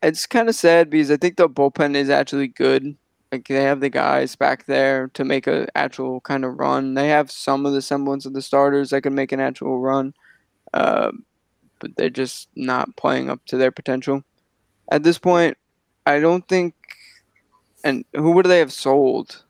It's 0.03 0.27
kind 0.27 0.47
of 0.47 0.55
sad 0.55 0.91
because 0.91 1.09
I 1.09 1.17
think 1.17 1.37
the 1.37 1.49
bullpen 1.49 1.95
is 1.95 2.11
actually 2.11 2.47
good. 2.47 2.95
Like 3.31 3.47
they 3.47 3.63
have 3.63 3.79
the 3.79 3.89
guys 3.89 4.35
back 4.35 4.67
there 4.67 5.07
to 5.15 5.25
make 5.25 5.47
a 5.47 5.67
actual 5.75 6.21
kind 6.21 6.45
of 6.45 6.59
run. 6.59 6.93
They 6.93 7.07
have 7.07 7.31
some 7.31 7.65
of 7.65 7.73
the 7.73 7.81
semblance 7.81 8.27
of 8.27 8.33
the 8.33 8.41
starters 8.43 8.91
that 8.91 9.01
can 9.01 9.15
make 9.15 9.31
an 9.31 9.39
actual 9.39 9.79
run, 9.79 10.13
uh, 10.73 11.11
but 11.79 11.95
they're 11.95 12.09
just 12.09 12.49
not 12.55 12.95
playing 12.95 13.29
up 13.29 13.43
to 13.47 13.57
their 13.57 13.71
potential. 13.71 14.23
At 14.91 15.03
this 15.03 15.17
point, 15.17 15.57
I 16.05 16.19
don't 16.19 16.47
think. 16.47 16.73
And 17.83 18.03
who 18.15 18.31
would 18.31 18.47
they 18.47 18.59
have 18.59 18.73
sold? 18.73 19.43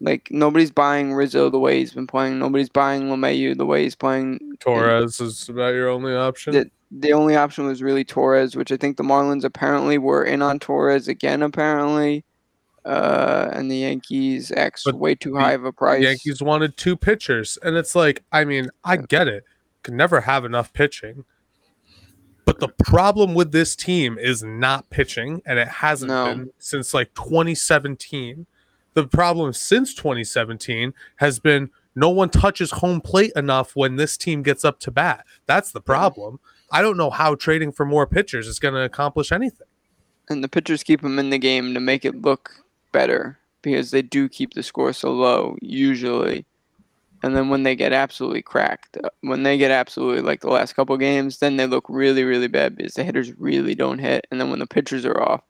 Like 0.00 0.28
nobody's 0.30 0.70
buying 0.70 1.14
Rizzo 1.14 1.50
the 1.50 1.58
way 1.58 1.78
he's 1.78 1.94
been 1.94 2.06
playing. 2.06 2.38
Nobody's 2.38 2.68
buying 2.68 3.04
LeMahieu 3.04 3.56
the 3.56 3.66
way 3.66 3.84
he's 3.84 3.94
playing. 3.94 4.56
Torres 4.58 5.20
is 5.20 5.48
about 5.48 5.74
your 5.74 5.88
only 5.88 6.14
option. 6.14 6.52
The, 6.54 6.70
the 6.90 7.12
only 7.12 7.36
option 7.36 7.66
was 7.66 7.82
really 7.82 8.04
Torres, 8.04 8.56
which 8.56 8.72
I 8.72 8.76
think 8.76 8.96
the 8.96 9.04
Marlins 9.04 9.44
apparently 9.44 9.98
were 9.98 10.24
in 10.24 10.42
on 10.42 10.58
Torres 10.58 11.08
again. 11.08 11.42
Apparently, 11.42 12.24
uh, 12.84 13.48
and 13.52 13.70
the 13.70 13.76
Yankees 13.76 14.52
X 14.56 14.82
But 14.84 14.96
way 14.96 15.14
too 15.14 15.36
high 15.36 15.52
of 15.52 15.64
a 15.64 15.72
price. 15.72 16.02
Yankees 16.02 16.42
wanted 16.42 16.76
two 16.76 16.96
pitchers, 16.96 17.58
and 17.62 17.76
it's 17.76 17.94
like, 17.94 18.24
I 18.32 18.44
mean, 18.44 18.70
I 18.84 18.96
get 18.96 19.28
it. 19.28 19.44
Could 19.82 19.94
never 19.94 20.22
have 20.22 20.44
enough 20.44 20.72
pitching. 20.72 21.24
But 22.44 22.58
the 22.60 22.68
problem 22.68 23.34
with 23.34 23.52
this 23.52 23.76
team 23.76 24.18
is 24.18 24.42
not 24.42 24.90
pitching, 24.90 25.42
and 25.46 25.58
it 25.58 25.68
hasn't 25.68 26.10
No. 26.10 26.24
been 26.26 26.50
since 26.58 26.92
like 26.92 27.14
2017. 27.14 28.46
The 28.94 29.06
problem 29.06 29.52
since 29.52 29.94
2017 29.94 30.92
has 31.16 31.38
been 31.38 31.70
no 31.94 32.08
one 32.10 32.28
touches 32.30 32.70
home 32.72 33.00
plate 33.00 33.32
enough 33.36 33.76
when 33.76 33.96
this 33.96 34.16
team 34.16 34.42
gets 34.42 34.64
up 34.64 34.80
to 34.80 34.90
bat. 34.90 35.24
That's 35.46 35.72
the 35.72 35.80
problem. 35.80 36.40
I 36.70 36.82
don't 36.82 36.96
know 36.96 37.10
how 37.10 37.34
trading 37.34 37.72
for 37.72 37.84
more 37.86 38.06
pitchers 38.06 38.46
is 38.48 38.58
going 38.58 38.74
to 38.74 38.80
accomplish 38.82 39.30
anything. 39.32 39.66
and 40.28 40.42
the 40.42 40.48
pitchers 40.48 40.82
keep 40.82 41.02
them 41.02 41.18
in 41.18 41.30
the 41.30 41.38
game 41.38 41.74
to 41.74 41.80
make 41.80 42.04
it 42.04 42.22
look 42.22 42.64
better 42.92 43.38
because 43.60 43.90
they 43.90 44.00
do 44.02 44.28
keep 44.28 44.54
the 44.54 44.62
score 44.62 44.92
so 44.92 45.10
low 45.12 45.56
usually. 45.60 46.46
And 47.22 47.36
then 47.36 47.48
when 47.48 47.62
they 47.62 47.76
get 47.76 47.92
absolutely 47.92 48.42
cracked, 48.42 48.96
uh, 49.02 49.08
when 49.20 49.44
they 49.44 49.56
get 49.56 49.70
absolutely 49.70 50.22
like 50.22 50.40
the 50.40 50.50
last 50.50 50.74
couple 50.74 50.96
games, 50.96 51.38
then 51.38 51.56
they 51.56 51.66
look 51.66 51.84
really, 51.88 52.24
really 52.24 52.48
bad 52.48 52.76
because 52.76 52.94
the 52.94 53.04
hitters 53.04 53.32
really 53.38 53.74
don't 53.74 53.98
hit. 54.00 54.26
And 54.30 54.40
then 54.40 54.50
when 54.50 54.58
the 54.58 54.66
pitchers 54.66 55.04
are 55.04 55.20
off, 55.20 55.42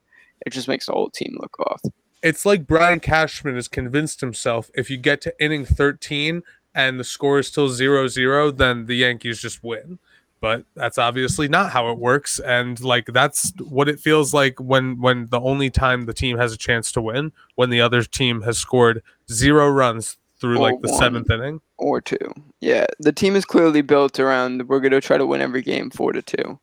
it 0.44 0.50
just 0.50 0.68
makes 0.68 0.86
the 0.86 0.92
whole 0.92 1.10
team 1.10 1.36
look 1.40 1.58
off. 1.60 1.80
it's 2.22 2.44
like 2.46 2.66
Brian 2.66 3.00
Cashman 3.00 3.54
has 3.54 3.68
convinced 3.68 4.20
himself 4.20 4.70
if 4.74 4.90
you 4.90 4.96
get 4.96 5.20
to 5.22 5.34
inning 5.42 5.64
13 5.64 6.42
and 6.74 6.98
the 6.98 7.04
score 7.04 7.38
is 7.40 7.48
still 7.48 7.68
0-0 7.68 8.56
then 8.56 8.86
the 8.86 8.96
Yankees 8.96 9.40
just 9.40 9.62
win. 9.62 9.98
But 10.40 10.64
that's 10.74 10.98
obviously 10.98 11.46
not 11.46 11.70
how 11.70 11.90
it 11.92 11.98
works 11.98 12.40
and 12.40 12.80
like 12.80 13.06
that's 13.06 13.52
what 13.60 13.88
it 13.88 14.00
feels 14.00 14.34
like 14.34 14.58
when 14.58 15.00
when 15.00 15.28
the 15.30 15.40
only 15.40 15.70
time 15.70 16.06
the 16.06 16.14
team 16.14 16.36
has 16.36 16.52
a 16.52 16.58
chance 16.58 16.90
to 16.92 17.00
win 17.00 17.32
when 17.54 17.70
the 17.70 17.80
other 17.80 18.02
team 18.02 18.42
has 18.42 18.58
scored 18.58 19.02
0 19.30 19.70
runs 19.70 20.16
through 20.42 20.56
Or 20.58 20.70
like 20.70 20.82
the 20.82 20.90
one. 20.92 21.00
7th 21.00 21.30
inning. 21.30 21.60
Or 21.78 22.02
two. 22.02 22.18
Yeah, 22.60 22.84
the 22.98 23.12
team 23.12 23.34
is 23.36 23.46
clearly 23.46 23.80
built 23.80 24.20
around 24.20 24.68
we're 24.68 24.80
going 24.80 24.92
to 24.92 25.00
try 25.00 25.16
to 25.16 25.24
win 25.26 25.40
every 25.40 25.62
game 25.62 25.88
four 25.88 26.12
to 26.12 26.20
two. 26.20 26.58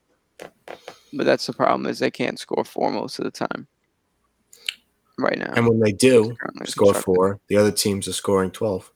But 1.11 1.25
that's 1.25 1.47
the 1.47 1.53
problem 1.53 1.87
is 1.87 1.97
they 1.97 2.11
can't 2.11 2.37
score 2.37 2.63
four 2.63 2.91
most 2.91 3.17
of 3.17 3.25
the 3.25 3.31
time. 3.31 3.67
Right 5.17 5.37
now. 5.39 5.51
And 5.55 5.67
when 5.67 5.79
they 5.79 5.91
do 5.91 6.35
score 6.65 6.93
four, 6.93 7.39
the 7.47 7.57
other 7.57 7.71
teams 7.71 8.07
are 8.07 8.13
scoring 8.13 8.51
12. 8.51 8.91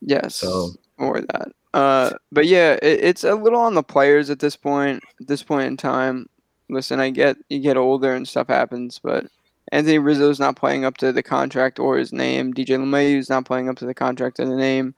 Yes, 0.00 0.36
So- 0.36 0.70
or 0.98 1.20
that. 1.22 1.48
Uh, 1.74 2.10
but 2.32 2.46
yeah, 2.46 2.74
it, 2.82 3.00
it's 3.04 3.24
a 3.24 3.34
little 3.34 3.60
on 3.60 3.74
the 3.74 3.82
players 3.82 4.30
at 4.30 4.38
this 4.38 4.56
point. 4.56 5.02
At 5.20 5.26
this 5.26 5.42
point 5.42 5.66
in 5.66 5.76
time, 5.76 6.26
listen, 6.70 7.00
I 7.00 7.10
get 7.10 7.36
you 7.50 7.58
get 7.58 7.76
older 7.76 8.14
and 8.14 8.26
stuff 8.26 8.48
happens, 8.48 8.98
but 9.02 9.26
Anthony 9.72 9.98
Rizzo 9.98 10.30
is 10.30 10.38
not 10.40 10.56
playing 10.56 10.84
up 10.84 10.96
to 10.98 11.12
the 11.12 11.22
contract 11.22 11.78
or 11.78 11.96
his 11.98 12.12
name. 12.12 12.54
DJ 12.54 12.78
LeMahieu's 12.78 13.28
not 13.28 13.44
playing 13.44 13.68
up 13.68 13.76
to 13.78 13.86
the 13.86 13.94
contract 13.94 14.38
or 14.38 14.44
the 14.46 14.56
name. 14.56 14.94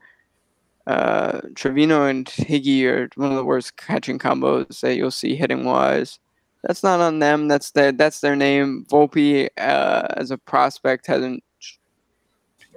Uh, 0.87 1.41
Trevino 1.55 2.05
and 2.05 2.25
Higgy 2.27 2.83
are 2.85 3.09
one 3.15 3.31
of 3.31 3.35
the 3.37 3.45
worst 3.45 3.77
catching 3.77 4.17
combos 4.19 4.79
that 4.81 4.95
you'll 4.95 5.11
see 5.11 5.35
hitting 5.35 5.63
wise. 5.65 6.19
That's 6.63 6.83
not 6.83 6.99
on 6.99 7.19
them. 7.19 7.47
That's 7.47 7.71
their 7.71 7.91
that's 7.91 8.19
their 8.21 8.35
name. 8.35 8.85
Volpe 8.89 9.47
uh, 9.57 10.07
as 10.17 10.31
a 10.31 10.37
prospect 10.37 11.07
hasn't 11.07 11.43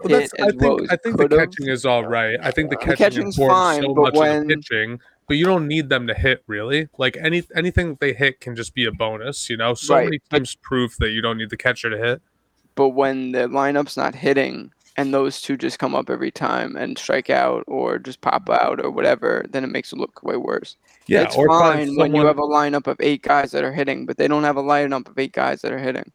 Well, 0.04 0.20
hit 0.20 0.30
I 0.40 0.46
as 0.46 0.54
well 0.56 0.78
think 0.78 0.82
as 0.82 0.90
I 0.90 0.96
think 1.02 1.16
the 1.18 1.28
catching 1.28 1.68
is 1.68 1.84
all 1.86 2.04
right. 2.04 2.38
I 2.42 2.50
think 2.50 2.70
the 2.70 2.76
The 2.76 2.84
catching 2.84 2.96
catching's 2.96 3.38
informs 3.38 3.52
fine, 3.52 3.82
so 3.82 3.94
but 3.94 4.02
much 4.02 4.14
when- 4.14 4.46
the 4.46 4.56
pitching, 4.56 5.00
but 5.28 5.36
you 5.36 5.44
don't 5.44 5.66
need 5.68 5.88
them 5.88 6.06
to 6.06 6.14
hit 6.14 6.42
really. 6.46 6.88
Like 6.98 7.16
any 7.16 7.42
anything 7.56 7.96
they 8.00 8.12
hit 8.12 8.40
can 8.40 8.54
just 8.56 8.74
be 8.74 8.84
a 8.86 8.92
bonus. 8.92 9.48
You 9.50 9.56
know, 9.56 9.74
so 9.74 9.94
Right, 9.94 10.04
many 10.04 10.18
teams 10.30 10.54
prove 10.56 10.96
that 10.98 11.10
you 11.10 11.22
don't 11.22 11.38
need 11.38 11.50
the 11.50 11.56
catcher 11.56 11.90
to 11.90 11.96
hit. 11.98 12.22
but 12.74 12.90
when 12.90 13.32
the 13.32 13.48
lineup's 13.48 13.96
not 13.96 14.14
hitting 14.14 14.72
and 14.96 15.14
those 15.14 15.40
two 15.40 15.56
just 15.56 15.78
come 15.78 15.94
up 15.94 16.10
every 16.10 16.30
time 16.30 16.76
and 16.76 16.98
strike 16.98 17.30
out 17.30 17.64
or 17.66 17.98
just 17.98 18.20
pop 18.20 18.48
out 18.50 18.78
or 18.84 18.90
whatever, 18.90 19.44
then 19.50 19.64
it 19.64 19.68
makes 19.70 19.92
it 19.92 19.98
look 19.98 20.22
way 20.22 20.36
worse. 20.36 20.76
Yeah, 21.06 21.22
it's 21.22 21.34
fine 21.34 21.96
when 21.96 22.14
you 22.14 22.26
have 22.26 22.38
a 22.38 22.42
lineup 22.42 22.86
of 22.86 22.96
eight 23.00 23.22
guys 23.22 23.52
that 23.52 23.64
are 23.64 23.72
hitting, 23.72 24.04
but 24.06 24.18
they 24.18 24.28
don't 24.28 24.44
have 24.44 24.56
a 24.58 24.62
lineup 24.62 25.08
of 25.08 25.18
eight 25.18 25.32
guys 25.32 25.62
that 25.62 25.72
are 25.72 25.78
hitting. 25.78 26.12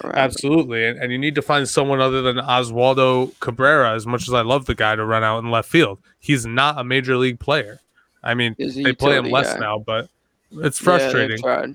them. 0.00 0.12
Absolutely, 0.14 0.86
and, 0.86 0.98
and 1.02 1.10
you 1.10 1.18
need 1.18 1.34
to 1.34 1.42
find 1.42 1.68
someone 1.68 2.00
other 2.00 2.22
than 2.22 2.36
Oswaldo 2.36 3.38
Cabrera. 3.40 3.94
As 3.94 4.06
much 4.06 4.28
as 4.28 4.32
I 4.34 4.42
love 4.42 4.66
the 4.66 4.74
guy 4.76 4.94
to 4.94 5.04
run 5.04 5.24
out 5.24 5.40
in 5.40 5.50
left 5.50 5.68
field, 5.68 5.98
he's 6.20 6.46
not 6.46 6.78
a 6.78 6.84
major 6.84 7.16
league 7.16 7.40
player. 7.40 7.80
I 8.22 8.34
mean, 8.34 8.54
He's 8.58 8.76
a 8.78 8.82
they 8.82 8.92
play 8.92 9.16
him 9.16 9.30
less 9.30 9.54
guy. 9.54 9.60
now, 9.60 9.78
but 9.78 10.08
it's 10.52 10.78
frustrating. 10.78 11.38
tried. 11.38 11.74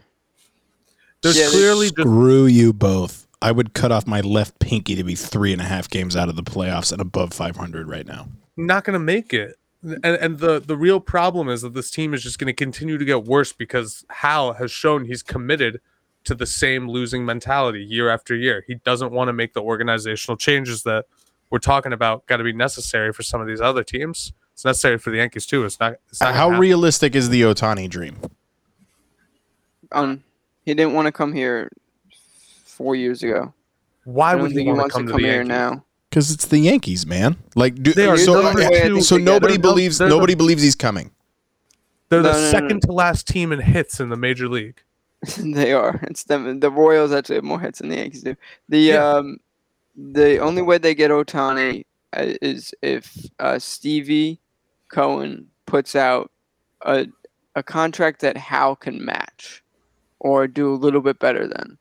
There's 1.21 1.37
Yeah, 1.37 1.45
they- 1.45 1.51
clearly 1.51 1.87
just 1.87 1.99
Screw 2.01 2.45
you 2.45 2.73
both. 2.73 3.27
I 3.41 3.51
would 3.51 3.73
cut 3.73 3.91
off 3.91 4.07
my 4.07 4.21
left 4.21 4.59
pinky 4.59 4.95
to 4.95 5.03
be 5.03 5.15
three 5.15 5.51
and 5.51 5.61
a 5.61 5.65
half 5.65 5.89
games 5.89 6.15
out 6.15 6.29
of 6.29 6.35
the 6.35 6.43
playoffs 6.43 6.91
and 6.91 7.01
above 7.01 7.33
500 7.33 7.87
right 7.87 8.05
now. 8.07 8.27
not 8.57 8.83
going 8.85 8.93
to 8.93 8.99
make 8.99 9.33
it. 9.33 9.57
And, 9.83 10.03
and 10.03 10.39
the 10.39 10.59
the 10.59 10.75
real 10.77 10.99
problem 10.99 11.47
is 11.49 11.61
that 11.61 11.73
this 11.75 11.91
team 11.91 12.13
is 12.15 12.23
just 12.23 12.39
going 12.39 12.47
to 12.47 12.53
continue 12.53 12.97
to 12.97 13.05
get 13.05 13.25
worse 13.25 13.53
because 13.53 14.03
Hal 14.09 14.53
has 14.53 14.71
shown 14.71 15.05
he's 15.05 15.21
committed 15.21 15.79
to 16.23 16.33
the 16.33 16.45
same 16.47 16.89
losing 16.89 17.23
mentality 17.25 17.83
year 17.83 18.09
after 18.09 18.33
year. 18.35 18.63
He 18.65 18.75
doesn't 18.75 19.11
want 19.11 19.27
to 19.27 19.33
make 19.33 19.53
the 19.53 19.61
organizational 19.61 20.37
changes 20.37 20.81
that 20.83 21.05
we're 21.51 21.59
talking 21.59 21.93
about 21.93 22.25
got 22.25 22.37
to 22.37 22.43
be 22.43 22.53
necessary 22.53 23.13
for 23.13 23.21
some 23.21 23.41
of 23.41 23.47
these 23.47 23.61
other 23.61 23.83
teams. 23.83 24.33
It's 24.55 24.63
necessary 24.63 24.97
for 24.97 25.09
the 25.11 25.17
Yankees 25.17 25.45
too. 25.45 25.65
It's 25.65 25.77
not. 25.81 25.97
It's 26.09 26.21
not 26.21 26.33
How 26.33 26.49
realistic 26.49 27.13
is 27.13 27.27
the 27.29 27.41
Ohtani 27.41 27.89
dream? 27.89 28.15
Um, 29.91 30.23
he 30.65 30.73
didn't 30.73 30.93
want 30.93 31.07
to 31.07 31.11
come 31.11 31.33
here 31.33 31.69
four 32.65 32.95
years 32.95 33.21
ago. 33.21 33.53
Why 34.05 34.29
I 34.29 34.33
don't 34.33 34.43
would 34.43 34.51
he 34.51 34.57
think 34.57 34.67
he 34.67 34.73
want 34.73 34.87
to 34.91 34.93
come 34.93 35.01
to 35.03 35.07
to 35.07 35.11
come 35.13 35.21
the 35.21 35.27
here 35.27 35.35
Yankees? 35.37 35.49
now. 35.49 35.85
Because 36.09 36.31
it's 36.31 36.45
the 36.45 36.59
Yankees, 36.59 37.05
man. 37.05 37.35
Like, 37.55 37.75
do, 37.83 37.91
They 37.91 38.07
are 38.07 38.17
so, 38.17 38.41
the 38.41 38.47
only 38.47 38.61
way 38.61 38.67
I 38.67 38.81
think 38.87 39.03
so 39.03 39.17
nobody 39.17 39.55
it. 39.55 39.61
believes 39.61 39.97
They're 39.97 40.07
the- 40.07 40.15
nobody 40.15 40.35
believes 40.35 40.63
he's 40.63 40.75
coming. 40.75 41.11
They're 42.07 42.21
the 42.21 42.31
No, 42.31 42.37
no, 42.37 42.41
no, 42.45 42.51
second 42.51 42.81
to 42.83 42.91
last 42.93 43.27
team 43.27 43.51
in 43.51 43.59
hits 43.59 43.99
in 43.99 44.07
the 44.09 44.15
major 44.15 44.47
league. 44.47 44.81
they 45.37 45.73
are. 45.73 45.99
It's 46.03 46.23
them. 46.23 46.59
The 46.61 46.71
Royals 46.71 47.11
actually 47.11 47.35
have 47.35 47.43
more 47.43 47.59
hits 47.59 47.79
than 47.79 47.89
the 47.89 47.97
Yankees 47.97 48.23
do. 48.23 48.35
The 48.69 48.79
Yeah. 48.79 49.03
um, 49.09 49.39
the 49.97 50.37
only 50.37 50.61
way 50.61 50.77
they 50.77 50.95
get 50.95 51.11
Ohtani 51.11 51.83
uh, 52.15 52.33
is 52.41 52.73
if 52.81 53.17
uh, 53.39 53.59
Stevie 53.59 54.39
Cohen 54.89 55.47
puts 55.65 55.95
out 55.95 56.31
a 56.81 57.07
a 57.55 57.63
contract 57.63 58.19
that 58.21 58.36
Hal 58.38 58.75
can 58.75 59.03
match, 59.03 59.63
or 60.19 60.47
do 60.47 60.73
a 60.73 60.75
little 60.75 61.01
bit 61.01 61.19
better 61.19 61.47
than. 61.47 61.77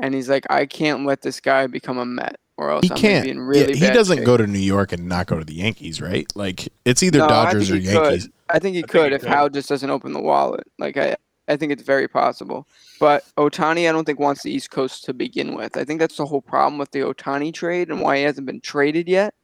And 0.00 0.14
he's 0.14 0.28
like, 0.28 0.46
I 0.48 0.64
can't 0.64 1.04
let 1.04 1.22
this 1.22 1.40
guy 1.40 1.66
become 1.66 1.98
a 1.98 2.06
Met, 2.06 2.36
or 2.56 2.70
else 2.70 2.84
He 2.86 2.90
I'm 2.92 2.96
can't. 2.98 3.24
be 3.24 3.30
in 3.30 3.40
really 3.40 3.72
Yeah, 3.72 3.74
he 3.74 3.86
bad 3.88 3.94
doesn't 3.94 4.18
shape." 4.18 4.26
go 4.26 4.36
to 4.36 4.46
New 4.46 4.60
York 4.60 4.92
and 4.92 5.08
not 5.08 5.26
go 5.26 5.38
to 5.40 5.44
the 5.44 5.54
Yankees, 5.54 6.00
right? 6.00 6.26
Like, 6.36 6.68
it's 6.84 7.02
either 7.02 7.18
No, 7.18 7.26
Dodgers 7.26 7.68
or 7.70 7.76
Yankees. 7.76 8.24
Could. 8.26 8.32
I 8.48 8.58
think 8.60 8.76
he 8.76 8.82
think 8.82 8.90
could 8.92 9.10
he 9.10 9.16
if 9.16 9.22
could. 9.22 9.30
Hal 9.30 9.48
just 9.48 9.68
doesn't 9.68 9.90
open 9.90 10.12
the 10.12 10.20
wallet. 10.22 10.64
Like 10.78 10.96
I, 10.96 11.16
I 11.48 11.56
think 11.56 11.72
it's 11.72 11.82
very 11.82 12.06
possible. 12.06 12.68
But 13.00 13.24
Ohtani, 13.36 13.88
I 13.88 13.92
don't 13.92 14.04
think 14.04 14.20
wants 14.20 14.44
the 14.44 14.52
East 14.52 14.70
Coast 14.70 15.04
to 15.06 15.12
begin 15.14 15.56
with. 15.56 15.76
I 15.76 15.84
think 15.84 15.98
that's 15.98 16.16
the 16.16 16.26
whole 16.26 16.42
problem 16.42 16.78
with 16.78 16.92
the 16.92 17.00
Ohtani 17.00 17.52
trade 17.52 17.88
and 17.88 18.00
why 18.00 18.18
he 18.18 18.22
hasn't 18.22 18.46
been 18.46 18.60
traded 18.60 19.08
yet, 19.08 19.34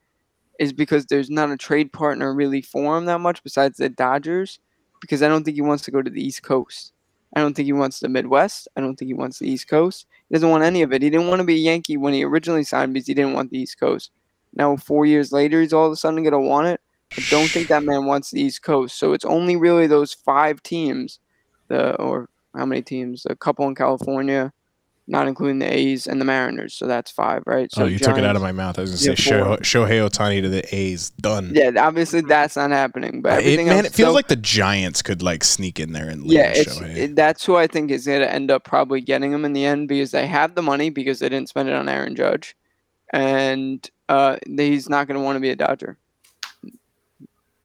is 0.59 0.73
because 0.73 1.05
there's 1.05 1.29
not 1.29 1.51
a 1.51 1.57
trade 1.57 1.91
partner 1.91 2.33
really 2.33 2.61
for 2.61 2.97
him 2.97 3.05
that 3.05 3.19
much 3.19 3.43
besides 3.43 3.77
the 3.77 3.89
Dodgers. 3.89 4.59
Because 5.01 5.21
I 5.21 5.27
don't 5.27 5.43
think 5.43 5.55
he 5.55 5.61
wants 5.61 5.83
to 5.83 5.91
go 5.91 6.01
to 6.01 6.09
the 6.09 6.25
East 6.25 6.41
Coast. 6.41 6.93
I 7.35 7.41
don't 7.41 7.53
think 7.53 7.65
he 7.65 7.73
wants 7.73 7.99
the 7.99 8.07
Midwest. 8.07 8.67
I 8.75 8.81
don't 8.81 8.95
think 8.95 9.07
he 9.07 9.13
wants 9.13 9.39
the 9.39 9.49
East 9.49 9.67
Coast. 9.67 10.07
He 10.29 10.35
doesn't 10.35 10.49
want 10.49 10.63
any 10.63 10.81
of 10.81 10.93
it. 10.93 11.01
He 11.01 11.09
didn't 11.09 11.27
want 11.27 11.41
to 11.41 11.45
be 11.45 11.55
a 11.55 11.59
Yankee 11.59 11.97
when 11.97 12.13
he 12.13 12.23
originally 12.23 12.63
signed 12.63 12.93
because 12.93 13.07
he 13.07 13.13
didn't 13.13 13.33
want 13.33 13.51
the 13.51 13.59
East 13.59 13.79
Coast. 13.79 14.11
Now, 14.53 14.77
four 14.77 15.05
years 15.05 15.33
later, 15.33 15.61
he's 15.61 15.73
all 15.73 15.87
of 15.87 15.91
a 15.91 15.95
sudden 15.97 16.23
going 16.23 16.31
to 16.31 16.39
want 16.39 16.67
it. 16.67 16.81
I 17.17 17.23
don't 17.29 17.49
think 17.49 17.67
that 17.67 17.83
man 17.83 18.05
wants 18.05 18.31
the 18.31 18.41
East 18.41 18.63
Coast. 18.63 18.97
So 18.97 19.13
it's 19.13 19.25
only 19.25 19.57
really 19.57 19.85
those 19.85 20.13
five 20.13 20.63
teams, 20.63 21.19
the 21.67 21.95
or 21.95 22.29
how 22.55 22.65
many 22.65 22.81
teams? 22.81 23.27
A 23.29 23.35
couple 23.35 23.67
in 23.67 23.75
California, 23.75 24.53
not 25.07 25.27
including 25.27 25.59
the 25.59 25.71
A's 25.71 26.07
and 26.07 26.19
the 26.19 26.25
Mariners. 26.25 26.73
So 26.73 26.87
that's 26.87 27.11
five, 27.11 27.43
right? 27.45 27.71
So 27.71 27.83
oh, 27.83 27.85
you 27.85 27.99
took 27.99 28.17
it 28.17 28.23
out 28.23 28.35
of 28.35 28.41
my 28.41 28.51
mouth. 28.51 28.79
I 28.79 28.81
was 28.81 29.05
gonna 29.05 29.15
say 29.15 29.29
four. 29.29 29.57
Shohei, 29.57 29.59
Shohei 29.59 30.09
Ohtani 30.09 30.41
to 30.41 30.49
the 30.49 30.75
A's. 30.75 31.11
Done. 31.11 31.51
Yeah, 31.53 31.71
obviously 31.77 32.21
that's 32.21 32.55
not 32.55 32.71
happening. 32.71 33.21
But 33.21 33.43
It- 33.43 33.57
man, 33.57 33.77
else, 33.77 33.85
it 33.87 33.93
feels 33.93 34.09
so- 34.09 34.13
like 34.13 34.27
the 34.27 34.35
Giants 34.35 35.01
could 35.01 35.21
like 35.21 35.43
sneak 35.43 35.79
in 35.79 35.93
there 35.93 36.09
and 36.09 36.25
yeah, 36.25 36.53
Shohei. 36.53 36.95
it, 36.95 37.15
that's 37.15 37.45
who 37.45 37.55
I 37.55 37.67
think 37.67 37.91
is 37.91 38.05
going 38.07 38.21
to 38.21 38.31
end 38.31 38.49
up 38.49 38.63
probably 38.63 39.01
getting 39.01 39.31
him 39.31 39.45
in 39.45 39.53
the 39.53 39.65
end 39.65 39.87
because 39.87 40.11
they 40.11 40.25
have 40.27 40.55
the 40.55 40.61
money 40.63 40.89
because 40.89 41.19
they 41.19 41.29
didn't 41.29 41.49
spend 41.49 41.69
it 41.69 41.75
on 41.75 41.87
Aaron 41.87 42.15
Judge, 42.15 42.55
and 43.13 43.87
uh, 44.09 44.37
he's 44.47 44.89
not 44.89 45.07
going 45.07 45.19
to 45.19 45.23
want 45.23 45.35
to 45.35 45.39
be 45.39 45.49
a 45.51 45.55
Dodger. 45.55 45.97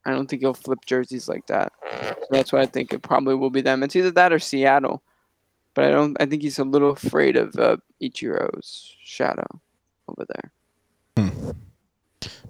I 0.06 0.12
don't 0.12 0.28
think 0.28 0.40
he'll 0.40 0.54
flip 0.54 0.84
jerseys 0.86 1.28
like 1.28 1.46
that. 1.48 1.72
So 2.00 2.14
that's 2.30 2.52
why 2.52 2.60
I 2.60 2.66
think 2.66 2.92
it 2.92 3.02
probably 3.02 3.34
will 3.34 3.50
be 3.50 3.60
them. 3.60 3.82
It's 3.82 3.94
either 3.96 4.10
that 4.12 4.32
or 4.32 4.38
Seattle, 4.38 5.02
but 5.74 5.84
I 5.84 5.90
don't. 5.90 6.16
I 6.20 6.26
think 6.26 6.42
he's 6.42 6.58
a 6.58 6.64
little 6.64 6.90
afraid 6.90 7.36
of 7.36 7.54
uh, 7.56 7.76
Ichiro's 8.02 8.94
shadow 9.02 9.46
over 10.08 10.26
there. 10.28 10.52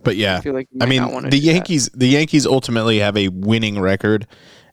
But 0.02 0.16
yeah, 0.16 0.38
I 0.38 0.40
feel 0.40 0.54
like 0.54 0.68
I 0.80 0.86
mean, 0.86 1.02
the 1.02 1.30
do 1.30 1.30
that. 1.30 1.38
Yankees. 1.38 1.88
The 1.90 2.08
Yankees 2.08 2.46
ultimately 2.46 2.98
have 2.98 3.16
a 3.16 3.28
winning 3.28 3.78
record, 3.78 4.26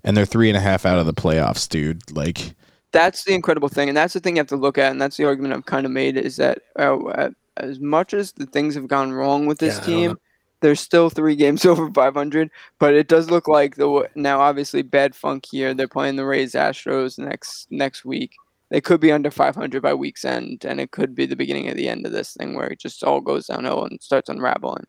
and 0.03 0.15
they're 0.15 0.25
three 0.25 0.49
and 0.49 0.57
a 0.57 0.61
half 0.61 0.85
out 0.85 0.99
of 0.99 1.05
the 1.05 1.13
playoffs, 1.13 1.67
dude. 1.67 2.15
Like, 2.15 2.55
that's 2.91 3.25
the 3.25 3.33
incredible 3.33 3.69
thing, 3.69 3.89
and 3.89 3.97
that's 3.97 4.13
the 4.13 4.19
thing 4.19 4.37
you 4.37 4.39
have 4.39 4.47
to 4.47 4.55
look 4.55 4.77
at, 4.77 4.91
and 4.91 5.01
that's 5.01 5.17
the 5.17 5.25
argument 5.25 5.53
I've 5.53 5.65
kind 5.65 5.85
of 5.85 5.91
made 5.91 6.17
is 6.17 6.37
that 6.37 6.59
uh, 6.77 7.29
as 7.57 7.79
much 7.79 8.13
as 8.13 8.31
the 8.33 8.45
things 8.45 8.75
have 8.75 8.87
gone 8.87 9.11
wrong 9.11 9.45
with 9.45 9.59
this 9.59 9.75
Yeah, 9.75 9.83
I 9.83 9.85
don't 9.85 9.95
team, 9.95 10.17
there's 10.61 10.79
still 10.79 11.09
three 11.09 11.35
games 11.35 11.65
over 11.65 11.91
500. 11.91 12.49
But 12.79 12.93
it 12.93 13.07
does 13.07 13.29
look 13.29 13.47
like 13.47 13.75
the 13.75 14.09
now 14.15 14.39
obviously 14.39 14.81
bad 14.81 15.15
funk 15.15 15.45
here. 15.49 15.73
They're 15.73 15.87
playing 15.87 16.15
the 16.15 16.25
Rays 16.25 16.53
Astros 16.53 17.17
next 17.17 17.67
next 17.71 18.05
week. 18.05 18.31
They 18.69 18.81
could 18.81 18.99
be 18.99 19.13
under 19.13 19.31
500 19.31 19.81
by 19.81 19.93
week's 19.93 20.25
end, 20.25 20.65
and 20.65 20.81
it 20.81 20.91
could 20.91 21.15
be 21.15 21.25
the 21.25 21.37
beginning 21.37 21.69
of 21.69 21.77
the 21.77 21.87
end 21.87 22.05
of 22.05 22.11
this 22.11 22.33
thing 22.33 22.53
where 22.53 22.67
it 22.67 22.79
just 22.79 23.01
all 23.01 23.21
goes 23.21 23.47
downhill 23.47 23.85
and 23.85 24.01
starts 24.01 24.27
unraveling. 24.27 24.83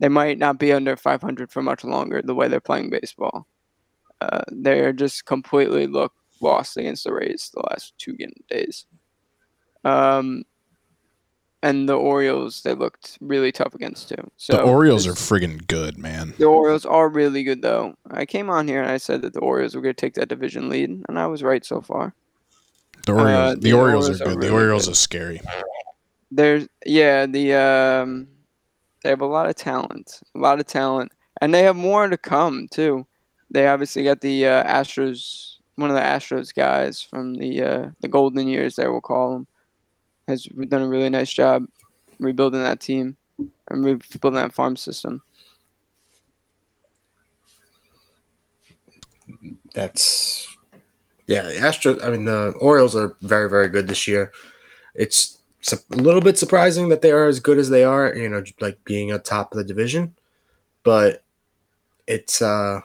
They 0.00 0.08
might 0.08 0.38
not 0.38 0.58
be 0.58 0.72
under 0.72 0.96
500 0.96 1.52
for 1.52 1.62
much 1.62 1.84
longer 1.84 2.20
the 2.20 2.34
way 2.34 2.48
they're 2.48 2.58
playing 2.58 2.90
baseball. 2.90 3.46
Uh, 4.20 4.42
they're 4.48 4.92
just 4.92 5.24
completely 5.24 5.86
look 5.86 6.12
lost 6.40 6.76
against 6.76 7.04
the 7.04 7.12
Rays 7.12 7.52
the 7.54 7.62
last 7.70 7.94
two 7.98 8.16
days. 8.48 8.86
Um, 9.84 10.42
and 11.62 11.88
the 11.88 11.94
Orioles 11.94 12.62
they 12.62 12.74
looked 12.74 13.18
really 13.20 13.52
tough 13.52 13.74
against 13.74 14.08
too. 14.08 14.30
So 14.36 14.54
the 14.56 14.62
Orioles 14.62 15.06
are 15.06 15.12
friggin' 15.12 15.66
good, 15.66 15.96
man. 15.98 16.34
the 16.38 16.46
Orioles 16.46 16.84
are 16.84 17.08
really 17.08 17.44
good 17.44 17.62
though. 17.62 17.94
I 18.10 18.26
came 18.26 18.50
on 18.50 18.66
here 18.68 18.82
and 18.82 18.90
I 18.90 18.96
said 18.98 19.22
that 19.22 19.32
the 19.32 19.40
Orioles 19.40 19.74
were 19.74 19.82
going 19.82 19.94
to 19.94 20.00
take 20.00 20.14
that 20.14 20.28
division 20.28 20.68
lead, 20.68 20.90
and 21.08 21.18
I 21.18 21.26
was 21.26 21.42
right 21.42 21.64
so 21.64 21.80
far. 21.80 22.14
The 23.06 23.12
Orioles, 23.12 23.30
Uh, 23.36 23.54
the, 23.54 23.60
the 23.60 23.72
Orioles, 23.72 24.04
Orioles 24.08 24.20
are 24.20 24.24
are 24.24 24.34
good. 24.34 24.40
the 24.42 24.52
Orioles 24.52 24.84
good. 24.86 24.92
are 24.92 24.96
scary. 24.96 25.40
There's 26.30 26.66
yeah, 26.86 27.26
the 27.26 27.54
um, 27.54 28.28
they 29.02 29.10
have 29.10 29.20
a 29.20 29.26
lot 29.26 29.48
of 29.48 29.54
talent, 29.56 30.20
a 30.34 30.38
lot 30.38 30.60
of 30.60 30.66
talent, 30.66 31.12
and 31.40 31.52
they 31.52 31.62
have 31.62 31.76
more 31.76 32.08
to 32.08 32.16
come 32.16 32.68
too. 32.70 33.06
They 33.50 33.66
obviously 33.66 34.02
got 34.04 34.20
the 34.22 34.46
uh, 34.46 34.64
Astros, 34.64 35.56
one 35.76 35.90
of 35.90 35.96
the 35.96 36.00
Astros 36.02 36.54
guys 36.54 37.02
from 37.02 37.34
the 37.34 37.62
uh, 37.62 37.90
the 38.00 38.08
golden 38.08 38.48
years, 38.48 38.76
there 38.76 38.90
we'll 38.92 39.00
call 39.02 39.36
him, 39.36 39.46
has 40.28 40.44
done 40.44 40.82
a 40.82 40.88
really 40.88 41.10
nice 41.10 41.32
job 41.32 41.66
rebuilding 42.18 42.62
that 42.62 42.80
team 42.80 43.16
and 43.68 43.84
rebuilding 43.84 44.40
that 44.40 44.54
farm 44.54 44.76
system. 44.76 45.22
That's 49.74 50.48
yeah. 51.26 51.42
The 51.42 51.54
Astros. 51.54 52.04
I 52.04 52.10
mean, 52.10 52.24
the 52.24 52.50
Orioles 52.60 52.94
are 52.94 53.16
very, 53.22 53.48
very 53.48 53.68
good 53.68 53.88
this 53.88 54.06
year. 54.06 54.32
It's 54.94 55.38
a 55.72 55.78
little 55.96 56.20
bit 56.20 56.38
surprising 56.38 56.88
that 56.90 57.00
they 57.00 57.12
are 57.12 57.26
as 57.26 57.40
good 57.40 57.58
as 57.58 57.70
they 57.70 57.84
are. 57.84 58.14
You 58.14 58.28
know, 58.28 58.44
like 58.60 58.78
being 58.84 59.10
at 59.10 59.24
top 59.24 59.52
of 59.52 59.58
the 59.58 59.64
division, 59.64 60.14
but 60.82 61.24
it's 62.06 62.42
uh, 62.42 62.80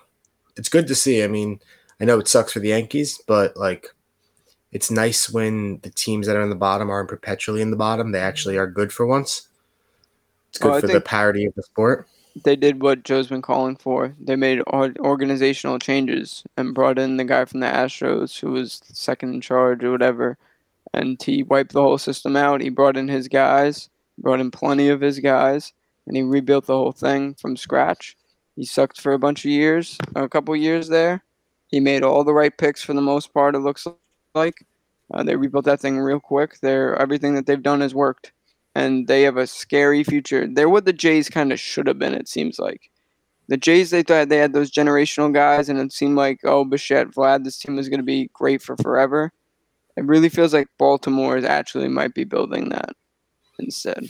it's 0.55 0.69
good 0.69 0.87
to 0.87 0.95
see. 0.95 1.23
I 1.23 1.27
mean, 1.27 1.59
I 1.99 2.05
know 2.05 2.19
it 2.19 2.27
sucks 2.27 2.53
for 2.53 2.59
the 2.59 2.69
Yankees, 2.69 3.21
but 3.27 3.57
like, 3.57 3.93
it's 4.71 4.91
nice 4.91 5.29
when 5.29 5.79
the 5.83 5.89
teams 5.89 6.27
that 6.27 6.35
are 6.35 6.41
in 6.41 6.49
the 6.49 6.55
bottom 6.55 6.89
aren't 6.89 7.09
perpetually 7.09 7.61
in 7.61 7.71
the 7.71 7.77
bottom. 7.77 8.11
They 8.11 8.19
actually 8.19 8.57
are 8.57 8.67
good 8.67 8.91
for 8.91 9.05
once. 9.05 9.47
It's 10.49 10.59
good 10.59 10.71
Oh, 10.71 10.79
for 10.81 10.87
the 10.87 11.01
parity 11.01 11.45
of 11.45 11.53
the 11.55 11.63
sport. 11.63 12.07
they 12.43 12.55
did 12.55 12.81
what 12.81 13.03
Joe's 13.03 13.27
been 13.27 13.41
calling 13.41 13.75
for. 13.75 14.13
They 14.19 14.35
made 14.35 14.61
organizational 14.67 15.79
changes 15.79 16.43
and 16.57 16.73
brought 16.75 16.99
in 16.99 17.17
the 17.17 17.23
guy 17.25 17.45
from 17.45 17.61
the 17.61 17.67
Astros 17.67 18.39
who 18.39 18.51
was 18.51 18.81
second 18.91 19.33
in 19.33 19.41
charge 19.41 19.83
or 19.83 19.91
whatever, 19.91 20.37
and 20.93 21.21
he 21.21 21.43
wiped 21.43 21.73
the 21.73 21.81
whole 21.81 21.97
system 21.97 22.35
out. 22.35 22.61
He 22.61 22.69
brought 22.69 22.97
in 22.97 23.07
his 23.07 23.27
guys, 23.27 23.89
brought 24.19 24.39
in 24.39 24.51
plenty 24.51 24.89
of 24.89 25.01
his 25.01 25.19
guys, 25.19 25.73
and 26.05 26.15
he 26.15 26.23
rebuilt 26.23 26.67
the 26.67 26.77
whole 26.77 26.91
thing 26.91 27.33
from 27.33 27.57
scratch. 27.57 28.15
He 28.55 28.65
sucked 28.65 28.99
for 29.01 29.13
a 29.13 29.19
bunch 29.19 29.43
of 29.45 29.51
years, 29.51 29.97
a 30.15 30.27
couple 30.29 30.55
years 30.55 30.87
there. 30.89 31.23
He 31.67 31.79
made 31.79 32.03
all 32.03 32.23
the 32.23 32.33
right 32.33 32.55
picks 32.57 32.81
for 32.83 32.93
the 32.93 33.01
most 33.01 33.33
part. 33.33 33.55
It 33.55 33.59
looks 33.59 33.85
like 34.37 34.65
uh, 35.13 35.23
they 35.23 35.35
rebuilt 35.35 35.65
that 35.65 35.79
thing 35.79 35.99
real 35.99 36.19
quick. 36.19 36.59
They're 36.61 36.95
everything 36.95 37.35
that 37.35 37.45
they've 37.45 37.61
done 37.61 37.81
has 37.81 37.95
worked 37.95 38.31
and 38.77 39.07
they 39.07 39.23
have 39.23 39.37
a 39.37 39.47
scary 39.47 40.03
future. 40.03 40.47
They're 40.47 40.69
what 40.69 40.85
the 40.85 40.93
Jays 40.93 41.29
kind 41.29 41.51
of 41.51 41.59
should 41.59 41.87
have 41.87 41.97
been. 41.97 42.13
It 42.13 42.27
seems 42.27 42.59
like 42.59 42.91
the 43.47 43.57
Jays 43.57 43.89
they 43.89 44.03
thought 44.03 44.29
they 44.29 44.37
had 44.37 44.53
those 44.53 44.69
generational 44.69 45.33
guys, 45.33 45.67
and 45.67 45.79
it 45.79 45.91
seemed 45.91 46.15
like 46.15 46.41
oh 46.43 46.63
Bichette, 46.63 47.07
Vlad, 47.07 47.43
this 47.43 47.57
team 47.57 47.79
is 47.79 47.89
going 47.89 47.99
to 47.99 48.05
be 48.05 48.29
great 48.33 48.61
for 48.61 48.77
forever. 48.77 49.31
It 49.95 50.05
really 50.05 50.29
feels 50.29 50.53
like 50.53 50.67
Baltimore 50.77 51.37
is 51.37 51.43
actually 51.43 51.87
might 51.87 52.13
be 52.13 52.23
building 52.23 52.69
that 52.69 52.91
instead. 53.57 54.09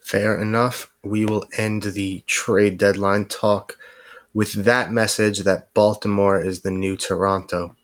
Fair 0.00 0.40
enough. 0.40 0.88
We 1.02 1.26
will 1.26 1.46
end 1.58 1.82
the 1.82 2.22
trade 2.28 2.78
deadline 2.78 3.24
talk 3.24 3.76
with 4.34 4.52
that 4.64 4.92
message 4.92 5.40
that 5.40 5.72
Baltimore 5.74 6.40
is 6.40 6.60
the 6.60 6.70
new 6.70 6.96
Toronto. 6.96 7.76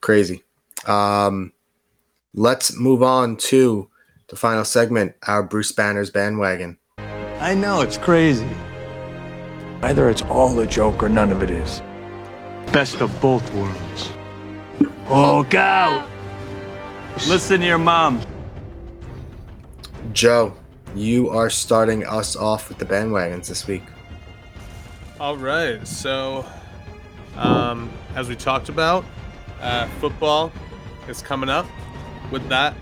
Crazy. 0.00 0.42
Um, 0.86 1.52
let's 2.34 2.76
move 2.76 3.02
on 3.02 3.36
to 3.36 3.88
the 4.28 4.36
final 4.36 4.64
segment, 4.64 5.14
our 5.26 5.42
Bruce 5.42 5.72
Banner's 5.72 6.10
bandwagon. 6.10 6.78
I 6.98 7.54
know 7.54 7.80
it's 7.80 7.98
crazy. 7.98 8.48
Either 9.82 10.08
it's 10.08 10.22
all 10.22 10.58
a 10.60 10.66
joke 10.66 11.02
or 11.02 11.08
none 11.08 11.32
of 11.32 11.42
it 11.42 11.50
is. 11.50 11.82
Best 12.72 13.00
of 13.00 13.20
both 13.20 13.52
worlds. 13.52 14.12
Oh, 15.08 15.44
out! 15.54 16.08
Listen 17.26 17.60
to 17.60 17.66
your 17.66 17.78
mom. 17.78 18.22
Joe, 20.12 20.54
you 20.94 21.28
are 21.28 21.50
starting 21.50 22.06
us 22.06 22.36
off 22.36 22.68
with 22.68 22.78
the 22.78 22.86
bandwagons 22.86 23.48
this 23.48 23.66
week. 23.66 23.82
All 25.22 25.36
right. 25.36 25.86
So, 25.86 26.44
um, 27.36 27.88
as 28.16 28.28
we 28.28 28.34
talked 28.34 28.68
about, 28.68 29.04
uh, 29.60 29.86
football 30.00 30.50
is 31.06 31.22
coming 31.22 31.48
up. 31.48 31.64
With 32.32 32.48
that, 32.48 32.74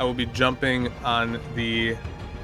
I 0.00 0.02
will 0.02 0.12
be 0.12 0.26
jumping 0.26 0.88
on 1.04 1.40
the 1.54 1.96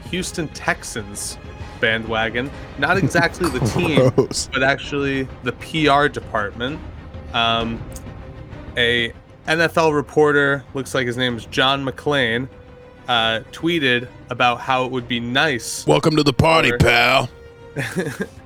Houston 0.09 0.47
Texans 0.51 1.37
bandwagon. 1.80 2.49
Not 2.78 2.97
exactly 2.97 3.49
the 3.51 3.59
team, 3.74 4.12
but 4.53 4.62
actually 4.62 5.26
the 5.43 5.51
PR 5.55 6.07
department. 6.07 6.78
Um, 7.32 7.82
a 8.76 9.12
NFL 9.49 9.97
reporter, 9.97 10.64
looks 10.74 10.95
like 10.95 11.09
his 11.09 11.16
name 11.16 11.37
is 11.37 11.47
John 11.47 11.85
McClain, 11.85 12.49
uh, 13.09 13.41
tweeted 13.51 14.07
about 14.30 14.61
how 14.61 14.85
it 14.85 14.93
would 14.93 15.09
be 15.09 15.18
nice 15.18 15.85
Welcome 15.89 16.14
to 16.14 16.22
the 16.22 16.32
party, 16.32 16.70
Or- 16.70 16.78
pal. 16.78 17.28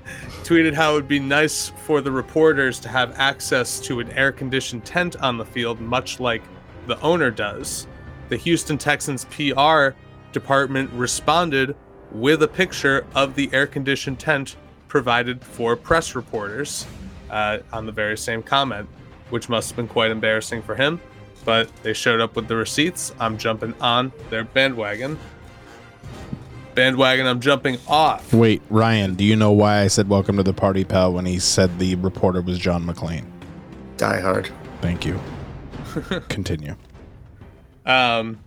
tweeted 0.48 0.72
how 0.72 0.92
it 0.92 0.94
would 0.94 1.08
be 1.08 1.18
nice 1.18 1.68
for 1.84 2.00
the 2.00 2.10
reporters 2.10 2.80
to 2.80 2.88
have 2.88 3.12
access 3.18 3.78
to 3.78 4.00
an 4.00 4.10
air 4.12 4.32
conditioned 4.32 4.82
tent 4.82 5.14
on 5.16 5.36
the 5.36 5.44
field, 5.44 5.78
much 5.78 6.20
like 6.20 6.42
the 6.86 6.98
owner 7.02 7.30
does. 7.30 7.86
The 8.30 8.38
Houston 8.38 8.78
Texans 8.78 9.26
PR 9.26 9.88
department 10.32 10.90
responded 10.94 11.76
with 12.12 12.42
a 12.42 12.48
picture 12.48 13.04
of 13.14 13.34
the 13.34 13.50
air 13.52 13.66
conditioned 13.66 14.18
tent 14.18 14.56
provided 14.88 15.44
for 15.44 15.76
press 15.76 16.14
reporters. 16.14 16.86
uh, 17.30 17.58
on 17.72 17.84
the 17.84 17.92
very 17.92 18.16
same 18.16 18.42
comment, 18.42 18.88
which 19.28 19.50
must 19.50 19.68
have 19.68 19.76
been 19.76 19.86
quite 19.86 20.10
embarrassing 20.10 20.62
for 20.62 20.74
him. 20.74 20.98
But 21.44 21.70
they 21.82 21.92
showed 21.92 22.20
up 22.20 22.36
with 22.36 22.48
the 22.48 22.56
receipts. 22.56 23.12
I'm 23.20 23.36
jumping 23.36 23.74
on 23.82 24.12
their 24.30 24.44
bandwagon. 24.44 25.18
Bandwagon, 26.78 27.26
I'm 27.26 27.40
jumping 27.40 27.76
off. 27.88 28.32
Wait, 28.32 28.62
Ryan, 28.70 29.16
do 29.16 29.24
you 29.24 29.34
know 29.34 29.50
why 29.50 29.80
I 29.80 29.88
said 29.88 30.08
welcome 30.08 30.36
to 30.36 30.44
the 30.44 30.52
party, 30.52 30.84
pal, 30.84 31.12
when 31.12 31.26
he 31.26 31.40
said 31.40 31.76
the 31.80 31.96
reporter 31.96 32.40
was 32.40 32.56
John 32.56 32.86
McClane? 32.86 33.24
Die 33.96 34.20
Hard. 34.20 34.48
Thank 34.80 35.04
you. 35.04 35.18
Continue. 36.28 36.76
Um, 37.84 38.38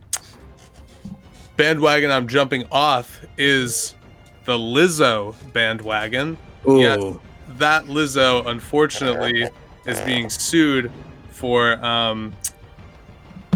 bandwagon, 1.57 2.09
I'm 2.09 2.29
jumping 2.29 2.65
off 2.71 3.19
is 3.37 3.95
the 4.45 4.57
Lizzo 4.57 5.35
bandwagon. 5.51 6.37
Ooh. 6.69 6.79
Yes, 6.79 7.03
that 7.57 7.87
Lizzo, 7.87 8.47
unfortunately, 8.47 9.49
is 9.85 9.99
being 10.03 10.29
sued 10.29 10.89
for 11.31 11.73
um, 11.83 12.33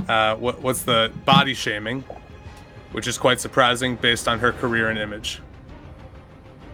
uh, 0.10 0.36
what, 0.36 0.62
what's 0.62 0.84
the 0.84 1.14
body 1.24 1.54
shaming, 1.54 2.04
which 2.96 3.08
is 3.08 3.18
quite 3.18 3.42
surprising 3.42 3.98
based 3.98 4.26
on 4.28 4.40
her 4.40 4.54
career 4.54 4.90
and 4.90 4.98
image. 4.98 5.42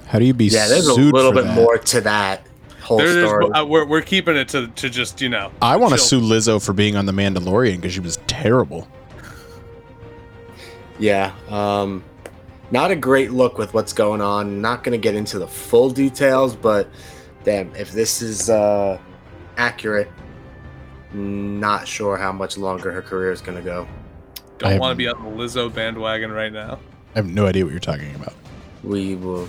How 0.05 0.19
do 0.19 0.25
you 0.25 0.35
be 0.35 0.45
Yeah, 0.45 0.67
there's 0.67 0.85
a 0.85 0.93
little 0.93 1.31
bit 1.31 1.45
that? 1.45 1.55
more 1.55 1.79
to 1.79 2.01
that 2.01 2.45
whole 2.81 2.99
There- 2.99 3.11
there's- 3.13 3.27
story. 3.29 3.45
uh, 3.53 3.65
we're, 3.65 3.85
we're 3.85 4.01
keeping 4.01 4.35
it 4.35 4.47
to, 4.49 4.67
to 4.67 4.87
just, 4.89 5.19
you 5.19 5.29
know. 5.29 5.51
I 5.63 5.77
want 5.77 5.93
to 5.93 5.99
sue 5.99 6.21
Lizzo 6.21 6.63
for 6.63 6.73
being 6.73 6.95
on 6.95 7.07
The 7.07 7.11
Mandalorian 7.11 7.77
because 7.77 7.93
she 7.93 8.01
was 8.01 8.17
terrible. 8.27 8.87
Yeah. 10.99 11.31
Um, 11.49 12.03
not 12.69 12.91
a 12.91 12.95
great 12.95 13.31
look 13.31 13.57
with 13.57 13.73
what's 13.73 13.93
going 13.93 14.21
on. 14.21 14.61
Not 14.61 14.83
going 14.83 14.91
to 14.91 15.01
get 15.01 15.15
into 15.15 15.39
the 15.39 15.47
full 15.47 15.89
details, 15.89 16.55
but 16.55 16.87
damn, 17.43 17.75
if 17.75 17.91
this 17.91 18.21
is 18.21 18.49
uh, 18.49 18.99
accurate, 19.57 20.11
not 21.13 21.87
sure 21.87 22.15
how 22.17 22.31
much 22.31 22.57
longer 22.57 22.91
her 22.91 23.01
career 23.01 23.31
is 23.31 23.41
going 23.41 23.57
to 23.57 23.63
go. 23.63 23.87
I 24.63 24.71
Don't 24.71 24.79
want 24.79 24.91
to 24.91 24.95
be 24.95 25.07
on 25.07 25.23
the 25.23 25.43
Lizzo 25.43 25.73
bandwagon 25.73 26.31
right 26.31 26.51
now. 26.51 26.79
I 27.15 27.19
have 27.19 27.27
no 27.27 27.45
idea 27.45 27.63
what 27.63 27.71
you're 27.71 27.79
talking 27.79 28.13
about. 28.15 28.33
We 28.83 29.15
will. 29.15 29.47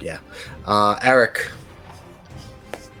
Yeah. 0.00 0.18
Uh, 0.66 0.98
Erik. 1.02 1.50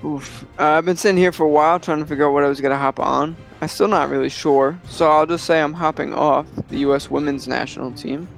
Oof. 0.04 0.44
Uh, 0.58 0.64
I've 0.64 0.84
been 0.84 0.96
sitting 0.96 1.16
here 1.16 1.32
for 1.32 1.44
a 1.44 1.48
while 1.48 1.80
trying 1.80 1.98
to 2.00 2.06
figure 2.06 2.26
out 2.26 2.32
what 2.32 2.44
I 2.44 2.48
was 2.48 2.60
gonna 2.60 2.78
hop 2.78 3.00
on. 3.00 3.36
I'm 3.60 3.68
still 3.68 3.88
not 3.88 4.10
really 4.10 4.28
sure, 4.28 4.78
so 4.88 5.10
I'll 5.10 5.26
just 5.26 5.46
say 5.46 5.62
I'm 5.62 5.72
hopping 5.72 6.12
off 6.12 6.46
the 6.68 6.78
U.S. 6.80 7.10
Women's 7.10 7.48
National 7.48 7.90
Team. 7.92 8.28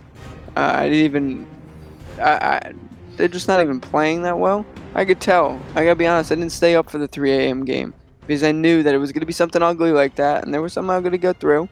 Uh, 0.56 0.72
I 0.74 0.88
didn't 0.88 1.04
even. 1.04 1.46
I, 2.18 2.30
I, 2.30 2.72
they're 3.16 3.28
just 3.28 3.48
not 3.48 3.60
even 3.60 3.80
playing 3.80 4.22
that 4.22 4.38
well. 4.38 4.64
I 4.94 5.04
could 5.04 5.20
tell. 5.20 5.60
I 5.74 5.84
gotta 5.84 5.96
be 5.96 6.06
honest. 6.06 6.30
I 6.30 6.36
didn't 6.36 6.52
stay 6.52 6.76
up 6.76 6.88
for 6.88 6.98
the 6.98 7.08
3 7.08 7.32
a.m. 7.32 7.64
game 7.64 7.92
because 8.20 8.42
I 8.42 8.52
knew 8.52 8.82
that 8.82 8.94
it 8.94 8.98
was 8.98 9.10
gonna 9.10 9.26
be 9.26 9.32
something 9.32 9.62
ugly 9.62 9.90
like 9.90 10.14
that, 10.16 10.44
and 10.44 10.54
they 10.54 10.58
were 10.58 10.68
somehow 10.68 11.00
gonna 11.00 11.18
go 11.18 11.32
through. 11.32 11.68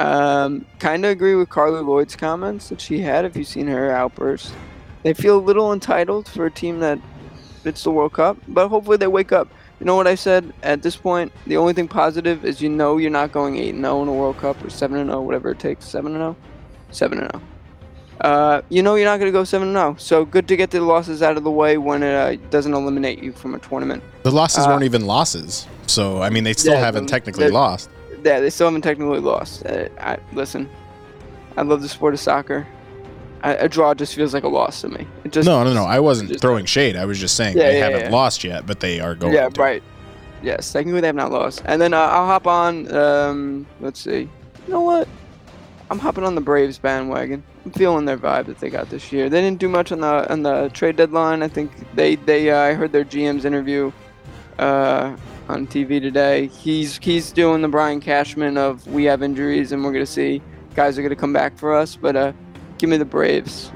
Um, 0.00 0.64
kind 0.78 1.04
of 1.04 1.10
agree 1.10 1.34
with 1.34 1.50
Carli 1.50 1.82
Lloyd's 1.84 2.16
comments 2.16 2.70
that 2.70 2.80
she 2.80 3.00
had. 3.00 3.26
If 3.26 3.36
you've 3.36 3.46
seen 3.46 3.66
her 3.66 3.90
outburst, 3.92 4.54
they 5.02 5.12
feel 5.12 5.36
a 5.38 5.44
little 5.44 5.72
entitled 5.74 6.26
for 6.26 6.46
a 6.46 6.50
team 6.50 6.80
that 6.80 6.98
it's 7.66 7.84
the 7.84 7.90
World 7.90 8.14
Cup, 8.14 8.38
but 8.48 8.68
hopefully 8.68 8.96
they 8.96 9.06
wake 9.06 9.30
up. 9.30 9.46
You 9.78 9.84
know 9.86 9.96
what 9.96 10.06
I 10.06 10.14
said? 10.14 10.52
At 10.62 10.82
this 10.82 10.96
point, 10.96 11.32
the 11.46 11.58
only 11.58 11.74
thing 11.74 11.86
positive 11.86 12.46
is 12.46 12.62
you 12.62 12.70
know 12.70 12.96
you're 12.96 13.10
not 13.10 13.30
going 13.32 13.56
8 13.58 13.74
0 13.74 14.02
in 14.02 14.08
a 14.08 14.12
World 14.12 14.38
Cup 14.38 14.62
or 14.64 14.70
7 14.70 15.06
0, 15.06 15.20
whatever 15.20 15.50
it 15.50 15.58
takes. 15.58 15.84
7 15.86 16.12
0? 16.12 16.34
7 16.90 17.18
0. 17.18 17.42
Uh, 18.22 18.60
you 18.68 18.82
know 18.82 18.94
you're 18.94 19.06
not 19.06 19.18
going 19.18 19.30
to 19.30 19.38
go 19.38 19.44
7 19.44 19.70
0. 19.70 19.96
So 19.98 20.24
good 20.24 20.48
to 20.48 20.56
get 20.56 20.70
the 20.70 20.80
losses 20.80 21.22
out 21.22 21.36
of 21.36 21.44
the 21.44 21.50
way 21.50 21.76
when 21.78 22.02
it 22.02 22.14
uh, 22.14 22.48
doesn't 22.50 22.72
eliminate 22.72 23.22
you 23.22 23.32
from 23.32 23.54
a 23.54 23.58
tournament. 23.58 24.02
The 24.22 24.30
losses 24.30 24.64
Uh, 24.64 24.68
weren't 24.68 24.84
even 24.84 25.06
losses. 25.06 25.66
So, 25.86 26.22
I 26.22 26.30
mean, 26.30 26.44
they 26.44 26.52
still 26.54 26.74
Yeah, 26.74 26.80
haven't 26.80 27.06
technically 27.06 27.50
lost. 27.50 27.90
Yeah, 28.24 28.40
they 28.40 28.50
still 28.50 28.66
haven't 28.66 28.82
technically 28.82 29.20
lost. 29.20 29.64
Uh, 29.66 29.88
I, 29.98 30.18
listen, 30.32 30.68
I 31.56 31.62
love 31.62 31.82
the 31.82 31.88
sport 31.88 32.14
of 32.14 32.20
soccer. 32.20 32.66
I, 33.42 33.54
a 33.54 33.68
draw 33.68 33.94
just 33.94 34.14
feels 34.14 34.34
like 34.34 34.44
a 34.44 34.48
loss 34.48 34.82
to 34.82 34.88
me. 34.88 35.06
It 35.24 35.32
just 35.32 35.46
no, 35.46 35.64
no, 35.64 35.72
no. 35.72 35.84
I 35.84 35.98
wasn't 36.00 36.28
just- 36.28 36.40
throwing 36.42 36.66
shade. 36.66 36.96
I 36.96 37.04
was 37.06 37.18
just 37.18 37.36
saying 37.36 37.56
Yeah, 37.56 37.68
they 37.68 37.78
yeah, 37.78 37.84
haven't 37.84 38.00
yeah. 38.02 38.10
lost 38.10 38.44
yet, 38.44 38.66
but 38.66 38.80
they 38.80 39.00
are 39.00 39.14
going 39.14 39.32
to. 39.32 39.38
yeah, 39.38 39.48
to. 39.48 39.60
right. 39.60 39.82
Yes, 40.42 40.72
technically 40.72 41.00
they 41.00 41.06
have 41.06 41.16
not 41.16 41.32
lost. 41.32 41.62
And 41.66 41.80
then 41.80 41.92
uh, 41.94 41.98
I'll 41.98 42.26
hop 42.26 42.46
on. 42.46 42.90
Um, 42.94 43.66
let's 43.80 44.00
see. 44.00 44.20
You 44.66 44.72
know 44.72 44.80
what? 44.82 45.08
I'm 45.90 45.98
hopping 45.98 46.24
on 46.24 46.34
the 46.34 46.40
Braves 46.40 46.78
bandwagon. 46.78 47.42
I'm 47.64 47.72
feeling 47.72 48.04
their 48.04 48.16
vibe 48.16 48.46
that 48.46 48.58
they 48.58 48.70
got 48.70 48.88
this 48.90 49.10
year. 49.12 49.28
They 49.28 49.40
didn't 49.42 49.58
do 49.58 49.68
much 49.68 49.90
on 49.92 50.00
the 50.00 50.30
on 50.32 50.42
the 50.42 50.70
trade 50.72 50.96
deadline. 50.96 51.42
I 51.42 51.48
think 51.48 51.70
they 51.94 52.14
they 52.16 52.50
uh, 52.50 52.58
I 52.58 52.72
heard 52.74 52.92
their 52.92 53.04
GM's 53.04 53.44
interview 53.44 53.90
uh, 54.58 55.14
on 55.50 55.66
TV 55.66 56.00
today. 56.00 56.46
He's 56.46 56.98
he's 56.98 57.32
doing 57.32 57.60
the 57.60 57.68
Brian 57.68 58.00
Cashman 58.00 58.56
of 58.56 58.86
we 58.86 59.04
have 59.04 59.22
injuries 59.22 59.72
and 59.72 59.84
we're 59.84 59.92
gonna 59.92 60.06
see 60.06 60.40
guys 60.74 60.96
are 60.98 61.02
gonna 61.02 61.16
come 61.16 61.32
back 61.32 61.58
for 61.58 61.74
us. 61.74 61.96
But 61.96 62.16
uh, 62.16 62.32
give 62.78 62.88
me 62.88 62.96
the 62.96 63.04
Braves. 63.04 63.72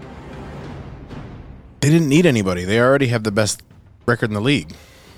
They 1.81 1.91
didn't 1.91 2.09
need 2.09 2.25
anybody. 2.25 2.65
They 2.65 2.81
already 2.81 3.09
have 3.09 3.25
the 3.25 3.33
best 3.33 3.63
record 4.07 4.31
in 4.31 4.35
the 4.35 4.41
league. 4.41 4.73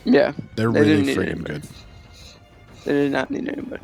Yeah, 0.05 0.33
They're 0.57 0.73
They 0.73 0.81
really 0.81 1.15
freaking 1.15 1.45
good. 1.45 1.63
they 2.85 2.93
did 2.93 3.13
not 3.13 3.31
need 3.31 3.49
anybody. 3.49 3.83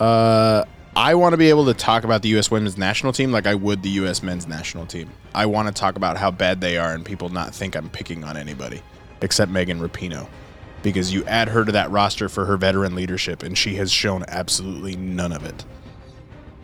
Uh, 0.00 0.64
I 0.96 1.14
want 1.14 1.32
to 1.32 1.36
be 1.36 1.48
able 1.48 1.66
to 1.66 1.74
talk 1.74 2.04
about 2.04 2.22
the 2.22 2.28
U.S. 2.30 2.50
women's 2.50 2.78
national 2.78 3.12
team 3.12 3.30
like 3.32 3.46
I 3.46 3.54
would 3.54 3.82
the 3.82 3.88
U.S. 3.90 4.22
men's 4.22 4.46
national 4.46 4.86
team. 4.86 5.10
I 5.34 5.46
want 5.46 5.68
to 5.68 5.74
talk 5.74 5.96
about 5.96 6.16
how 6.16 6.30
bad 6.30 6.60
they 6.60 6.76
are 6.78 6.92
and 6.92 7.04
people 7.04 7.28
not 7.28 7.54
think 7.54 7.76
I'm 7.76 7.88
picking 7.90 8.24
on 8.24 8.36
anybody 8.36 8.82
except 9.20 9.50
Megan 9.50 9.80
Rapinoe. 9.80 10.28
Because 10.82 11.12
you 11.12 11.24
add 11.24 11.48
her 11.48 11.64
to 11.64 11.72
that 11.72 11.90
roster 11.90 12.28
for 12.28 12.44
her 12.44 12.56
veteran 12.56 12.94
leadership, 12.94 13.42
and 13.42 13.58
she 13.58 13.74
has 13.76 13.90
shown 13.90 14.24
absolutely 14.28 14.96
none 14.96 15.32
of 15.32 15.44
it. 15.44 15.64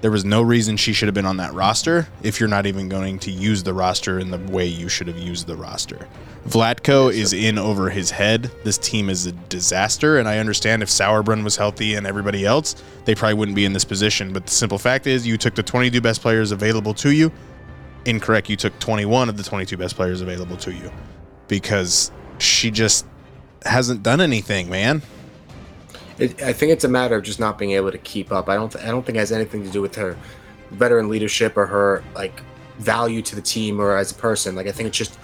There 0.04 0.10
was 0.10 0.24
no 0.24 0.42
reason 0.42 0.76
she 0.76 0.92
should 0.92 1.08
have 1.08 1.14
been 1.14 1.24
on 1.24 1.38
that 1.38 1.54
roster 1.54 2.06
if 2.22 2.38
you're 2.38 2.48
not 2.48 2.66
even 2.66 2.90
going 2.90 3.18
to 3.20 3.30
use 3.30 3.62
the 3.62 3.72
roster 3.72 4.18
in 4.18 4.30
the 4.30 4.36
way 4.52 4.66
you 4.66 4.86
should 4.86 5.06
have 5.06 5.16
used 5.18 5.46
the 5.46 5.56
roster. 5.56 6.06
Vlatko 6.46 7.10
is 7.10 7.32
in 7.32 7.56
over 7.56 7.88
his 7.88 8.10
head. 8.10 8.50
This 8.64 8.76
team 8.76 9.08
is 9.08 9.24
a 9.24 9.32
disaster, 9.32 10.18
and 10.18 10.28
I 10.28 10.40
understand 10.40 10.82
if 10.82 10.90
Sauerbrunn 10.90 11.42
was 11.42 11.56
healthy 11.56 11.94
and 11.94 12.06
everybody 12.06 12.44
else, 12.44 12.76
they 13.06 13.14
probably 13.14 13.32
wouldn't 13.32 13.56
be 13.56 13.64
in 13.64 13.72
this 13.72 13.86
position. 13.86 14.34
But 14.34 14.44
the 14.44 14.52
simple 14.52 14.76
fact 14.76 15.06
is, 15.06 15.26
you 15.26 15.38
took 15.38 15.54
the 15.54 15.62
22 15.62 16.02
best 16.02 16.20
players 16.20 16.52
available 16.52 16.92
to 16.94 17.10
you. 17.10 17.32
Incorrect. 18.04 18.50
You 18.50 18.56
took 18.56 18.78
21 18.80 19.30
of 19.30 19.38
the 19.38 19.42
22 19.42 19.78
best 19.78 19.96
players 19.96 20.20
available 20.20 20.58
to 20.58 20.70
you 20.70 20.90
because 21.48 22.12
she 22.36 22.70
just 22.70 23.06
hasn't 23.64 24.02
done 24.02 24.20
anything, 24.20 24.68
man. 24.68 25.02
It, 26.18 26.42
I 26.42 26.52
think 26.52 26.72
it's 26.72 26.84
a 26.84 26.88
matter 26.88 27.16
of 27.16 27.24
just 27.24 27.40
not 27.40 27.58
being 27.58 27.72
able 27.72 27.90
to 27.90 27.98
keep 27.98 28.30
up. 28.30 28.48
I 28.48 28.54
don't. 28.54 28.70
Th- 28.70 28.84
I 28.84 28.88
don't 28.88 29.04
think 29.04 29.16
it 29.16 29.20
has 29.20 29.32
anything 29.32 29.64
to 29.64 29.70
do 29.70 29.82
with 29.82 29.94
her 29.96 30.16
veteran 30.70 31.08
leadership 31.08 31.56
or 31.56 31.66
her 31.66 32.04
like 32.14 32.40
value 32.78 33.22
to 33.22 33.34
the 33.34 33.42
team 33.42 33.80
or 33.80 33.96
as 33.96 34.12
a 34.12 34.14
person. 34.14 34.54
Like 34.54 34.66
I 34.66 34.72
think 34.72 34.88
it's 34.88 34.98
just 34.98 35.18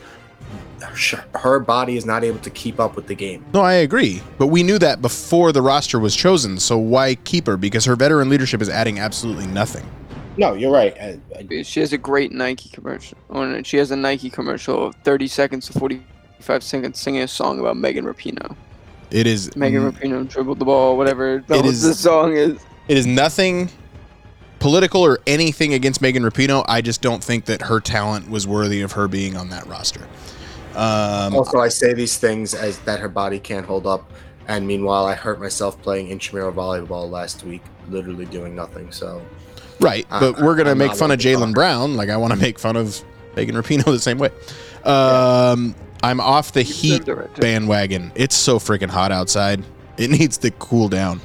her, 0.80 1.24
her 1.38 1.60
body 1.60 1.96
is 1.96 2.04
not 2.06 2.24
able 2.24 2.38
to 2.40 2.50
keep 2.50 2.80
up 2.80 2.96
with 2.96 3.06
the 3.06 3.14
game. 3.14 3.44
No, 3.52 3.60
I 3.60 3.74
agree. 3.74 4.22
But 4.38 4.48
we 4.48 4.62
knew 4.62 4.78
that 4.78 5.02
before 5.02 5.52
the 5.52 5.62
roster 5.62 5.98
was 5.98 6.16
chosen. 6.16 6.58
So 6.58 6.78
why 6.78 7.14
keep 7.16 7.46
her? 7.46 7.56
Because 7.56 7.84
her 7.84 7.96
veteran 7.96 8.28
leadership 8.28 8.60
is 8.62 8.68
adding 8.68 8.98
absolutely 8.98 9.46
nothing. 9.46 9.88
No, 10.36 10.54
you're 10.54 10.72
right. 10.72 10.96
I, 10.98 11.20
I, 11.38 11.62
She 11.62 11.80
has 11.80 11.92
a 11.92 11.98
great 11.98 12.32
Nike 12.32 12.70
commercial. 12.70 13.18
Oh, 13.30 13.62
she 13.62 13.76
has 13.76 13.90
a 13.90 13.96
Nike 13.96 14.30
commercial 14.30 14.86
of 14.86 14.94
30 14.96 15.26
seconds 15.28 15.66
to 15.66 15.78
45 16.40 16.62
seconds 16.62 16.98
singing 17.00 17.22
a 17.22 17.28
song 17.28 17.60
about 17.60 17.76
Megan 17.76 18.04
Rapinoe. 18.06 18.56
It 19.10 19.26
is 19.26 19.54
Megan 19.56 19.84
n- 19.84 19.92
Rapinoe 19.92 20.28
dribbled 20.28 20.58
the 20.58 20.64
ball, 20.64 20.96
whatever 20.96 21.44
the, 21.46 21.54
It 21.56 21.66
is- 21.66 21.82
the 21.82 21.94
song 21.94 22.34
is. 22.36 22.58
it 22.88 22.96
is 22.96 23.06
nothing 23.06 23.68
political 24.58 25.02
or 25.02 25.18
anything 25.26 25.74
against 25.74 26.00
Megan 26.00 26.22
Rapinoe. 26.22 26.64
I 26.68 26.80
just 26.80 27.02
don't 27.02 27.22
think 27.22 27.44
that 27.46 27.62
her 27.62 27.78
talent 27.80 28.30
was 28.30 28.46
worthy 28.46 28.80
of 28.82 28.92
her 28.92 29.06
being 29.08 29.36
on 29.36 29.50
that 29.50 29.66
roster. 29.66 30.06
Um, 30.74 31.34
also, 31.34 31.58
I 31.58 31.68
say 31.68 31.92
these 31.92 32.16
things 32.16 32.54
as 32.54 32.78
that 32.80 33.00
her 33.00 33.08
body 33.08 33.38
can't 33.40 33.66
hold 33.66 33.86
up, 33.86 34.10
and 34.48 34.66
meanwhile, 34.66 35.04
I 35.04 35.14
hurt 35.14 35.40
myself 35.40 35.80
playing 35.82 36.08
intramural 36.08 36.52
volleyball 36.52 37.10
last 37.10 37.44
week, 37.44 37.62
literally 37.90 38.26
doing 38.26 38.54
nothing. 38.54 38.92
So 38.92 39.20
Right, 39.80 40.06
I- 40.10 40.20
but 40.20 40.40
we're 40.40 40.54
gonna 40.56 40.70
I'm 40.70 40.78
make 40.78 40.94
fun 40.94 41.10
of 41.10 41.18
Jaylen. 41.18 41.52
Brown. 41.52 41.96
Like 41.96 42.08
I 42.08 42.16
want 42.16 42.32
to 42.32 42.38
make 42.38 42.58
fun 42.58 42.76
of 42.76 43.02
Megan 43.36 43.56
Rapinoe 43.56 43.84
the 43.84 43.98
same 43.98 44.18
way. 44.18 44.30
Um, 44.84 45.74
I'm 46.02 46.20
off 46.20 46.52
the 46.52 46.62
Heat 46.62 47.00
deserved 47.00 47.08
it 47.08 47.14
right, 47.14 47.34
too. 47.34 47.40
bandwagon. 47.42 48.12
It's 48.14 48.34
so 48.34 48.58
freaking 48.58 48.88
hot 48.90 49.12
outside. 49.12 49.62
It 49.96 50.10
needs 50.18 50.38
to 50.38 50.50
cool 50.52 50.88
down. 50.88 51.20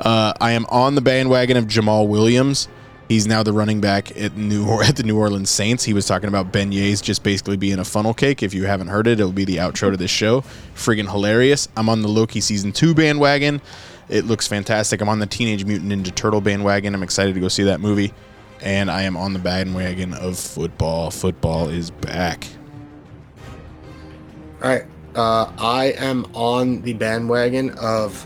Uh, 0.00 0.32
I 0.40 0.52
am 0.52 0.66
on 0.66 0.94
the 0.94 1.00
bandwagon 1.00 1.56
of 1.56 1.66
Jamaal 1.66 2.08
Williams. 2.08 2.68
He's 3.08 3.26
now 3.26 3.42
the 3.42 3.52
running 3.52 3.80
back 3.80 4.16
at 4.16 4.36
New 4.36 4.80
at 4.82 4.96
the 4.96 5.02
New 5.02 5.18
Orleans 5.18 5.50
Saints. 5.50 5.84
He 5.84 5.92
was 5.92 6.06
talking 6.06 6.28
about 6.28 6.52
beignets 6.52 7.02
just 7.02 7.22
basically 7.22 7.56
being 7.56 7.78
a 7.78 7.84
funnel 7.84 8.14
cake. 8.14 8.42
If 8.42 8.54
you 8.54 8.64
haven't 8.64 8.88
heard 8.88 9.06
it, 9.06 9.20
it'll 9.20 9.32
be 9.32 9.44
the 9.44 9.56
outro 9.58 9.90
to 9.90 9.96
this 9.96 10.10
show. 10.10 10.42
Friggin' 10.74 11.10
hilarious. 11.10 11.68
I'm 11.76 11.88
on 11.88 12.02
the 12.02 12.08
Loki 12.08 12.40
season 12.40 12.72
two 12.72 12.94
bandwagon. 12.94 13.60
It 14.08 14.24
looks 14.24 14.46
fantastic. 14.46 15.00
I'm 15.00 15.08
on 15.08 15.18
the 15.18 15.26
Teenage 15.26 15.64
Mutant 15.64 15.92
Ninja 15.92 16.14
Turtle 16.14 16.40
bandwagon. 16.40 16.94
I'm 16.94 17.02
excited 17.02 17.34
to 17.34 17.40
go 17.40 17.48
see 17.48 17.64
that 17.64 17.80
movie. 17.80 18.12
And 18.60 18.90
I 18.90 19.02
am 19.02 19.16
on 19.16 19.32
the 19.32 19.38
bandwagon 19.38 20.14
of 20.14 20.38
football. 20.38 21.10
Football 21.10 21.68
is 21.68 21.90
back. 21.90 22.46
All 24.62 24.68
right. 24.68 24.84
Uh, 25.16 25.52
I 25.58 25.86
am 25.98 26.24
on 26.36 26.82
the 26.82 26.92
bandwagon 26.92 27.70
of 27.80 28.24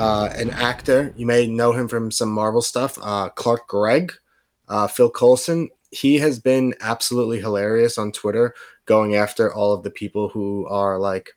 uh, 0.00 0.28
an 0.34 0.50
actor. 0.50 1.14
You 1.16 1.26
may 1.26 1.46
know 1.46 1.70
him 1.70 1.86
from 1.86 2.10
some 2.10 2.28
Marvel 2.28 2.60
stuff. 2.60 2.98
Uh, 3.00 3.28
Clark 3.28 3.68
Gregg, 3.68 4.12
uh, 4.68 4.88
Phil 4.88 5.10
Coulson. 5.10 5.68
He 5.92 6.18
has 6.18 6.40
been 6.40 6.74
absolutely 6.80 7.38
hilarious 7.38 7.98
on 7.98 8.10
Twitter, 8.10 8.52
going 8.86 9.14
after 9.14 9.54
all 9.54 9.72
of 9.72 9.84
the 9.84 9.92
people 9.92 10.28
who 10.28 10.66
are 10.66 10.98
like 10.98 11.30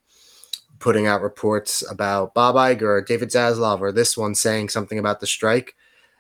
putting 0.80 1.05
out 1.05 1.22
reports 1.22 1.84
about 1.88 2.34
Bob 2.34 2.55
Iger 2.55 2.81
or 2.81 3.01
David 3.03 3.30
Zaslav 3.30 3.81
or 3.81 3.91
this 3.91 4.18
one 4.18 4.34
saying 4.34 4.69
something 4.69 4.97
about 4.97 5.19
the 5.19 5.27
strike. 5.27 5.76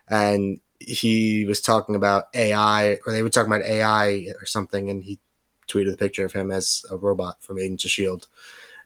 And 0.07 0.59
he 0.77 1.45
was 1.45 1.61
talking 1.61 1.95
about 1.95 2.25
AI, 2.35 2.99
or 3.07 3.11
they 3.11 3.23
were 3.23 3.29
talking 3.29 3.51
about 3.51 3.65
AI 3.65 4.27
or 4.39 4.45
something, 4.45 4.91
and 4.91 5.03
he 5.03 5.19
tweeted 5.67 5.93
a 5.93 5.97
picture 5.97 6.25
of 6.25 6.33
him 6.33 6.51
as 6.51 6.85
a 6.89 6.97
robot 6.97 7.41
from 7.41 7.59
Agents 7.59 7.85
of 7.85 7.91
Shield. 7.91 8.27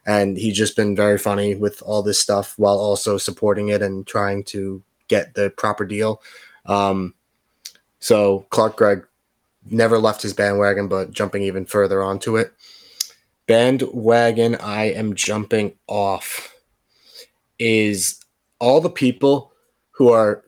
And 0.06 0.36
he's 0.36 0.56
just 0.56 0.76
been 0.76 0.96
very 0.96 1.18
funny 1.18 1.54
with 1.54 1.82
all 1.82 2.02
this 2.02 2.18
stuff 2.18 2.54
while 2.56 2.78
also 2.78 3.18
supporting 3.18 3.68
it 3.68 3.82
and 3.82 4.06
trying 4.06 4.44
to 4.44 4.82
get 5.08 5.34
the 5.34 5.50
proper 5.50 5.84
deal. 5.84 6.22
Um, 6.66 7.14
so 8.00 8.46
Clark 8.50 8.76
Gregg 8.76 9.04
never 9.70 9.98
left 9.98 10.22
his 10.22 10.32
bandwagon, 10.32 10.88
but 10.88 11.10
jumping 11.10 11.42
even 11.42 11.66
further 11.66 12.02
onto 12.02 12.36
it. 12.36 12.52
Bandwagon 13.46 14.56
I 14.56 14.84
am 14.84 15.14
jumping 15.14 15.74
off 15.86 16.54
is 17.58 18.22
all 18.60 18.80
the 18.80 18.90
people 18.90 19.52
who 19.90 20.10
are 20.10 20.44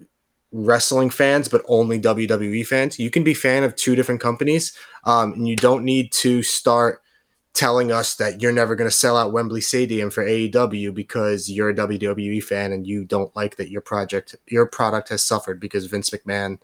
wrestling 0.52 1.10
fans, 1.10 1.48
but 1.48 1.62
only 1.66 2.00
WWE 2.00 2.66
fans. 2.66 2.98
You 2.98 3.10
can 3.10 3.24
be 3.24 3.34
fan 3.34 3.64
of 3.64 3.76
two 3.76 3.94
different 3.94 4.20
companies, 4.20 4.76
um, 5.04 5.32
and 5.32 5.48
you 5.48 5.56
don't 5.56 5.84
need 5.84 6.12
to 6.12 6.42
start 6.42 7.02
telling 7.54 7.90
us 7.90 8.14
that 8.14 8.40
you're 8.40 8.52
never 8.52 8.76
going 8.76 8.88
to 8.88 8.96
sell 8.96 9.16
out 9.16 9.32
Wembley 9.32 9.60
Stadium 9.60 10.10
for 10.10 10.24
AEW 10.24 10.94
because 10.94 11.50
you're 11.50 11.70
a 11.70 11.74
WWE 11.74 12.42
fan 12.42 12.72
and 12.72 12.86
you 12.86 13.04
don't 13.04 13.34
like 13.34 13.56
that 13.56 13.70
your 13.70 13.80
project, 13.80 14.36
your 14.46 14.66
product 14.66 15.08
has 15.08 15.22
suffered 15.22 15.60
because 15.60 15.86
Vince 15.86 16.10
McMahon 16.10 16.58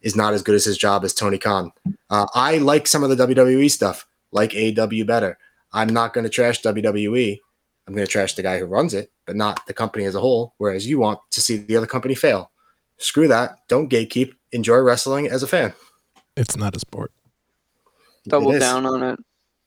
is 0.00 0.16
not 0.16 0.34
as 0.34 0.42
good 0.42 0.54
as 0.54 0.64
his 0.64 0.78
job 0.78 1.04
as 1.04 1.14
Tony 1.14 1.38
Khan. 1.38 1.70
Uh, 2.10 2.26
I 2.34 2.58
like 2.58 2.86
some 2.86 3.02
of 3.02 3.10
the 3.10 3.26
WWE 3.26 3.70
stuff, 3.70 4.06
like 4.32 4.50
AEW 4.52 5.06
better. 5.06 5.38
I'm 5.72 5.88
not 5.88 6.14
going 6.14 6.24
to 6.24 6.30
trash 6.30 6.62
WWE. 6.62 7.38
I'm 7.86 7.94
going 7.94 8.06
to 8.06 8.10
trash 8.10 8.34
the 8.34 8.42
guy 8.42 8.58
who 8.58 8.66
runs 8.66 8.94
it, 8.94 9.12
but 9.26 9.36
not 9.36 9.66
the 9.66 9.74
company 9.74 10.04
as 10.04 10.14
a 10.14 10.20
whole. 10.20 10.54
Whereas 10.58 10.86
you 10.86 10.98
want 10.98 11.20
to 11.32 11.40
see 11.40 11.58
the 11.58 11.76
other 11.76 11.86
company 11.86 12.14
fail. 12.14 12.50
Screw 12.98 13.28
that. 13.28 13.58
Don't 13.68 13.90
gatekeep. 13.90 14.32
Enjoy 14.52 14.78
wrestling 14.78 15.28
as 15.28 15.42
a 15.42 15.46
fan. 15.46 15.74
It's 16.36 16.56
not 16.56 16.74
a 16.74 16.80
sport. 16.80 17.12
Double 18.28 18.52
is. 18.52 18.60
down 18.60 18.86
on 18.86 19.02
it. 19.02 19.18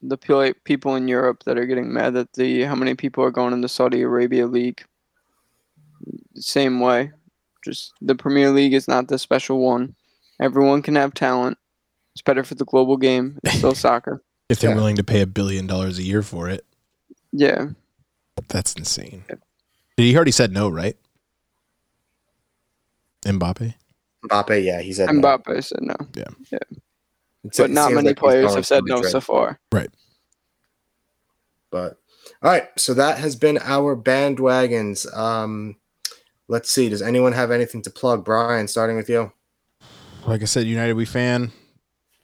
The 0.02 0.18
pe- 0.18 0.54
people 0.64 0.96
in 0.96 1.08
Europe 1.08 1.44
that 1.46 1.58
are 1.58 1.66
getting 1.66 1.92
mad 1.92 2.16
at 2.16 2.32
the 2.34 2.64
how 2.64 2.76
many 2.76 2.96
people 2.96 3.24
are 3.24 3.32
going 3.32 3.54
in 3.54 3.62
the 3.62 3.68
Saudi 3.70 4.02
Arabia 4.02 4.48
League. 4.48 4.84
Same 6.36 6.80
way. 6.80 7.12
Just 7.66 7.92
the 8.02 8.16
Premier 8.16 8.50
League 8.52 8.74
is 8.74 8.88
not 8.88 9.10
the 9.10 9.20
special 9.20 9.60
one. 9.60 9.96
Everyone 10.40 10.82
can 10.82 10.96
have 10.96 11.14
talent. 11.14 11.58
It's 12.16 12.22
better 12.22 12.44
for 12.46 12.56
the 12.56 12.64
global 12.66 12.96
game. 12.96 13.38
It's 13.44 13.56
still 13.58 13.76
soccer. 13.88 14.24
If 14.48 14.60
they're 14.60 14.70
Yeah. 14.72 14.76
willing 14.78 14.96
to 14.96 15.04
pay 15.04 15.20
a 15.22 15.28
billion 15.28 15.68
dollars 15.68 16.00
a 16.00 16.04
year 16.04 16.24
for 16.24 16.50
it, 16.50 16.66
Yeah. 17.34 17.68
that's 18.48 18.74
insane. 18.74 19.26
He 19.98 20.16
already 20.16 20.32
said 20.32 20.54
no, 20.54 20.70
right? 20.70 20.96
Mbappe. 23.24 23.74
Mbappe, 24.26 24.64
yeah, 24.64 24.80
he 24.82 24.94
said 24.94 25.08
no. 25.14 25.22
Mbappe 25.22 25.62
said 25.64 25.82
no. 25.82 25.96
It's- 27.46 27.58
But 27.58 27.72
not 27.72 27.92
many 27.94 28.10
like 28.10 28.18
players 28.18 28.54
have 28.56 28.66
said 28.68 28.84
no 28.86 28.96
Madrid. 28.96 29.12
so 29.12 29.22
far. 29.22 29.60
Right. 29.72 29.90
But 31.72 31.98
all 32.42 32.52
right, 32.52 32.68
so 32.78 32.94
that 32.94 33.18
has 33.20 33.36
been 33.36 33.58
our 33.60 33.96
bandwagons. 33.96 35.06
Um, 35.16 35.76
let's 36.48 36.72
see. 36.72 36.90
Does 36.90 37.02
anyone 37.02 37.34
have 37.34 37.52
anything 37.52 37.82
to 37.84 37.90
plug? 37.90 38.26
Bryan, 38.26 38.68
starting 38.68 38.96
with 38.98 39.10
you. 39.10 39.32
Like 40.26 40.42
I 40.42 40.46
said, 40.46 40.66
United 40.68 40.94
We 40.94 41.06
fan, 41.06 41.52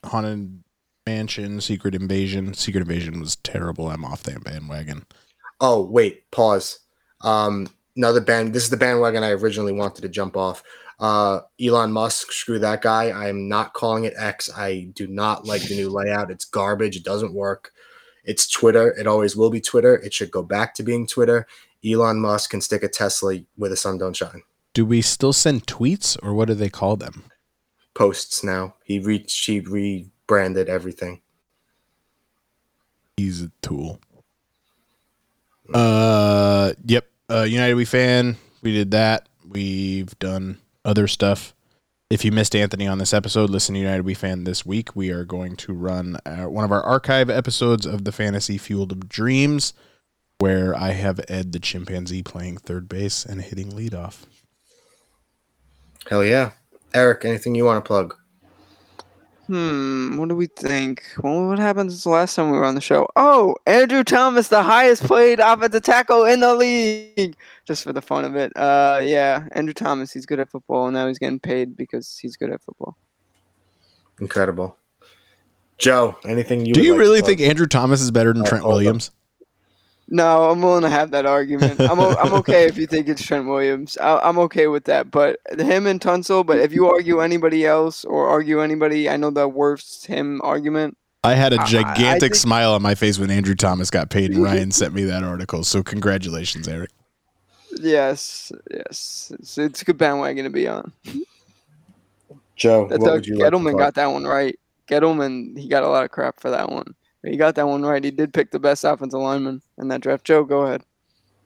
Haunted 0.04 0.64
Mansion, 1.06 1.62
Secret 1.62 1.96
Invasion. 1.96 2.54
Secret 2.54 2.82
Invasion 2.82 3.20
was 3.20 3.36
terrible. 3.38 3.90
I'm 3.90 4.04
off 4.06 4.24
that 4.24 4.44
bandwagon. 4.44 5.06
Oh, 5.62 5.82
wait, 5.86 6.30
pause. 6.32 6.80
Um, 7.22 7.68
another 7.96 8.22
band. 8.22 8.54
This 8.54 8.64
is 8.64 8.70
the 8.70 8.78
bandwagon 8.78 9.24
I 9.24 9.30
originally 9.32 9.74
wanted 9.74 10.02
to 10.02 10.10
jump 10.10 10.36
off. 10.36 10.64
Uh, 11.00 11.42
Elon 11.62 11.92
Musk, 11.92 12.32
screw 12.32 12.60
that 12.60 12.82
guy. 12.82 13.10
I 13.10 13.28
am 13.28 13.50
not 13.50 13.74
calling 13.74 14.06
it 14.06 14.14
X. 14.16 14.50
I 14.56 14.92
do 14.94 15.08
not 15.08 15.46
like 15.46 15.64
the 15.64 15.76
new 15.76 15.90
layout. 15.90 16.32
It's 16.32 16.46
garbage. 16.46 16.96
It 16.96 17.04
doesn't 17.04 17.34
work. 17.34 17.72
It's 18.24 18.48
Twitter. 18.48 18.92
It 18.98 19.08
always 19.08 19.36
will 19.36 19.50
be 19.50 19.62
Twitter. 19.62 19.96
It 19.96 20.14
should 20.14 20.32
go 20.32 20.42
back 20.42 20.74
to 20.76 20.84
being 20.84 21.06
Twitter. 21.06 21.48
Elon 21.86 22.20
Musk 22.20 22.50
can 22.50 22.62
stick 22.62 22.82
a 22.82 22.88
Tesla 22.88 23.40
where 23.56 23.70
the 23.70 23.76
sun 23.76 23.98
don't 23.98 24.16
shine. 24.16 24.42
Do 24.74 24.86
we 24.86 25.02
still 25.02 25.34
send 25.34 25.68
tweets 25.68 26.18
or 26.24 26.34
what 26.34 26.48
do 26.48 26.54
they 26.54 26.70
call 26.70 26.96
them? 26.96 27.24
Posts 27.94 28.44
now. 28.44 28.76
He 28.84 29.00
reached. 29.00 29.46
He 29.46 29.60
rebranded 29.60 30.68
everything. 30.68 31.22
He's 33.16 33.42
a 33.42 33.52
tool. 33.62 34.00
Uh, 35.74 36.74
yep. 36.86 37.08
Uh, 37.30 37.44
United 37.44 37.76
We 37.76 37.86
fan. 37.86 38.38
We 38.62 38.74
did 38.74 38.92
that. 38.92 39.30
We've 39.48 40.18
done 40.20 40.58
other 40.86 41.08
stuff. 41.08 41.54
If 42.10 42.24
you 42.24 42.32
missed 42.32 42.56
Anthony 42.56 42.88
on 42.88 43.00
this 43.00 43.14
episode, 43.14 43.50
listen 43.50 43.74
to 43.74 43.82
United 43.82 44.04
We 44.04 44.14
fan 44.14 44.44
this 44.44 44.66
week. 44.66 44.96
We 44.96 45.10
are 45.10 45.26
going 45.26 45.56
to 45.58 45.74
run 45.74 46.18
uh, 46.26 46.46
one 46.46 46.64
of 46.64 46.72
our 46.72 46.84
archive 46.84 47.30
episodes 47.30 47.86
of 47.86 48.06
the 48.06 48.12
Fantasy 48.12 48.58
Fueled 48.60 48.92
of 48.92 49.10
Dreams, 49.10 49.74
where 50.38 50.76
I 50.76 50.92
have 50.92 51.20
Ed 51.28 51.52
the 51.52 51.60
chimpanzee 51.60 52.22
playing 52.22 52.58
third 52.58 52.88
base 52.88 53.26
and 53.26 53.42
hitting 53.42 53.72
leadoff. 53.72 54.26
Hell 56.08 56.24
yeah. 56.24 56.52
Erik, 56.94 57.26
anything 57.26 57.56
you 57.56 57.66
want 57.66 57.84
to 57.84 57.88
plug? 57.88 58.16
Hmm, 59.48 60.18
what 60.18 60.30
do 60.30 60.36
we 60.36 60.48
think? 60.48 61.04
Well, 61.22 61.48
what 61.48 61.60
happened 61.60 61.92
since 61.92 62.04
the 62.04 62.10
last 62.10 62.36
time 62.36 62.50
we 62.52 62.58
were 62.58 62.66
on 62.66 62.74
the 62.76 62.82
show? 62.82 63.08
Oh, 63.16 63.56
Andrew 63.68 64.04
Thomas, 64.04 64.48
the 64.48 64.64
highest 64.64 65.04
played 65.04 65.40
offensive 65.40 65.84
tackle 65.84 66.26
in 66.26 66.40
the 66.40 66.56
league. 66.56 67.36
Just 67.66 67.84
for 67.84 67.94
the 67.94 68.02
fun 68.02 68.26
of 68.26 68.36
it. 68.36 68.52
Uh, 68.58 69.00
yeah, 69.04 69.48
Andrew 69.52 69.74
Thomas, 69.74 70.12
he's 70.12 70.26
good 70.26 70.40
at 70.40 70.50
football, 70.50 70.88
and 70.88 70.96
now 70.96 71.08
he's 71.08 71.20
getting 71.20 71.40
paid 71.40 71.76
because 71.78 72.18
he's 72.18 72.36
good 72.38 72.52
at 72.52 72.62
football. 72.64 72.98
Incredible. 74.20 74.78
Joe, 75.78 76.18
anything 76.26 76.66
you 76.66 76.74
Do 76.74 76.80
would 76.80 76.86
you 76.86 76.92
like 76.94 77.00
really 77.00 77.20
plug? 77.22 77.38
think 77.38 77.42
Andrew 77.42 77.68
Thomas 77.68 78.02
is 78.02 78.10
better 78.12 78.34
than 78.34 78.44
Uh, 78.44 78.50
Trent 78.50 78.66
Williams? 78.66 79.10
up. 79.10 79.14
Williams? 80.08 80.18
No, 80.18 80.50
I'm 80.50 80.62
willing 80.62 80.84
to 80.84 80.90
have 80.90 81.12
that 81.12 81.26
argument. 81.26 81.80
I'm 81.80 82.00
o- 82.00 82.16
I'm 82.16 82.34
okay 82.36 82.66
if 82.66 82.78
you 82.78 82.86
think 82.88 83.08
it's 83.10 83.24
Trent 83.24 83.48
Williams. 83.48 83.98
I, 83.98 84.18
I'm 84.20 84.38
okay 84.40 84.68
with 84.68 84.86
that. 84.86 85.12
But 85.12 85.40
him 85.58 85.88
and 85.88 86.00
Tunsil. 86.00 86.46
But 86.46 86.60
if 86.60 86.72
you 86.74 86.88
argue 86.88 87.22
anybody 87.22 87.66
else 87.66 88.06
or 88.06 88.28
argue 88.28 88.62
anybody, 88.62 89.10
I 89.10 89.18
know 89.18 89.30
the 89.32 89.48
worst 89.48 90.06
him 90.08 90.42
argument. 90.44 90.98
I 91.24 91.34
had 91.34 91.54
a 91.54 91.58
gigantic 91.66 92.20
think- 92.34 92.36
smile 92.36 92.74
on 92.74 92.82
my 92.84 92.94
face 92.94 93.18
when 93.18 93.32
Andrew 93.32 93.56
Thomas 93.56 93.90
got 93.90 94.10
paid, 94.12 94.32
and 94.32 94.44
Ryan 94.44 94.72
sent 94.72 94.94
me 94.94 95.04
that 95.06 95.24
article. 95.24 95.64
So 95.64 95.82
congratulations, 95.82 96.68
Erik. 96.68 96.92
Yes, 97.82 98.52
yes, 98.72 99.34
it's, 99.40 99.58
it's 99.58 99.82
a 99.82 99.86
good 99.86 99.98
bandwagon 99.98 100.46
to 100.46 100.50
be 100.50 100.68
on. 100.68 100.94
Joe, 102.56 102.88
That 102.88 103.00
what 103.00 103.06
Doug 103.08 103.16
would 103.16 103.28
you 103.28 103.36
like 103.36 103.52
Gettleman 103.52 103.72
plug? 103.72 103.78
got 103.80 103.96
that 103.96 104.06
one 104.08 104.24
right. 104.26 104.58
Gettleman, 104.88 105.58
he 105.58 105.68
got 105.68 105.84
a 105.84 105.90
lot 105.90 106.06
of 106.06 106.12
crap 106.12 106.40
for 106.40 106.52
that 106.52 106.70
one. 106.70 106.96
But 107.26 107.32
he 107.32 107.40
got 107.40 107.56
that 107.56 107.68
one 107.68 107.82
right. 107.82 108.04
He 108.04 108.12
did 108.12 108.36
pick 108.36 108.52
the 108.52 108.60
best 108.60 108.84
offensive 108.84 109.20
lineman 109.20 109.64
in 109.80 109.88
that 109.88 110.02
draft. 110.02 110.26
Joe, 110.26 110.44
go 110.44 110.62
ahead. 110.62 110.84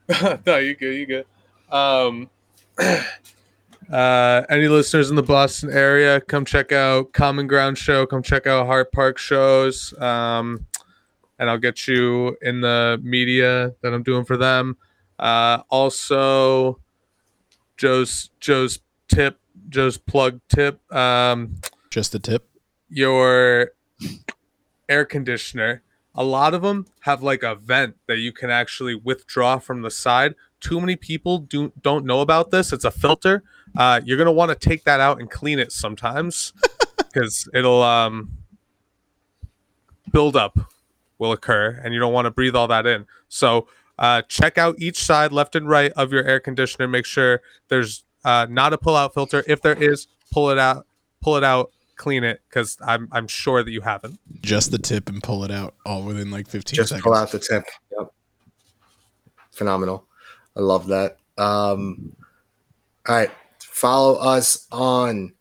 no, 0.45 0.57
you 0.57 0.76
good, 0.76 0.93
you 0.93 1.06
good. 1.06 1.26
Um, 1.72 2.30
uh, 3.89 4.41
any 4.49 4.68
listeners 4.68 5.10
in 5.10 5.15
the 5.15 5.23
Boston 5.23 5.72
area, 5.72 6.19
come 6.19 6.43
check 6.43 6.73
out 6.73 7.14
Common 7.14 7.47
Ground 7.47 7.77
Show. 7.77 8.06
Come 8.06 8.22
check 8.22 8.45
out 8.45 8.65
Hart 8.65 8.91
Park 8.91 9.18
shows. 9.18 9.97
Um, 10.01 10.68
and 11.39 11.49
I'll 11.49 11.57
get 11.57 11.88
you 11.88 12.35
in 12.41 12.60
the 12.60 12.99
media 13.01 13.73
that 13.81 13.93
I'm 13.93 14.03
doing 14.03 14.26
for 14.26 14.35
them. 14.35 14.76
Uh, 15.18 15.60
also, 15.69 16.77
Joe's 17.77 18.31
Joe's 18.41 18.80
tip, 19.07 19.39
Joe's 19.69 19.97
plug 19.97 20.41
tip. 20.49 20.81
Um, 20.93 21.56
Just 21.89 22.15
a 22.15 22.19
tip. 22.19 22.49
your 22.89 23.72
air 24.90 25.06
conditioner 25.06 25.82
a 26.16 26.24
lot 26.24 26.53
of 26.53 26.61
them 26.61 26.86
have 27.02 27.24
like 27.24 27.44
a 27.44 27.56
vent 27.56 27.95
that 28.07 28.18
you 28.18 28.32
can 28.32 28.49
actually 28.49 28.95
withdraw 28.95 29.57
from 29.57 29.82
the 29.82 29.91
side. 29.91 30.36
Too 30.60 30.80
many 30.82 30.95
people 30.95 31.38
do 31.38 31.72
don't 31.82 32.06
know 32.06 32.22
about 32.22 32.52
this. 32.52 32.74
It's 32.74 32.84
a 32.84 32.91
filter. 32.91 33.44
Uh, 33.78 34.02
you're 34.03 34.18
going 34.18 34.26
to 34.26 34.32
want 34.32 34.49
to 34.49 34.56
take 34.56 34.84
that 34.84 34.99
out 34.99 35.20
and 35.20 35.30
clean 35.30 35.60
it 35.60 35.72
sometimes 35.72 36.53
because 36.98 37.48
it'll 37.53 37.84
um, 37.84 38.38
build 40.11 40.36
up 40.36 40.60
will 41.20 41.32
occur 41.32 41.80
and 41.84 41.94
you 41.94 41.99
don't 41.99 42.14
want 42.14 42.26
to 42.26 42.32
breathe 42.32 42.56
all 42.56 42.68
that 42.68 42.86
in. 42.86 43.06
So 43.28 43.68
uh, 43.98 44.24
check 44.24 44.57
out 44.57 44.76
each 44.80 45.02
side 45.02 45.32
left 45.32 45.56
and 45.56 45.70
right 45.70 45.91
of 45.94 46.11
your 46.11 46.24
air 46.24 46.40
conditioner. 46.40 46.88
Make 46.88 47.06
sure 47.06 47.41
there's 47.68 48.03
uh, 48.26 48.48
not 48.49 48.74
a 48.74 48.78
pull 48.78 48.95
out 48.95 49.14
filter. 49.14 49.44
If 49.48 49.61
there 49.61 49.82
is 49.82 50.07
pull 50.32 50.49
it 50.49 50.57
out 50.57 50.86
pull 51.22 51.36
it 51.36 51.44
out 51.44 51.72
clean 52.00 52.24
it 52.24 52.42
because 52.50 52.78
I'm 52.82 53.08
I'm 53.12 53.28
sure 53.28 53.62
that 53.64 53.70
you 53.70 53.82
haven't. 53.82 54.20
Just 54.42 54.72
the 54.72 54.80
tip 54.80 55.08
and 55.10 55.22
pull 55.22 55.44
it 55.44 55.52
out 55.52 55.76
all 55.86 56.02
within 56.02 56.32
like 56.32 56.48
15 56.48 56.76
Just 56.76 56.90
seconds. 56.90 57.04
pull 57.04 57.14
out 57.14 57.32
the 57.32 57.38
tip. 57.40 57.66
Yep. 57.96 58.12
phenomenal. 59.52 60.06
I 60.58 60.62
love 60.62 60.88
that. 60.88 61.18
Um, 61.38 62.16
all 63.08 63.16
right, 63.16 63.32
follow 63.60 64.16
us 64.16 64.68
on 64.72 65.34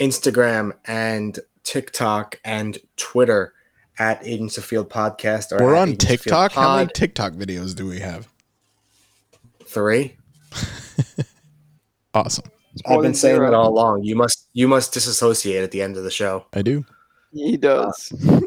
Instagram 0.00 0.72
and 0.84 1.38
TikTok 1.64 2.38
and 2.44 2.76
Twitter 2.96 3.54
at 3.98 4.20
Agents 4.26 4.58
of 4.58 4.64
Field 4.64 4.90
Podcast. 4.90 5.52
Or 5.58 5.64
We're 5.64 5.76
on 5.76 5.90
Agents 5.90 6.04
TikTok. 6.04 6.52
How 6.52 6.76
many 6.76 6.90
TikTok 6.92 7.32
videos 7.32 7.74
do 7.74 7.86
we 7.86 8.00
have? 8.00 8.28
Three. 9.64 10.16
Awesome. 12.14 12.44
More 12.86 12.98
I've 12.98 13.02
been 13.02 13.14
saying 13.14 13.36
zero. 13.36 13.48
it 13.48 13.54
all 13.54 13.68
along. 13.68 14.04
You 14.04 14.16
must 14.16 14.48
you 14.52 14.68
must 14.68 14.92
disassociate 14.92 15.62
at 15.62 15.70
the 15.70 15.82
end 15.82 15.96
of 15.96 16.04
the 16.04 16.10
show. 16.10 16.46
I 16.52 16.62
do. 16.62 16.84
He 17.32 17.56
does. 17.56 18.12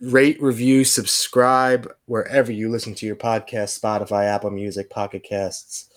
Rate, 0.00 0.40
review, 0.40 0.84
subscribe 0.84 1.90
wherever 2.04 2.52
you 2.52 2.68
listen 2.70 2.94
to 2.94 3.06
your 3.06 3.16
podcast: 3.16 3.78
Spotify, 3.80 4.24
Apple 4.26 4.50
Music, 4.50 4.90
Pocket 4.90 5.22
Casts, 5.24 5.88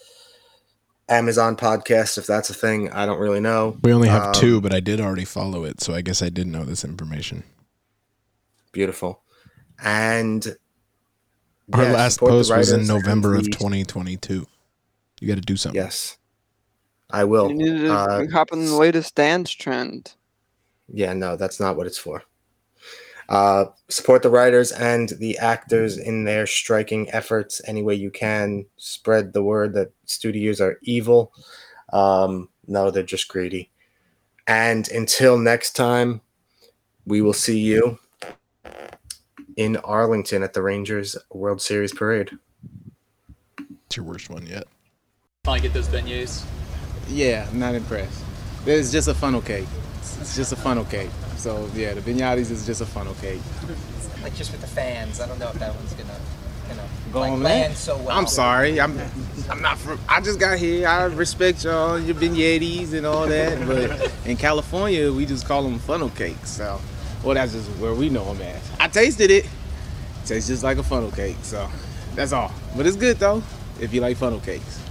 Amazon 1.09 1.55
Podcasts. 1.55 2.17
If 2.17 2.25
that's 2.25 2.49
a 2.49 2.53
thing, 2.53 2.89
I 2.91 3.05
don't 3.05 3.19
really 3.19 3.41
know. 3.41 3.77
We 3.83 3.93
only 3.93 4.07
have 4.07 4.27
Um, 4.27 4.33
two, 4.33 4.61
but 4.61 4.73
I 4.73 4.79
did 4.79 4.99
already 5.01 5.25
follow 5.25 5.65
it, 5.65 5.81
so 5.81 5.93
I 5.93 6.01
guess 6.01 6.21
I 6.21 6.29
did 6.29 6.47
know 6.47 6.63
this 6.63 6.83
information. 6.85 7.43
Beautiful. 8.71 9.21
And 9.83 10.55
Our 11.73 11.83
yeah, 11.83 11.91
last 11.91 12.19
post 12.19 12.51
was 12.51 12.71
in 12.71 12.87
November 12.87 13.35
of 13.35 13.43
2022. 13.51 14.45
You 15.21 15.27
got 15.27 15.35
to 15.35 15.41
do 15.41 15.57
something. 15.57 15.79
Yes, 15.81 16.17
I 17.09 17.23
will. 17.23 17.49
You 17.49 17.55
need 17.55 17.77
to 17.81 17.93
Uh, 17.93 18.25
hop 18.31 18.49
on 18.51 18.65
the 18.65 18.75
latest 18.75 19.15
dance 19.15 19.51
trend. 19.51 20.13
Yeah, 20.91 21.13
no, 21.13 21.35
that's 21.35 21.59
not 21.59 21.75
what 21.75 21.87
it's 21.87 21.97
for. 21.97 22.23
Uh, 23.29 23.65
support 23.89 24.23
the 24.23 24.29
writers 24.29 24.71
and 24.71 25.09
the 25.19 25.37
actors 25.37 25.97
in 25.97 26.23
their 26.23 26.47
striking 26.47 27.09
efforts 27.11 27.61
any 27.67 27.83
way 27.83 27.93
you 27.93 28.09
can. 28.09 28.65
Spread 28.77 29.33
the 29.33 29.43
word 29.43 29.73
that 29.73 29.91
studios 30.05 30.59
are 30.59 30.79
evil. 30.81 31.31
Um, 31.93 32.49
no, 32.67 32.89
they're 32.89 33.03
just 33.03 33.27
greedy. 33.27 33.69
And 34.47 34.89
until 34.89 35.37
next 35.37 35.75
time, 35.75 36.21
we 37.05 37.21
will 37.21 37.33
see 37.33 37.59
you 37.59 37.99
in 39.55 39.77
Arlington 39.77 40.41
at 40.41 40.53
the 40.53 40.63
Rangers 40.63 41.15
World 41.31 41.61
Series 41.61 41.93
parade. 41.93 42.31
It's 43.85 43.97
your 43.97 44.05
worst 44.05 44.29
one 44.29 44.47
yet. 44.47 44.65
Finally 45.43 45.61
get 45.61 45.73
those 45.73 45.87
beignets. 45.87 46.43
Yeah, 47.09 47.47
I'm 47.49 47.59
not 47.59 47.75
impressed. 47.75 48.23
It's 48.65 48.91
just 48.91 49.07
a 49.07 49.13
funnel 49.13 49.41
cake. 49.41 49.63
It's- 49.63 50.35
just 50.35 50.51
a 50.51 50.55
funnel 50.55 50.85
cake. 50.85 51.09
So 51.37 51.69
yeah, 51.73 51.93
the 51.93 52.01
beignets 52.01 52.51
is 52.51 52.65
just 52.65 52.81
a 52.81 52.85
funnel 52.85 53.15
cake. 53.21 53.41
Like 54.21 54.35
just 54.35 54.51
with 54.51 54.61
the 54.61 54.67
fans, 54.67 55.21
I 55.21 55.27
don't 55.27 55.39
know 55.39 55.47
if 55.47 55.59
that 55.59 55.73
one's 55.73 55.93
gonna, 55.93 56.19
you 56.69 56.75
know, 56.75 56.83
Go 57.13 57.21
like 57.21 57.31
on, 57.31 57.41
land 57.43 57.75
so 57.75 57.97
well. 57.97 58.09
I'm 58.17 58.27
sorry. 58.27 58.79
I'm 58.81 58.99
I'm 59.49 59.61
not 59.61 59.77
from. 59.77 59.97
I 60.09 60.19
just 60.19 60.39
got 60.39 60.57
here. 60.59 60.87
I 60.87 61.05
respect 61.05 61.63
y'all, 61.63 61.97
your 61.97 62.15
beignets 62.15 62.91
and 62.93 63.05
all 63.05 63.25
that. 63.27 63.65
But 63.65 64.11
in 64.25 64.35
California, 64.35 65.11
we 65.11 65.25
just 65.25 65.45
call 65.47 65.63
them 65.63 65.79
funnel 65.79 66.09
cakes. 66.09 66.49
So, 66.49 66.81
well, 67.23 67.35
that's 67.35 67.53
just 67.53 67.69
where 67.79 67.93
we 67.93 68.09
know 68.09 68.25
them 68.33 68.41
at. 68.41 68.61
I 68.79 68.87
tasted 68.89 69.31
it. 69.31 69.47
tastes 70.25 70.49
just 70.49 70.63
like 70.63 70.77
a 70.77 70.83
funnel 70.83 71.11
cake. 71.11 71.37
So, 71.43 71.69
that's 72.13 72.33
all. 72.33 72.51
But 72.75 72.85
it's 72.87 72.97
good 72.97 73.17
though. 73.17 73.41
If 73.79 73.93
you 73.93 74.01
like 74.01 74.17
funnel 74.17 74.41
cakes. 74.41 74.81